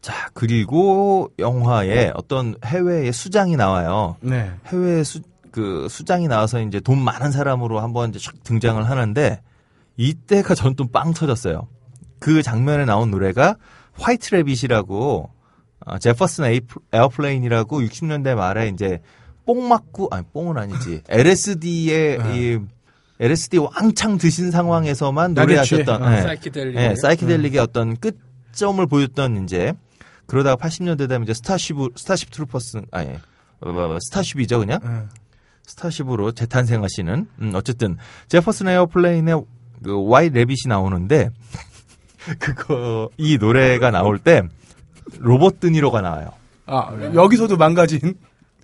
자, 0.02 0.28
그리고 0.34 1.30
영화에 1.38 2.12
어떤 2.14 2.54
해외의 2.66 3.12
수장이 3.14 3.56
나와요. 3.56 4.16
네. 4.20 4.50
해외 4.66 5.02
수, 5.04 5.20
그 5.54 5.86
수장이 5.88 6.26
나와서 6.26 6.60
이제 6.60 6.80
돈 6.80 6.98
많은 6.98 7.30
사람으로 7.30 7.78
한번 7.78 8.10
이제 8.10 8.18
촥 8.18 8.42
등장을 8.42 8.82
하는데 8.90 9.40
이때가 9.96 10.56
전 10.56 10.74
또 10.74 10.88
빵 10.90 11.14
터졌어요. 11.14 11.68
그 12.18 12.42
장면에 12.42 12.84
나온 12.84 13.12
노래가 13.12 13.54
White 13.92 14.34
Rabbit이라고 14.34 15.30
어, 15.86 15.98
제퍼슨 15.98 16.46
에이프- 16.46 16.80
에어플레인이라고 16.92 17.82
60년대 17.82 18.34
말에 18.34 18.66
이제 18.70 19.00
뽕 19.46 19.68
맞고 19.68 20.08
아니 20.10 20.26
뽕은 20.32 20.58
아니지 20.58 21.02
LSD에 21.08 22.18
이 22.34 22.58
LSD 23.20 23.58
왕창 23.58 24.18
드신 24.18 24.50
상황에서만 24.50 25.34
노래하셨던 25.34 26.02
취해. 26.02 26.16
예. 26.16 26.22
사이키델릭. 26.22 26.76
예, 26.76 26.94
사이키델릭의 27.00 27.60
어떤 27.60 27.96
끝점을 27.96 28.84
보였던 28.88 29.44
이제 29.44 29.72
그러다가 30.26 30.56
80년대 30.66 31.08
되면 31.08 31.22
이제 31.22 31.32
스타쉽 31.34 31.76
스타쉽 31.94 32.32
트루퍼스 32.32 32.82
아니 32.90 33.10
어, 33.60 33.70
뭐, 33.70 33.98
스타쉽이죠 34.00 34.58
그냥 34.58 34.80
예. 34.84 35.23
스타쉽으로 35.66 36.32
재탄생하시는 36.32 37.26
음, 37.40 37.52
어쨌든 37.54 37.96
제퍼슨 38.28 38.68
에어플레인의 38.68 39.42
그 39.82 40.04
와이 40.06 40.30
레빗이 40.30 40.68
나오는데 40.68 41.30
그거 42.38 43.10
이 43.18 43.38
노래가 43.38 43.90
나올 43.90 44.18
때 44.18 44.42
로버트 45.18 45.58
드니로가 45.60 46.00
나와요. 46.00 46.28
아, 46.66 46.90
여기서도 47.14 47.56
망가진. 47.56 48.14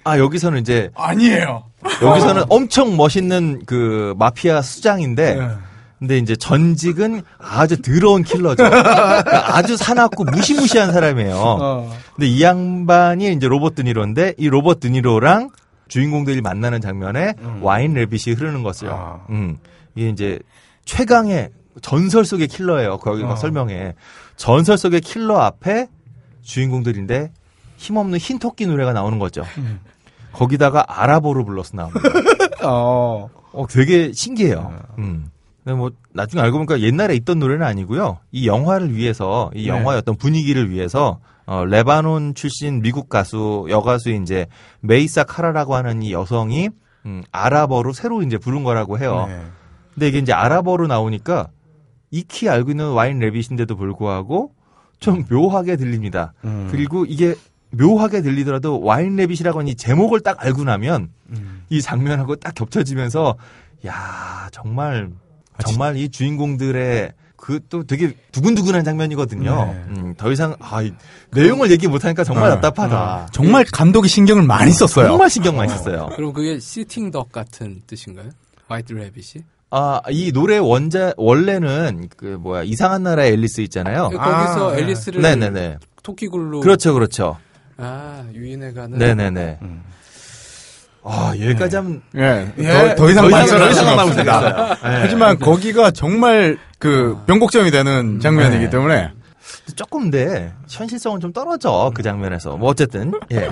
아 0.05 0.19
여기서는 0.19 0.61
이제 0.61 0.91
아니에요. 0.95 1.65
여기서는 2.03 2.45
엄청 2.49 2.97
멋있는 2.97 3.63
그 3.67 4.15
마피아 4.19 4.63
수장인데 4.63 5.37
예. 5.39 5.51
근데 5.99 6.17
이제 6.17 6.35
전직은 6.35 7.23
아주 7.39 7.83
더러운 7.83 8.23
킬러죠. 8.23 8.65
그러니까 8.65 9.57
아주 9.59 9.77
사납고 9.77 10.25
무시무시한 10.25 10.93
사람이에요. 10.95 11.37
어. 11.37 11.95
근데 12.17 12.27
이 12.27 12.43
양반이 12.43 13.31
이제 13.35 13.47
로버트 13.47 13.75
드니로인데 13.77 14.35
이 14.39 14.49
로버트 14.49 14.81
드니로랑 14.81 15.51
주인공들이 15.91 16.41
만나는 16.41 16.81
장면에 16.81 17.35
와인 17.61 17.95
레빗이 17.95 18.35
흐르는 18.35 18.63
것을요. 18.63 18.93
아. 18.93 19.27
음. 19.29 19.59
이게 19.95 20.09
이제 20.09 20.39
최강의 20.85 21.51
전설 21.83 22.25
속의 22.25 22.49
킬러예요. 22.49 22.99
거기 22.99 23.23
막 23.23 23.33
어. 23.33 23.37
설명해. 23.37 23.95
전설 24.37 24.79
속의 24.79 25.01
킬러 25.03 25.39
앞에 25.39 25.89
주인공들인데 26.43 27.33
힘없는 27.77 28.19
흰 28.19 28.39
토끼 28.39 28.67
노래가 28.67 28.93
나오는 28.93 29.19
거죠. 29.19 29.43
거기다가 30.33 30.85
아랍어로 30.87 31.45
불러서 31.45 31.77
나옵니다. 31.77 32.01
어. 32.65 33.29
어, 33.53 33.67
되게 33.69 34.13
신기해요. 34.13 34.73
음. 34.99 35.31
근데 35.65 35.77
뭐 35.77 35.91
나중에 36.13 36.41
알고 36.43 36.59
보니까 36.59 36.81
옛날에 36.81 37.15
있던 37.17 37.39
노래는 37.39 37.67
아니고요. 37.67 38.19
이 38.31 38.47
영화를 38.47 38.95
위해서 38.95 39.51
이 39.55 39.63
네. 39.63 39.69
영화의 39.69 39.99
어떤 39.99 40.17
분위기를 40.17 40.71
위해서 40.71 41.19
어, 41.51 41.65
레바논 41.65 42.37
출신 42.37 42.81
미국 42.81 43.09
가수 43.09 43.67
여가수인 43.69 44.23
이제 44.23 44.47
메이사 44.83 45.25
카라라고 45.25 45.75
하는 45.75 46.01
이 46.01 46.13
여성이 46.13 46.71
음, 47.07 47.25
아랍어로 47.33 47.93
새로 47.93 48.23
이제 48.23 48.39
부른 48.39 48.63
거라고 48.63 49.01
해요. 49.01 49.25
네. 49.29 49.43
근데 49.93 50.09
이게 50.09 50.19
이제 50.19 50.33
아랍어로 50.33 50.87
나오니까 50.87 51.49
익히 52.13 52.49
알고 52.49 52.71
있는 52.71 52.93
와인 52.93 53.19
레빗인데도 53.19 53.75
불구하고 53.75 54.53
좀 55.01 55.25
묘하게 55.29 55.75
들립니다. 55.75 56.35
음. 56.45 56.69
그리고 56.71 57.05
이게 57.05 57.35
묘하게 57.71 58.23
들리더라도 58.23 58.81
와인 58.81 59.17
레빗이라고 59.17 59.59
하는 59.59 59.73
이 59.73 59.75
제목을 59.75 60.21
딱 60.21 60.45
알고 60.45 60.63
나면 60.63 61.09
음. 61.31 61.65
이 61.69 61.83
장면하고 61.83 62.37
딱 62.37 62.55
겹쳐지면서 62.55 63.35
야 63.87 64.49
정말 64.53 65.11
아, 65.57 65.63
정말 65.65 65.97
이 65.97 66.11
주인공들의 66.11 67.13
그 67.41 67.59
또 67.71 67.85
되게 67.85 68.15
두근두근한 68.33 68.85
장면이거든요. 68.85 69.65
네. 69.67 69.85
음, 69.89 70.15
더 70.17 70.31
이상 70.31 70.55
아, 70.61 70.83
이 70.83 70.93
내용을 71.33 71.71
얘기 71.71 71.89
못하니까 71.89 72.23
정말 72.23 72.51
어, 72.51 72.55
답답하다. 72.61 73.29
정말 73.33 73.65
감독이 73.65 74.09
신경을 74.09 74.43
많이 74.43 74.73
썼어요. 74.73 75.07
정말 75.07 75.31
신경 75.31 75.57
많이 75.57 75.71
썼어요. 75.71 76.11
그럼 76.17 76.33
그게 76.33 76.59
시팅 76.59 77.11
덕 77.11 77.33
같은 77.33 77.81
뜻인가요? 77.87 78.31
화이트 78.69 78.93
레빗이? 78.93 79.45
아, 79.71 80.01
이 80.11 80.33
노래 80.33 80.59
원자 80.59 81.15
원래는 81.17 82.09
그 82.17 82.39
뭐야 82.41 82.65
이상한 82.65 83.05
나라의 83.05 83.33
앨리스 83.33 83.63
있잖아요. 83.63 84.11
거기서 84.11 84.71
아, 84.71 84.75
네. 84.75 84.83
앨리스를 84.83 85.23
네네네. 85.23 85.79
토끼굴로 86.03 86.61
그렇죠, 86.61 86.93
그렇죠. 86.93 87.39
아 87.77 88.25
유인해 88.35 88.73
가는 88.73 88.99
네네네. 88.99 89.59
아 91.03 91.33
여기까지 91.35 91.77
하면 91.77 92.03
예, 92.17 92.53
예. 92.59 92.95
더, 92.95 92.95
더 92.95 93.11
이상 93.11 93.23
더 93.25 93.29
이상 93.29 93.31
말씀을 93.31 93.59
더할 93.59 93.73
이상 93.73 93.85
수가 93.85 93.97
말 93.97 94.07
없습니다. 94.07 94.77
네. 94.83 94.99
하지만 95.03 95.39
거기가 95.39 95.91
정말 95.91 96.59
그 96.79 97.19
변곡점이 97.27 97.71
되는 97.71 98.21
장면이기 98.21 98.65
네. 98.65 98.71
때문에 98.71 99.13
조금 99.77 100.11
근데 100.11 100.53
현실성은 100.69 101.21
좀 101.21 101.33
떨어져 101.33 101.91
그 101.95 102.03
장면에서 102.03 102.57
뭐 102.57 102.69
어쨌든 102.71 103.13
예 103.33 103.49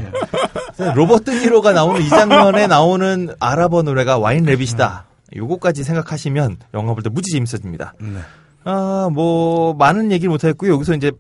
로버트 0.95 1.31
니로가 1.31 1.73
나오는 1.73 2.01
이 2.03 2.09
장면에 2.09 2.67
나오는 2.67 3.31
아랍어 3.41 3.83
노래가 3.83 4.19
와인 4.19 4.45
레빗이다 4.45 5.07
요거까지 5.37 5.85
생각하시면 5.85 6.57
영화 6.75 6.93
볼 6.95 7.03
때 7.03 7.11
무지 7.11 7.33
재밌어집니다 7.33 7.95
네. 8.01 8.19
아뭐 8.65 9.75
많은 9.75 10.11
얘기를 10.13 10.31
못했고요 10.31 10.73
여기서 10.75 10.95
이제 10.95 11.13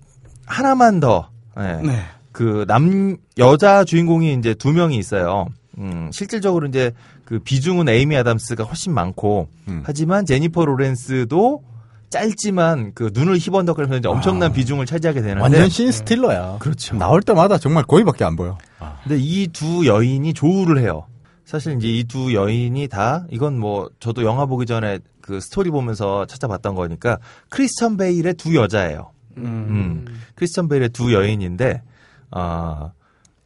하나만 0.46 1.00
더 1.00 1.28
예. 1.59 1.80
네. 1.82 2.02
그남 2.32 3.16
여자 3.38 3.84
주인공이 3.84 4.32
이제 4.34 4.55
두 4.55 4.72
명이 4.72 4.96
있어요. 4.96 5.46
음, 5.78 6.10
실질적으로 6.12 6.66
이제 6.66 6.92
그 7.24 7.38
비중은 7.38 7.88
에이미 7.88 8.16
아담스가 8.16 8.64
훨씬 8.64 8.92
많고 8.92 9.48
음. 9.68 9.82
하지만 9.84 10.26
제니퍼 10.26 10.64
로렌스도 10.64 11.62
짧지만 12.10 12.92
그 12.94 13.10
눈을 13.12 13.36
희번덕거리면서 13.36 13.98
이제 13.98 14.09
엄청난 14.09 14.52
비중을 14.52 14.86
차지하게 14.86 15.20
되는데 15.20 15.42
완전 15.42 15.68
신 15.68 15.92
스틸러야. 15.92 16.56
그렇죠. 16.59 16.96
나올 16.96 17.22
때마다 17.22 17.59
정말 17.59 17.84
거의밖에 17.84 18.24
안 18.24 18.34
보여. 18.34 18.56
근데 19.02 19.18
이 19.18 19.46
두 19.52 19.86
여인이 19.86 20.32
조우를 20.34 20.78
해요. 20.78 21.06
사실 21.44 21.76
이제 21.76 21.88
이 21.88 22.05
두 22.05 22.32
여인이 22.34 22.88
다 22.88 23.26
이건 23.30 23.59
뭐 23.59 23.90
저도 24.00 24.24
영화 24.24 24.46
보기 24.46 24.64
전에 24.66 24.98
그 25.20 25.40
스토리 25.40 25.70
보면서 25.70 26.24
찾아봤던 26.26 26.74
거니까 26.74 27.18
크리스천 27.50 27.96
베일의 27.98 28.34
두 28.34 28.55
여자예요. 28.56 29.10
음. 29.36 30.06
크리스천 30.34 30.68
베일의 30.68 30.88
두 30.90 31.12
여인인데 31.12 31.82
어, 32.30 32.90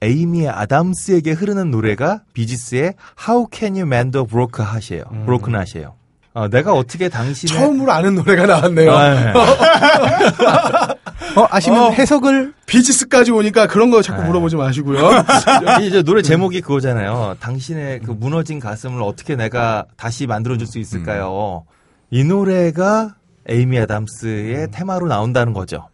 에이미 0.02 0.48
아담스에게 0.48 1.32
흐르는 1.32 1.70
노래가 1.70 2.22
비지스의 2.34 2.94
How 3.26 3.46
Can 3.52 3.74
You 3.74 3.86
Mend 3.86 4.18
a 4.18 4.24
Broken 4.26 4.68
Heart이에요. 4.68 5.04
Broken 5.24 5.54
Heart이에요. 5.54 5.94
어, 6.34 6.48
내가 6.48 6.72
어떻게 6.72 7.08
당신의 7.08 7.54
처음으로 7.56 7.92
아는 7.92 8.14
노래가 8.16 8.46
나왔네요. 8.46 8.90
아, 8.90 9.14
네. 9.14 9.32
어, 11.36 11.46
아시면 11.50 11.80
어. 11.80 11.90
해석을 11.90 12.52
비지스까지 12.66 13.30
오니까 13.32 13.66
그런 13.66 13.90
거 13.90 14.02
자꾸 14.02 14.22
네. 14.22 14.28
물어보지 14.28 14.56
마시고요. 14.56 14.98
이 15.80 15.86
이제 15.86 16.02
노래 16.02 16.22
제목이 16.22 16.60
그거잖아요. 16.62 17.36
당신의 17.40 18.00
그 18.00 18.10
무너진 18.10 18.60
가슴을 18.60 19.02
어떻게 19.02 19.36
내가 19.36 19.84
다시 19.96 20.26
만들어 20.26 20.56
줄 20.56 20.66
수 20.66 20.78
있을까요? 20.78 21.64
이 22.10 22.24
노래가 22.24 23.14
에이미 23.48 23.78
아담스의 23.80 24.68
테마로 24.70 25.08
나온다는 25.08 25.52
거죠. 25.52 25.88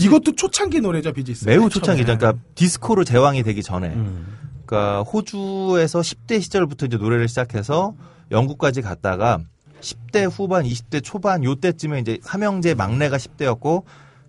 이것도 0.00 0.34
초창기 0.34 0.80
노래죠, 0.80 1.12
비지스. 1.12 1.44
매우 1.46 1.68
초창기죠. 1.68 2.18
그러니까 2.18 2.42
디스코로 2.54 3.04
제왕이 3.04 3.42
되기 3.42 3.62
전에. 3.62 3.88
음. 3.88 4.26
그러니까 4.64 5.02
호주에서 5.02 6.00
10대 6.00 6.42
시절부터 6.42 6.86
이제 6.86 6.96
노래를 6.96 7.28
시작해서 7.28 7.94
영국까지 8.30 8.82
갔다가 8.82 9.38
10대 9.80 10.28
후반, 10.30 10.64
20대 10.64 11.02
초반 11.02 11.44
요때쯤에 11.44 12.00
이제 12.00 12.18
삼형제 12.22 12.74
막내가 12.74 13.16
10대였고 13.16 13.84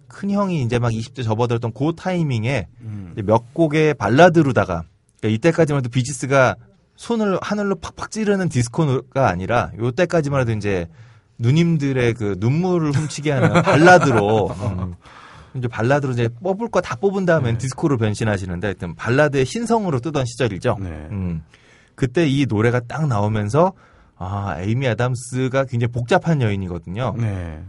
큰 0.07 0.29
형이 0.29 0.61
이제 0.61 0.79
막 0.79 0.91
20대 0.91 1.23
접어들었던 1.23 1.73
그 1.73 1.93
타이밍에 1.95 2.67
음. 2.81 3.13
몇 3.25 3.53
곡의 3.53 3.95
발라드로다가 3.95 4.83
그러니까 5.19 5.35
이때까지만 5.35 5.79
해도 5.79 5.89
비지스가 5.89 6.55
손을 6.95 7.37
하늘로 7.41 7.75
팍팍 7.75 8.11
찌르는 8.11 8.49
디스코가 8.49 9.27
아니라 9.29 9.71
요때까지만 9.77 10.41
해도 10.41 10.51
이제 10.51 10.87
누님들의 11.39 12.13
그 12.13 12.35
눈물을 12.39 12.91
훔치게 12.95 13.31
하는 13.31 13.61
발라드로 13.61 14.47
음, 14.49 14.95
이제 15.57 15.67
발라드로 15.67 16.13
이제 16.13 16.29
뽑을 16.41 16.69
거 16.69 16.81
다 16.81 16.95
뽑은 16.95 17.25
다음엔 17.25 17.57
디스코로 17.57 17.97
변신하시는데 17.97 18.67
하여튼 18.67 18.95
발라드의 18.95 19.45
신성으로 19.45 19.99
뜨던 19.99 20.25
시절이죠. 20.25 20.77
네. 20.79 20.89
음. 21.11 21.43
그때 21.95 22.27
이 22.27 22.45
노래가 22.47 22.79
딱 22.81 23.07
나오면서 23.07 23.73
아 24.17 24.55
에이미 24.59 24.87
아담스가 24.87 25.65
굉장히 25.65 25.91
복잡한 25.91 26.41
여인이거든요. 26.41 27.15
네. 27.17 27.61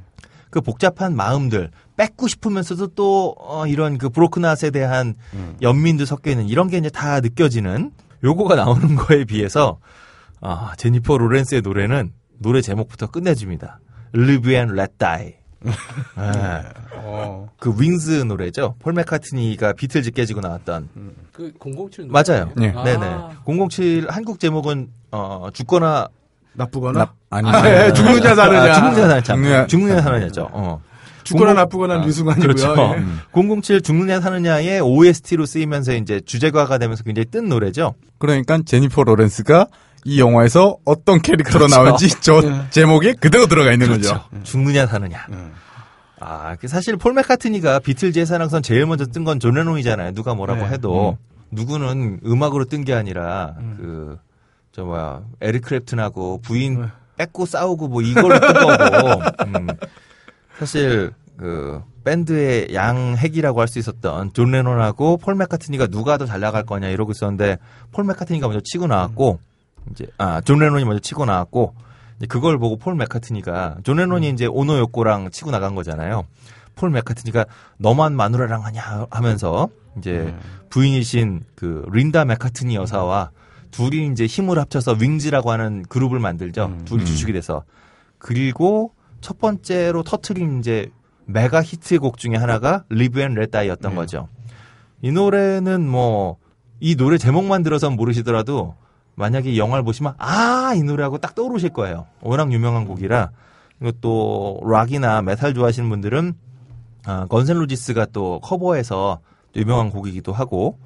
그 0.50 0.60
복잡한 0.62 1.14
마음들 1.14 1.70
뺏고 1.96 2.26
싶으면서도 2.28 2.88
또 2.88 3.34
어, 3.38 3.66
이런 3.66 3.98
그 3.98 4.08
브로크낫에 4.08 4.70
대한 4.72 5.14
연민도 5.60 6.04
섞여 6.06 6.30
있는 6.30 6.48
이런 6.48 6.68
게 6.68 6.78
이제 6.78 6.88
다 6.88 7.20
느껴지는 7.20 7.90
요거가 8.24 8.54
나오는 8.54 8.94
거에 8.96 9.24
비해서 9.24 9.78
아 10.40 10.72
제니퍼 10.78 11.18
로렌스의 11.18 11.60
노래는 11.62 12.12
노래 12.38 12.60
제목부터 12.62 13.08
끝내줍니다. 13.08 13.80
Live 14.14 14.54
and 14.54 14.72
Let 14.78 14.92
Die. 14.98 15.34
예. 15.66 15.72
어. 16.94 17.48
그 17.58 17.74
윙즈 17.78 18.10
노래죠. 18.26 18.76
폴 18.78 18.92
맥카트니가 18.92 19.72
비틀즈 19.72 20.12
깨지고 20.12 20.40
나왔던 20.40 20.88
그007 21.34 22.08
맞아요. 22.08 22.50
네. 22.56 22.72
아, 22.74 22.84
네네. 22.84 23.06
007 23.68 24.06
한국 24.08 24.38
제목은 24.40 24.88
어 25.10 25.48
죽거나 25.52 26.08
나쁘거나 26.54 27.12
아니 27.30 27.48
아, 27.48 27.86
예, 27.86 27.92
죽느냐 27.92 28.34
사느냐. 28.34 28.60
아, 28.62 28.74
죽느냐 28.74 28.94
사느냐 29.08 29.20
죽느냐. 29.22 29.66
죽느냐 29.66 30.02
사느냐죠. 30.02 30.48
어. 30.52 30.80
죽거나 31.24 31.50
00 31.52 31.60
나쁘거나 31.62 31.94
아, 31.94 32.04
류승환이고요. 32.04 32.54
그렇죠. 32.54 32.74
예. 32.96 33.60
007 33.60 33.82
죽느냐 33.82 34.20
사느냐의 34.20 34.80
OST로 34.80 35.44
쓰이면서 35.46 35.94
이제 35.94 36.20
주제가가 36.20 36.78
되면서 36.78 37.02
굉장히 37.04 37.26
뜬 37.26 37.48
노래죠. 37.48 37.94
그러니까 38.18 38.58
제니퍼 38.64 39.04
로렌스가 39.04 39.66
이 40.04 40.20
영화에서 40.20 40.78
어떤 40.84 41.20
캐릭터로 41.20 41.66
그렇죠. 41.66 41.82
나올지 41.84 42.08
저 42.20 42.40
제목에 42.70 43.14
그대로 43.14 43.46
들어가 43.46 43.72
있는 43.72 43.88
거죠. 43.88 44.22
죽느냐 44.44 44.86
사느냐. 44.86 45.26
음. 45.30 45.52
아, 46.20 46.56
그 46.56 46.66
사실 46.68 46.96
폴 46.96 47.12
맥카트니가 47.14 47.78
비틀즈의 47.80 48.26
사랑선 48.26 48.62
제일 48.62 48.86
먼저 48.86 49.06
뜬 49.06 49.24
건 49.24 49.38
존 49.40 49.54
레논이잖아요. 49.54 50.12
누가 50.14 50.34
뭐라고 50.34 50.62
네. 50.64 50.68
해도. 50.70 51.16
누구는 51.50 52.20
음악으로 52.26 52.64
뜬 52.66 52.84
게 52.84 52.92
아니라 52.94 53.54
그저 53.78 54.84
뭐야 54.84 55.22
에릭 55.40 55.64
크랩튼하고 55.64 56.42
부인 56.42 56.88
뺏고 57.16 57.46
싸우고 57.46 57.88
뭐 57.88 58.02
이걸로 58.02 58.38
뜬 58.38 58.52
거고 58.52 59.22
음, 59.46 59.66
사실 60.58 61.12
그 61.38 61.80
밴드의 62.04 62.74
양핵이라고 62.74 63.60
할 63.60 63.68
수 63.68 63.78
있었던 63.78 64.32
존 64.34 64.50
레논하고 64.50 65.16
폴 65.18 65.34
맥카트니가 65.36 65.86
누가 65.86 66.16
더 66.18 66.26
잘 66.26 66.40
나갈 66.40 66.64
거냐 66.64 66.88
이러고 66.88 67.12
있었는데 67.12 67.58
폴 67.92 68.04
맥카트니가 68.04 68.46
먼저 68.48 68.60
치고 68.64 68.86
나왔고 68.86 69.40
이제 69.90 70.06
아 70.18 70.40
존 70.40 70.58
레논이 70.58 70.84
먼저 70.84 71.00
치고 71.00 71.24
나왔고 71.24 71.74
그걸 72.28 72.58
보고 72.58 72.76
폴 72.76 72.94
맥카트니가 72.96 73.78
존 73.84 73.96
레논이 73.96 74.28
이제 74.30 74.46
오노 74.46 74.78
요코랑 74.78 75.30
치고 75.30 75.50
나간 75.50 75.74
거잖아요. 75.74 76.24
폴 76.74 76.90
맥카트니가 76.90 77.46
너만 77.78 78.14
마누라랑 78.14 78.64
하냐 78.64 79.06
하면서 79.10 79.68
이제 79.96 80.34
부인이신 80.70 81.44
그 81.54 81.84
린다 81.92 82.24
맥카트니 82.24 82.74
여사와 82.76 83.30
둘이 83.70 84.08
이제 84.12 84.26
힘을 84.26 84.58
합쳐서 84.58 84.96
윙즈라고 85.00 85.50
하는 85.50 85.82
그룹을 85.88 86.18
만들죠. 86.18 86.78
둘이 86.84 87.04
주축이 87.04 87.32
돼서 87.32 87.64
그리고 88.18 88.92
첫 89.20 89.38
번째로 89.38 90.02
터트린 90.02 90.60
이제 90.60 90.90
메가 91.26 91.62
히트곡 91.62 92.16
중에 92.16 92.36
하나가 92.36 92.84
Live 92.88 93.20
and 93.20 93.34
Let 93.34 93.46
Die였던 93.46 93.94
거죠. 93.94 94.28
이 95.02 95.12
노래는 95.12 95.86
뭐 95.88 96.38
이 96.80 96.94
노래 96.94 97.18
제목만 97.18 97.62
들어서 97.62 97.90
모르시더라도 97.90 98.76
만약에 99.18 99.56
영화를 99.56 99.84
보시면 99.84 100.14
아 100.18 100.72
이 100.76 100.82
노래하고 100.82 101.18
딱 101.18 101.34
떠오르실 101.34 101.70
거예요. 101.70 102.06
워낙 102.20 102.52
유명한 102.52 102.84
곡이라. 102.84 103.30
이것도 103.80 104.60
락이나 104.64 105.22
메탈 105.22 105.54
좋아하시는 105.54 105.88
분들은 105.88 106.34
아, 107.06 107.26
건즈 107.26 107.56
앤 107.56 107.68
로지스가 107.68 108.06
또 108.12 108.38
커버해서 108.40 109.20
또 109.54 109.60
유명한 109.60 109.88
곡이기도 109.90 110.32
하고. 110.32 110.78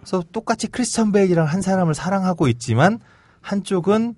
그래서 0.00 0.22
똑같이 0.32 0.66
크리스찬 0.66 1.12
베일이랑 1.12 1.46
한 1.46 1.62
사람을 1.62 1.94
사랑하고 1.94 2.48
있지만 2.48 2.98
한쪽은 3.40 4.16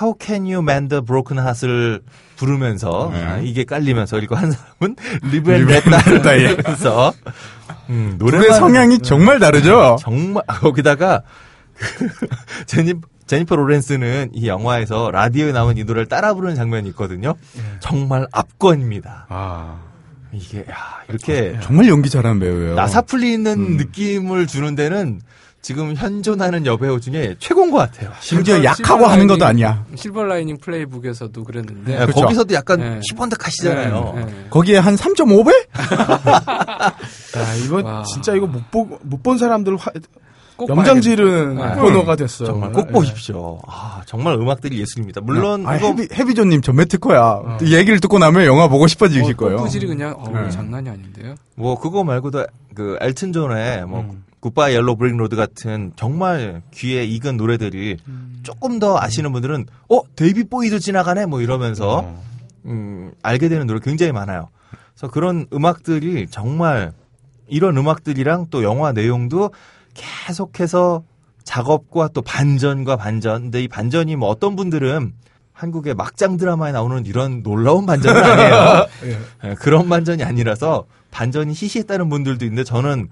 How 0.00 0.14
Can 0.20 0.42
You 0.42 0.58
Mend 0.58 0.94
a 0.96 1.00
Broken 1.00 1.38
Heart을 1.42 2.02
부르면서 2.36 3.10
아, 3.14 3.38
이게 3.38 3.64
깔리면서 3.64 4.16
그리고 4.16 4.34
한 4.34 4.50
사람은 4.52 4.96
Live 5.24 5.54
and 5.54 5.72
Let 5.72 6.22
Die면서. 6.22 7.12
음, 7.88 8.16
둘의 8.18 8.32
노래만 8.40 8.58
성향이 8.58 8.98
정말 8.98 9.38
다르죠. 9.38 9.96
정말 10.00 10.42
거기다가 10.60 11.22
그 11.22 11.26
제니 12.66 12.94
제니퍼 13.26 13.56
로렌스는 13.56 14.30
이 14.34 14.46
영화에서 14.46 15.10
라디오에 15.10 15.52
나온 15.52 15.76
이 15.76 15.84
노래를 15.84 16.06
따라 16.06 16.32
부르는 16.34 16.54
장면이 16.54 16.88
있거든요. 16.90 17.34
정말 17.80 18.26
압권입니다. 18.30 19.26
아, 19.28 19.80
이게 20.32 20.60
야, 20.70 21.02
이렇게 21.08 21.58
정말 21.62 21.88
연기 21.88 22.08
잘하는 22.08 22.38
배우예요. 22.38 22.74
나사 22.76 23.02
풀리는 23.02 23.76
느낌을 23.78 24.46
주는 24.46 24.74
데는 24.76 25.20
지금 25.60 25.96
현존하는 25.96 26.64
여배우 26.66 27.00
중에 27.00 27.34
최고인 27.40 27.72
것 27.72 27.78
같아요. 27.78 28.12
심지어 28.20 28.54
실버 28.54 28.64
약하고 28.68 29.06
하는 29.06 29.26
것도 29.26 29.40
라이닝- 29.40 29.48
아니야. 29.48 29.84
실버 29.96 30.22
라이닝 30.22 30.58
플레이북에서도 30.58 31.42
그랬는데. 31.42 31.92
네, 31.92 31.98
그렇죠. 32.06 32.20
거기서도 32.20 32.54
약간 32.54 32.78
네. 32.78 33.00
시번득하시잖아요. 33.02 34.12
네, 34.14 34.24
네. 34.26 34.46
거기에 34.50 34.78
한 34.78 34.94
3.5배? 34.94 35.50
야, 37.36 37.54
이거 37.64 37.82
와. 37.82 38.04
진짜 38.04 38.34
이거 38.36 38.46
못 38.46 38.70
보고 38.70 39.00
못본 39.02 39.38
사람들 39.38 39.76
화, 39.76 39.90
꼭 39.90 40.02
염장지른 40.68 41.56
봐야겠다. 41.56 41.82
코너가 41.82 42.16
됐어요. 42.16 42.46
정말 42.46 42.72
꼭 42.72 42.86
예. 42.88 42.92
보십시오. 42.92 43.58
아, 43.66 44.02
정말 44.06 44.34
음악들이 44.34 44.80
예술입니다. 44.80 45.20
물론 45.20 45.66
아, 45.66 45.76
이거 45.76 45.88
헤비, 45.88 46.08
헤비존님 46.12 46.62
전매 46.62 46.84
특허야. 46.86 47.58
이 47.62 47.74
얘기를 47.74 48.00
듣고 48.00 48.18
나면 48.18 48.44
영화 48.46 48.68
보고 48.68 48.86
싶어지실 48.86 49.34
어, 49.34 49.36
거예요. 49.36 49.56
꼬부질이 49.58 49.86
그냥 49.86 50.14
어, 50.18 50.28
네. 50.30 50.50
장난이 50.50 50.88
아닌데요. 50.88 51.34
뭐 51.54 51.78
그거 51.78 52.04
말고도 52.04 52.46
그 52.74 52.96
엘튼 53.00 53.32
존의 53.32 53.86
뭐 53.86 54.16
Goodbye 54.40 54.74
Yellow 54.74 54.96
Brick 54.96 55.16
Road 55.16 55.34
같은 55.36 55.92
정말 55.96 56.62
귀에 56.72 57.04
익은 57.04 57.36
노래들이 57.36 57.96
조금 58.42 58.78
더 58.78 58.98
아시는 58.98 59.32
분들은 59.32 59.66
어 59.88 60.00
데이빗 60.14 60.44
보위도 60.44 60.78
지나가네 60.78 61.26
뭐 61.26 61.40
이러면서 61.40 62.14
음, 62.66 63.12
알게 63.22 63.48
되는 63.48 63.66
노래 63.66 63.80
굉장히 63.82 64.12
많아요. 64.12 64.48
그래서 64.94 65.10
그런 65.12 65.46
음악들이 65.52 66.26
정말 66.30 66.92
이런 67.48 67.76
음악들이랑 67.76 68.46
또 68.50 68.62
영화 68.62 68.92
내용도 68.92 69.50
계속해서 69.96 71.04
작업과 71.44 72.08
또 72.08 72.22
반전과 72.22 72.96
반전. 72.96 73.42
근데 73.42 73.62
이 73.62 73.68
반전이 73.68 74.16
뭐 74.16 74.28
어떤 74.28 74.56
분들은 74.56 75.12
한국의 75.52 75.94
막장 75.94 76.36
드라마에 76.36 76.72
나오는 76.72 77.06
이런 77.06 77.42
놀라운 77.42 77.86
반전은 77.86 78.22
아니에요. 78.22 78.86
예, 79.44 79.54
그런 79.54 79.88
반전이 79.88 80.22
아니라서 80.22 80.84
반전이 81.10 81.52
희시했다는 81.52 82.10
분들도 82.10 82.44
있는데 82.44 82.62
저는 82.62 83.08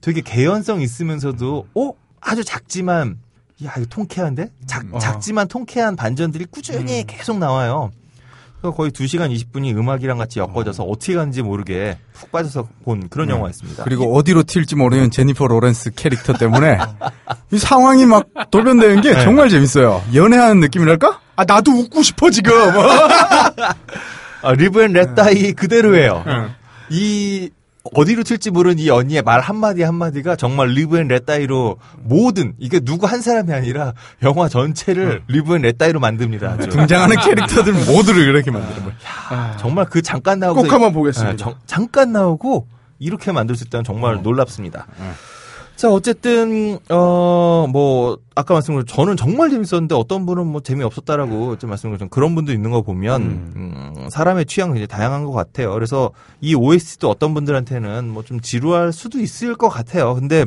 되게 0.00 0.20
개연성 0.20 0.80
있으면서도 0.80 1.68
어 1.74 1.92
아주 2.20 2.42
작지만 2.42 3.18
야 3.64 3.72
이거 3.76 3.86
통쾌한데 3.86 4.50
작, 4.66 4.84
작지만 4.98 5.46
통쾌한 5.46 5.94
반전들이 5.94 6.46
꾸준히 6.46 7.04
계속 7.06 7.38
나와요. 7.38 7.92
그래서 8.64 8.74
거의 8.74 8.90
2시간 8.92 9.30
20분이 9.30 9.76
음악이랑 9.76 10.16
같이 10.16 10.38
엮어져서 10.38 10.84
어떻게 10.84 11.14
가는지 11.14 11.42
모르게 11.42 11.98
푹 12.14 12.32
빠져서 12.32 12.66
본 12.82 13.10
그런 13.10 13.28
영화였습니다. 13.28 13.84
그리고 13.84 14.16
어디로 14.16 14.44
튈지 14.44 14.74
모르는 14.76 15.10
제니퍼 15.10 15.46
로렌스 15.48 15.90
캐릭터 15.94 16.32
때문에 16.32 16.78
이 17.52 17.58
상황이 17.58 18.06
막 18.06 18.26
돌변되는 18.50 19.02
게 19.02 19.12
정말 19.22 19.50
재밌어요. 19.50 20.02
연애하는 20.14 20.60
느낌이랄까? 20.60 21.20
아 21.36 21.44
나도 21.44 21.72
보고 21.72 22.02
싶어 22.02 22.30
지금. 22.30 22.54
아, 24.40 24.52
Live 24.52 24.82
and 24.82 24.92
Let 24.94 25.23
Die 25.23 25.52
그대로예요. 25.52 26.24
이 26.88 27.50
어디로 27.92 28.22
튈지 28.22 28.50
모르는 28.50 28.78
이 28.78 28.88
언니의 28.88 29.20
말 29.22 29.40
한마디 29.40 29.82
한마디가 29.82 30.36
정말 30.36 30.68
Live 30.68 30.98
and 30.98 31.08
Let 31.08 31.33
Die로 31.33 31.76
모든 31.98 32.54
이게 32.58 32.80
누구 32.80 33.06
한 33.06 33.20
사람이 33.20 33.52
아니라 33.52 33.92
영화 34.22 34.48
전체를 34.48 35.22
Live 35.28 35.54
and 35.56 35.62
Let 35.62 35.76
Die로 35.76 36.00
만듭니다. 36.00 36.52
아주. 36.52 36.68
등장하는 36.70 37.16
캐릭터들 37.20 37.74
모두를 37.74 38.22
이렇게 38.22 38.50
만드는 38.50 38.84
거예요. 38.84 39.56
정말 39.58 39.84
그 39.84 40.00
잠깐 40.00 40.38
나오고 40.38 40.62
꼭 40.62 40.72
한번 40.72 40.92
보겠습니다. 40.94 41.58
잠깐 41.66 42.12
나오고 42.12 42.68
이렇게 42.98 43.32
만들 43.32 43.54
수 43.54 43.64
있다는 43.64 43.84
정말 43.84 44.22
놀랍습니다. 44.22 44.86
자 45.76 45.90
어쨌든 45.90 46.78
어 46.88 47.66
뭐 47.68 48.18
아까 48.36 48.54
말씀드린 48.54 48.86
저는 48.86 49.16
정말 49.16 49.50
재밌었는데 49.50 49.94
어떤 49.94 50.26
분은 50.26 50.46
뭐 50.46 50.60
재미없었다라고 50.60 51.56
좀 51.58 51.70
말씀드린 51.70 52.08
그런 52.10 52.34
분도 52.34 52.52
있는 52.52 52.70
거 52.70 52.82
보면 52.82 53.22
음, 53.56 54.08
사람의 54.10 54.46
취향이 54.46 54.72
굉장히 54.72 54.86
다양한 54.86 55.24
것 55.24 55.32
같아요. 55.32 55.72
그래서 55.72 56.10
이 56.40 56.54
OST도 56.54 57.08
어떤 57.10 57.34
분들한테는 57.34 58.08
뭐 58.10 58.22
좀 58.24 58.40
지루할 58.40 58.92
수도 58.92 59.18
있을 59.18 59.54
것 59.56 59.68
같아요. 59.68 60.14
근데 60.14 60.44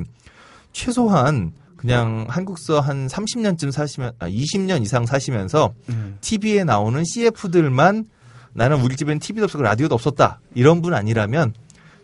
최소한 0.72 1.52
그냥 1.76 2.26
한국서 2.30 2.80
한 2.80 3.08
30년쯤 3.08 3.72
사시면 3.72 4.14
아 4.20 4.28
20년 4.30 4.82
이상 4.82 5.06
사시면서 5.06 5.74
TV에 6.22 6.64
나오는 6.64 7.04
CF들만 7.04 8.06
나는 8.54 8.82
우리 8.82 8.95
집엔 8.95 9.20
TV도 9.20 9.45
없었고 9.45 9.64
라디오도 9.64 9.94
없었다 9.95 10.40
이런 10.56 10.82
분 10.82 10.94
아니라면 10.94 11.54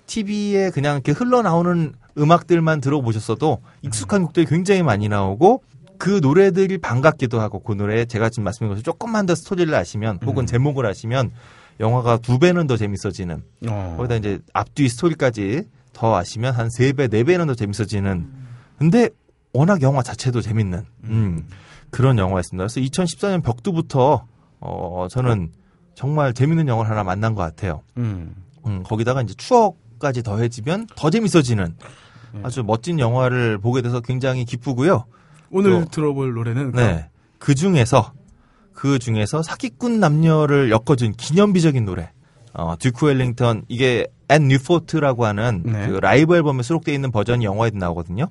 TV에 0.07 0.69
그냥 0.71 0.95
이렇게 0.95 1.11
흘러나오는 1.11 1.93
음악들만 2.17 2.81
들어보셨어도 2.81 3.59
익숙한 3.81 4.21
곡들이 4.23 4.45
굉장히 4.45 4.83
많이 4.83 5.07
나오고 5.09 5.63
그 5.97 6.19
노래들이 6.21 6.77
반갑기도 6.79 7.39
하고 7.39 7.59
그 7.59 7.73
노래 7.73 8.05
제가 8.05 8.29
지금 8.29 8.43
말씀드린 8.45 8.69
것처럼 8.75 8.83
조금만 8.83 9.25
더 9.25 9.35
스토리를 9.35 9.73
아시면 9.73 10.19
혹은 10.25 10.45
제목을 10.45 10.85
아시면 10.85 11.31
영화가 11.79 12.17
두 12.17 12.39
배는 12.39 12.67
더 12.67 12.77
재밌어지는 12.77 13.43
거기다 13.97 14.15
이제 14.15 14.39
앞뒤 14.53 14.89
스토리까지 14.89 15.63
더 15.93 16.15
아시면 16.15 16.53
한 16.53 16.69
세 16.69 16.91
배, 16.93 17.07
네 17.07 17.23
배는 17.23 17.47
더 17.47 17.55
재밌어지는. 17.55 18.27
근데 18.77 19.09
워낙 19.53 19.81
영화 19.83 20.01
자체도 20.01 20.41
재밌는 20.41 20.83
음, 21.05 21.47
그런 21.91 22.17
영화였습니다. 22.17 22.67
그래서 22.67 22.79
2014년 22.81 23.43
벽두부터 23.43 24.25
어 24.59 25.07
저는 25.09 25.51
정말 25.95 26.33
재밌는 26.33 26.67
영화를 26.67 26.89
하나 26.91 27.03
만난 27.03 27.35
것 27.35 27.43
같아요. 27.43 27.81
음, 27.97 28.83
거기다가 28.83 29.21
이제 29.21 29.33
추억 29.35 29.77
까지 29.99 30.21
더해지면 30.23 30.87
더 30.95 31.09
재밌어지는 31.09 31.75
아주 32.41 32.63
멋진 32.63 32.99
영화를 32.99 33.57
보게 33.59 33.81
돼서 33.81 33.99
굉장히 33.99 34.45
기쁘고요. 34.45 35.05
오늘 35.51 35.71
또- 35.83 35.85
들어볼 35.91 36.33
노래는 36.33 36.71
네. 36.71 37.09
그 37.37 37.53
중에서 37.53 38.13
그 38.73 38.97
중에서 38.97 39.43
사기꾼 39.43 39.99
남녀를 39.99 40.71
엮어준 40.71 41.13
기념비적인 41.13 41.85
노래. 41.85 42.09
어, 42.53 42.75
듀크 42.79 43.05
엘링턴 43.07 43.63
이게 43.67 44.07
at 44.29 44.47
Newport라고 44.47 45.25
하는 45.25 45.61
네. 45.65 45.87
그 45.87 45.93
라이브 45.95 46.35
앨범에 46.35 46.63
수록되어 46.63 46.93
있는 46.93 47.11
버전이 47.11 47.45
영화에도 47.45 47.77
나오거든요. 47.77 48.27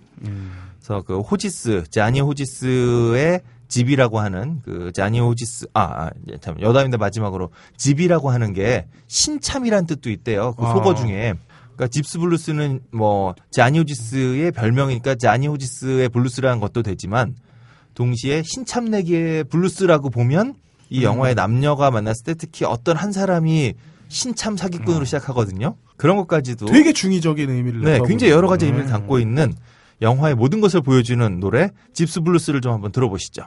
그래서 0.78 1.02
그 1.02 1.20
호지스, 1.20 1.84
자니 1.90 2.20
호지스의 2.20 3.40
Jeep이라고 3.68 4.20
하는 4.20 4.60
그 4.64 4.92
자니 4.92 5.18
호지스 5.20 5.68
아, 5.74 6.06
아 6.06 6.10
참 6.40 6.60
여담인데 6.60 6.96
마지막으로 6.98 7.50
Jeep이라고 7.76 8.30
하는 8.30 8.52
게 8.52 8.86
신참이란 9.06 9.86
뜻도 9.86 10.10
있대요. 10.10 10.54
그 10.58 10.64
아. 10.66 10.72
속어 10.74 10.94
중에. 10.94 11.34
그러니까 11.74 11.88
Jeep's 11.88 12.18
Blues는 12.18 12.80
뭐 12.92 13.34
자니 13.50 13.78
호지스의 13.78 14.52
별명이니까 14.52 15.14
자니 15.16 15.46
호지스의 15.46 16.08
블루스라는 16.10 16.60
것도 16.60 16.82
되지만 16.82 17.34
동시에 17.94 18.42
신참내기의 18.42 19.44
블루스라고 19.44 20.10
보면 20.10 20.54
이 20.90 21.04
영화의 21.04 21.34
남녀가 21.34 21.90
만났을 21.90 22.24
때 22.24 22.34
특히 22.34 22.64
어떤 22.64 22.96
한 22.96 23.12
사람이 23.12 23.74
신참 24.08 24.56
사기꾼으로 24.56 25.04
시작하거든요. 25.06 25.76
그런 25.96 26.16
것까지도 26.16 26.66
되게 26.66 26.92
중의적인 26.92 27.48
의미를 27.48 27.80
네, 27.80 28.00
굉장히 28.06 28.32
여러 28.32 28.48
가지. 28.48 28.66
의미를 28.66 28.86
담고 28.86 29.18
있는 29.18 29.54
영화의 30.02 30.34
모든 30.34 30.60
것을 30.60 30.82
보여주는 30.82 31.40
노래 31.40 31.70
집스 31.94 32.20
블루스를 32.20 32.60
좀 32.60 32.72
한번 32.72 32.92
들어보시죠. 32.92 33.44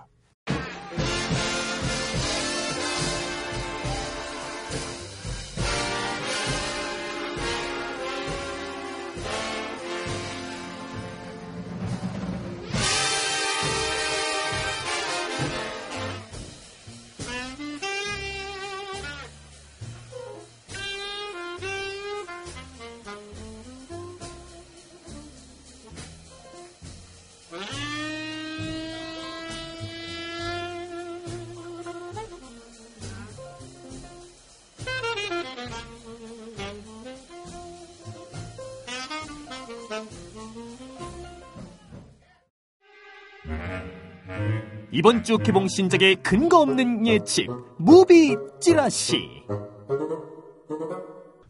이번 45.06 45.24
주 45.24 45.38
개봉 45.38 45.68
신작의 45.68 46.16
근거 46.24 46.62
없는 46.62 47.06
예측 47.06 47.46
무비 47.78 48.36
찌라시 48.60 49.44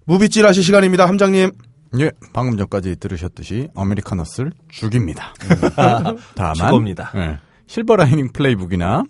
무비 0.04 0.28
찌라시 0.28 0.62
시간입니다, 0.62 1.08
함장님. 1.08 1.54
예, 2.02 2.12
방금 2.34 2.58
전까지 2.58 2.98
들으셨듯이 2.98 3.70
American 3.74 4.18
Hustle 4.18 4.52
죽입니다. 4.68 5.34
다만 6.36 6.54
죽겁니다. 6.56 7.14
예, 7.16 7.40
Silver 7.68 7.96
Lining 7.96 8.34
Playbook이나 8.34 9.06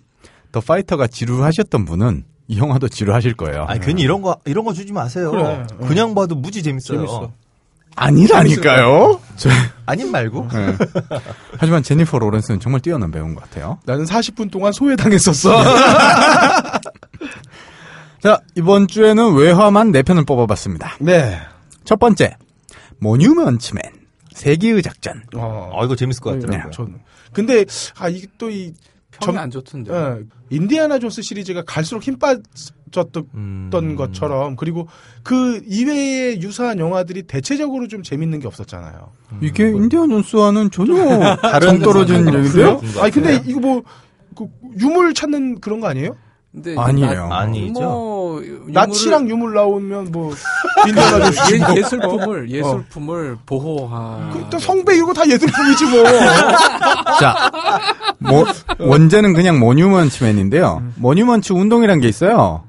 The 0.52 0.60
Fighter가 0.60 1.08
지루하셨던 1.08 1.84
분은 1.84 2.22
이 2.46 2.58
영화도 2.58 2.88
지루하실 2.88 3.34
거예요. 3.34 3.64
아니 3.64 3.80
괜히 3.80 4.02
이런 4.02 4.22
거 4.22 4.38
이런 4.44 4.64
거 4.64 4.72
주지 4.72 4.92
마세요. 4.92 5.32
그래. 5.32 5.66
그냥 5.88 6.14
봐도 6.14 6.36
무지 6.36 6.62
재밌어요. 6.62 6.98
재밌어. 6.98 7.32
아니라니까요. 7.96 9.20
저, 9.36 9.50
아님 9.86 10.10
말고. 10.12 10.48
예. 10.54 10.76
하지만 11.58 11.82
제니퍼 11.82 12.18
로렌스는 12.18 12.60
정말 12.60 12.80
뛰어난 12.80 13.10
배우인 13.10 13.34
것 13.34 13.42
같아요. 13.44 13.78
나는 13.84 14.04
40분 14.04 14.50
동안 14.50 14.72
소외당했었어. 14.72 15.62
자, 18.22 18.40
이번 18.54 18.88
주에는 18.88 19.34
외화만 19.34 19.92
4편을 19.92 20.26
뽑아봤습니다. 20.26 20.96
네. 21.00 21.38
첫 21.84 21.98
번째, 21.98 22.36
모뉴먼츠맨, 22.98 23.82
세기의 24.32 24.82
작전. 24.82 25.22
어. 25.34 25.70
어 25.72 25.84
이거 25.84 25.94
재밌을 25.96 26.20
것 26.22 26.34
네, 26.34 26.40
같더라고요. 26.46 26.70
전 26.72 27.00
근데 27.32 27.64
아 27.98 28.08
이게 28.08 28.26
또 28.38 28.50
이 28.50 28.72
평이 29.12 29.34
점- 29.34 29.38
안 29.38 29.50
좋던데. 29.50 29.92
예, 29.94 30.16
인디아나 30.50 30.98
존스 30.98 31.22
시리즈가 31.22 31.62
갈수록 31.66 32.02
힘 32.02 32.18
빠 32.18 32.36
졌던 32.92 33.24
음. 33.34 33.96
것처럼 33.96 34.56
그리고 34.56 34.88
그 35.22 35.60
이외의 35.66 36.40
유사한 36.42 36.78
영화들이 36.78 37.24
대체적으로 37.24 37.88
좀 37.88 38.02
재밌는 38.02 38.40
게 38.40 38.46
없었잖아요. 38.46 39.10
이게 39.40 39.68
인디안 39.70 40.08
존스와는 40.10 40.70
전혀 40.70 40.94
다른 41.42 41.68
정 41.68 41.78
떨어진 41.80 42.26
얘기인데요? 42.28 42.80
아니 43.00 43.10
근데 43.10 43.34
같아요. 43.38 43.50
이거 43.50 43.60
뭐 43.60 43.82
그 44.36 44.46
유물 44.78 45.14
찾는 45.14 45.60
그런 45.62 45.80
거 45.80 45.86
아니에요? 45.88 46.14
근데 46.52 46.74
아니에요. 46.78 47.28
나- 47.28 47.38
아니죠. 47.38 47.80
뭐 47.80 48.40
유물을- 48.40 48.70
나치랑 48.72 49.30
유물 49.30 49.54
나오면 49.54 50.12
뭐 50.12 50.34
예, 50.88 51.58
뭐. 51.58 51.76
예술품을 51.78 52.50
예술품을 52.50 53.38
보호하. 53.46 54.30
그, 54.34 54.44
또 54.50 54.58
성배 54.58 54.94
이거 54.98 55.12
다 55.14 55.22
예술품이지 55.26 55.84
뭐. 55.86 56.04
자, 57.18 57.50
뭐, 58.18 58.44
원제는 58.78 59.32
그냥 59.32 59.58
모뉴먼츠맨인데요. 59.58 60.82
모뉴먼츠 60.96 61.52
운동이란 61.54 62.00
게 62.00 62.08
있어요. 62.08 62.64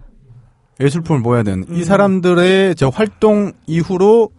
예술품을 0.80 1.24
보여야 1.24 1.44
되는. 1.44 1.66
이 1.72 1.84
사람들의 1.84 2.76
저 2.76 2.90
활동 2.90 3.54
이후로 3.66 4.30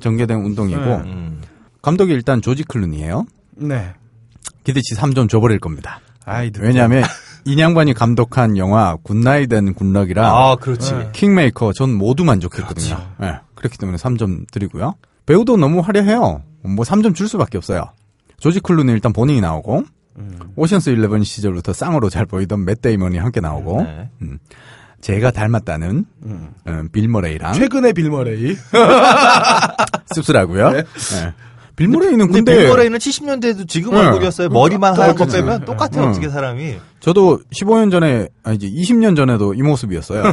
전개된 0.00 0.38
운동이고, 0.38 0.80
네. 0.80 1.02
음. 1.04 1.42
감독이 1.82 2.12
일단 2.12 2.40
조지 2.40 2.64
클루니예요. 2.64 3.26
네. 3.56 3.94
기대치 4.64 4.94
3점 4.94 5.28
줘버릴 5.28 5.58
겁니다. 5.58 6.00
아이 6.24 6.50
왜냐하면 6.58 7.04
이 7.44 7.49
양반이 7.49 7.92
감독한 7.92 8.56
영화 8.56 8.96
Good 9.02 9.24
Night 9.24 9.52
and 9.52 9.74
Good 9.74 9.89
Luck이랑 9.89 10.24
아 10.24 10.56
그렇지. 10.56 10.94
네. 10.94 11.10
킹메이커 11.12 11.74
전 11.74 11.92
모두 11.92 12.24
만족했거든요. 12.24 12.96
예, 13.22 13.40
그렇기 13.54 13.76
때문에 13.76 13.98
3점 13.98 14.50
드리고요. 14.50 14.94
배우도 15.26 15.58
너무 15.58 15.80
화려해요. 15.80 16.42
뭐 16.62 16.84
3점 16.84 17.14
줄 17.14 17.28
수밖에 17.28 17.58
없어요. 17.58 17.84
조지 18.38 18.60
클루니는 18.60 18.94
일단 18.94 19.12
본인이 19.12 19.42
나오고 19.42 19.84
Ocean's 20.56 20.90
11 20.90 21.24
시절부터 21.24 21.74
쌍으로 21.74 22.08
잘 22.08 22.24
보이던 22.24 22.64
맷 22.64 22.80
데이먼이 22.80 23.18
함께 23.18 23.40
나오고 23.40 23.82
네. 23.82 24.08
제가 25.04 25.30
닮았다는 25.32 26.06
어, 26.66 26.82
빌 26.90 27.08
머레이랑 27.08 27.52
최근의 27.52 27.92
빌머레이. 27.92 28.56
씁쓸하고요. 30.14 30.70
네. 30.70 30.78
예. 30.78 31.34
빌 31.76 31.88
머레이는 31.88 32.28
근데 32.28 32.38
근데 32.38 32.56
빌 32.62 32.70
머레이는 32.70 32.98
70년대에도 32.98 33.68
지금 33.68 33.92
네. 33.92 33.98
얼굴이었어요. 33.98 34.48
머리만 34.48 34.98
하얀 34.98 35.14
거. 35.14 35.26
빼면 35.26 35.66
똑같아 35.66 36.00
네. 36.00 36.06
어떻게 36.06 36.30
사람이. 36.30 36.78
저도 37.00 37.40
15년 37.52 37.90
전에 37.90 38.28
아니지 38.44 38.72
20년 38.72 39.14
전에도 39.14 39.52
이 39.52 39.60
모습이었어요. 39.60 40.24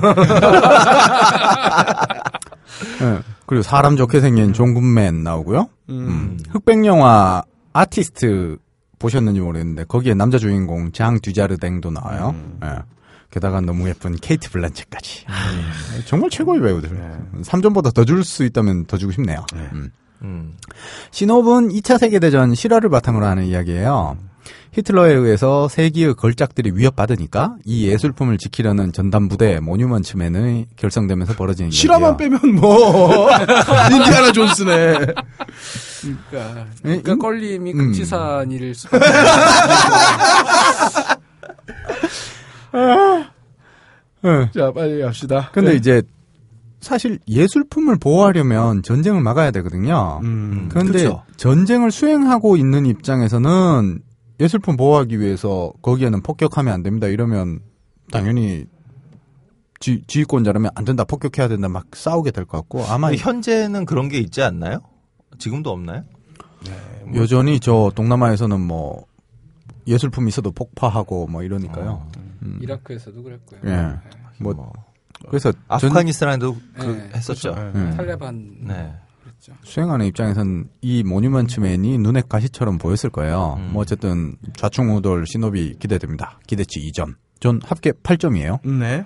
예, 3.02 3.20
그리고 3.46 3.64
사람 3.64 3.98
좋게 3.98 4.22
생긴 4.22 4.54
존 4.54 4.74
굿맨 4.74 5.22
나오고요. 5.22 5.68
음. 5.90 6.40
흑백 6.50 6.86
영화 6.86 7.44
아티스트 7.74 8.56
보셨는지 9.00 9.42
모르겠는데 9.42 9.84
거기에 9.84 10.14
남자 10.14 10.38
주인공 10.38 10.94
장 10.94 11.20
듀자르댕도 11.20 11.92
나와요. 11.92 12.34
예. 12.64 12.78
게다가 13.32 13.62
너무 13.62 13.88
예쁜 13.90 14.16
케이트 14.18 14.50
블란쳇까지. 14.52 15.26
예, 15.98 16.06
정말 16.06 16.30
최고의 16.30 16.62
배우들. 16.62 16.90
3점보다 17.44 17.94
더 17.94 18.04
줄 18.06 18.24
수 18.24 18.44
있다면 18.44 18.86
더 18.86 18.98
주고 18.98 19.12
싶네요. 19.14 19.46
음. 19.56 19.92
음. 20.22 20.54
신호은 21.12 21.70
2차 21.70 21.98
세계대전 21.98 22.54
실화를 22.56 22.90
바탕으로 22.90 23.26
하는 23.26 23.46
이야기예요. 23.46 24.18
히틀러에 24.74 25.14
의해서 25.14 25.68
세기의 25.68 26.14
걸작들이 26.16 26.72
위협받으니까 26.74 27.56
이 27.66 27.88
예술품을 27.88 28.38
지키려는 28.38 28.94
전담 28.94 29.28
부대 29.28 29.60
모뉴먼츠맨이 29.60 30.68
결성되면서 30.78 31.34
벌어지는 31.34 31.72
실화만 31.72 32.12
이야기예요. 32.22 32.40
빼면 32.40 32.56
뭐 32.56 33.30
인디아나 33.92 34.32
존스네. 34.32 34.94
그러니까, 36.02 36.66
예, 36.86 37.02
그러니까 37.02 37.12
임- 37.14 37.20
껄림이 37.20 37.74
음. 37.74 37.94
일일 38.52 38.74
수밖에 38.76 39.06
예. 42.74 44.50
자 44.54 44.72
빨리 44.72 45.02
합시다. 45.02 45.50
근데 45.54 45.72
네. 45.72 45.78
이제 45.78 46.02
사실 46.80 47.20
예술품을 47.28 47.98
보호하려면 48.00 48.82
전쟁을 48.84 49.22
막아야 49.22 49.52
되거든요. 49.52 50.20
음. 50.24 50.68
그런데 50.70 51.00
그렇죠. 51.00 51.24
전쟁을 51.38 51.92
수행하고 51.92 52.58
있는 52.58 52.86
입장에서는 52.86 54.00
예술품 54.40 54.78
보호하기 54.78 55.20
위해서 55.20 55.72
거기에는 55.82 56.22
폭격하면 56.22 56.74
안 56.74 56.82
됩니다. 56.84 57.08
이러면 57.08 57.60
당연히 58.12 58.66
지, 59.80 60.02
지휘권자라면 60.08 60.72
안 60.76 60.86
된다, 60.86 61.04
폭격해야 61.04 61.48
된다, 61.48 61.68
막 61.68 61.86
싸우게 61.94 62.32
될 62.32 62.46
것 62.46 62.58
같고 62.58 62.84
아마 62.86 63.12
현재는 63.14 63.86
그런 63.86 64.10
게 64.10 64.18
있지 64.20 64.42
않나요? 64.42 64.80
지금도 65.40 65.72
없나요? 65.72 66.04
여전히 67.16 67.60
저 67.60 67.92
동남아에서는 67.96 68.60
뭐 68.62 69.06
예술품이 69.88 70.30
있어도 70.30 70.52
폭파하고 70.52 71.28
뭐 71.28 71.44
이러니까요. 71.44 72.08
음. 72.44 72.60
이라크에서도 72.62 73.22
그랬고요. 73.24 73.62
예. 73.66 74.00
뭐 74.40 74.74
그래서 75.30 75.52
전 75.52 75.62
아프가니스탄에도 75.68 76.56
그 76.76 76.86
네. 76.86 77.10
했었죠. 77.16 77.54
그렇죠. 77.54 77.80
예. 77.80 77.90
탈레반 77.92 78.56
네. 78.62 78.94
그랬죠. 79.24 79.54
수행하는 79.64 80.06
입장에서는 80.08 80.70
이 80.82 81.04
모뉴먼츠맨이 81.04 81.98
눈에 82.00 82.24
가시처럼 82.28 82.78
보였을 82.78 83.10
거예요. 83.10 83.56
음. 83.60 83.74
뭐 83.74 83.82
어쨌든 83.82 84.36
좌충우돌 84.56 85.26
신호비 85.28 85.78
기대됩니다. 85.80 86.40
기대치 86.48 86.80
2점. 86.92 87.16
전 87.40 87.60
합계 87.64 87.92
8점이에요. 87.92 88.68
네. 88.68 89.06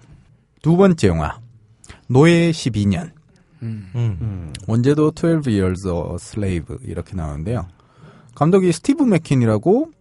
두 0.62 0.78
번째 0.78 1.08
영화 1.08 1.40
노예 2.08 2.52
12년 2.52 3.12
음. 3.62 3.90
음. 3.96 4.54
원제도 4.68 5.12
12 5.12 5.60
Years 5.60 5.88
a 5.88 6.16
Slave 6.16 6.78
이렇게 6.84 7.16
나오는데요. 7.16 7.68
감독이 8.36 8.72
스티브 8.72 9.04
맥퀸이라고 9.04 9.92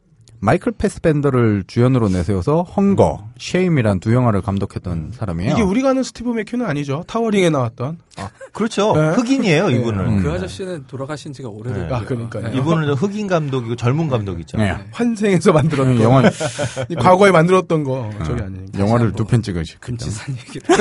마이클 0.45 0.73
패스벤더를 0.73 1.65
주연으로 1.66 2.11
내세워서 2.11 2.65
Hunger, 2.77 3.28
Shame이란 3.39 4.01
두 4.01 4.12
영화를 4.12 4.43
감독했던 4.43 5.12
사람이에요. 5.19 5.53
이게 5.53 5.62
우리가 5.62 5.91
아는 5.91 6.03
스티브 6.03 6.29
맥퀸은 6.32 6.66
아니죠. 6.66 7.03
타워링에 7.07 7.49
나왔던. 7.49 7.97
그렇죠. 8.53 8.93
네. 8.95 9.09
흑인이에요, 9.16 9.71
이분은. 9.71 10.01
음. 10.07 10.23
그 10.23 10.31
아저씨는 10.31 10.85
돌아가신 10.87 11.33
지가 11.33 11.49
오래됐고요. 11.49 11.89
네. 11.89 11.95
아, 11.95 12.01
그러니까요. 12.05 12.49
네. 12.51 12.59
이분은 12.59 12.87
좀 12.89 12.95
흑인 12.95 13.27
감독이고 13.27 13.77
젊은 13.77 14.09
감독이죠. 14.11 14.59
네. 14.59 14.77
환생에서 14.93 15.53
만들었던. 15.53 16.03
영화 16.03 16.23
이 16.91 16.95
과거에 16.95 17.31
만들었던 17.31 17.83
거. 17.85 18.11
저기 18.27 18.43
아니니까. 18.43 18.79
영화를 18.79 19.12
두 19.12 19.25
편 19.25 19.41
찍으시. 19.43 19.79
금지산 19.81 20.37
얘기를. 20.37 20.77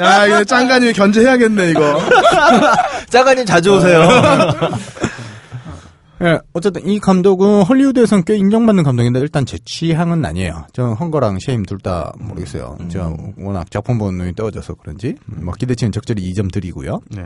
야, 0.00 0.26
이거 0.26 0.44
짱가님 0.44 0.92
견제해야겠네, 0.92 1.70
이거. 1.70 1.98
짜가님 3.08 3.46
자주 3.46 3.74
오세요. 3.76 4.06
예, 6.22 6.38
어쨌든 6.52 6.86
이 6.86 6.98
감독은 7.00 7.62
헐리우드에서는 7.62 8.24
꽤 8.24 8.36
인정받는 8.36 8.84
감독인데 8.84 9.20
일단 9.20 9.46
제 9.46 9.58
취향은 9.64 10.22
아니에요. 10.24 10.66
저는 10.74 10.94
헝거랑 10.94 11.38
쉐임 11.40 11.64
둘 11.64 11.78
다 11.78 12.12
모르겠어요. 12.18 12.76
제가 12.88 13.14
워낙 13.38 13.70
작품 13.70 13.96
보는 13.96 14.18
눈이 14.18 14.34
떠져서 14.34 14.74
그런지 14.74 15.14
뭐 15.24 15.54
기대치는 15.54 15.92
적절히 15.92 16.30
2점 16.30 16.52
드리고요. 16.52 17.00
네. 17.10 17.22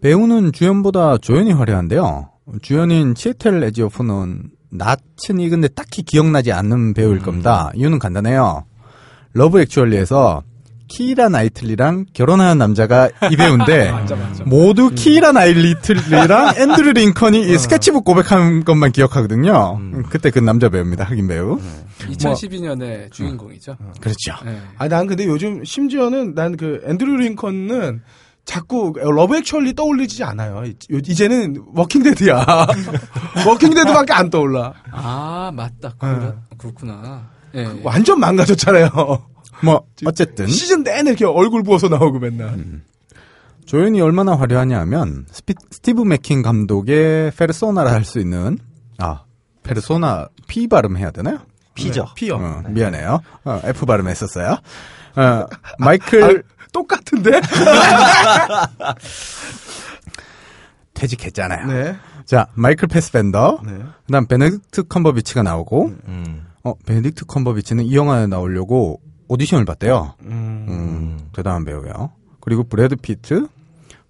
배우는 0.00 0.50
주연보다 0.52 1.18
조연이 1.18 1.52
화려한데요. 1.52 2.30
주연인 2.62 3.14
치웨텔 3.14 3.62
에지오포는 3.62 4.50
낯은 4.70 5.38
익은데 5.38 5.68
딱히 5.68 6.02
기억나지 6.02 6.50
않는 6.50 6.94
배우일 6.94 7.20
겁니다. 7.20 7.70
이유는 7.76 8.00
간단해요. 8.00 8.64
러브 9.34 9.60
액츄얼리에서 9.60 10.42
키이라 10.88 11.28
나이틀리랑 11.28 12.06
결혼한 12.12 12.58
남자가 12.58 13.08
이 13.30 13.36
배우인데 13.36 13.92
모두 14.46 14.90
키이라 14.90 15.32
나이틀리랑 15.32 16.54
앤드류 16.56 16.92
링컨이 16.92 17.40
이 17.52 17.58
스케치북 17.58 18.04
고백한 18.04 18.64
것만 18.64 18.92
기억하거든요. 18.92 19.80
그때 20.10 20.30
그 20.30 20.38
남자 20.38 20.68
배우입니다. 20.68 21.04
흑인 21.04 21.28
배우. 21.28 21.58
2012년의 22.00 23.10
주인공이죠. 23.12 23.76
그렇죠. 24.00 24.44
네. 24.44 24.60
아니 24.78 24.90
난 24.90 25.06
근데 25.06 25.24
요즘 25.26 25.64
심지어는 25.64 26.34
난 26.34 26.56
그 26.56 26.82
앤드류 26.86 27.16
링컨은 27.16 28.02
자꾸 28.44 28.92
러브 28.96 29.36
액츄얼리 29.36 29.74
떠올리지 29.74 30.24
않아요. 30.24 30.64
이- 30.66 30.74
이제는 30.90 31.62
워킹데드야. 31.74 32.44
워킹데드밖에 33.46 34.12
안 34.14 34.30
떠올라. 34.30 34.72
아 34.90 35.50
맞다. 35.54 35.94
그렇, 35.98 36.34
그렇구나. 36.58 37.28
예. 37.54 37.68
완전 37.82 38.18
망가졌잖아요. 38.20 38.88
뭐 39.62 39.86
어쨌든 40.06 40.46
시즌 40.46 40.82
내내 40.82 41.10
이렇게 41.10 41.24
얼굴 41.24 41.62
부어서 41.62 41.88
나오고 41.88 42.18
맨날. 42.18 42.80
조연이 43.64 44.00
얼마나 44.00 44.34
화려하냐 44.36 44.78
하면 44.80 45.26
스피, 45.30 45.54
스티브 45.70 46.02
맥퀸 46.02 46.42
감독의 46.42 47.30
페르소나를 47.32 47.90
할 47.92 48.04
수 48.04 48.18
있는 48.18 48.58
아 48.98 49.22
페르소나 49.62 50.28
P 50.48 50.66
발음 50.66 50.96
해야 50.96 51.10
되나요? 51.10 51.38
피죠. 51.74 52.02
네, 52.04 52.10
피요. 52.16 52.34
어, 52.36 52.62
미안해요. 52.68 53.20
어, 53.44 53.60
F 53.64 53.86
발음 53.86 54.08
했었어요. 54.08 54.58
어, 55.16 55.46
마이클 55.78 56.42
똑같은데? 56.72 57.40
퇴직했잖아요. 60.94 61.66
네. 61.66 61.96
자 62.24 62.46
마이클 62.54 62.86
패스벤더 62.88 63.60
네. 63.64 63.78
그다음 64.06 64.26
베네딕트 64.26 64.88
컴버배치가 64.88 65.42
나오고 65.42 65.92
음. 66.06 66.46
어 66.62 66.74
베네딕트 66.86 67.26
컴버배치는 67.26 67.84
이 67.84 67.94
영화에 67.96 68.26
나오려고 68.26 69.00
오디션을 69.32 69.64
봤대요. 69.64 70.14
음. 70.24 70.66
음, 70.68 71.18
대단한 71.32 71.64
배우예요. 71.64 72.12
그리고 72.40 72.64
브래드 72.64 72.96
피트, 72.96 73.48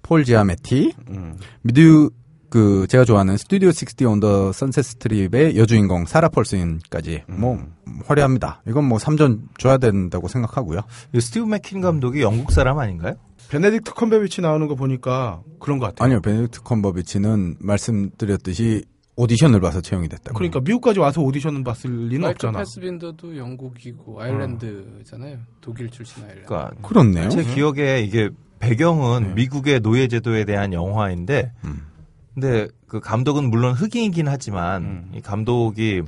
폴 0.03 0.25
지아메티, 0.25 0.95
음. 1.11 1.37
미드 1.63 2.11
그 2.51 2.87
제가 2.89 3.05
좋아하는 3.05 3.37
스튜디오 3.37 3.69
60 3.69 4.03
on 4.07 4.25
the 4.25 4.53
Sunset 4.53 4.85
Strip의 4.85 5.57
여주인공 5.57 6.05
사라 6.05 6.29
폴슨까지 6.29 7.23
뭐 7.29 7.59
화려합니다. 8.05 8.63
이건 8.67 8.85
뭐 8.85 8.99
3전 8.99 9.43
줘야 9.59 9.79
된다고 9.79 10.29
생각하고요. 10.29 10.81
이 11.15 11.21
스티브 11.21 11.47
맥퀸 11.47 11.81
감독이 11.81 12.21
영국 12.21 12.53
사람 12.53 12.79
아닌가요? 12.79 13.15
베네딕트 13.49 13.95
컴버배치 13.95 14.41
나오는 14.41 14.67
거 14.67 14.75
보니까 14.75 15.41
그런 15.61 15.79
것 15.79 15.87
같아요. 15.87 16.05
아니요, 16.05 16.21
베네딕트 16.21 16.63
컴버배치는 16.65 17.57
말씀드렸듯이 17.61 18.85
오디션을 19.23 19.61
봐서 19.61 19.81
채용이 19.81 20.09
됐다고. 20.09 20.35
그러니까 20.35 20.61
미국까지 20.61 20.99
와서 21.01 21.21
오디션은 21.23 21.65
봤을 21.65 22.09
리는 22.09 22.29
없잖아. 22.29 22.59
패스벤더도 22.59 23.37
영국이고 23.37 24.21
아일랜드잖아요. 24.21 25.39
독일 25.61 25.91
출신 25.91 26.25
아일랜드. 26.25 26.47
그러니까 26.47 26.75
그렇네요. 26.83 27.29
제 27.29 27.45
기억에 27.45 28.01
이게 28.01 28.31
배경은 28.59 29.29
네. 29.29 29.35
미국의 29.35 29.81
노예 29.81 30.09
제도에 30.09 30.45
대한 30.45 30.73
영화인데, 30.73 31.53
음. 31.65 31.87
근데 32.35 32.69
그 32.87 33.01
감독은 33.01 33.51
물론 33.51 33.75
흑인이긴 33.75 34.29
하지만 34.29 34.83
음. 34.83 35.13
이 35.15 35.21
감독이 35.21 36.03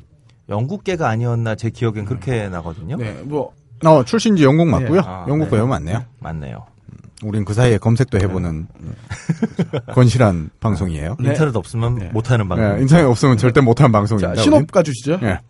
영국계가 0.48 1.08
아니었나 1.08 1.54
제 1.54 1.70
기억엔 1.70 2.04
그렇게 2.04 2.48
나거든요. 2.48 2.96
네, 2.96 3.22
뭐 3.22 3.52
어, 3.84 4.04
출신지 4.04 4.44
영국 4.44 4.68
맞고요. 4.68 5.00
아, 5.04 5.26
영국 5.28 5.46
네. 5.46 5.50
배우 5.50 5.66
맞네요. 5.66 6.04
맞네요. 6.20 6.66
우린 7.22 7.44
그 7.44 7.54
사이에 7.54 7.78
검색도 7.78 8.18
해보는 8.18 8.66
건실한 9.92 10.50
방송이에요. 10.60 11.16
네. 11.20 11.30
인터넷 11.30 11.54
없으면 11.54 11.94
네. 11.96 12.10
못하는 12.12 12.48
방송. 12.48 12.76
네, 12.76 12.82
인터넷 12.82 13.04
없으면 13.04 13.36
절대 13.38 13.60
못하는 13.60 13.92
방송입니다. 13.92 14.34
자. 14.34 14.42
신업 14.42 14.70
가주시죠. 14.70 15.20
예. 15.22 15.40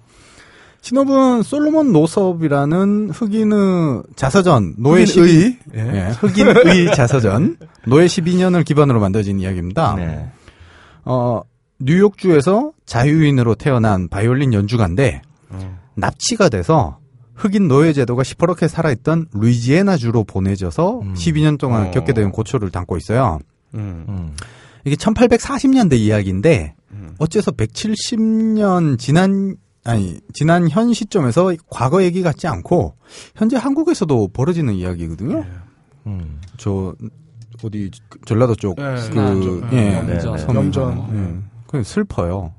신업은 0.82 1.42
솔로몬 1.42 1.92
노섭이라는 1.92 3.10
흑인의 3.10 4.02
자서전 4.16 4.74
노예 4.76 5.06
12, 5.06 5.56
흑인의 5.72 5.94
예. 5.94 5.96
예, 5.96 6.08
흑인의 6.10 6.94
자서전 6.94 7.56
노예 7.86 8.04
12년을 8.04 8.64
기반으로 8.66 9.00
만들어진 9.00 9.40
이야기입니다. 9.40 9.94
네. 9.94 10.30
어, 11.06 11.40
뉴욕주에서 11.80 12.72
자유인으로 12.84 13.54
태어난 13.54 14.08
바이올린 14.08 14.52
연주가인데 14.52 15.22
납치가 15.96 16.48
돼서 16.48 16.98
흑인 17.34 17.68
노예 17.68 17.92
제도가 17.92 18.22
시퍼렇게 18.22 18.68
살아있던 18.68 19.26
루이지애나주로 19.32 20.24
보내져서 20.24 21.00
음. 21.00 21.14
12년 21.14 21.58
동안 21.58 21.88
어. 21.88 21.90
겪게 21.90 22.12
된 22.12 22.30
고초를 22.30 22.70
담고 22.70 22.96
있어요. 22.96 23.38
음. 23.74 24.04
음. 24.08 24.36
이게 24.84 24.96
1840년대 24.96 25.94
이야기인데 25.98 26.74
음. 26.92 27.14
어째서 27.18 27.52
170년 27.52 28.98
지난 28.98 29.56
아니 29.84 30.18
지난 30.32 30.68
현 30.70 30.92
시점에서 30.94 31.52
과거 31.68 32.02
얘기 32.02 32.22
같지 32.22 32.46
않고 32.46 32.94
현재 33.34 33.56
한국에서도 33.56 34.28
벌어지는 34.28 34.74
이야기거든요. 34.74 35.44
음. 36.06 36.40
저 36.56 36.94
어디 37.62 37.90
전라도 38.26 38.54
쪽 38.54 38.76
네, 38.76 38.94
그, 39.10 39.42
쪽. 39.42 39.62
예, 39.72 40.00
네, 40.02 40.02
네. 40.02 40.20
섬- 40.20 40.54
염전. 40.56 41.08
예. 41.14 41.42
그 41.66 41.82
슬퍼요. 41.82 42.52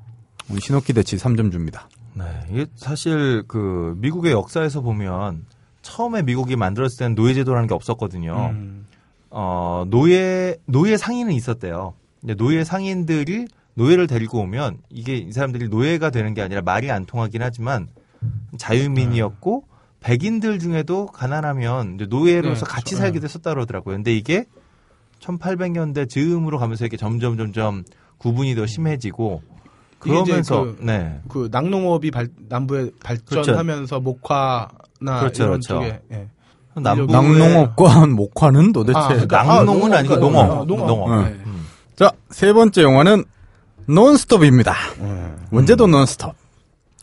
우리 0.48 0.60
신호키 0.60 0.92
대치 0.92 1.16
3점 1.16 1.50
줍니다. 1.52 1.88
네, 2.16 2.24
이게 2.50 2.66
사실 2.76 3.44
그 3.46 3.94
미국의 3.98 4.32
역사에서 4.32 4.80
보면 4.80 5.44
처음에 5.82 6.22
미국이 6.22 6.56
만들었을 6.56 6.98
때는 6.98 7.14
노예 7.14 7.34
제도라는 7.34 7.68
게 7.68 7.74
없었거든요. 7.74 8.52
음. 8.52 8.86
어, 9.30 9.84
노예, 9.88 10.56
노예 10.64 10.96
상인은 10.96 11.32
있었대요. 11.34 11.92
근데 12.20 12.34
노예 12.34 12.64
상인들이 12.64 13.48
노예를 13.74 14.06
데리고 14.06 14.40
오면 14.40 14.78
이게 14.88 15.16
이 15.16 15.30
사람들이 15.30 15.68
노예가 15.68 16.08
되는 16.08 16.32
게 16.32 16.40
아니라 16.40 16.62
말이 16.62 16.90
안 16.90 17.04
통하긴 17.04 17.42
하지만 17.42 17.88
자유민이었고 18.56 19.64
백인들 20.00 20.58
중에도 20.58 21.06
가난하면 21.06 21.96
이제 21.96 22.06
노예로서 22.06 22.64
네, 22.64 22.72
같이 22.72 22.94
그렇죠. 22.94 22.96
살기도 22.96 23.24
했었다 23.24 23.50
그러더라고요. 23.50 23.96
근데 23.96 24.16
이게 24.16 24.46
1800년대 25.20 26.08
즈음으로 26.08 26.58
가면서 26.58 26.84
이렇게 26.84 26.96
점점 26.96 27.36
점점 27.36 27.84
구분이 28.18 28.54
더 28.54 28.66
심해지고 28.66 29.42
그러면서 29.98 30.64
그- 30.64 30.78
네. 30.82 31.20
그 31.28 31.48
낙농업이 31.50 32.10
발- 32.10 32.28
남부에 32.48 32.90
발전하면서 33.02 34.00
목화나 34.00 35.20
그렇죠, 35.20 35.44
이런 35.44 35.60
그렇죠. 35.60 35.74
쪽에 35.74 36.00
예. 36.12 36.28
남부 36.80 37.10
낙농업과 37.10 38.06
목화는 38.14 38.72
도대체 38.72 38.98
아, 38.98 39.08
그러니까 39.08 39.42
낙농은 39.42 39.92
아, 39.94 39.98
아니고 39.98 40.16
농업, 40.16 40.46
농업. 40.46 40.60
아, 40.60 40.64
농업. 40.66 40.86
농업. 40.86 41.24
네. 41.24 41.30
네. 41.30 41.36
음. 41.46 41.66
자, 41.96 42.10
세 42.30 42.52
번째 42.52 42.82
영화는 42.82 43.24
논스톱입니다. 43.86 44.74
음. 45.00 45.36
언제도 45.52 45.86
논스톱. 45.86 46.34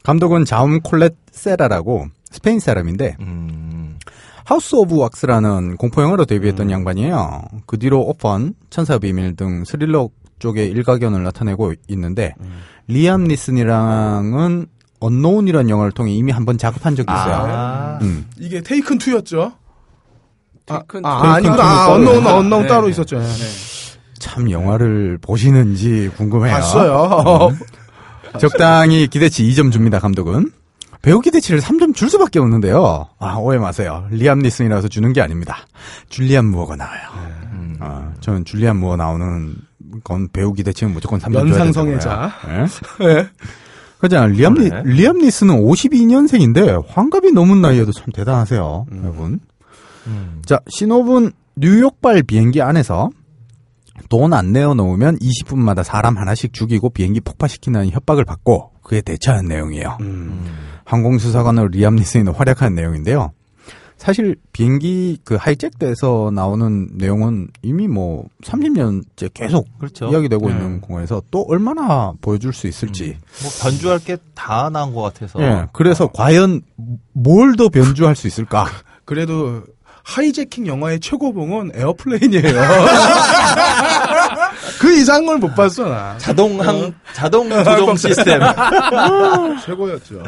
감독은 0.04 0.46
자움 0.46 0.82
콜렛 0.82 1.16
세라라고 1.32 2.08
스페인 2.30 2.60
사람인데 2.60 3.16
음. 3.22 3.98
하우스 4.46 4.76
오브 4.76 4.98
왁스라는 4.98 5.78
공포 5.78 6.02
영화로 6.02 6.26
데뷔했던 6.26 6.70
양반이에요. 6.70 7.44
그 7.66 7.80
뒤로 7.80 8.02
오펀, 8.02 8.54
천사의 8.70 8.98
비밀 8.98 9.36
등 9.38 9.64
스릴러 9.64 10.10
쪽의 10.40 10.68
일가견을 10.72 11.24
나타내고 11.24 11.74
있는데 11.88 12.34
리암 12.88 13.24
니슨이랑은 13.26 14.66
언노운이라는 15.00 15.70
영화를 15.70 15.92
통해 15.92 16.12
이미 16.14 16.32
한 16.32 16.46
번 16.46 16.58
작업한 16.58 16.96
적이 16.96 17.12
있어요. 17.12 17.36
아. 17.36 18.00
음. 18.02 18.26
이게 18.40 18.62
테이큰 18.62 18.98
2였죠. 18.98 19.54
아, 20.70 20.80
테이큰 20.80 21.06
아, 21.06 21.22
투. 21.22 21.28
아니구나. 21.28 21.64
아, 21.64 21.92
언노운 21.94 22.24
따로 22.24 22.38
언노운 22.38 22.62
네. 22.64 22.68
따로 22.70 22.90
있었죠. 22.90 23.18
예. 23.22 23.26
참 24.20 24.50
영화를 24.50 25.18
보시는지 25.22 26.10
궁금해요. 26.16 26.54
봤어요. 26.54 27.50
적당히 28.40 29.08
기대치 29.08 29.44
2점 29.44 29.72
줍니다, 29.72 30.00
감독은. 30.00 30.52
배우 31.02 31.20
기대치를 31.20 31.60
3점 31.60 31.94
줄 31.94 32.10
수밖에 32.10 32.40
없는데요. 32.40 33.08
아, 33.20 33.36
오해 33.36 33.58
마세요. 33.60 34.08
리암 34.10 34.40
니슨이라서 34.40 34.88
주는 34.88 35.12
게 35.12 35.22
아닙니다. 35.22 35.58
줄리안 36.08 36.46
무어가 36.46 36.78
나와요. 36.78 37.02
음. 37.52 37.76
아, 37.82 38.14
저는 38.22 38.46
줄리안 38.46 38.78
무어 38.78 38.96
나오는 38.96 39.54
건 40.04 40.28
배우 40.32 40.54
기대치는 40.54 40.94
무조건 40.94 41.20
3점 41.20 41.34
줘야 41.34 41.42
연상성애자. 41.44 42.32
된다고요. 42.42 43.10
예? 43.10 43.28
그잖아 44.00 44.26
리암, 44.28 44.56
니, 44.56 44.70
그러네. 44.70 44.92
리암 44.94 45.20
니슨은 45.20 45.56
52년생인데 45.64 46.84
환갑이 46.90 47.32
넘은 47.32 47.62
나이에도 47.62 47.92
참 47.94 48.08
대단하세요, 48.14 48.88
여러분. 49.02 49.40
음. 50.08 50.42
자, 50.46 50.60
시놉은 50.68 51.32
뉴욕발 51.56 52.24
비행기 52.24 52.62
안에서 52.62 53.10
돈 54.10 54.34
안 54.34 54.52
내어 54.52 54.74
놓으면 54.74 55.18
20분마다 55.20 55.84
사람 55.84 56.18
하나씩 56.18 56.52
죽이고 56.52 56.90
비행기 56.90 57.22
폭파시키는 57.22 57.92
협박을 57.92 58.26
받고 58.26 58.72
그에 58.84 59.00
대처하는 59.02 59.48
내용이에요. 59.48 59.98
음. 60.02 60.06
음. 60.06 60.54
항공수사관으로 60.84 61.68
리암 61.70 61.96
니슨이 61.96 62.30
활약하는 62.32 62.76
내용인데요. 62.76 63.32
사실 64.04 64.36
비행기 64.52 65.20
그 65.24 65.36
하이잭돼서 65.36 66.30
나오는 66.36 66.90
내용은 66.94 67.48
이미 67.62 67.88
뭐 67.88 68.26
30년째 68.44 69.34
계속 69.34 69.66
그렇죠. 69.80 70.10
이야기되고 70.10 70.50
네. 70.50 70.54
있는 70.54 70.82
상황에서 70.82 71.22
또 71.32 71.46
얼마나 71.48 72.12
보여줄 72.20 72.52
수 72.52 72.68
있을지. 72.68 73.16
뭐 73.42 73.50
변주할 73.62 74.00
게 74.00 74.18
다 74.36 74.70
나온 74.70 74.94
것 74.94 75.02
같아서. 75.04 75.42
예. 75.42 75.68
그래서 75.72 76.08
과연 76.08 76.64
뭘 77.14 77.56
더 77.56 77.70
변주할 77.70 78.14
수 78.18 78.28
있을까? 78.28 78.66
그래도 79.06 79.64
하이재킹 80.04 80.68
영화의 80.68 81.00
최고봉은 81.00 81.72
에어플레인이에요. 81.74 82.44
그 84.82 84.94
이상한 84.98 85.26
걸 85.28 85.44
못 85.44 85.56
봤어 85.56 85.88
나. 85.88 86.18
자동 86.18 86.60
항 86.60 86.94
자동 87.14 87.50
조종 87.64 87.96
시스템. 87.96 88.42
최고였죠. 89.66 90.24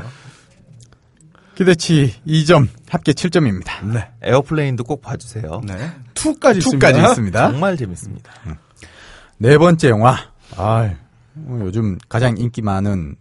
기대치 1.55 2.13
2점, 2.27 2.67
합계 2.89 3.13
7점입니다. 3.13 3.85
네. 3.93 4.07
에어플레인도 4.21 4.83
꼭 4.83 5.01
봐주세요. 5.01 5.61
네. 5.65 5.73
2까지 6.13 6.57
있습니다. 6.57 6.87
2까지 6.91 7.09
있습니다. 7.09 7.51
정말 7.51 7.77
재밌습니다. 7.77 8.31
네 9.37 9.57
번째 9.57 9.89
영화. 9.89 10.17
아, 10.57 10.93
요즘 11.61 11.97
가장 12.09 12.37
인기 12.37 12.61
많은 12.61 13.15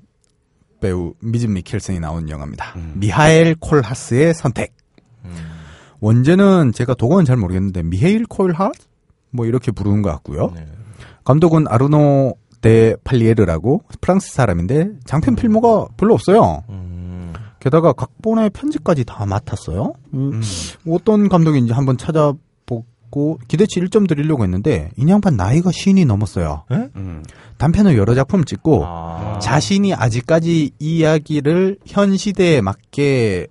배우 0.81 1.15
미즈 1.21 1.47
미켈슨이 1.47 2.01
나온 2.01 2.29
영화입니다. 2.29 2.75
미하엘 2.95 3.55
콜하스의 3.57 4.35
선택. 4.35 4.75
원제는 6.01 6.73
제가 6.73 6.95
독어는 6.95 7.25
잘 7.25 7.37
모르겠는데 7.37 7.83
미헤일 7.83 8.27
콜하스 8.27 8.73
뭐 9.31 9.47
이렇게 9.47 9.71
부르는 9.73 10.03
것 10.03 10.11
같고요. 10.11 10.53
네. 10.55 10.67
감독은 11.25 11.67
아르노 11.69 12.37
데 12.61 12.97
팔리에르라고 13.05 13.83
프랑스 14.01 14.33
사람인데 14.33 14.91
장편 15.05 15.37
필모가 15.37 15.89
별로 15.99 16.15
없어요. 16.15 16.63
음, 16.71 16.94
게다가 17.65 17.95
각본의 17.95 18.51
편집까지 18.51 19.05
다 19.07 19.25
맡았어요. 19.25 19.95
음, 20.13 20.43
어떤 20.87 21.31
감독인지 21.31 21.73
한번 21.73 21.97
찾아보고 21.97 23.39
기대치 23.49 23.81
1점 23.81 24.07
드리려고 24.07 24.45
했는데 24.45 24.91
이 24.99 25.09
양반 25.09 25.39
나이가 25.39 25.71
쉰이 25.73 26.05
넘었어요. 26.05 26.65
음. 26.71 27.23
단편을 27.57 27.97
여러 27.97 28.15
작품 28.15 28.45
찍고 28.45 28.83
아, 28.85 29.39
자신이 29.39 29.95
아직까지 29.95 30.73
이야기를 30.79 31.79
현 31.87 32.19
시대에 32.19 32.61
맞게 32.61 33.47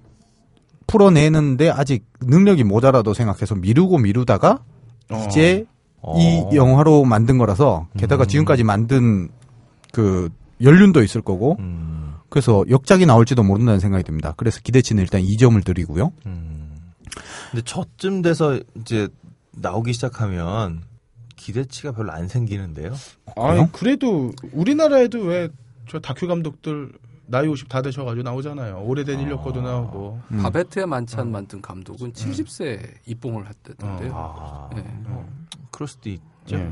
풀어내는데 0.86 1.72
아직 1.72 2.06
능력이 2.22 2.66
모자라도 2.66 3.16
생각해서 3.16 3.56
미루고 3.56 3.98
미루다가 3.98 4.60
어. 5.10 5.26
이제 5.28 5.66
어. 6.02 6.20
이 6.20 6.56
영화로 6.56 7.04
만든 7.04 7.40
거라서 7.40 7.88
게다가 7.98 8.26
음. 8.26 8.28
지금까지 8.28 8.64
만든 8.64 9.30
그 9.92 10.30
연륜도 10.62 11.02
있을 11.02 11.22
거고 11.22 11.58
음, 11.60 11.93
그래서 12.34 12.66
역작이 12.68 13.06
나올지도 13.06 13.44
모른다는 13.44 13.80
생각이 13.80 14.04
듭니다. 14.04 14.34
그래서 14.38 14.60
기대치는 14.64 15.04
일단 15.04 15.22
2점을 15.22 15.64
드리고요. 15.64 16.12
음. 16.26 16.78
근데 17.52 17.64
저쯤 17.64 18.24
돼서 18.24 18.60
이제 18.76 19.08
나오기 19.52 19.94
시작하면 19.94 20.82
기대치가 21.36 21.92
별로 21.92 22.12
안 22.12 22.28
생기는데요. 22.28 22.96
아니 23.36 23.72
그래도 23.72 24.32
우리나라에도 24.52 25.20
왜 25.20 25.50
저 25.88 26.00
다큐 26.00 26.28
감독들 26.28 26.92
나이 27.26 27.48
50 27.48 27.70
다 27.70 27.82
되셔가지고 27.82 28.24
나오잖아요. 28.24 28.84
오래된 28.84 29.20
인력거도 29.20 29.62
나오고. 29.62 30.22
음. 30.32 30.42
바베트의 30.42 30.88
만찬 30.88 31.32
만든 31.32 31.62
감독은 31.62 32.14
70세 32.14 32.80
입봉을 33.06 33.48
했다던데요. 33.48 34.12
아, 34.14 34.70
네. 34.76 34.84
그럴 35.72 35.88
수도 35.88 36.10
있죠. 36.10 36.56
예. 36.56 36.72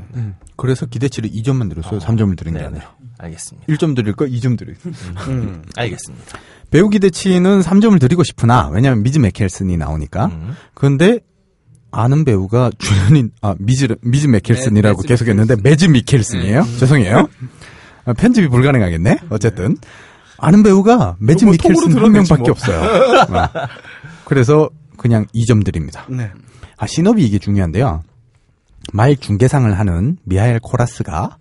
그래서 0.56 0.86
기대치를 0.86 1.30
2점만 1.30 1.68
드렸어요. 1.70 2.00
3점을 2.00 2.36
드린 2.36 2.54
게 2.54 2.60
네, 2.60 2.68
네. 2.68 2.76
아니라. 2.78 2.94
알겠습니다. 3.22 3.66
1점 3.72 3.94
드릴 3.96 4.12
거 4.14 4.24
2점 4.26 4.58
드릴. 4.58 4.76
음. 5.28 5.62
알겠습니다. 5.76 6.24
배우 6.70 6.88
기대치는 6.88 7.60
3점을 7.60 8.00
드리고 8.00 8.22
싶으나 8.24 8.68
왜냐하면 8.68 9.02
미즈 9.02 9.18
맥켈슨이 9.18 9.76
나오니까. 9.76 10.26
음. 10.26 10.54
그런데 10.74 11.20
아는 11.90 12.24
배우가 12.24 12.70
주연인 12.78 13.30
아 13.42 13.54
미즈 13.58 13.86
미즈 14.00 14.26
맥켈슨이라고 14.26 15.02
네, 15.02 15.08
계속했는데 15.08 15.56
매즈 15.62 15.86
미켈슨이에요. 15.86 16.64
죄송해요. 16.78 17.28
아, 18.06 18.12
편집이 18.14 18.48
불가능하겠네. 18.48 19.18
어쨌든 19.30 19.76
아는 20.38 20.62
배우가 20.62 21.16
매즈 21.20 21.44
뭐 21.44 21.52
미켈슨 21.52 21.96
한 21.98 22.12
명밖에 22.12 22.42
뭐. 22.42 22.50
없어요. 22.50 22.80
어. 22.80 23.48
그래서 24.24 24.70
그냥 24.96 25.26
2점 25.34 25.64
드립니다. 25.64 26.06
네. 26.08 26.30
아 26.78 26.86
시놉이 26.86 27.22
이게 27.24 27.38
중요한데요. 27.38 28.02
말 28.92 29.16
중개상을 29.16 29.78
하는 29.78 30.16
미하엘 30.24 30.58
콜하스가 30.60 31.36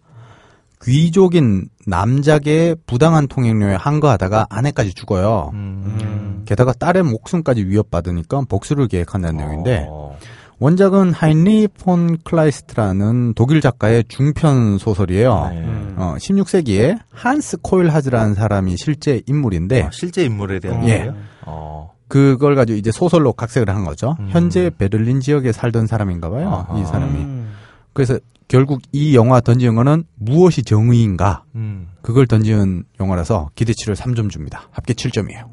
귀족인 0.83 1.69
남작의 1.85 2.77
부당한 2.85 3.27
통행료에 3.27 3.75
항거하다가 3.75 4.47
아내까지 4.49 4.93
죽어요. 4.93 5.51
음. 5.53 6.43
게다가 6.45 6.73
딸의 6.73 7.03
목숨까지 7.03 7.65
위협받으니까 7.65 8.41
복수를 8.49 8.87
계획한다는 8.87 9.37
내용인데 9.37 9.85
어. 9.89 10.17
원작은 10.59 11.11
하인리히 11.13 11.67
폰 11.67 12.19
클라이스트라는 12.23 13.33
독일 13.33 13.61
작가의 13.61 14.03
중편 14.07 14.77
소설이에요. 14.77 15.49
네. 15.51 15.93
어, 15.97 16.15
16세기에 16.19 16.99
한스 17.11 17.57
코일하즈라는 17.61 18.35
사람이 18.35 18.77
실제 18.77 19.21
인물인데 19.25 19.83
아, 19.83 19.89
실제 19.91 20.23
인물에 20.23 20.59
대한 20.59 20.87
예. 20.87 20.97
거예요? 20.99 21.15
어. 21.47 21.91
그걸 22.07 22.55
가지고 22.55 22.77
이제 22.77 22.91
소설로 22.91 23.33
각색을 23.33 23.73
한 23.73 23.85
거죠. 23.85 24.15
음. 24.19 24.27
현재 24.29 24.69
베를린 24.69 25.21
지역에 25.21 25.51
살던 25.51 25.87
사람인가 25.87 26.29
봐요. 26.29 26.65
아하. 26.67 26.79
이 26.79 26.85
사람이. 26.85 27.19
음. 27.19 27.53
그래서 27.93 28.19
결국 28.51 28.81
이 28.91 29.15
영화 29.15 29.39
던지는 29.39 29.75
거는 29.75 30.03
무엇이 30.15 30.61
정의인가 30.63 31.45
음. 31.55 31.87
그걸 32.01 32.27
던지는 32.27 32.83
영화라서 32.99 33.49
기대치를 33.55 33.95
3점 33.95 34.29
줍니다. 34.29 34.67
합계 34.71 34.93
7점이에요. 34.93 35.47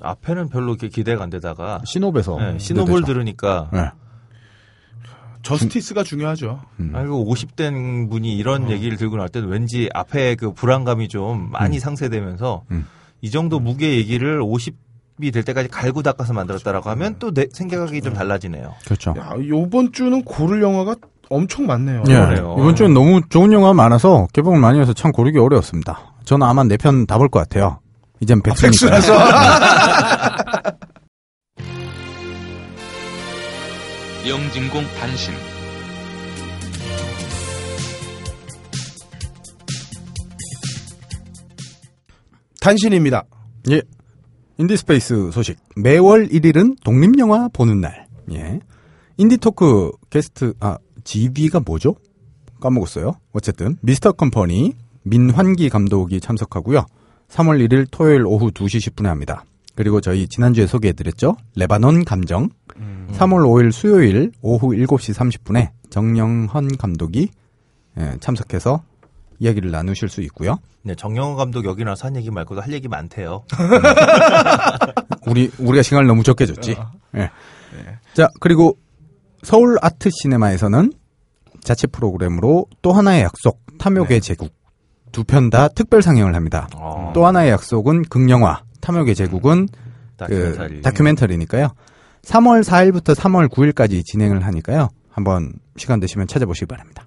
앞에는 0.00 0.48
별로 0.48 0.70
이렇게 0.72 0.88
기대가 0.88 1.22
안 1.22 1.28
되다가 1.28 1.82
신호에서 1.84 2.38
네, 2.38 2.58
신호를 2.58 3.02
들으니까 3.02 3.68
네. 3.70 3.90
저스티스가 5.42 6.02
중 6.04 6.22
요하죠. 6.22 6.62
음. 6.80 6.92
아이고 6.94 7.30
50된 7.30 8.08
분이 8.08 8.34
이런 8.34 8.70
얘기를 8.70 8.96
들고 8.96 9.16
나올 9.18 9.28
때는 9.28 9.48
왠지 9.50 9.90
앞에 9.92 10.36
그 10.36 10.54
불안감이 10.54 11.08
좀 11.08 11.50
많이 11.50 11.78
상쇄되면서 11.78 12.64
음. 12.70 12.86
이 13.20 13.30
정도 13.30 13.60
무게 13.60 13.96
얘기를 13.96 14.40
50이 14.40 15.34
될 15.34 15.42
때까지 15.42 15.68
갈고 15.68 16.02
닦아서 16.02 16.32
만들었다라고 16.32 16.88
하면 16.88 17.18
또 17.18 17.30
내 17.32 17.46
생각이 17.52 18.00
좀 18.00 18.14
달라지네요. 18.14 18.72
그렇죠. 18.86 19.14
야, 19.18 19.34
요번 19.48 19.92
주는 19.92 20.22
고를 20.24 20.62
영화가 20.62 20.96
엄청 21.30 21.66
많네요. 21.66 22.02
예. 22.08 22.12
그러네요. 22.12 22.56
이번 22.58 22.74
주엔 22.76 22.92
너무 22.92 23.20
좋은 23.28 23.52
영화 23.52 23.72
많아서 23.72 24.26
개봉을 24.32 24.58
많이 24.60 24.78
해서 24.80 24.92
참 24.92 25.12
고르기 25.12 25.38
어려웠습니다. 25.38 26.14
저는 26.24 26.46
아마 26.46 26.64
네 26.64 26.76
편 26.76 27.06
다 27.06 27.16
볼 27.18 27.28
것 27.28 27.38
같아요. 27.40 27.78
이젠 28.20 28.42
백수니까. 28.42 29.00
영진공 34.26 34.84
단신 34.98 35.34
단신입니다. 42.60 43.24
예. 43.70 43.82
인디스페이스 44.58 45.30
소식. 45.32 45.58
매월 45.76 46.28
1일은 46.28 46.76
독립영화 46.84 47.48
보는 47.52 47.80
날. 47.80 48.06
예. 48.32 48.60
인디토크 49.16 49.92
게스트, 50.10 50.52
아, 50.60 50.76
GV가 51.04 51.60
뭐죠? 51.60 51.94
까먹었어요. 52.60 53.12
어쨌든, 53.32 53.76
미스터 53.80 54.12
컴퍼니, 54.12 54.74
민환기 55.02 55.70
감독이 55.70 56.20
참석하고요 56.20 56.84
3월 57.28 57.66
1일 57.66 57.86
토요일 57.90 58.26
오후 58.26 58.50
2시 58.50 58.90
10분에 58.90 59.04
합니다. 59.06 59.44
그리고 59.74 60.00
저희 60.00 60.28
지난주에 60.28 60.66
소개해드렸죠? 60.66 61.36
레바논 61.56 62.04
감정. 62.04 62.50
3월 63.12 63.44
5일 63.44 63.72
수요일 63.72 64.32
오후 64.42 64.68
7시 64.68 65.14
30분에 65.14 65.70
정영헌 65.90 66.76
감독이 66.76 67.30
예, 67.98 68.16
참석해서 68.20 68.82
이야기를 69.38 69.70
나누실 69.70 70.08
수 70.08 70.20
있고요. 70.22 70.58
네, 70.82 70.94
정영호 70.94 71.36
감독 71.36 71.64
여기 71.64 71.84
나와서 71.84 72.06
한 72.06 72.16
얘기 72.16 72.30
말고도 72.30 72.60
할 72.60 72.72
얘기 72.72 72.88
많대요. 72.88 73.42
우리 75.26 75.50
우리가 75.58 75.82
시간을 75.82 76.06
너무 76.06 76.22
적게 76.22 76.46
줬지. 76.46 76.76
예. 77.16 77.30
자 78.14 78.28
그리고 78.40 78.76
서울 79.42 79.76
아트 79.82 80.10
시네마에서는 80.10 80.92
자체 81.62 81.86
프로그램으로 81.86 82.66
또 82.82 82.92
하나의 82.92 83.22
약속 83.22 83.60
탐욕의 83.78 84.20
제국 84.20 84.52
두 85.12 85.24
편 85.24 85.50
다 85.50 85.68
특별 85.68 86.02
상영을 86.02 86.34
합니다. 86.34 86.68
어, 86.76 87.10
또 87.14 87.26
하나의 87.26 87.50
약속은 87.50 88.02
극영화 88.04 88.62
탐욕의 88.80 89.14
제국은 89.14 89.68
다큐멘터리. 90.16 90.76
그 90.76 90.80
다큐멘터리니까요. 90.82 91.68
3월 92.22 92.62
4일부터 92.62 93.14
3월 93.16 93.48
9일까지 93.48 94.04
진행을 94.04 94.44
하니까요. 94.46 94.88
한번 95.10 95.52
시간 95.76 95.98
되시면 96.00 96.28
찾아보시기 96.28 96.66
바랍니다. 96.66 97.06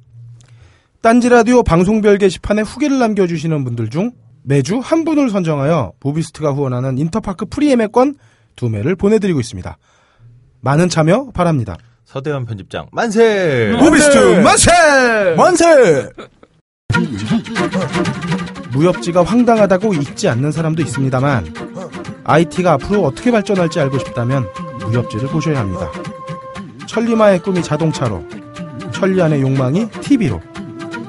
딴지 1.02 1.30
라디오 1.30 1.64
방송별 1.64 2.18
게시판에 2.18 2.62
후기를 2.64 3.00
남겨주시는 3.00 3.64
분들 3.64 3.90
중 3.90 4.12
매주 4.44 4.80
한 4.80 5.06
분을 5.06 5.30
선정하여 5.30 5.94
모비스트가 6.02 6.52
후원하는 6.52 6.98
인터파크 6.98 7.46
프리엠의 7.46 7.90
권 7.92 8.16
두 8.56 8.70
매를 8.70 8.96
보내드리고 8.96 9.40
있습니다. 9.40 9.78
많은 10.62 10.88
참여 10.88 11.32
바랍니다. 11.34 11.76
서대원 12.14 12.46
편집장 12.46 12.86
만세. 12.92 13.76
모비스트 13.80 14.42
만세! 14.44 14.72
만세! 15.36 16.10
무협지가 18.72 19.24
황당하다고 19.24 19.96
읽지 19.96 20.30
않는 20.30 20.52
사람도 20.52 20.84
있습니다만 20.84 21.52
IT가 22.24 22.74
앞으로 22.74 23.04
어떻게 23.06 23.32
발전할지 23.32 23.80
알고 23.80 23.98
싶다면 23.98 24.48
무협지를 24.82 25.28
보셔야 25.30 25.62
합니다. 25.62 25.92
천리마의 26.86 27.40
꿈이 27.40 27.64
자동차로, 27.64 28.24
천리안의 28.92 29.42
욕망이 29.42 29.90
TV로, 29.90 30.40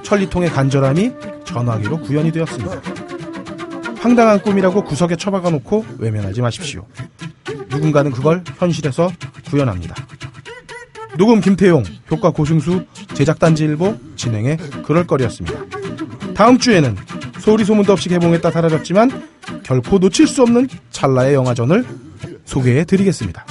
천리통의 0.02 0.48
간절함이 0.48 1.12
전화기로 1.44 2.01
구현이 2.01 2.32
되었습니다. 2.32 2.81
황당한 3.98 4.40
꿈이라고 4.40 4.85
구석에 4.85 5.16
처박아 5.16 5.51
놓고 5.51 5.85
외면하지 5.98 6.40
마십시오. 6.40 6.86
누군가는 7.68 8.10
그걸 8.10 8.43
현실에서 8.56 9.10
구현합니다. 9.51 9.94
녹음 11.16 11.41
김태용, 11.41 11.85
효과 12.11 12.31
고승수, 12.31 12.85
제작 13.15 13.39
단지일보, 13.39 13.97
진행의 14.16 14.57
그럴거리였습니다. 14.85 15.59
다음 16.35 16.59
주에는 16.59 16.97
소리 17.39 17.65
소문도 17.65 17.93
없이 17.93 18.09
개봉했다 18.09 18.51
사라졌지만 18.51 19.28
결코 19.62 19.99
놓칠 19.99 20.27
수 20.27 20.43
없는 20.43 20.69
찰나의 20.91 21.35
영화전을 21.35 21.85
소개해 22.45 22.85
드리겠습니다. 22.85 23.47